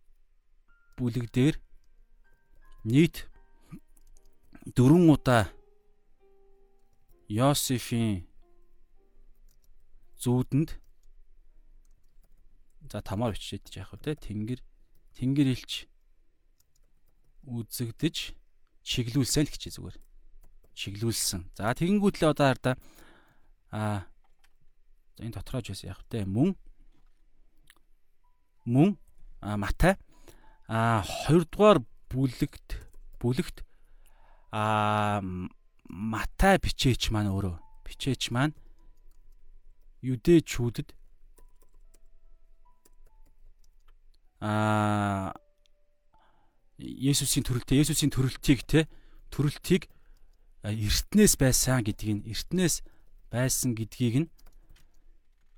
бүлэг 0.95 1.27
дээр 1.33 1.57
нийт 2.85 3.27
дөрвөн 4.63 5.11
удаа 5.11 5.51
Йосефийн 7.27 8.23
зүүдэнд 10.23 10.79
за 12.87 13.01
тамаар 13.03 13.35
бичээд 13.35 13.67
яах 13.75 13.91
вэ 13.91 13.99
те 13.99 14.11
тэнгэр 14.15 14.59
тэнгэр 15.19 15.47
илч 15.51 15.87
үзэгдэж 17.43 18.31
чиглүүлсэн 18.87 19.43
л 19.43 19.51
гэж 19.51 19.63
зүгээр. 19.75 19.97
Чиглүүлсэн. 20.77 21.51
За 21.59 21.75
тэгэнгүүтлээ 21.75 22.31
одоо 22.31 22.47
хардаа 22.47 22.75
а 23.71 24.07
энэ 25.19 25.35
дотроож 25.35 25.67
байсан 25.75 25.91
яах 25.91 26.03
вэ 26.07 26.23
мөн 26.23 26.55
мөн 28.63 28.95
Матай 29.43 29.99
а 30.71 31.03
2 31.27 31.51
дугаар 31.51 31.83
бүлэгт 32.07 32.79
бүлэгт 33.19 33.67
а 34.53 35.17
Матай 35.89 36.61
бичээч 36.61 37.09
маань 37.09 37.33
өөрөө. 37.33 37.57
Бичээч 37.89 38.29
маань 38.29 38.53
юдэчүүдэд 40.05 40.93
а 44.45 45.33
Есүсийн 46.77 47.45
төрөлтөө 47.47 47.81
Есүсийн 47.81 48.13
төрөлтийг 48.13 48.61
те 48.69 48.85
төрөлтийг 49.33 49.89
эртнээс 50.61 51.33
байсан 51.41 51.81
гэдгийг 51.81 52.27
эртнээс 52.29 52.85
байсан 53.33 53.73
гэдгийг 53.73 54.15
нь 54.21 54.29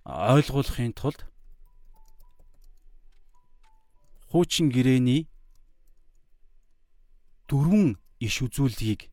ойлгуулахын 0.05 0.93
тулд 0.95 1.25
хуучин 4.29 4.69
гэрээний 4.69 5.25
дөрвөн 7.49 7.97
иш 8.26 8.41
үзүүлгийг 8.41 9.07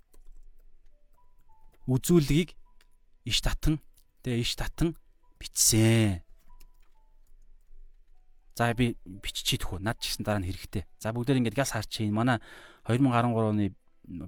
үзүүлгийг 1.87 2.57
иш 3.29 3.39
татан 3.45 3.79
тэгээ 4.25 4.43
иш 4.43 4.53
татан 4.57 4.97
бичсэн. 5.39 6.23
За 8.55 8.75
би 8.75 8.97
биччихийдэх 9.05 9.77
үү. 9.77 9.81
Над 9.81 9.99
ч 9.99 10.13
гэсэн 10.13 10.25
дараа 10.25 10.41
нь 10.41 10.49
хэрэгтэй. 10.49 10.85
За 11.01 11.11
бүгдээр 11.13 11.41
ингээд 11.41 11.59
газ 11.59 11.73
харчих. 11.73 12.13
Манай 12.13 12.39
2013 12.87 13.33
оны 13.33 13.75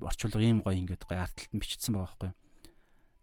орчуулга 0.01 0.41
ийм 0.41 0.65
гоё 0.65 0.75
ингээд 0.75 1.05
гоё 1.05 1.21
арт 1.23 1.37
талтанд 1.37 1.61
бичсэн 1.61 1.93
байгаа 1.95 2.09
байхгүй 2.09 2.29
юу. 2.33 2.39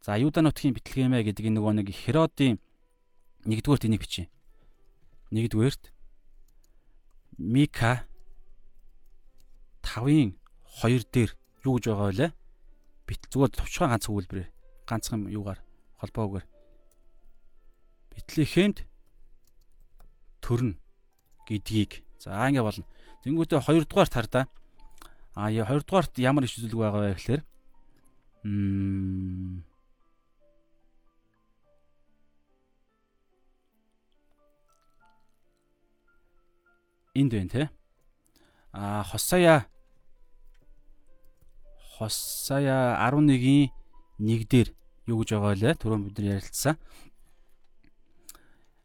За 0.02 0.18
Юда 0.18 0.42
нутгийн 0.42 0.74
битлэгэмэ 0.78 1.26
гэдэг 1.26 1.46
энэ 1.50 1.58
нөгөө 1.58 1.74
нэг 1.82 1.88
Херодын 1.94 2.58
нэгдүгээрт 3.46 3.86
энийг 3.90 4.02
бичээ. 4.02 4.28
Нэгдүгээрт 5.34 5.84
Мика 7.42 8.06
5-ын 9.82 10.38
2 10.86 11.06
дээр 11.12 11.32
юу 11.66 11.78
гэж 11.78 11.86
байгаа 11.90 12.12
вэ? 12.12 12.28
Бит 13.08 13.22
зүгээр 13.30 13.52
товчхон 13.56 13.92
ганц 13.92 14.06
өгүүлбэрээр 14.10 14.50
ганцхан 14.88 15.28
юугаар 15.30 15.60
холбоогоор 16.02 16.46
Битлехемд 18.12 18.84
төрн 20.42 20.76
гэдгийг 21.48 22.04
за 22.20 22.50
ингэ 22.50 22.62
болно. 22.62 22.86
Тэнгүүтээ 23.24 23.62
2 23.62 23.86
дугаарт 23.88 24.14
хардаа. 24.14 24.46
А 25.36 25.50
2 25.50 25.64
дугаарт 25.86 26.18
ямар 26.20 26.44
иш 26.44 26.58
үзүүлэг 26.58 26.80
байгаа 26.82 27.02
вэ 27.08 27.16
гэхээр 27.16 27.42
м 28.44 29.64
энд 37.16 37.32
байна 37.32 37.50
те. 37.50 37.70
А 38.74 39.04
Хосая 39.04 39.68
Хосая 42.02 42.98
11-ийн 42.98 43.70
1 44.18 44.50
дээр 44.50 44.74
юу 45.06 45.22
гэж 45.22 45.38
байгаа 45.38 45.54
лээ? 45.54 45.74
Түрүүн 45.78 46.10
бид 46.10 46.18
нар 46.18 46.42
ярилцсан. 46.42 46.82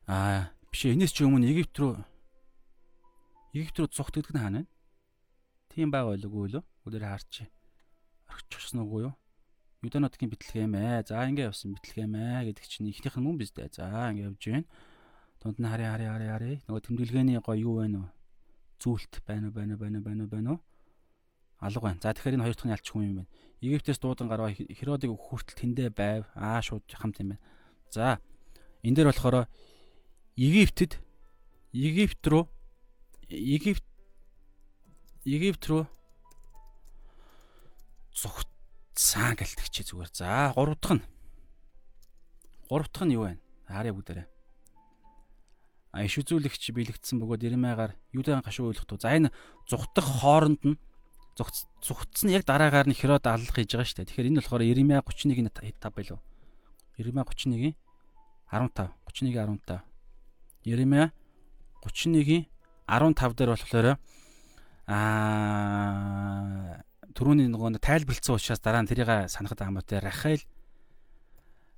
Аа 0.05 0.52
биш 0.68 0.84
энэс 0.84 1.16
ч 1.16 1.24
өмнө 1.24 1.48
Египт 1.48 1.80
рүү 1.80 1.97
Египт 3.56 3.80
рүү 3.80 3.88
зүгтгдэг 3.88 4.36
нь 4.36 4.40
хаана 4.44 4.60
вэ? 4.60 4.68
Тийм 5.72 5.88
байгаа 5.88 6.12
байлгүй 6.12 6.60
лөө? 6.60 6.64
Өдөр 6.84 7.09
харч. 7.09 7.48
Орчихсон 8.28 8.84
уу 8.84 9.09
юу? 9.09 9.14
Юданотгийн 9.80 10.28
битлэгэм 10.36 10.76
ээ. 10.76 11.09
За 11.09 11.24
ингэ 11.24 11.48
явсан 11.48 11.72
битлэгэм 11.72 12.20
ээ 12.20 12.52
гэдэг 12.52 12.68
чинь 12.68 12.93
ихнийх 12.93 13.16
нь 13.16 13.24
мөн 13.24 13.40
биз 13.40 13.56
дээ. 13.56 13.72
За 13.80 14.12
ингэ 14.12 14.28
явж 14.28 14.44
байна. 14.44 14.68
Дунд 15.40 15.56
нь 15.56 15.64
хари 15.64 15.88
хари 15.88 16.05
хари 16.05 16.26
хари. 16.28 16.52
Нөгөө 16.68 16.84
тэмдэглэгээний 16.84 17.40
гоё 17.40 17.64
юу 17.64 17.74
вэ 17.80 17.88
нөө? 17.97 18.06
Зүйлт 18.76 19.24
байна 19.24 19.48
уу 19.48 19.56
байна 19.56 19.72
уу 19.72 19.80
байна 19.80 19.97
уу 19.97 20.05
байна 20.05 20.22
уу 20.28 20.32
байна 20.36 20.51
уу? 20.52 20.60
Алга 21.60 21.80
байна. 21.80 22.00
За 22.02 22.12
тэгэхээр 22.12 22.36
энэ 22.36 22.44
хоёр 22.44 22.56
дахь 22.56 22.66
нь 22.66 22.74
ялч 22.76 22.86
хүн 22.90 23.04
юм 23.06 23.16
байна. 23.24 23.32
Египтээс 23.60 23.98
дуудан 24.00 24.28
гараа 24.28 24.52
Херодыг 24.52 25.10
хүртэл 25.16 25.56
тэндээ 25.56 25.88
байв. 25.90 26.28
Аа 26.36 26.60
шууд 26.60 26.84
хамт 26.92 27.20
юм 27.20 27.36
байна. 27.36 27.42
За 27.90 28.20
энэ 28.84 28.96
дээр 28.96 29.08
болохоор 29.10 29.48
Египтэд 30.36 31.00
Египт 31.72 32.26
руу 32.28 32.48
Египт 33.28 33.84
Египт 35.24 35.64
руу 35.66 35.88
зүгтсан 38.12 39.36
гэлтгчээ 39.40 39.84
зүгээр. 39.88 40.10
За 40.12 40.52
гурав 40.52 40.76
дахь 40.80 41.00
нь 41.00 41.04
гурав 42.68 42.88
дахь 42.92 43.08
нь 43.08 43.16
юу 43.16 43.24
вэ? 43.28 43.40
Харъя 43.64 43.96
бүгдээрээ. 43.96 44.28
А 45.96 46.04
иш 46.04 46.20
үзүүлэгч 46.20 46.76
бэлэгдсэн 46.76 47.16
бөгөөд 47.24 47.48
Иремягаар 47.48 47.96
юудан 48.12 48.44
гашуу 48.44 48.68
ойлгох 48.68 48.84
туу. 48.84 49.00
За 49.00 49.16
энэ 49.16 49.32
зүгтах 49.64 50.04
хооронд 50.04 50.60
нь 50.60 50.76
зүгтсэн 51.36 52.32
яг 52.32 52.48
дараагаар 52.48 52.88
нь 52.88 52.96
Херод 52.96 53.28
аллах 53.28 53.52
хийж 53.52 53.76
байгаа 53.76 53.84
шүү 53.84 53.96
дээ. 54.00 54.08
Тэгэхээр 54.08 54.28
энэ 54.32 54.40
болохоор 54.40 54.64
Иремья 54.64 55.04
31-ийн 55.04 55.52
5 55.52 55.92
байлуу. 55.92 56.20
Иремья 56.96 57.24
31-ийн 57.28 57.76
15, 58.48 58.88
31-ийн 59.04 59.60
15. 59.60 59.84
Иремья 60.64 61.12
31-ийн 61.84 62.48
15 62.88 63.36
дээр 63.36 63.50
болохоор 63.52 63.86
аа 64.88 66.80
түрүүний 67.12 67.48
нөгөө 67.52 67.80
тайлбарлцсан 67.84 68.36
учраас 68.36 68.60
дараа 68.60 68.80
нь 68.84 68.88
тэрийг 68.88 69.28
санахад 69.28 69.60
байгаа 69.60 69.72
юм 69.72 69.80
те 69.84 70.00
Рахаил 70.00 70.42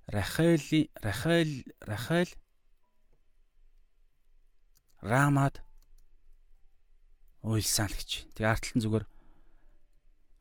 Рахаили 0.08 0.90
Рахаил 1.02 1.64
Рахаил 1.80 2.30
Рамад 5.00 5.62
уйлсан 7.42 7.86
л 7.86 7.94
гэж. 7.94 8.26
Тэгээ 8.34 8.50
артлан 8.50 8.82
зүгээр 8.82 9.04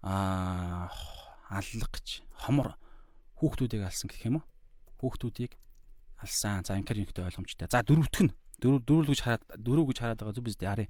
аа 0.07 0.87
аллах 1.51 1.91
гэж 1.91 2.23
хомор 2.47 2.79
хүүхдүүдийг 3.43 3.83
алсан 3.83 4.07
гэх 4.07 4.23
юм 4.31 4.39
уу? 4.39 4.45
Хүүхдүүдийг 5.03 5.59
алсан. 6.23 6.63
За 6.63 6.79
инкер 6.79 6.95
юнхтэй 6.95 7.27
ойлгомжтой. 7.27 7.67
За 7.67 7.83
дөрөвтг 7.83 8.23
нь 8.23 8.31
дөрөв 8.63 8.81
дөрөв 8.87 9.11
гэж 9.11 9.21
хараад 9.21 9.43
дөрөв 9.59 9.85
гэж 9.91 9.97
хараад 9.99 10.19
байгаа 10.23 10.35
зү 10.35 10.41
биз 10.47 10.55
дээ 10.55 10.71
харъя. 10.71 10.89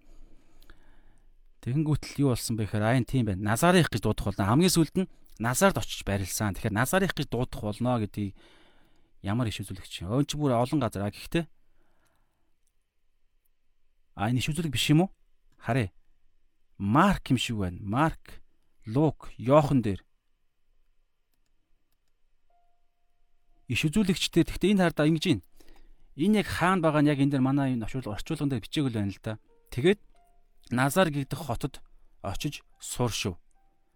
Тэгэнгүүтэл 1.66 2.22
юу 2.22 2.30
болсон 2.32 2.56
бэ 2.56 2.70
гэхээр 2.70 2.86
айн 2.86 3.06
тийм 3.10 3.26
байна. 3.28 3.58
Назарих 3.58 3.90
гэж 3.90 4.02
дуудах 4.06 4.30
болно. 4.32 4.48
Хамгийн 4.48 4.72
сүүлд 4.72 4.96
нь 5.02 5.10
Назард 5.42 5.78
очиж 5.78 6.06
барилсан. 6.06 6.54
Тэгэхээр 6.54 6.78
Назарих 6.78 7.14
гэж 7.18 7.28
дуудах 7.28 7.62
болно 7.62 8.00
гэдгийг 8.00 8.38
ямар 9.26 9.50
иш 9.50 9.62
үзүүлэгч. 9.62 10.08
Өн 10.08 10.26
чи 10.26 10.38
бүр 10.38 10.56
олон 10.56 10.80
газар. 10.80 11.10
Гэхдээ 11.10 11.46
а 14.16 14.30
энэ 14.30 14.40
иш 14.40 14.50
үзүүлэг 14.50 14.74
биш 14.74 14.90
юм 14.94 15.06
уу? 15.06 15.10
Харъя. 15.60 15.92
Марк 16.78 17.30
юм 17.30 17.38
шиг 17.38 17.58
байна. 17.60 17.78
Марк, 17.82 18.42
Лук, 18.88 19.30
Йохан 19.36 19.84
дээр 19.84 20.02
иш 23.68 23.84
үзүүлэгчтэй. 23.84 24.48
Гэхдээ 24.48 24.72
энэ 24.80 24.84
хардаа 24.88 25.12
ингэж 25.12 25.26
юм. 25.28 25.40
Энэ 26.16 26.42
яг 26.42 26.48
хаана 26.48 26.88
байгаа 26.88 27.04
нь 27.04 27.12
яг 27.12 27.20
энэ 27.20 27.36
дэр 27.36 27.44
манай 27.44 27.76
энэ 27.76 27.84
орчуулган 27.84 28.48
дээр 28.48 28.64
бичээгэл 28.64 28.96
байна 28.96 29.12
л 29.12 29.20
да. 29.20 29.36
Тэгээд 29.76 30.00
Назар 30.72 31.08
гэгдэх 31.12 31.40
хотод 31.40 31.80
очиж 32.24 32.64
сууршив. 32.80 33.40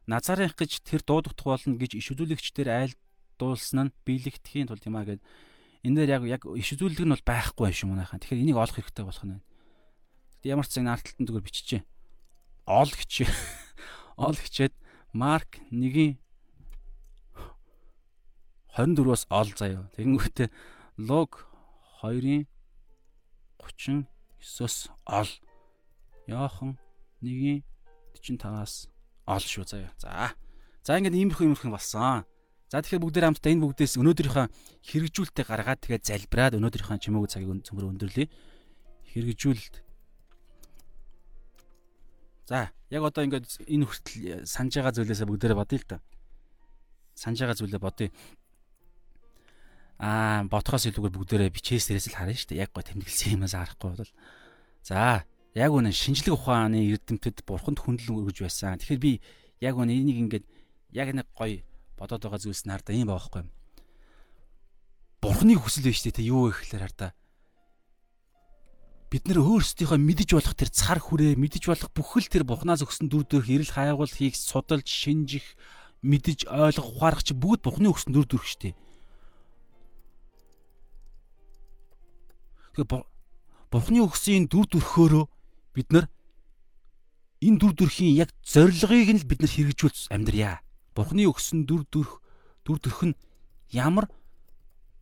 Назарынх 0.08 0.56
гэж 0.56 0.84
тэр 0.84 1.04
дуудагдах 1.04 1.48
болно 1.60 1.76
гэж 1.76 2.00
иш 2.00 2.12
үзүүлэгчдэр 2.16 2.68
айлдуулсан 2.72 3.92
нь 3.92 3.96
биелэгдэхийн 4.08 4.72
тулд 4.72 4.88
юм 4.88 4.96
а 4.96 5.04
гэд 5.04 5.20
энэ 5.84 5.96
дээр 6.04 6.12
яг 6.20 6.24
яг 6.40 6.42
иш 6.48 6.76
үзүүлэг 6.76 7.04
нь 7.04 7.14
бол 7.16 7.28
байхгүй 7.28 7.64
байх 7.68 7.80
юм 7.84 7.96
унаахаа. 7.96 8.20
Тэгэхээр 8.24 8.44
энийг 8.44 8.58
олох 8.60 8.76
хэрэгтэй 8.76 9.04
болох 9.04 9.24
нь 9.24 9.32
байна. 9.36 9.46
Гэтэл 10.40 10.52
ямар 10.52 10.66
ч 10.68 10.72
цаг 10.72 10.84
наарталтан 10.88 11.26
зүгээр 11.28 11.48
биччихэ. 11.48 11.84
Ол 12.72 12.92
хичээ. 12.92 13.30
Ол 14.22 14.36
хичээд 14.36 14.74
Марк 15.14 15.60
1-ийн 15.72 16.16
24-оос 18.72 19.28
ол 19.28 19.50
заяа. 19.52 19.84
Тэгэнгүүтээ 20.00 20.48
лог 21.04 21.52
2-ын 22.00 22.48
39-оос 23.60 24.88
ол. 25.06 25.32
Йохан 26.32 26.80
1-ийн 27.20 27.60
45-аас 28.16 28.88
ол 29.28 29.44
шүү 29.44 29.68
заяа. 29.68 29.92
За. 30.00 30.32
За 30.88 30.96
ингээд 30.96 31.20
иймэрхүү 31.20 31.52
иймэрхүү 31.52 31.72
болсон. 31.76 32.24
За 32.72 32.80
тэгэхээр 32.80 33.04
бүгдээр 33.04 33.28
хамтдаа 33.28 33.52
энэ 33.52 33.64
бүгдээс 33.68 34.00
өнөөдрийнхөө 34.00 34.48
хэрэгжүүлэлтээ 34.88 35.44
гаргаад 35.44 35.84
тэгээд 35.84 36.08
залбираад 36.08 36.56
өнөөдрийнхөө 36.56 37.04
чимээгүй 37.04 37.28
цагийг 37.28 37.68
цөмөр 37.68 37.92
өндөрлөе. 37.92 38.32
Хэрэгжүүлэлт. 39.12 39.76
За, 42.52 42.68
яг 42.92 43.08
одоо 43.08 43.24
ингээд 43.24 43.64
энэ 43.64 43.88
хүртэл 43.88 44.44
санаж 44.44 44.76
байгаа 44.76 44.92
зүйлээсээ 44.92 45.24
бүгдээрээ 45.24 45.56
бодъё 45.56 45.80
л 45.80 45.88
та. 45.88 46.04
Санаж 47.16 47.40
байгаа 47.40 47.56
зүйлээ 47.56 47.80
бодъё 47.80 48.12
аа 50.04 50.44
ботхоос 50.52 50.92
илүүгээр 50.92 51.16
бүгдээрээ 51.16 51.56
бичээсээрээс 51.56 52.12
л 52.12 52.18
харна 52.20 52.36
шүү 52.36 52.52
дээ. 52.52 52.68
Яг 52.68 52.76
гоо 52.76 52.84
тэмдэглэсэн 52.84 53.40
юмас 53.40 53.56
харахгүй 53.56 54.04
бол. 54.04 54.14
За, 54.84 55.24
яг 55.56 55.72
үнэ 55.72 55.96
шинжлэх 55.96 56.36
ухааны 56.36 56.92
эрдэмтэд 56.92 57.48
бурханд 57.48 57.80
хүндлэн 57.80 58.20
өргөж 58.20 58.44
байсан. 58.44 58.76
Тэгэхээр 58.84 59.00
би 59.00 59.24
яг 59.64 59.80
үнэ 59.80 59.96
энийг 59.96 60.20
ингээд 60.28 60.46
яг 60.92 61.08
нэг 61.16 61.32
гоё 61.32 61.64
бодоод 61.96 62.20
байгаа 62.20 62.44
зүйлс 62.44 62.68
нь 62.68 62.74
хардаа 62.76 63.00
юм 63.00 63.08
баахгүй 63.16 63.48
юм. 63.48 63.50
Бурхны 65.24 65.56
хүсэл 65.56 65.88
байж 65.88 66.04
тээ 66.04 66.28
юу 66.28 66.52
вэ 66.52 66.60
гэхээр 66.60 66.84
хардаа 66.84 67.16
бид 69.12 69.28
нэр 69.28 69.44
өөрсдийнхөө 69.44 70.00
мэдэж 70.00 70.30
болох 70.40 70.56
тэр 70.56 70.72
цар 70.72 71.04
хүрээ 71.04 71.36
мэдэж 71.36 71.64
болох 71.68 71.92
бүхэл 71.92 72.32
тэр 72.32 72.44
бухнаас 72.48 72.80
өгсөн 72.82 73.12
дүр 73.12 73.28
төрх 73.28 73.52
эрэл 73.52 73.76
хайгуул 73.76 74.08
хийх 74.08 74.40
судалж 74.40 74.88
шинжих 74.88 75.44
мэдэж 76.00 76.48
ойлгох 76.48 76.88
ухаарах 76.96 77.22
чи 77.28 77.36
бүгд 77.36 77.62
бухны 77.68 77.92
өгсөн 77.92 78.16
дүр 78.16 78.26
төрх 78.26 78.48
штеп 78.48 78.80
Тэгэхээр 82.72 83.04
Бурхны 83.72 84.04
өгсөн 84.04 84.48
дүр 84.52 84.68
төрхөөрөө 84.68 85.26
бид 85.76 85.88
нар 85.96 86.06
энэ 87.40 87.60
дүр 87.60 87.74
төрхийн 87.76 88.16
яг 88.20 88.32
зорилгыг 88.44 89.12
нь 89.16 89.20
л 89.24 89.28
бид 89.28 89.40
нар 89.40 89.52
хэрэгжүүлж 89.52 90.12
амьдрья. 90.12 90.60
Бурхны 90.96 91.24
өгсөн 91.28 91.64
дүр 91.68 91.88
төрх 91.88 92.20
дүр 92.68 92.80
төрх 92.84 93.12
нь 93.12 93.16
ямар 93.72 94.12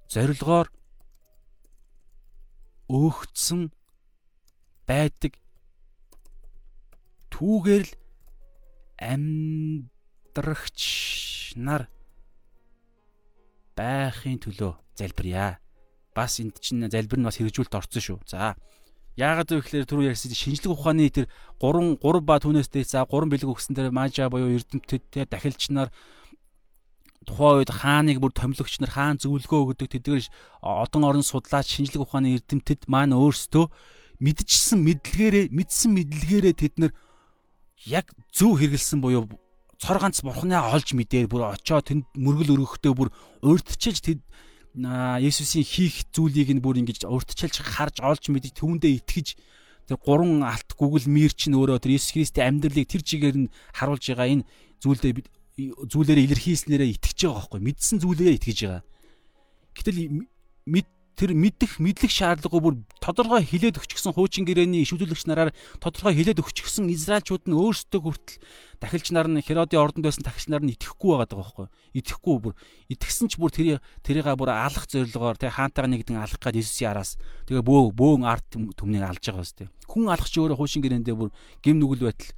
зорилгоор 0.09 0.69
өөгдсөн 2.89 3.73
байдаг 4.89 5.37
түүгээр 7.29 7.85
л 7.85 7.93
амьдрагч 8.97 10.81
нар 11.61 11.85
байхын 13.77 14.41
төлөө 14.41 14.73
залбирая 14.97 15.61
бас 16.17 16.41
энд 16.41 16.57
чинь 16.59 16.89
залбир 16.89 17.21
нь 17.21 17.27
бас 17.29 17.37
хэрэгжүүлэлт 17.37 17.77
орсон 17.77 18.01
шүү. 18.01 18.19
За 18.27 18.57
яагаад 19.15 19.51
вэ 19.51 19.61
гэхээр 19.61 19.87
түрүү 19.87 20.09
ярьсан 20.11 20.33
шинжлэх 20.35 20.73
ухааны 20.75 21.07
тэр 21.13 21.29
3 21.61 22.01
3 22.01 22.25
ба 22.25 22.41
түүнээс 22.41 22.73
дээд 22.73 22.91
за 22.91 23.05
3 23.05 23.29
бэлэг 23.31 23.53
өгсөн 23.53 23.77
тэр 23.77 23.93
мажа 23.95 24.27
буюу 24.27 24.51
эрдэмтэд 24.57 25.29
дахилч 25.31 25.69
нар 25.71 25.93
тухайн 27.23 27.63
үед 27.63 27.71
хааныг 27.71 28.19
бүр 28.19 28.33
томилогч 28.35 28.79
нар 28.81 28.91
хаан 28.91 29.21
зөвлөгөө 29.21 29.77
өгдөг 29.77 29.87
тэдгээр 29.91 30.27
одон 30.59 31.03
орон 31.07 31.23
судлаач 31.23 31.67
шинжлэх 31.67 32.03
ухааны 32.03 32.35
эрдэмтэд 32.35 32.87
маань 32.91 33.15
өөрсдөө 33.15 33.65
мэдчихсэн 34.19 34.79
мэдлэгээрээ 34.83 35.45
мэдсэн 35.55 35.91
мэдлэгээрээ 35.95 36.55
тэд 36.59 36.75
нар 36.79 36.91
яг 37.87 38.11
зөв 38.35 38.59
хэрэгэлсэн 38.59 38.99
буюу 38.99 39.27
цор 39.79 39.97
ганц 39.99 40.19
бурхнаа 40.21 40.75
олж 40.75 40.91
мэдээр 40.91 41.31
бүр 41.31 41.55
очоо 41.55 41.79
тэнд 41.79 42.03
мөргөл 42.19 42.59
өргөхдөө 42.59 42.93
бүр 42.95 43.09
урьдчилж 43.41 43.99
тэд 44.03 44.19
Есүсийн 44.79 45.65
хийх 45.65 46.05
зүйлийг 46.13 46.51
нь 46.53 46.61
бүр 46.61 46.77
ингэж 46.83 47.07
урьдчилж 47.07 47.63
харж 47.63 48.03
олж 48.03 48.29
мэдж 48.29 48.53
түүндээ 48.53 49.01
итгэж 49.01 49.27
тэр 49.89 49.97
гурван 49.97 50.45
алт 50.45 50.69
гүгэл 50.77 51.09
мир 51.09 51.33
чинь 51.33 51.57
өөрөө 51.57 51.81
тэр 51.81 51.97
Есүс 51.97 52.13
Христийн 52.13 52.61
амьдралыг 52.61 52.85
тэр 52.85 53.01
чигээр 53.01 53.37
нь 53.47 53.51
харуулж 53.73 54.03
байгаа 54.13 54.29
энэ 54.29 54.47
зүйлдээ 54.83 55.13
бид 55.17 55.27
зүйлээрээ 55.89 56.27
илэрхийлснээрээ 56.29 56.93
итгэж 56.95 57.17
байгаа 57.25 57.39
байхгүй 57.41 57.61
мэдсэн 57.65 57.97
зүйлээрээ 58.03 58.37
итгэж 58.37 58.59
байгаа. 58.63 58.83
Гэтэл 59.73 59.99
мэд 60.69 60.87
тэр 61.19 61.35
мэдэх 61.35 61.83
мэдлэг 61.83 62.07
шаардлагагүй 62.07 62.63
бүр 62.63 62.75
тодорхой 63.03 63.43
хилээд 63.43 63.75
өчгсөн 63.75 64.15
хуучин 64.15 64.47
гэрээний 64.47 64.87
шүтүүлэгч 64.87 65.27
нараар 65.27 65.51
тодорхой 65.83 66.15
хилээд 66.15 66.39
өчгсөн 66.39 66.87
израилчууд 66.87 67.43
нь 67.43 67.59
өөрсдөө 67.59 67.99
хүртэл 67.99 68.39
дахилч 68.79 69.11
нар 69.11 69.27
нь 69.27 69.43
Херодын 69.43 69.83
ордонд 69.83 70.07
байсан 70.07 70.23
дахилч 70.23 70.47
нар 70.47 70.63
нь 70.63 70.71
итгэхгүй 70.71 71.19
байгаа 71.19 71.35
байхгүй 71.43 71.67
итгэхгүй 71.99 72.35
бүр. 72.39 72.53
Итгэсэн 72.87 73.27
ч 73.27 73.35
бүр 73.35 73.51
тэр 73.51 73.83
тэрийгээ 74.07 74.39
бүр 74.39 74.55
алах 74.55 74.87
зорилгоор 74.87 75.35
тэг 75.35 75.59
хаантайгаа 75.59 75.91
нэгдэн 75.91 76.23
алах 76.23 76.39
гад 76.39 76.55
Иесусийн 76.55 76.95
араас 76.95 77.19
тэгээ 77.51 77.67
бөө 77.67 77.91
бөөн 77.91 78.23
арт 78.23 78.55
түмнийг 78.55 79.03
алж 79.03 79.19
байгаа 79.19 79.43
бас 79.43 79.51
тэг 79.51 79.67
хүн 79.91 80.07
алах 80.07 80.31
чи 80.31 80.39
өөрөө 80.39 80.55
хуучин 80.55 80.79
гэрээндээ 80.79 81.15
бүр 81.19 81.35
гим 81.59 81.83
нүгэл 81.83 82.07
байтал. 82.07 82.31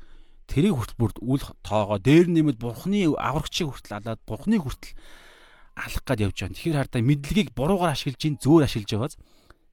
Тэрийг 0.50 0.74
хүртэл 0.74 0.98
бүр 0.98 1.12
үл 1.22 1.46
тоогоо. 1.62 2.02
Дээр 2.02 2.28
нэмэд 2.34 2.58
бурхны 2.58 3.06
аврагчийг 3.14 3.70
хүртэл 3.70 4.02
алаад 4.02 4.20
бурхны 4.26 4.58
хүртэл 4.58 4.98
алах 5.82 6.04
гад 6.06 6.22
явж 6.22 6.38
байгаа. 6.38 6.56
Тэгэхээр 6.56 6.80
хардаа 6.80 7.02
мэдлэгийг 7.02 7.50
буруугаар 7.58 7.98
ашиглаж 7.98 8.22
ин 8.30 8.38
зөөр 8.38 8.70
ашиглаж 8.70 8.92
байгааз. 8.94 9.16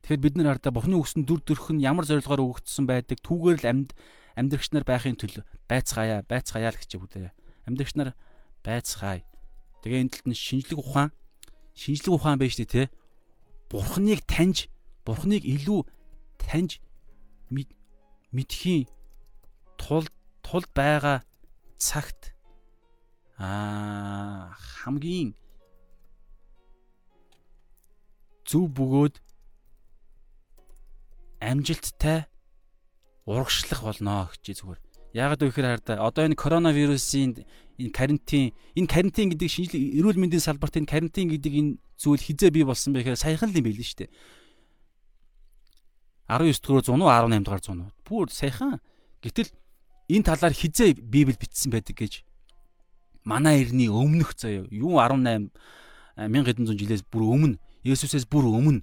Тэгэхээр 0.02 0.24
бид 0.24 0.34
нар 0.40 0.48
хардаа 0.56 0.72
Бухны 0.72 0.96
өгсөн 0.96 1.22
дүр 1.28 1.40
төрх 1.44 1.68
нь 1.76 1.84
ямар 1.84 2.08
зорилгоор 2.08 2.40
өгөгдсөн 2.40 2.84
байдаг 2.88 3.20
түүгээр 3.20 3.58
л 3.60 3.68
амьд 3.68 3.90
амьдрагч 4.38 4.72
нар 4.72 4.86
байхын 4.88 5.18
төлөө 5.20 5.44
байцгаая, 5.68 6.24
байцгаая 6.24 6.70
л 6.72 6.80
гэж 6.80 6.90
бүгдээ. 6.96 7.34
Амьдрагч 7.68 7.92
нар 7.98 8.16
байцгаая. 8.64 9.26
Тэгээ 9.84 10.00
энэ 10.06 10.12
талд 10.14 10.26
нь 10.32 10.38
шинжлэх 10.38 10.80
ухаан 10.80 11.10
шинжлэх 11.74 12.14
ухаан 12.14 12.38
байж 12.38 12.56
тээ. 12.58 12.90
Бурхныг 13.68 14.24
таньж, 14.24 14.66
Бурхныг 15.04 15.44
илүү 15.44 15.84
таньж 16.40 16.80
мэдхийн 18.32 18.88
тулд 19.78 20.12
тулд 20.42 20.68
байгаа 20.74 21.22
цагт 21.78 22.34
аа 23.38 24.52
хамгийн 24.56 25.36
зөв 28.48 28.64
бөгөөд 28.72 29.14
амжилттай 31.44 32.24
урагшлах 33.28 33.84
болно 33.84 34.26
гэж 34.32 34.64
зүгээр 34.64 34.80
Яагаад 35.12 35.40
вэ 35.40 35.48
гэхээр 35.48 35.68
хараа 35.80 36.08
одоо 36.08 36.24
энэ 36.28 36.36
коронавирусын 36.36 37.44
энэ 37.80 37.92
карантин 37.96 38.52
энэ 38.76 38.92
карантин 38.92 39.32
гэдэг 39.32 39.48
шинжлэх 39.48 39.80
эрүүл 39.96 40.20
мэндийн 40.20 40.44
салбарт 40.44 40.76
энэ 40.76 40.88
карантин 40.88 41.32
гэдэг 41.32 41.52
энэ 41.52 41.72
зүйл 41.96 42.20
хизээ 42.20 42.52
бий 42.52 42.64
болсон 42.68 42.92
бэ 42.92 43.08
гэхээр 43.08 43.16
саяхан 43.16 43.48
л 43.48 43.56
юм 43.56 43.64
байл 43.64 43.80
шүү 43.80 44.04
дээ. 44.04 44.12
19 46.28 46.60
дугаар 46.60 46.84
100 46.84 46.92
уу 46.92 47.08
18 47.08 47.40
дугаар 47.40 47.62
100 47.64 47.72
уу. 47.72 47.92
Бүр 48.04 48.28
саяхан. 48.28 48.84
Гэтэл 49.24 49.48
энэ 50.12 50.28
талаар 50.28 50.52
хизээ 50.52 51.00
Библи 51.00 51.32
бичсэн 51.40 51.72
байдаг 51.72 51.96
гэж 51.96 52.28
манай 53.24 53.64
эртний 53.64 53.88
өмнөх 53.88 54.36
заяа 54.36 54.68
юу 54.68 55.00
18 55.00 55.48
1700 56.20 56.76
жилээс 56.76 57.02
бүр 57.08 57.24
өмнө 57.32 57.56
Есүсээс 57.84 58.26
бүр 58.26 58.48
өмнө 58.50 58.82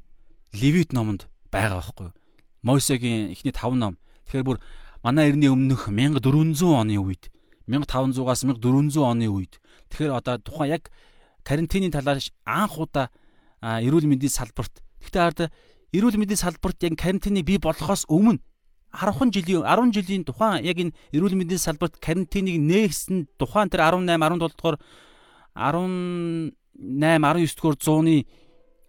Левит 0.56 0.94
номонд 0.96 1.28
байгаа 1.52 1.84
байхгүй 1.84 2.06
юу? 2.08 2.16
Мойсегийн 2.64 3.32
эхний 3.36 3.52
5 3.52 3.76
ном. 3.76 4.00
Тэгэхээр 4.26 4.48
бүр 4.48 4.60
манай 5.04 5.30
эртний 5.30 5.52
өмнөх 5.52 5.92
1400 5.92 6.64
оны 6.64 6.96
үед 6.98 7.30
1500-аас 7.68 8.42
1400 8.46 9.04
оны 9.04 9.28
үед 9.30 9.60
тэгэхээр 9.90 10.18
одоо 10.18 10.38
тухайн 10.40 10.80
яг 10.80 10.90
карантины 11.44 11.92
талаар 11.92 12.22
анх 12.46 12.78
удаа 12.78 13.10
эрүүл 13.62 14.10
мэндийн 14.10 14.34
салбарт 14.34 14.82
гэхдээ 15.02 15.22
ард 15.22 15.40
эрүүл 15.94 16.18
мэндийн 16.18 16.42
салбарт 16.42 16.80
яг 16.86 16.98
карантиныг 16.98 17.46
бий 17.46 17.60
болгохоос 17.62 18.06
өмнө 18.10 18.42
10 18.96 19.34
жилийн 19.36 19.66
10 19.66 19.94
жилийн 19.94 20.24
тухайн 20.26 20.66
яг 20.66 20.78
энэ 20.78 20.96
эрүүл 21.14 21.36
мэндийн 21.38 21.62
салбарт 21.62 21.98
карантиныг 22.00 22.58
нээсэн 22.58 23.28
тухайн 23.38 23.70
тэр 23.70 23.92
18 23.94 24.08
17 24.08 24.40
дугаар 24.56 24.78
18 25.54 26.54
19 26.80 27.58
дугаар 27.58 27.78
зууны 27.82 28.26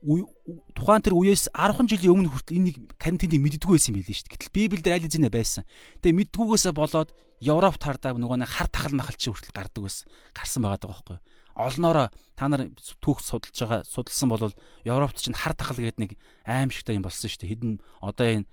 тухайн 0.07 1.03
тэр 1.03 1.19
үеэс 1.19 1.51
10 1.51 1.91
жилийн 1.91 2.15
өмнө 2.15 2.31
хүртэл 2.31 2.59
энийг 2.63 2.77
карантиныг 2.95 3.43
мэддэггүй 3.43 3.75
байсан 3.75 3.91
юм 3.91 3.99
билээ 3.99 4.15
шүү 4.15 4.27
дээ. 4.31 4.35
Гэтэл 4.39 4.55
Библиэлд 4.55 4.87
аль 4.87 5.07
хэзээ 5.07 5.33
байсан. 5.35 5.63
Тэгээ 6.01 6.19
мэддгүйгээсээ 6.31 6.75
болоод 6.79 7.11
Европт 7.43 7.83
хардаа 7.83 8.15
нөгөө 8.15 8.39
нэг 8.47 8.51
хар 8.51 8.71
тахал 8.71 8.95
махал 8.95 9.19
чи 9.19 9.29
хүртэл 9.29 9.51
гардаг 9.51 9.83
байсан. 9.83 10.07
Гарсан 10.31 10.63
байгаа 10.63 10.79
даа 10.79 10.91
байхгүй. 10.95 11.19
Олноороо 11.57 12.09
та 12.39 12.45
нар 12.47 12.63
түүх 13.03 13.19
судалж 13.21 13.57
байгаа 13.59 13.83
судалсан 13.83 14.29
бол 14.31 14.55
Европт 14.87 15.19
чинь 15.19 15.35
хар 15.35 15.53
тахал 15.59 15.77
гэдэг 15.77 16.01
нэг 16.01 16.13
аимшигтай 16.47 16.95
юм 16.97 17.05
болсон 17.05 17.27
шүү 17.27 17.43
дээ. 17.43 17.53
Хэдэн 17.53 17.73
одоо 18.01 18.27
энэ 18.31 18.49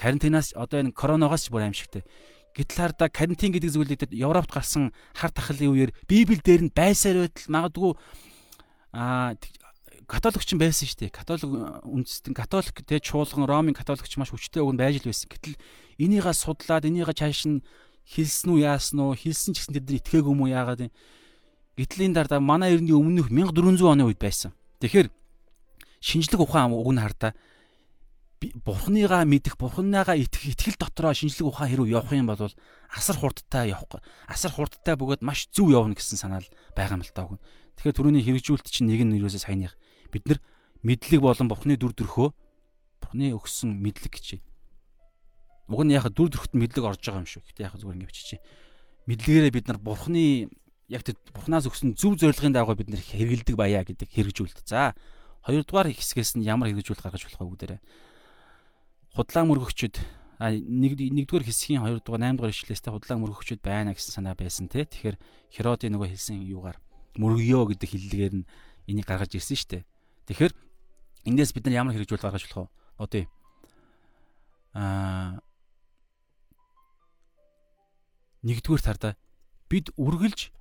карантинаас 0.00 0.56
одоо 0.56 0.80
энэ 0.82 0.96
коронавигоос 0.96 1.46
ч 1.46 1.48
бүр 1.52 1.68
аимшигтай. 1.68 2.02
Гэтэл 2.54 2.78
хараа 2.94 3.10
карантин 3.10 3.52
гэдэг 3.54 3.70
зүйлийг 3.70 4.02
Европт 4.14 4.50
гарсан 4.50 4.94
хар 5.14 5.30
тахлын 5.34 5.74
үеэр 5.74 5.90
Библи 6.06 6.38
дээр 6.38 6.70
нь 6.70 6.74
байсаар 6.74 7.26
байтал 7.26 7.50
магадгүй 7.50 7.92
аа 8.94 9.34
католикч 10.06 10.54
байсан 10.54 10.86
шүү 10.88 11.08
дээ. 11.08 11.12
Католик 11.12 11.48
үндэстэн 11.84 12.34
католик 12.36 12.76
тэ 12.84 13.00
чуулган 13.00 13.48
Ромын 13.48 13.76
католикч 13.76 14.16
маш 14.16 14.30
хүчтэй 14.30 14.60
өгн 14.62 14.76
байж 14.78 15.00
л 15.00 15.08
байсан. 15.08 15.28
Гэтэл 15.28 15.56
энийгээ 15.98 16.34
судлаад 16.34 16.84
энийгээ 16.84 17.16
чааш 17.16 17.40
нь 17.48 17.64
хэлсэн 18.04 18.48
үү 18.52 18.64
яасан 18.64 19.00
уу? 19.00 19.16
Хэлсэн 19.16 19.56
ч 19.56 19.64
гэсэн 19.64 19.74
тэд 19.80 19.88
нар 19.88 19.98
итгээгүй 20.00 20.32
юм 20.32 20.42
уу 20.44 20.52
яагаад 20.52 20.88
юм? 20.88 20.92
Гэтэл 21.80 22.04
энэ 22.06 22.16
дараа 22.20 22.40
манай 22.40 22.76
эртний 22.76 22.94
өмнөх 22.94 23.32
1400 23.32 23.82
оны 23.88 24.04
үед 24.04 24.20
байсан. 24.20 24.52
Тэгэхээр 24.84 25.08
шинжлэх 26.04 26.40
ухаан 26.44 26.76
уг 26.76 26.92
нь 26.92 27.00
хардаа 27.00 27.32
бурхныгаа 28.52 29.24
мэдэх, 29.24 29.56
бурхныгаа 29.56 30.20
итгэх, 30.20 30.52
итгэл 30.52 30.76
дотроо 30.76 31.16
шинжлэх 31.16 31.48
ухаан 31.48 31.70
хэрэг 31.72 31.88
явах 31.88 32.12
юм 32.12 32.28
бол 32.28 32.52
асар 32.92 33.16
хурдтай 33.16 33.72
явах. 33.72 34.04
Асар 34.28 34.52
хурдтай 34.52 35.00
бөгөөд 35.00 35.24
маш 35.24 35.48
зөв 35.48 35.72
явна 35.72 35.96
гэсэн 35.96 36.20
санаал 36.20 36.44
байгаа 36.76 37.00
юм 37.00 37.04
л 37.08 37.14
таа. 37.14 37.40
Тэгэхээр 37.80 37.96
түрүүний 37.96 38.22
хэрэгжүүлэлт 38.22 38.68
чинь 38.68 38.92
нэг 38.92 39.00
нь 39.00 39.16
юусаа 39.16 39.40
саяных 39.40 39.72
бид 40.14 40.24
нар 40.30 40.38
мэдлэг 40.86 41.20
болон 41.20 41.50
бурхны 41.50 41.74
дүр 41.74 41.92
төрхөө 41.98 42.28
бурхны 43.02 43.34
өгсөн 43.34 43.74
мэдлэг 43.74 44.14
гэж. 44.14 44.38
Уг 45.66 45.82
нь 45.82 45.92
яг 45.98 46.06
дүр 46.14 46.30
төрхөд 46.30 46.54
мэдлэг 46.54 46.84
орж 46.86 47.02
байгаа 47.02 47.24
юм 47.24 47.28
шүү. 47.28 47.42
Гэтэ 47.42 47.66
яг 47.66 47.74
зүгээр 47.74 47.98
ингэ 47.98 48.08
бичиж. 48.08 48.38
Мэдлэгээрээ 49.10 49.52
бид 49.52 49.66
нар 49.66 49.78
бурхны 49.82 50.48
яг 50.88 51.02
тэр 51.02 51.18
бурхнаас 51.34 51.66
өгсөн 51.66 51.98
зөв 51.98 52.14
зорилгын 52.20 52.54
дагуу 52.54 52.78
бид 52.78 52.92
нар 52.92 53.02
хэрэгэлдэг 53.02 53.56
баяа 53.58 53.82
гэдэг 53.82 54.08
хэрэгжүүлэлт. 54.14 54.68
За 54.68 54.94
хоёрдугаар 55.42 55.90
хэсгээс 55.90 56.38
нь 56.38 56.46
ямар 56.46 56.70
хэрэгжүүлэлт 56.70 57.04
гаргаж 57.04 57.24
болох 57.24 57.40
вэ 57.40 57.48
бүгдээрээ 57.50 57.80
худлаа 59.14 59.44
мөргөгчд 59.46 59.96
а 60.42 60.50
нэг 60.50 60.98
нэгдүгээр 60.98 61.46
хэсгийн 61.46 61.86
2 61.86 62.02
дугаар 62.02 62.34
8 62.34 62.34
дугаар 62.34 62.50
ишлээстэй 62.50 62.90
худлаа 62.90 63.18
мөргөгчд 63.22 63.62
байна 63.62 63.94
гэсэн 63.94 64.18
санаа 64.18 64.34
байсан 64.34 64.66
те. 64.66 64.82
Тэгэхээр 64.82 65.16
Херодын 65.54 65.94
нөгөө 65.94 66.10
хэлсэн 66.10 66.42
юугаар 66.42 66.82
мөргөё 67.14 67.62
гэдэг 67.70 67.88
хиллэгээр 67.94 68.34
нь 68.42 68.48
энийг 68.90 69.06
гаргаж 69.06 69.38
ирсэн 69.38 69.54
дээ. 69.70 69.82
Тэгэхээр 70.28 70.52
эндээс 71.28 71.52
бид 71.52 71.64
нар 71.66 71.84
ямар 71.84 71.94
хэрэгжүүл 71.94 72.24
гаргаж 72.24 72.44
болох 72.48 72.68
вэ? 72.68 72.72
Одоо 73.02 73.24
аа 74.74 75.40
нэгдүгээр 78.44 78.82
тардаа 78.84 79.14
бид 79.70 79.88
үргэлж 79.96 80.52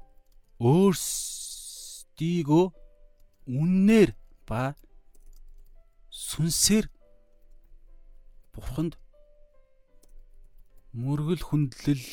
өөрсдийгөө 0.63 2.65
үннээр 3.49 4.15
ба 4.47 4.77
сүнсээр 6.13 6.85
бурханд 8.53 8.95
мөргөл 10.93 11.43
хүндлэл 11.43 12.05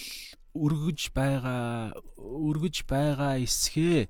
өргөж 0.56 1.12
байгаа 1.14 1.92
өргөж 2.16 2.76
байгаа 2.88 3.38
эсхээ 3.44 4.08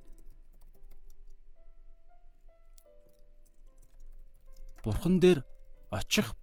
бурхан 4.83 5.19
дээр 5.19 5.45
очих 5.91 6.35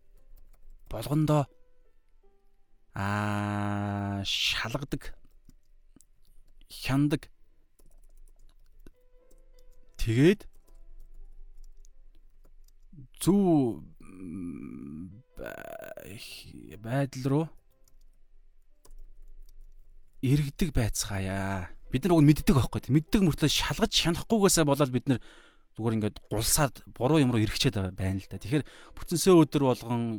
болгондоо 0.90 1.47
аа 2.94 4.23
шалгадаг 4.24 5.15
хяндаг 6.70 7.31
тэгээд 9.98 10.47
зөв 13.20 13.82
байдал 16.82 17.24
руу 17.31 17.47
иргэдэг 20.23 20.74
байцгаая. 20.74 21.70
Бид 21.90 22.05
нар 22.05 22.19
уг 22.19 22.23
мэддэг 22.27 22.55
байхгүй. 22.55 22.90
Мэддэг 22.90 23.23
мөртлөө 23.23 23.48
шалгаж 23.48 23.93
шанахгүйгээсээ 23.94 24.65
болоод 24.66 24.90
бид 24.90 25.06
нар 25.09 25.20
зүгээр 25.79 25.95
ингээд 25.95 26.19
гулсаад 26.27 26.83
буруу 26.91 27.23
юм 27.23 27.31
руу 27.31 27.39
эргэчээд 27.39 27.95
байна 27.95 28.19
л 28.19 28.27
да. 28.27 28.43
Тэгэхээр 28.43 28.67
бүтэнсээ 28.99 29.35
өдөр 29.39 29.63
болгон 29.71 30.19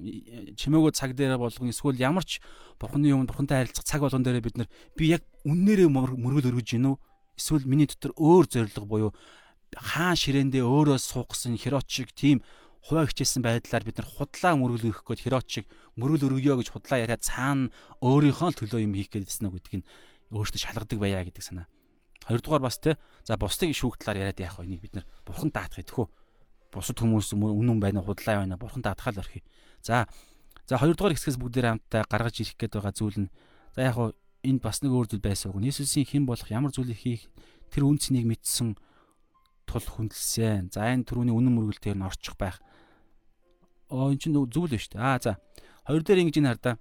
чимээгөө 0.56 0.92
цаг 0.96 1.20
дээр 1.20 1.36
болгон 1.36 1.68
эсвэл 1.68 2.00
ямар 2.00 2.24
ч 2.24 2.40
бурхны 2.80 3.12
юм 3.12 3.28
бурхантай 3.28 3.68
харилцах 3.68 3.84
цаг 3.84 4.00
болгон 4.08 4.24
дээр 4.24 4.40
бид 4.40 4.56
нар 4.56 4.72
би 4.96 5.12
яг 5.12 5.28
үннээрээ 5.44 5.92
мөргөл 5.92 6.56
өргөж 6.56 6.80
гинүү 6.80 6.96
эсвэл 7.36 7.68
миний 7.68 7.92
дотор 7.92 8.16
өөр 8.16 8.48
зориг 8.48 8.88
буюу 8.88 9.12
хаан 9.76 10.16
ширэндээ 10.16 10.64
өөрөө 10.64 10.98
суух 10.98 11.36
гэсэн 11.36 11.60
херот 11.60 11.92
шиг 11.92 12.16
тийм 12.16 12.40
хуваа 12.84 13.06
хичээсэн 13.08 13.44
байдлаар 13.44 13.84
бид 13.84 14.00
нар 14.00 14.08
худлаа 14.08 14.56
мөргөл 14.56 14.96
өргөх 14.96 15.04
гээд 15.04 15.24
херот 15.28 15.48
шиг 15.52 15.66
мөргөл 16.00 16.40
өргөё 16.40 16.56
гэж 16.58 16.68
худлаа 16.72 17.04
яриад 17.04 17.22
цаана 17.22 17.70
өөрийнхөө 18.00 18.64
төлөө 18.64 18.82
юм 18.88 18.96
хийх 18.96 19.12
гээдсэн 19.12 19.52
үг 19.52 19.60
гэдгийг 19.60 19.84
өөртөө 20.32 20.60
шалгадаг 20.64 20.98
байя 21.00 21.22
гэдэг 21.28 21.44
санаа. 21.44 21.68
Хоёрдугаар 22.30 22.62
бас 22.62 22.78
те 22.78 23.02
за 23.26 23.42
бусдыг 23.42 23.74
шүүх 23.74 23.98
талаар 23.98 24.30
яриад 24.30 24.40
яах 24.40 24.62
вэ? 24.62 24.70
Энийг 24.70 24.82
бид 24.86 24.94
нар 25.02 25.06
бурхан 25.26 25.50
даатах 25.50 25.82
гэдэгхүү. 25.82 26.08
Бусад 26.70 27.02
хүмүүс 27.02 27.34
үнэн 27.34 27.82
байна 27.82 28.06
худлаа 28.06 28.46
байна 28.46 28.62
бурхан 28.62 28.86
даатахаа 28.86 29.18
л 29.18 29.22
орхи. 29.26 29.42
За 29.82 30.06
за 30.70 30.78
хоёрдугаар 30.78 31.18
хэсгээс 31.18 31.42
бүгдээр 31.42 31.82
хамтдаа 31.82 32.06
гаргаж 32.06 32.36
ирэх 32.46 32.54
гээд 32.62 32.78
байгаа 32.78 32.94
зүйл 32.94 33.18
нь 33.26 33.34
за 33.74 33.82
яг 33.82 33.98
хуу 33.98 34.14
энд 34.46 34.62
бас 34.62 34.86
нэг 34.86 34.94
өөр 34.94 35.10
зүйл 35.10 35.26
байсан 35.26 35.58
үг. 35.58 35.66
Иесусийн 35.66 36.06
хэн 36.06 36.30
болох 36.30 36.46
ямар 36.54 36.70
зүйлийг 36.70 37.02
хийх 37.02 37.26
тэр 37.74 37.90
үнцнийг 37.90 38.30
мэдсэн 38.30 38.78
тул 39.66 39.86
хүндэлсэн. 39.90 40.70
За 40.70 40.86
энэ 40.86 41.10
түрүүний 41.10 41.34
үнэн 41.34 41.54
мөргөлтөөр 41.58 41.98
нь 41.98 42.06
орчих 42.06 42.38
байх 42.38 42.62
оо 43.90 44.14
эн 44.14 44.22
чинь 44.22 44.38
зүйл 44.38 44.78
шүү 44.78 44.94
дээ. 44.94 45.02
Аа 45.02 45.18
за. 45.18 45.42
Хоёр 45.90 46.06
дээр 46.06 46.22
ингэж 46.30 46.38
ин 46.38 46.50
хардаа. 46.54 46.78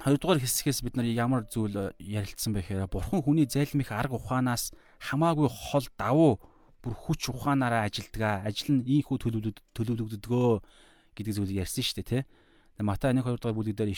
Хоёрдугаар 0.00 0.40
хэсгээс 0.40 0.80
бид 0.80 0.96
нар 0.96 1.06
ямар 1.06 1.44
зүйл 1.44 1.92
ярилцсан 2.00 2.56
бэ 2.56 2.64
гэхээр 2.64 2.88
бурхан 2.88 3.20
хүний 3.20 3.44
зайлмих 3.44 3.92
арга 3.92 4.16
ухаанаас 4.16 4.72
хамаагүй 4.98 5.48
хол 5.52 5.86
давуу 6.00 6.40
бүр 6.80 6.94
хүч 6.96 7.28
ухаанаараа 7.30 7.86
ажилдгаа. 7.86 8.42
Ажил 8.48 8.80
нь 8.80 8.86
ийхүү 8.88 9.20
төлөвлөгддгөө 9.76 10.50
гэдэг 11.14 11.34
зүйлийг 11.36 11.62
ярьсан 11.62 11.84
шүү 11.84 11.96
дээ, 12.02 12.24
тэ. 12.24 12.82
Матай 12.82 13.12
1 13.14 13.22
2 13.22 13.36
дугаар 13.38 13.54
бүлэг 13.54 13.76
дээр 13.78 13.92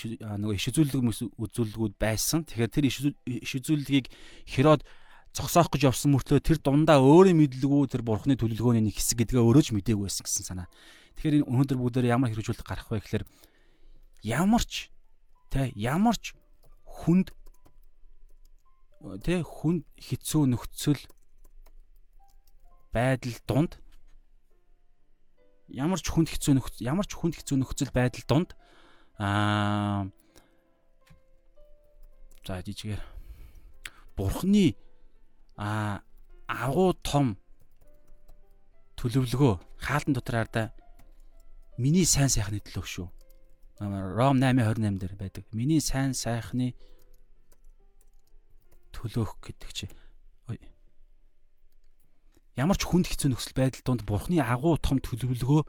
нөгөө 0.44 0.56
иш 0.58 0.66
үзүүлэлт 0.68 1.40
үзүүлэлгүүд 1.40 1.94
байсан. 1.96 2.44
Тэгэхээр 2.44 2.74
тэр 2.74 2.84
иш 2.90 3.52
үзүүлэлгийг 3.56 4.10
Херод 4.44 4.84
зогсоох 5.32 5.72
гэж 5.72 5.88
явсан 5.88 6.12
мөртлөө 6.12 6.42
тэр 6.42 6.58
дундаа 6.60 7.00
өөрийн 7.02 7.38
мэдлэгүү 7.38 7.90
тэр 7.90 8.02
бурхны 8.06 8.38
төлөвлөгөөний 8.38 8.86
нэг 8.86 8.94
хэсэг 8.98 9.24
гэдгээ 9.24 9.42
өөрөө 9.42 9.62
ч 9.66 9.68
мдээгүй 9.74 10.06
байсан 10.06 10.26
гэсэн 10.26 10.44
санаа. 10.46 10.68
Тэгэхээр 11.18 11.42
энэ 11.42 11.48
өнөөдөр 11.50 11.78
бүгдээр 11.80 12.12
ямар 12.12 12.30
хэрэгжүүлэлт 12.30 12.62
гарах 12.62 12.90
вэ 12.90 13.02
гэхээр 13.02 13.24
ямар 14.30 14.62
ч 14.62 14.93
тэ 15.52 15.72
ямар 15.74 16.16
ч 16.16 16.32
хүнд 16.84 17.32
тэ 19.24 19.42
хүнд 19.44 19.84
хэцүү 20.00 20.42
нөхцөл 20.48 21.00
байдал 22.94 23.36
дунд 23.48 23.72
ямар 25.68 26.00
ч 26.00 26.06
хүнд 26.08 26.28
хэцүү 26.30 26.52
нөхцөл 26.56 26.86
ямар 26.86 27.06
ч 27.08 27.12
хүнд 27.16 27.34
хэцүү 27.36 27.56
нөхцөл 27.58 27.92
байдал 27.92 28.24
дунд 28.28 28.50
аа 29.18 30.08
за 32.46 32.60
жижигээр 32.60 33.02
бурхны 34.16 34.76
а 35.56 36.02
агуу 36.46 36.92
том 37.02 37.36
төлөвлөгөө 39.00 39.54
хаалтан 39.80 40.14
дотор 40.14 40.36
ардаа 40.44 40.66
миний 41.78 42.04
сайн 42.04 42.28
сайхны 42.28 42.60
төлөөх 42.60 42.86
шүү. 42.86 43.08
Ром 43.80 44.38
8:28 44.38 44.98
дээр 44.98 45.14
байдаг. 45.18 45.44
Миний 45.52 45.80
сайн 45.80 46.14
сайхны 46.14 46.74
төлөөх 48.94 49.38
гэдэг 49.42 49.70
чи 49.74 49.86
ямар 52.55 52.78
ч 52.78 52.86
хүнд 52.86 53.10
хэцүү 53.10 53.34
нөхцөл 53.34 53.59
байдал 53.59 53.82
донд 53.82 54.02
бурхны 54.06 54.38
агуу 54.38 54.78
том 54.78 55.02
төлөвлөгөө 55.02 55.62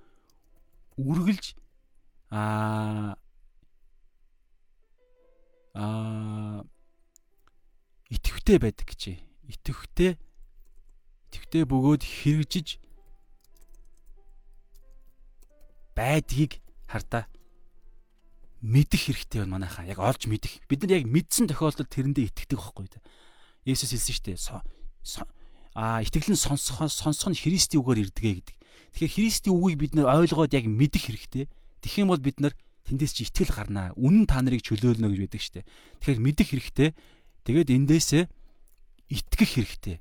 үргэлж 1.01 1.57
аа 2.29 3.17
аа 5.73 6.61
итгэвтэй 8.13 8.57
байдаг 8.61 8.85
гэж. 8.85 9.17
Итгэвтэй 9.49 10.13
итгэвтэй 11.33 11.63
бөгөөд 11.65 12.05
хэрэгжиж 12.05 12.77
байдгийг 15.97 16.61
хардаа 16.85 17.25
мэдэх 18.65 19.13
хэрэгтэй 19.13 19.45
байна 19.45 19.61
манайхаа. 19.61 19.85
Яг 19.85 20.01
олж 20.01 20.25
мэдэх. 20.25 20.65
Бид 20.65 20.81
нар 20.81 20.97
яг 20.97 21.05
мэдсэн 21.05 21.45
тохиолдолд 21.45 21.89
тэрэндээ 21.93 22.33
итгэдэг 22.33 22.57
байхгүй 22.57 22.89
юу? 22.89 23.01
Есүс 23.69 23.93
хэлсэн 23.93 24.13
шүү 24.17 24.25
дээ. 24.33 25.29
Аа 25.77 26.01
итгэлэн 26.01 26.39
сонсох 26.39 26.81
сонсох 26.89 27.29
нь 27.29 27.37
Христийн 27.37 27.85
үгээр 27.85 28.09
ирдэгэ 28.09 28.31
гэдэг. 28.41 28.55
Тэгэхээр 28.97 29.15
Христийн 29.15 29.53
үгийг 29.53 29.77
бид 29.77 29.93
нар 29.93 30.09
ойлгоод 30.17 30.55
яг 30.55 30.65
мэдэх 30.65 31.11
хэрэгтэй. 31.11 31.45
Тэгэх 31.83 32.01
юм 32.01 32.09
бол 32.09 32.23
бид 32.23 32.39
нар 32.41 32.53
тэндээс 32.89 33.13
чи 33.13 33.27
итгэл 33.27 33.53
гарнаа. 33.53 33.93
Үнэн 33.99 34.25
та 34.25 34.41
нарыг 34.41 34.63
чөлөөлнө 34.65 35.11
гэж 35.13 35.19
байдаг 35.29 35.41
шүү 35.43 35.55
дээ. 35.61 35.65
Тэгэхээр 35.99 36.23
мэдэх 36.25 36.47
хэрэгтэй. 36.55 36.89
Тэгээд 37.43 37.69
эндээсээ 37.75 38.23
итгэх 39.11 39.51
хэрэгтэй. 39.59 39.97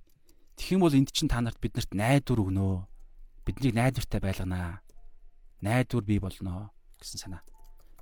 Тэгэх 0.56 0.72
юм 0.78 0.82
бол 0.86 0.94
энд 0.94 1.10
чинь 1.10 1.28
та 1.28 1.42
нарт 1.42 1.58
биднэрт 1.58 1.90
найдвар 1.90 2.40
өгнө. 2.40 2.86
Биднийг 3.42 3.74
найдвартай 3.74 4.20
байлганаа. 4.22 4.80
Найдвар 5.58 6.04
бий 6.06 6.22
болноо 6.22 6.70
гэсэн 7.02 7.18
санаа. 7.18 7.42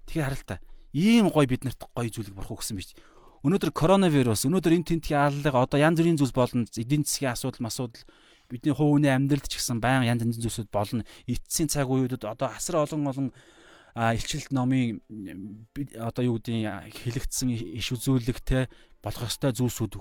Тэгэхээр 0.06 0.26
харалтаа 0.26 0.58
ийм 0.92 1.32
гой 1.32 1.46
биднэрт 1.48 1.88
гой 1.96 2.08
зүйлийг 2.12 2.36
бурхан 2.36 2.56
өгсөн 2.60 2.76
биз. 2.76 2.92
Өнөөдөр 3.42 3.72
коронавирус, 3.74 4.46
өнөөдөр 4.46 4.76
энэ 4.76 4.86
тентгийн 4.86 5.18
аллага 5.18 5.66
одоо 5.66 5.78
янз 5.80 5.98
бүрийн 5.98 6.20
зүйлс 6.20 6.36
болно. 6.36 6.62
Эдийн 6.68 7.02
засгийн 7.02 7.34
асуудал, 7.34 7.66
асуудал 7.66 8.06
бидний 8.46 8.70
хувь 8.76 9.00
хүний 9.00 9.10
амьдралд 9.10 9.48
ч 9.48 9.58
гэсэн 9.58 9.82
баян 9.82 10.06
янз 10.06 10.22
бүрийн 10.22 10.38
зүйлсүүд 10.46 10.70
болно. 10.70 11.02
Эцсийн 11.26 11.66
цаг 11.66 11.90
үеүүдэд 11.90 12.22
одоо 12.22 12.52
асар 12.54 12.84
олон 12.84 13.08
олон 13.08 13.28
илчилт 13.96 14.52
номын 14.52 15.00
одоо 15.98 16.22
юу 16.24 16.36
гэдгийг 16.38 16.92
хэлэгдсэн 16.92 17.50
иш 17.50 17.92
үзүүлэгтэй 17.92 18.68
болох 19.02 19.26
ёстой 19.26 19.52
зүйлсүүд 19.52 19.92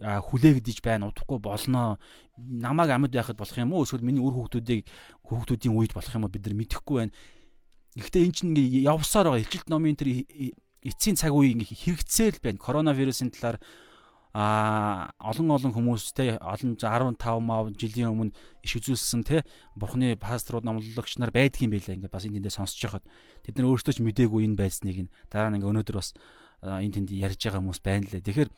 хүлээгдэж 0.00 0.84
байна 0.84 1.08
удахгүй 1.08 1.40
болно 1.40 1.96
намайг 2.36 2.92
амьд 2.92 3.16
байхад 3.16 3.40
болох 3.40 3.56
юм 3.56 3.72
уу 3.72 3.88
эсвэл 3.88 4.04
миний 4.04 4.20
үр 4.20 4.36
хүүхдүүдийг 4.36 4.84
хүүхдүүдийн 5.24 5.72
үед 5.72 5.96
болох 5.96 6.12
юм 6.12 6.28
уу 6.28 6.32
бид 6.32 6.44
нар 6.44 6.56
мэдэхгүй 6.60 6.96
байна 7.00 7.16
Гэхдээ 7.96 8.22
эн 8.28 8.32
чинь 8.36 8.52
ингээ 8.52 8.92
явсаар 8.92 9.32
байгаа 9.32 9.42
илчилт 9.42 9.68
номын 9.72 9.96
тэр 9.96 10.28
эцсийн 10.84 11.16
цаг 11.16 11.32
үе 11.32 11.56
ингээ 11.56 11.72
хэрэгцээл 11.72 12.44
байна. 12.44 12.60
Коронавирусын 12.60 13.32
талаар 13.32 13.56
а 14.36 15.16
олон 15.16 15.48
олон 15.48 15.72
хүмүүстэй 15.72 16.36
олон 16.36 16.76
15 16.76 17.16
мав 17.40 17.72
жилийн 17.72 18.12
өмнө 18.12 18.36
иш 18.60 18.76
үзүүлсэн 18.76 19.24
те 19.24 19.48
бурхны 19.72 20.12
пасторууд 20.12 20.68
номлогч 20.68 21.16
нар 21.16 21.32
байдгийн 21.32 21.72
байлаа 21.72 21.96
ингээд 21.96 22.12
бас 22.12 22.28
энэ 22.28 22.44
тэндээ 22.44 22.52
сонсож 22.52 23.00
байхад 23.00 23.04
тэд 23.48 23.56
нар 23.56 23.72
өөрсдөө 23.72 23.96
ч 23.96 24.04
мдээгүй 24.04 24.44
энэ 24.44 24.60
байсныг 24.60 25.08
нь 25.08 25.12
дараа 25.32 25.48
нь 25.48 25.56
ингээ 25.56 25.72
өнөөдөр 25.72 25.96
бас 25.96 26.12
энэ 26.60 27.00
тэнд 27.00 27.16
ярьж 27.16 27.40
байгаа 27.48 27.64
хүмүүс 27.64 27.80
байна 27.80 28.12
лээ. 28.12 28.28
Тэгэхээр 28.28 28.50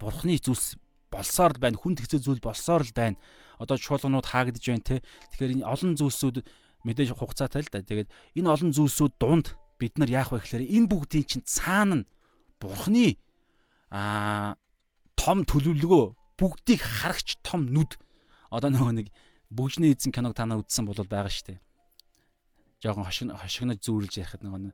бурхны 0.00 0.32
зүйлс 0.40 0.80
болсоор 1.12 1.52
л 1.56 1.60
байна. 1.60 1.76
Хүн 1.76 1.96
тэгцээ 1.96 2.20
зүйл 2.24 2.40
болсоор 2.40 2.84
л 2.84 2.92
байна. 2.96 3.20
Одоо 3.60 3.76
чуулганууд 3.76 4.24
хаагдж 4.28 4.64
байна 4.64 4.84
те. 4.84 4.96
Тэгэхээр 5.36 5.60
энэ 5.60 5.68
олон 5.68 5.92
зүйлсүүд 5.96 6.36
мэдээж 6.84 7.14
хугацаатай 7.14 7.62
л 7.64 7.72
да. 7.72 7.82
Тэгээд 7.82 8.10
энэ 8.38 8.50
олон 8.50 8.70
зүйлсүүд 8.74 9.14
дунд 9.18 9.56
бид 9.78 9.98
нар 9.98 10.10
яах 10.10 10.34
вэ 10.34 10.42
гэхээр 10.42 10.66
энэ 10.66 10.90
бүгдийн 10.90 11.26
чинь 11.26 11.46
цаана 11.46 12.02
нь 12.02 12.08
бурхны 12.58 13.18
аа 13.90 14.58
том 15.18 15.42
төлөвлөгөө 15.46 16.04
бүгдийг 16.38 16.80
харагч 16.82 17.38
том 17.42 17.70
нүд. 17.70 17.98
Одоо 18.50 18.70
нөгөө 18.70 18.94
нэг 19.02 19.08
бүгжний 19.50 19.94
эзэн 19.94 20.14
киног 20.14 20.34
та 20.34 20.46
нар 20.46 20.62
үзсэн 20.62 20.86
бол 20.86 20.98
байгаа 20.98 21.30
шүү 21.30 21.56
дээ. 21.56 21.60
Жохон 22.82 23.06
хошиг 23.06 23.34
хошигнож 23.34 23.82
зүүрлж 23.82 24.14
ярихад 24.22 24.46
нөгөө 24.46 24.70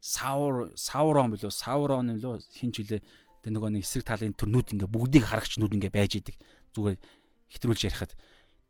саур 0.00 0.72
саурон 0.78 1.34
билүү 1.34 1.50
саурон 1.52 2.14
билүү. 2.16 2.40
Хин 2.56 2.72
ч 2.72 2.86
үлээ 2.86 3.02
тэг 3.44 3.50
нөгөө 3.52 3.70
нэг 3.74 3.84
эсрэг 3.84 4.04
талын 4.06 4.36
төрнүүд 4.38 4.76
ингээ 4.78 4.88
бүгдийг 4.88 5.24
харагч 5.28 5.60
нүд 5.60 5.76
ингээ 5.76 5.92
байж 5.92 6.12
идэг. 6.20 6.36
Зүгээр 6.72 6.96
хэтрүүлж 7.52 7.82
ярихад. 7.90 8.12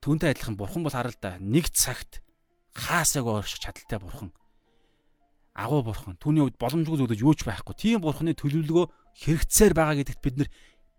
Түүнтэй 0.02 0.32
адилхан 0.34 0.56
бурхан 0.58 0.82
бол 0.82 0.94
харал 0.94 1.14
да 1.20 1.38
нэг 1.38 1.70
цагт 1.70 2.24
хаасааг 2.74 3.26
орших 3.26 3.60
чадaltaй 3.60 3.98
бурхан. 3.98 4.30
Агуу 5.54 5.82
бурхан. 5.82 6.16
Түүний 6.16 6.44
үед 6.46 6.56
боломжгүй 6.56 6.98
зүйлж 6.98 7.20
юу 7.20 7.34
ч 7.34 7.44
байхгүй. 7.44 7.74
Тийм 7.74 8.00
бурханы 8.00 8.34
төлөвлөгөө 8.38 8.86
хэрэгцээр 9.18 9.72
байгаа 9.74 9.98
гэдэгт 10.00 10.22
бид 10.22 10.36
нар 10.38 10.50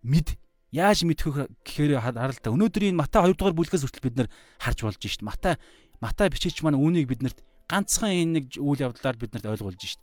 мэд 0.04 0.28
яаж 0.72 1.04
мэдэх 1.08 1.48
гэхээр 1.64 2.00
харалтаа 2.00 2.52
өнөөдрийн 2.52 2.96
Матай 2.96 3.24
2 3.24 3.36
дугаар 3.36 3.56
бүлгээс 3.56 3.84
хүртэл 3.84 4.08
бид 4.08 4.16
нар 4.20 4.30
харж 4.60 4.80
болж 4.84 5.00
шít. 5.00 5.24
Матай 5.24 5.56
Матай 6.00 6.28
бичээч 6.32 6.64
маань 6.64 6.80
үүнийг 6.80 7.08
биднэрт 7.08 7.40
ганцхан 7.68 8.12
энэ 8.12 8.34
нэг 8.40 8.46
үйл 8.60 8.84
явдлаар 8.92 9.16
биднэрт 9.20 9.48
ойлгуулж 9.48 9.80
шít. 9.80 10.02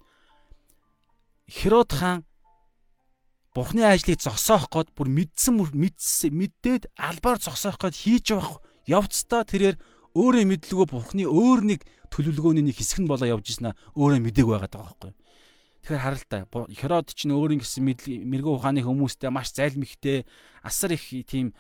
Херод 1.49 1.93
хаан 1.93 2.24
Бурхны 3.57 3.82
ажлыг 3.82 4.20
зогсоох 4.20 4.69
гээд 4.69 4.93
бүр 4.93 5.09
мэдсэн 5.09 5.57
мэдээд 6.31 6.93
албаар 6.95 7.40
зогсоох 7.40 7.81
гээд 7.81 7.97
хийж 7.97 8.24
явах 8.36 8.61
явцдаа 8.86 9.43
тэрээр 9.43 9.81
өөрөө 10.15 10.45
мэдлгүй 10.49 10.87
бурхны 10.89 11.25
өөр 11.29 11.61
нэг 11.69 11.81
төлөвлөгөөний 12.09 12.65
нэг 12.65 12.77
хэсэг 12.81 13.05
нь 13.05 13.11
болоо 13.11 13.29
явж 13.29 13.61
аа 13.61 13.77
өөрөө 13.97 14.21
мдэг 14.25 14.47
байгаад 14.49 14.73
байгаа 14.73 14.97
байхгүй. 14.97 15.13
Тэгэхээр 15.85 16.05
харалтаа 16.05 16.41
Херод 16.75 17.09
ч 17.15 17.29
өөрийн 17.29 17.61
гэсэн 17.63 17.83
мэрэгүү 18.29 18.55
ухааны 18.59 18.83
хүмүүстэй 18.83 19.31
маш 19.31 19.53
зайлмигтэй 19.55 20.25
асар 20.65 20.93
их 20.97 21.05
тийм 21.29 21.55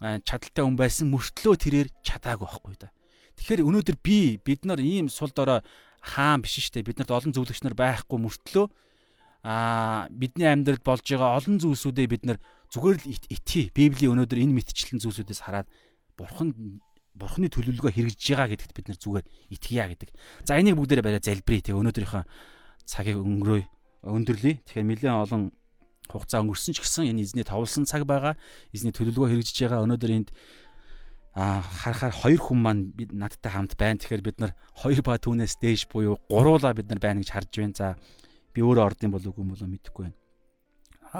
чадaltaй 0.00 0.64
хүн 0.64 0.78
байсан 0.78 1.10
мөртлөө 1.10 1.54
тэрээр 1.58 1.88
чадаагүй 2.04 2.46
байхгүй 2.48 2.76
да. 2.80 2.92
Тэгэхээр 3.40 3.66
өнөөдөр 3.66 3.96
би 3.98 4.38
бид 4.38 4.62
нар 4.64 4.78
ийм 4.78 5.10
сул 5.10 5.32
дорой 5.34 5.64
хаан 6.00 6.44
биш 6.44 6.60
штэ 6.60 6.86
бид 6.86 7.00
нарт 7.02 7.10
олон 7.10 7.32
зөвлөгч 7.34 7.64
нар 7.64 7.74
байхгүй 7.74 8.18
мөртлөө 8.20 8.66
а 9.44 10.08
бидний 10.08 10.48
амьдралд 10.48 10.84
болж 10.84 11.04
байгаа 11.04 11.36
олон 11.36 11.60
зүйлсүүдээ 11.60 12.06
бид 12.08 12.24
нар 12.24 12.38
зүгээр 12.72 12.96
л 13.04 13.12
итгий. 13.28 13.68
Библийн 13.74 14.16
өнөөдөр 14.16 14.40
энэ 14.40 14.56
мэдчлэн 14.56 15.02
зүйлсүүдээс 15.04 15.44
хараад 15.44 15.68
бурхан 16.16 16.80
бурхны 17.14 17.46
төлөвлөгөө 17.46 17.94
хэрэгжиж 17.94 18.34
байгаа 18.34 18.50
гэдэгт 18.50 18.74
бид 18.74 18.86
нар 18.90 18.98
зүгээр 18.98 19.26
итгэя 19.54 19.86
гэдэг. 19.94 20.10
За 20.42 20.58
энийг 20.58 20.74
бүгдээрээ 20.74 21.06
барай 21.06 21.22
залбирая. 21.22 21.62
Тэгээ 21.62 21.78
өнөөдрийнхөө 21.78 22.22
цагийг 22.90 23.18
өнгөрөөе. 23.22 23.64
Өндөрлөе. 24.02 24.54
Тэгэхээр 24.66 24.88
нэлээд 24.90 25.14
олон 25.14 25.54
хугацаа 26.10 26.42
өнгөрсөн 26.42 26.74
ч 26.74 26.82
гэсэн 26.82 27.14
энэ 27.14 27.22
эзний 27.22 27.46
товлсон 27.46 27.86
цаг 27.86 28.02
байгаа. 28.04 28.34
Эзний 28.74 28.90
төлөвлөгөө 28.90 29.30
хэрэгжиж 29.30 29.56
байгаа. 29.62 29.86
Өнөөдөр 29.86 30.10
энд 30.10 30.28
а 31.34 31.62
харахаар 31.62 32.14
хоёр 32.14 32.40
хүн 32.42 32.58
маань 32.58 32.82
бид 32.94 33.10
надтай 33.14 33.50
хамт 33.50 33.78
байна. 33.78 33.98
Тэгэхээр 34.02 34.22
бид 34.22 34.38
нар 34.42 34.52
хоёр 34.74 35.00
ба 35.02 35.18
түүнээс 35.18 35.58
дээш 35.62 35.86
буюу 35.90 36.18
гуруула 36.30 36.74
бид 36.74 36.90
нар 36.90 36.98
байна 36.98 37.22
гэж 37.22 37.30
харж 37.30 37.50
байна. 37.58 37.74
За 37.74 37.86
би 38.54 38.62
өөрөө 38.62 38.84
ордын 38.86 39.10
болов 39.10 39.34
уу 39.34 39.46
болов 39.46 39.66
мэдэхгүй 39.66 40.10
байна. 40.10 40.18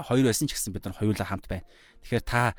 Хоёр 0.07 0.27
байсан 0.27 0.47
ч 0.47 0.55
гэсэн 0.55 0.75
бид 0.75 0.87
нар 0.87 0.95
хоёулаа 0.95 1.27
хамт 1.27 1.47
байна. 1.51 1.67
Тэгэхээр 2.03 2.25
та 2.27 2.55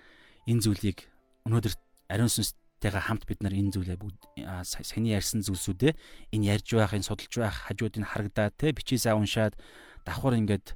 энэ 0.47 0.63
зүйлийг 0.67 1.07
өнөөдөр 1.47 1.73
ариун 2.11 2.31
сүнс 2.31 2.59
тэйгээ 2.83 3.03
хамт 3.07 3.23
бид 3.29 3.39
нар 3.41 3.55
энэ 3.55 3.71
зүйлээ 3.75 3.97
бүгд 3.99 4.19
саний 4.67 5.15
ярьсан 5.15 5.41
зүйлсүүдээ 5.45 5.93
энэ 6.35 6.47
ярьж 6.59 6.67
байх 6.75 6.93
энэ 6.95 7.07
судалж 7.07 7.33
байх 7.39 7.55
хажуудыг 7.71 8.03
харагдаад 8.03 8.53
те 8.59 8.75
бичээсээ 8.75 9.15
уншаад 9.15 9.55
давхар 10.03 10.35
ингээд 10.35 10.75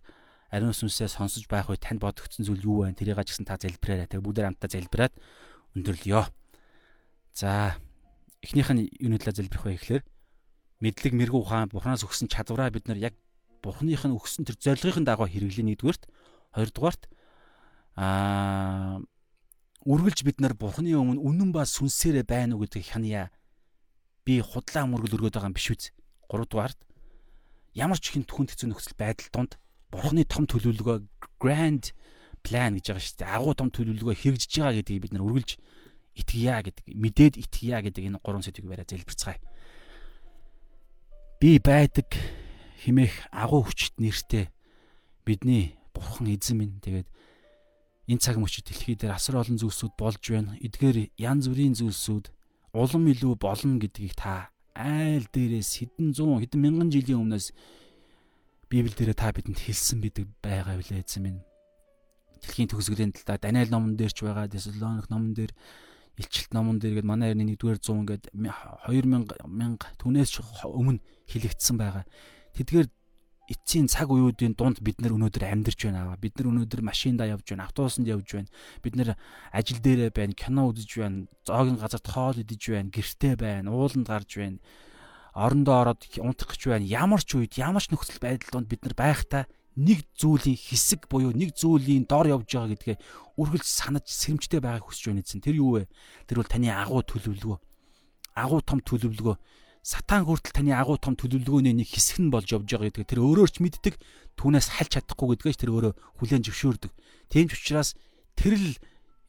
ариун 0.50 0.74
сүнсээ 0.74 1.10
сонсож 1.12 1.46
байх 1.46 1.70
үе 1.70 1.78
танд 1.78 2.02
бодогдсон 2.02 2.42
зүйл 2.46 2.66
юу 2.66 2.78
вэ? 2.90 2.98
Тэрийг 2.98 3.22
ч 3.22 3.38
гэсэн 3.38 3.46
та 3.46 3.62
залбираарай. 3.62 4.10
Тэгээ 4.10 4.26
бүгдээр 4.26 4.48
хамтдаа 4.50 4.70
залбираад 4.74 5.14
өндөрлөё. 5.78 6.26
За 7.38 7.78
эхнийх 8.42 8.70
нь 8.74 8.90
юуны 8.98 9.22
талаар 9.22 9.38
залбирх 9.38 9.66
вэ 9.70 9.78
гэхээр 9.78 10.04
мэдлэг 10.82 11.14
мэрэгүү 11.14 11.42
ухаан 11.46 11.70
бурханаас 11.70 12.02
өгсөн 12.02 12.32
чадвараа 12.34 12.74
бид 12.74 12.90
нар 12.90 12.98
яг 12.98 13.14
бурхных 13.62 14.02
нь 14.08 14.16
өгсөн 14.16 14.50
тэр 14.50 14.58
зорилгын 14.58 15.06
дагуу 15.06 15.30
хэрэглэе 15.30 15.76
нэгдүгээрт 15.76 16.04
хоёрдугаарт 16.56 17.04
аа 18.00 19.04
үргэлж 19.88 20.28
бид 20.28 20.38
нар 20.44 20.56
бурхны 20.58 20.92
өмнө 20.96 21.24
үнэн 21.24 21.50
ба 21.56 21.64
сүнсээрээ 21.64 22.26
байна 22.28 22.56
уу 22.56 22.68
гэдгийг 22.68 22.92
хянья. 22.92 23.32
Би 24.28 24.44
худлаа 24.44 24.84
мөргөл 24.84 25.16
өргөд 25.16 25.40
байгаа 25.40 25.52
юм 25.52 25.56
биш 25.56 25.72
үз. 25.72 25.96
3 26.28 26.44
дугаард 26.46 26.80
ямар 27.74 28.00
ч 28.00 28.12
ихэн 28.12 28.28
түхэн 28.28 28.50
хэцүү 28.52 28.68
нөхцөл 28.70 29.00
байдал 29.00 29.30
донд 29.32 29.52
бурхны 29.88 30.28
том 30.28 30.44
төлөвлөгөө 30.46 30.98
grand 31.40 31.96
plan 32.44 32.76
гэж 32.76 32.86
байгаа 32.92 33.04
шүү 33.04 33.18
дээ. 33.24 33.36
Агуу 33.40 33.54
том 33.56 33.70
төлөвлөгөө 33.72 34.16
хэрэгжиж 34.20 34.52
байгаа 34.60 34.78
гэдгийг 34.84 35.04
бид 35.08 35.14
нар 35.16 35.26
үргэлж 35.26 35.52
итгэя 36.20 36.60
гэдэг, 36.60 36.86
мэдээд 36.92 37.34
итгэя 37.40 37.80
гэдэг 37.80 38.04
энэ 38.12 38.20
гурван 38.20 38.44
сэдвийг 38.44 38.68
бариа 38.68 38.88
залбирцгаая. 38.88 39.40
Би 41.40 41.60
байдаг 41.64 42.12
химэх 42.84 43.14
агуу 43.32 43.64
хүчит 43.64 43.96
нэртэй 43.96 44.52
бидний 45.24 45.80
бурхан 45.96 46.28
эзэн 46.28 46.58
минь 46.60 46.76
тэгээд 46.84 47.08
энэ 48.10 48.18
цаг 48.26 48.42
мөчид 48.42 48.66
дэлхий 48.66 48.98
дээр 48.98 49.14
асар 49.14 49.38
олон 49.38 49.62
зүйлсүүд 49.62 49.94
болж 49.94 50.24
байна. 50.34 50.58
Эдгээр 50.58 51.14
янз 51.22 51.46
бүрийн 51.46 51.78
зүйлсүүд 51.78 52.26
улам 52.74 53.06
илүү 53.06 53.38
болно 53.38 53.78
гэдгийг 53.78 54.18
та 54.18 54.50
айл 54.74 55.30
дээрээс 55.30 55.86
хэдэн 55.86 56.18
зуун 56.18 56.42
хэдэн 56.42 56.58
мянган 56.58 56.90
жилийн 56.90 57.22
өмнөөс 57.22 57.54
Библи 58.70 58.94
дээр 58.94 59.14
та 59.18 59.34
бидэнд 59.34 59.58
хэлсэн 59.58 59.98
бидэг 60.02 60.30
байгаа 60.42 60.78
билээ 60.78 61.02
эзэн 61.02 61.22
минь. 61.26 61.42
Дэлхийн 62.42 62.70
төгсгөлийн 62.70 63.14
талаар 63.18 63.42
Даниэл 63.42 63.74
номон 63.74 63.98
дээр 63.98 64.14
ч 64.14 64.22
байгаа, 64.22 64.46
Тесалоник 64.46 65.10
номон 65.10 65.34
дээр, 65.34 65.52
Илчилт 66.22 66.54
номон 66.54 66.78
дээр 66.78 67.02
гээд 67.02 67.10
манай 67.10 67.34
эртний 67.34 67.58
1-р 67.58 67.82
100 67.82 68.06
гээд 68.06 68.24
2000 68.38 69.50
мянга 69.50 69.90
түнээс 69.98 70.38
өмнө 70.70 71.02
хэлэгдсэн 71.34 71.76
байгаа. 71.82 72.06
Тэдгээр 72.54 72.88
эцсийн 73.50 73.90
цаг 73.90 74.14
үеүүдийн 74.14 74.54
дунд 74.54 74.78
бид 74.86 75.02
нар 75.02 75.18
өнөөдөр 75.18 75.42
амьдарч 75.42 75.90
байна. 75.90 76.14
Бид 76.22 76.38
нар 76.38 76.54
өнөөдөр 76.54 76.86
машиндаа 76.86 77.34
явж 77.34 77.50
байна, 77.50 77.66
автобусанд 77.66 78.06
явж 78.06 78.38
байна. 78.38 78.50
Бид 78.86 78.94
нар 78.94 79.18
ажил 79.50 79.82
дээрээ 79.82 80.14
байна, 80.14 80.38
кино 80.38 80.70
үзэж 80.70 80.92
байна, 81.02 81.26
зоогийн 81.42 81.82
газарт 81.82 82.06
хоол 82.06 82.38
идэж 82.38 82.62
байна, 82.70 82.94
гэртээ 82.94 83.34
байна, 83.42 83.74
ууланд 83.74 84.06
гарч 84.06 84.32
байна. 84.38 84.62
Орондоо 85.34 85.76
ороод 85.82 86.06
унтах 86.22 86.54
гэж 86.54 86.62
байна. 86.70 86.86
Ямар 86.86 87.26
ч 87.26 87.42
үед, 87.42 87.58
ямар 87.58 87.82
ч 87.82 87.90
нөхцөл 87.90 88.22
байдал 88.22 88.62
донд 88.62 88.70
бид 88.70 88.86
нар 88.86 88.94
байхдаа 88.94 89.44
нэг 89.80 90.06
зүйлийн 90.14 90.60
хэсэг 90.60 91.10
буюу 91.10 91.34
нэг 91.34 91.58
зүйлийн 91.58 92.06
дор 92.06 92.30
явж 92.30 92.46
байгаа 92.54 92.74
гэдгээ 92.76 92.98
үргэлж 93.40 93.66
санаж 93.66 94.06
сэрэмжтэй 94.12 94.62
байгааг 94.62 94.86
хүсэж 94.86 95.10
байна 95.10 95.24
гэсэн. 95.26 95.42
Тэр 95.42 95.58
юу 95.58 95.80
вэ? 95.80 95.90
Тэр 96.28 96.44
бол 96.44 96.52
таны 96.52 96.68
агуу 96.70 97.02
төлөвлөгөө. 97.02 97.58
Агуу 98.36 98.60
том 98.62 98.84
төлөвлөгөө 98.84 99.38
сатан 99.84 100.28
хүртэл 100.28 100.54
таны 100.54 100.72
агуу 100.76 101.00
том 101.00 101.16
төлөвлөгөөний 101.16 101.74
нэг 101.74 101.90
хэсэг 101.90 102.20
нь 102.20 102.32
болж 102.34 102.52
явж 102.52 102.68
байгаа 102.68 102.92
гэдэг 102.92 103.08
тэр 103.10 103.24
өөрөө 103.24 103.48
ч 103.48 103.56
мэддэг 103.64 103.96
түүнээс 104.36 104.68
хальж 104.76 104.92
чадахгүй 105.00 105.40
гэдгээс 105.40 105.60
тэр 105.60 105.72
өөрөө 105.72 105.94
хүлээн 106.20 106.44
зөвшөөрдөг. 106.44 106.92
Тийм 107.32 107.48
ч 107.48 107.58
учраас 107.58 107.96
тэр 108.36 108.60
л 108.60 108.76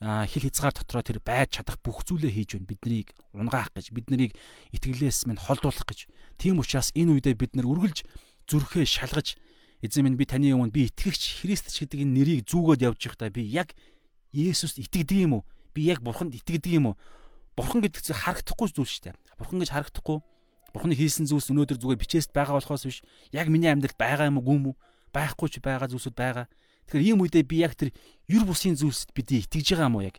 хил 0.00 0.44
хязгаар 0.48 0.74
дотроо 0.74 1.04
тэр 1.04 1.20
байж 1.20 1.60
чадах 1.60 1.78
бүх 1.84 2.02
зүйлээ 2.08 2.32
хийж 2.32 2.56
байна. 2.56 2.66
Биднийг 2.66 3.08
унгаах 3.36 3.70
гэж, 3.76 3.92
биднийг 3.92 4.32
итгэлээс 4.72 5.28
минь 5.28 5.36
холдуулах 5.36 5.84
гэж. 5.84 6.08
Тийм 6.40 6.58
учраас 6.58 6.90
энэ 6.96 7.20
үедээ 7.20 7.36
бид 7.36 7.52
нар 7.54 7.68
үргэлж 7.68 8.08
зүрхээ 8.48 8.88
шалгаж 8.88 9.36
эзэн 9.84 10.08
минь 10.08 10.16
би 10.16 10.24
таны 10.24 10.56
өмнө 10.56 10.72
би 10.72 10.88
итгэгч 10.88 11.44
Христ 11.44 11.68
гэдэг 11.68 12.00
энэ 12.00 12.16
нэрийг 12.16 12.40
зүгөөд 12.48 12.80
явж 12.80 13.00
байхдаа 13.00 13.28
би 13.28 13.44
яг 13.44 13.76
Есүст 14.32 14.78
итгэдэг 14.78 15.26
юм 15.26 15.32
уу? 15.40 15.44
Би 15.74 15.90
яг 15.90 16.00
Бурханд 16.00 16.32
итгэдэг 16.32 16.80
юм 16.80 16.94
уу? 16.94 16.96
Бурхан 17.58 17.82
гэдэг 17.82 18.00
зүйл 18.00 18.24
харагдахгүй 18.24 18.68
зүйл 18.72 18.88
шүү 18.88 19.04
дээ. 19.10 19.16
Бурхан 19.36 19.58
гэж 19.60 19.70
харагдахгүй 19.74 20.18
Бурхны 20.70 20.94
хийсэн 20.94 21.26
зүйлс 21.26 21.50
өнөөдөр 21.50 21.78
зүгээр 21.78 22.00
бичээст 22.00 22.30
байгаа 22.30 22.58
болохоос 22.58 22.86
биш 22.86 22.98
яг 23.34 23.50
миний 23.50 23.70
амьдралд 23.70 23.98
байгаа 23.98 24.30
юм 24.30 24.38
уу 24.38 24.46
гүм 24.46 24.62
үү? 24.70 24.76
Байхгүй 25.10 25.48
ч 25.50 25.58
байгаа 25.58 25.90
зүйлсүүд 25.90 26.14
байгаа. 26.14 26.46
Тэгэхээр 26.86 27.06
ийм 27.10 27.20
үедээ 27.22 27.44
би 27.46 27.56
яг 27.66 27.74
тэр 27.74 27.90
юр 28.30 28.46
бусын 28.46 28.78
зүйлсэд 28.78 29.10
бидний 29.10 29.42
итгэж 29.42 29.74
байгаа 29.74 29.90
юм 29.90 29.96
уу 29.98 30.06
яг? 30.06 30.16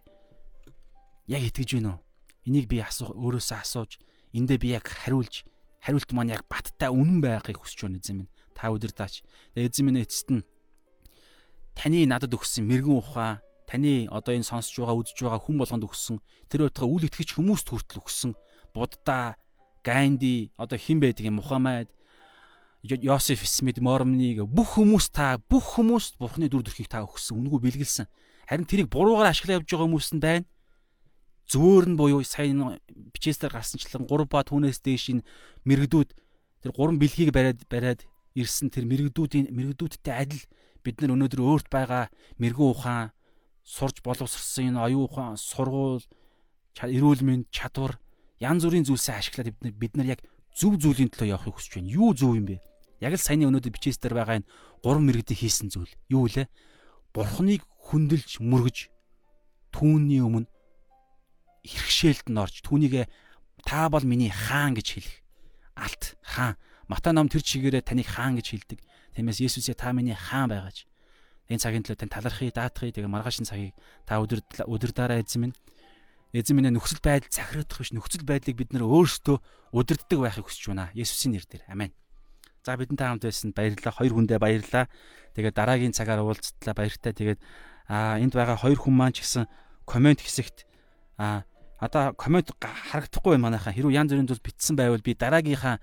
Яг 1.32 1.44
итгэж 1.48 1.80
байна 1.80 1.96
уу? 1.96 2.04
Энийг 2.44 2.68
би 2.68 2.84
асуух 2.84 3.16
өөрөөсөө 3.16 3.58
асууж 3.64 3.92
эндээ 4.36 4.60
би 4.60 4.68
яг 4.76 4.88
хариулж 4.88 5.48
хариулт 5.80 6.10
маань 6.12 6.36
яг 6.36 6.44
баттай 6.52 6.92
үнэн 6.92 7.24
байхыг 7.24 7.64
хүсэж 7.64 7.88
байна 7.88 8.00
эзэн 8.04 8.18
минь. 8.24 8.32
Та. 8.54 8.70
Тэгээ 8.70 9.68
эзэн 9.72 9.86
минь 9.88 10.04
эцэст 10.04 10.30
нь 10.30 10.44
таны 11.76 12.06
надад 12.06 12.36
өгсөн 12.36 12.68
мэрэгэн 12.68 13.00
ухаан 13.00 13.40
таны 13.66 14.08
одоо 14.12 14.36
энэ 14.36 14.46
сонсож 14.46 14.76
байгаа 14.76 15.00
үзэж 15.00 15.18
байгаа 15.24 15.42
хүн 15.42 15.58
болгонд 15.58 15.88
өгсөн 15.88 16.18
тэр 16.52 16.68
өөртөө 16.68 16.88
үл 16.88 17.08
итгэж 17.08 17.30
хүмүүст 17.40 17.68
хүртэл 17.72 18.04
өгсөн 18.04 18.32
буддаа 18.76 19.40
Ганди 19.84 20.52
одоо 20.58 20.78
хэн 20.78 21.00
байдаг 21.00 21.26
юм 21.26 21.42
Мухаммад 21.42 21.90
Йосеф 22.84 23.46
Смит 23.46 23.78
Мормниг 23.78 24.46
бүх 24.46 24.78
хүмүүс 24.78 25.10
та 25.14 25.38
бүх 25.38 25.78
хүмүүст 25.78 26.18
Бурхны 26.18 26.50
дүр 26.50 26.66
төрхийг 26.66 26.90
та 26.90 27.06
өгсөн 27.06 27.38
үнгүү 27.38 27.62
бэлгэлсэн. 27.62 28.10
Харин 28.50 28.66
тэрийг 28.66 28.90
буруугаар 28.90 29.30
ашиглаж 29.30 29.62
явж 29.62 29.70
байгаа 29.70 29.86
хүмүүс 29.86 30.10
нь 30.18 30.22
байна. 30.22 30.46
Зөөр 31.46 31.94
нь 31.94 31.98
буюу 31.98 32.26
сайн 32.26 32.82
бичээсээр 33.14 33.54
гарсанчлан 33.54 34.10
3 34.10 34.26
ба 34.26 34.42
түүнээс 34.42 34.82
дээш 34.82 35.06
ин 35.14 35.20
мэрэгдүүд 35.70 36.10
тэр 36.66 36.72
гурван 36.74 36.98
бэлгийг 36.98 37.30
бариад 37.30 37.62
бариад 37.70 38.02
ирсэн 38.34 38.74
тэр 38.74 38.90
мэрэгдүүдийн 38.90 39.54
мэрэгдүүдтэй 39.54 40.14
адил 40.14 40.44
бид 40.82 41.02
нар 41.02 41.14
өнөөдөр 41.14 41.42
өөрт 41.42 41.68
байгаа 41.70 42.10
мэрэгэн 42.42 42.70
ухаан 42.72 43.14
сурж 43.62 44.02
боловсрсан 44.02 44.74
энэ 44.74 44.82
оюун 44.82 45.06
ухаан 45.06 45.38
сургууль 45.38 46.06
эрүүл 46.82 47.22
мэнд 47.22 47.46
чадвар 47.54 48.02
янз 48.42 48.66
бүрийн 48.66 48.88
зүйлсээ 48.90 49.16
ашиглаад 49.22 49.54
бид 49.78 49.94
нар 49.96 50.18
яг 50.18 50.26
зөв 50.58 50.82
зүйлийн 50.82 51.14
төлөө 51.14 51.38
явахыг 51.38 51.56
хүсэж 51.56 51.78
байна. 51.78 51.94
Юу 51.94 52.12
зөв 52.18 52.34
юм 52.36 52.50
бэ? 52.50 52.58
Яг 53.00 53.14
л 53.14 53.22
саяны 53.22 53.48
өнөөдөр 53.48 53.72
бичээс 53.72 54.02
дээр 54.02 54.18
байгаа 54.18 54.42
энэ 54.42 54.50
гурван 54.82 55.06
мэрэгдээ 55.06 55.38
хийсэн 55.38 55.70
зүйл. 55.70 55.94
Юу 56.10 56.26
вэ? 56.26 56.50
Бурхныг 57.14 57.62
хүндэлж 57.94 58.42
мөргөж 58.42 58.90
түүний 59.72 60.22
өмнө 60.26 60.50
хэрэгшээлд 61.66 62.28
нь 62.34 62.42
орж 62.42 62.66
түүнийгээ 62.66 63.06
та 63.64 63.90
бол 63.94 64.04
миний 64.04 64.34
хаан 64.34 64.74
гэж 64.74 64.88
хэлэх. 64.98 65.16
Алт 65.78 66.18
хаан. 66.26 66.58
Матай 66.90 67.14
ном 67.14 67.30
тэр 67.30 67.46
чигээрээ 67.46 67.86
таныг 67.86 68.10
хаан 68.10 68.42
гэж 68.42 68.48
хэлдэг. 68.52 68.80
Тиймээс 69.16 69.40
Есүсээ 69.40 69.78
та 69.78 69.94
миний 69.94 70.18
хаан 70.18 70.50
байгаач. 70.50 70.90
Энэ 71.52 71.62
цагийн 71.62 71.84
төлөө 71.84 72.00
тань 72.00 72.16
талархыг, 72.16 72.56
даатахыг, 72.56 72.96
тэгээ 72.96 73.12
маргаашин 73.12 73.46
цагийг 73.46 73.76
та 74.08 74.24
өдөр 74.24 74.40
өдөр 74.66 74.92
дараа 74.96 75.20
эзэн 75.20 75.52
минь 75.52 75.56
эзэн 76.32 76.56
минь 76.56 76.72
нөхцөл 76.72 77.04
байдал 77.04 77.32
захирагдах 77.32 77.80
биш 77.80 77.92
нөхцөл 77.92 78.24
байдлыг 78.24 78.56
бид 78.56 78.72
нөр 78.72 78.88
өөрсдөө 78.88 79.38
удирддаг 79.76 80.20
байхыг 80.20 80.48
хүсэж 80.48 80.72
байна. 80.72 80.92
Есүсийн 80.96 81.36
нэрээр. 81.36 81.68
Амен. 81.68 81.92
За 82.64 82.78
бидэнтэй 82.80 83.08
хамт 83.08 83.24
байсан 83.28 83.52
баярлалаа. 83.52 83.94
Хоёр 84.00 84.14
хүндээ 84.16 84.40
баярлалаа. 84.40 84.86
Тэгээд 85.36 85.56
дараагийн 85.56 85.96
цагаар 85.96 86.24
уулзтлаа 86.24 86.76
баяртай. 86.76 87.12
Тэгээд 87.12 87.40
аа 87.92 88.20
энд 88.24 88.32
байгаа 88.32 88.56
хоёр 88.56 88.80
хүн 88.80 88.96
маань 88.96 89.16
ч 89.16 89.28
гэсэн 89.28 89.50
комент 89.84 90.24
хэсэгт 90.24 90.64
аа 91.20 91.44
одоо 91.82 92.14
комент 92.16 92.54
харагдахгүй 92.62 93.36
манайхаа. 93.36 93.76
Хэрвээ 93.76 94.00
янз 94.00 94.14
бүрийн 94.14 94.30
зүйл 94.30 94.46
бичсэн 94.46 94.76
байвал 94.80 95.02
би 95.02 95.18
дараагийнхаа 95.18 95.82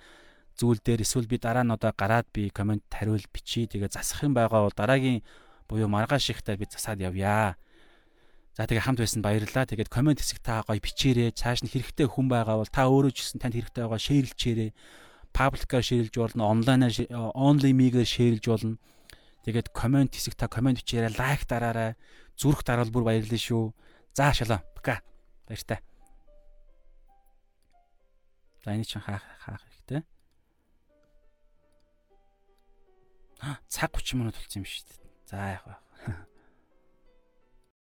зүйл 0.55 0.79
дээр 0.79 1.03
эсвэл 1.03 1.27
би 1.27 1.37
дараа 1.43 1.67
нь 1.67 1.75
одоо 1.75 1.93
гараад 1.93 2.31
би 2.33 2.51
комент 2.55 2.87
хариул 2.89 3.23
бичиж 3.35 3.75
тэгээ 3.75 3.91
засах 3.91 4.23
юм 4.25 4.35
байгаа 4.35 4.67
бол 4.67 4.75
дараагийн 4.75 5.27
буюу 5.67 5.91
маргааш 5.91 6.31
ихтэй 6.33 6.57
би 6.57 6.71
засаад 6.71 7.03
явъя. 7.03 7.59
За 8.59 8.67
тэгээ 8.67 8.91
хамт 8.91 8.99
байсан 8.99 9.23
баярлалаа. 9.23 9.71
Тэгээд 9.71 9.87
комент 9.87 10.19
хэсэг 10.19 10.43
та 10.43 10.67
гоё 10.67 10.83
бичээрэй. 10.83 11.31
Цааш 11.31 11.63
нь 11.63 11.71
хэрэгтэй 11.71 12.11
хүн 12.11 12.27
байгаа 12.27 12.59
бол 12.59 12.67
та 12.67 12.91
өөрөө 12.91 13.15
ч 13.15 13.23
гэсэн 13.23 13.39
танд 13.39 13.55
хэрэгтэй 13.55 13.87
байгаа 13.87 14.03
шеэрлчээрэй. 14.03 14.75
Пабликаар 15.31 15.87
шеэрлж 15.87 16.15
болно, 16.19 16.51
онлайнаар 16.51 16.91
онли 17.39 17.71
мигээр 17.71 18.03
шеэрлж 18.03 18.45
болно. 18.51 18.83
Тэгээд 19.47 19.71
комент 19.71 20.19
хэсэг 20.19 20.35
та 20.35 20.51
комент 20.51 20.83
бичээрэй, 20.83 21.15
лайк 21.15 21.47
дараарай. 21.47 21.95
Зүрх 22.35 22.67
дараал 22.67 22.91
бүр 22.91 23.07
баярлалаа 23.07 23.39
шүү. 23.39 23.71
За 24.19 24.35
шалаа. 24.35 24.67
Бака. 24.75 25.07
Баяртай. 25.47 25.79
За 28.67 28.75
энэ 28.75 28.83
чинь 28.83 29.07
хаах 29.07 29.23
хаах 29.39 29.63
хэрэгтэй. 29.87 30.03
Цаг 33.71 33.95
30 33.95 34.19
минут 34.19 34.35
болсон 34.35 34.67
юм 34.67 34.67
шүү 34.67 34.83
дээ. 34.83 34.99
За 35.31 35.39
яах 35.47 35.63
вэ? 35.63 35.88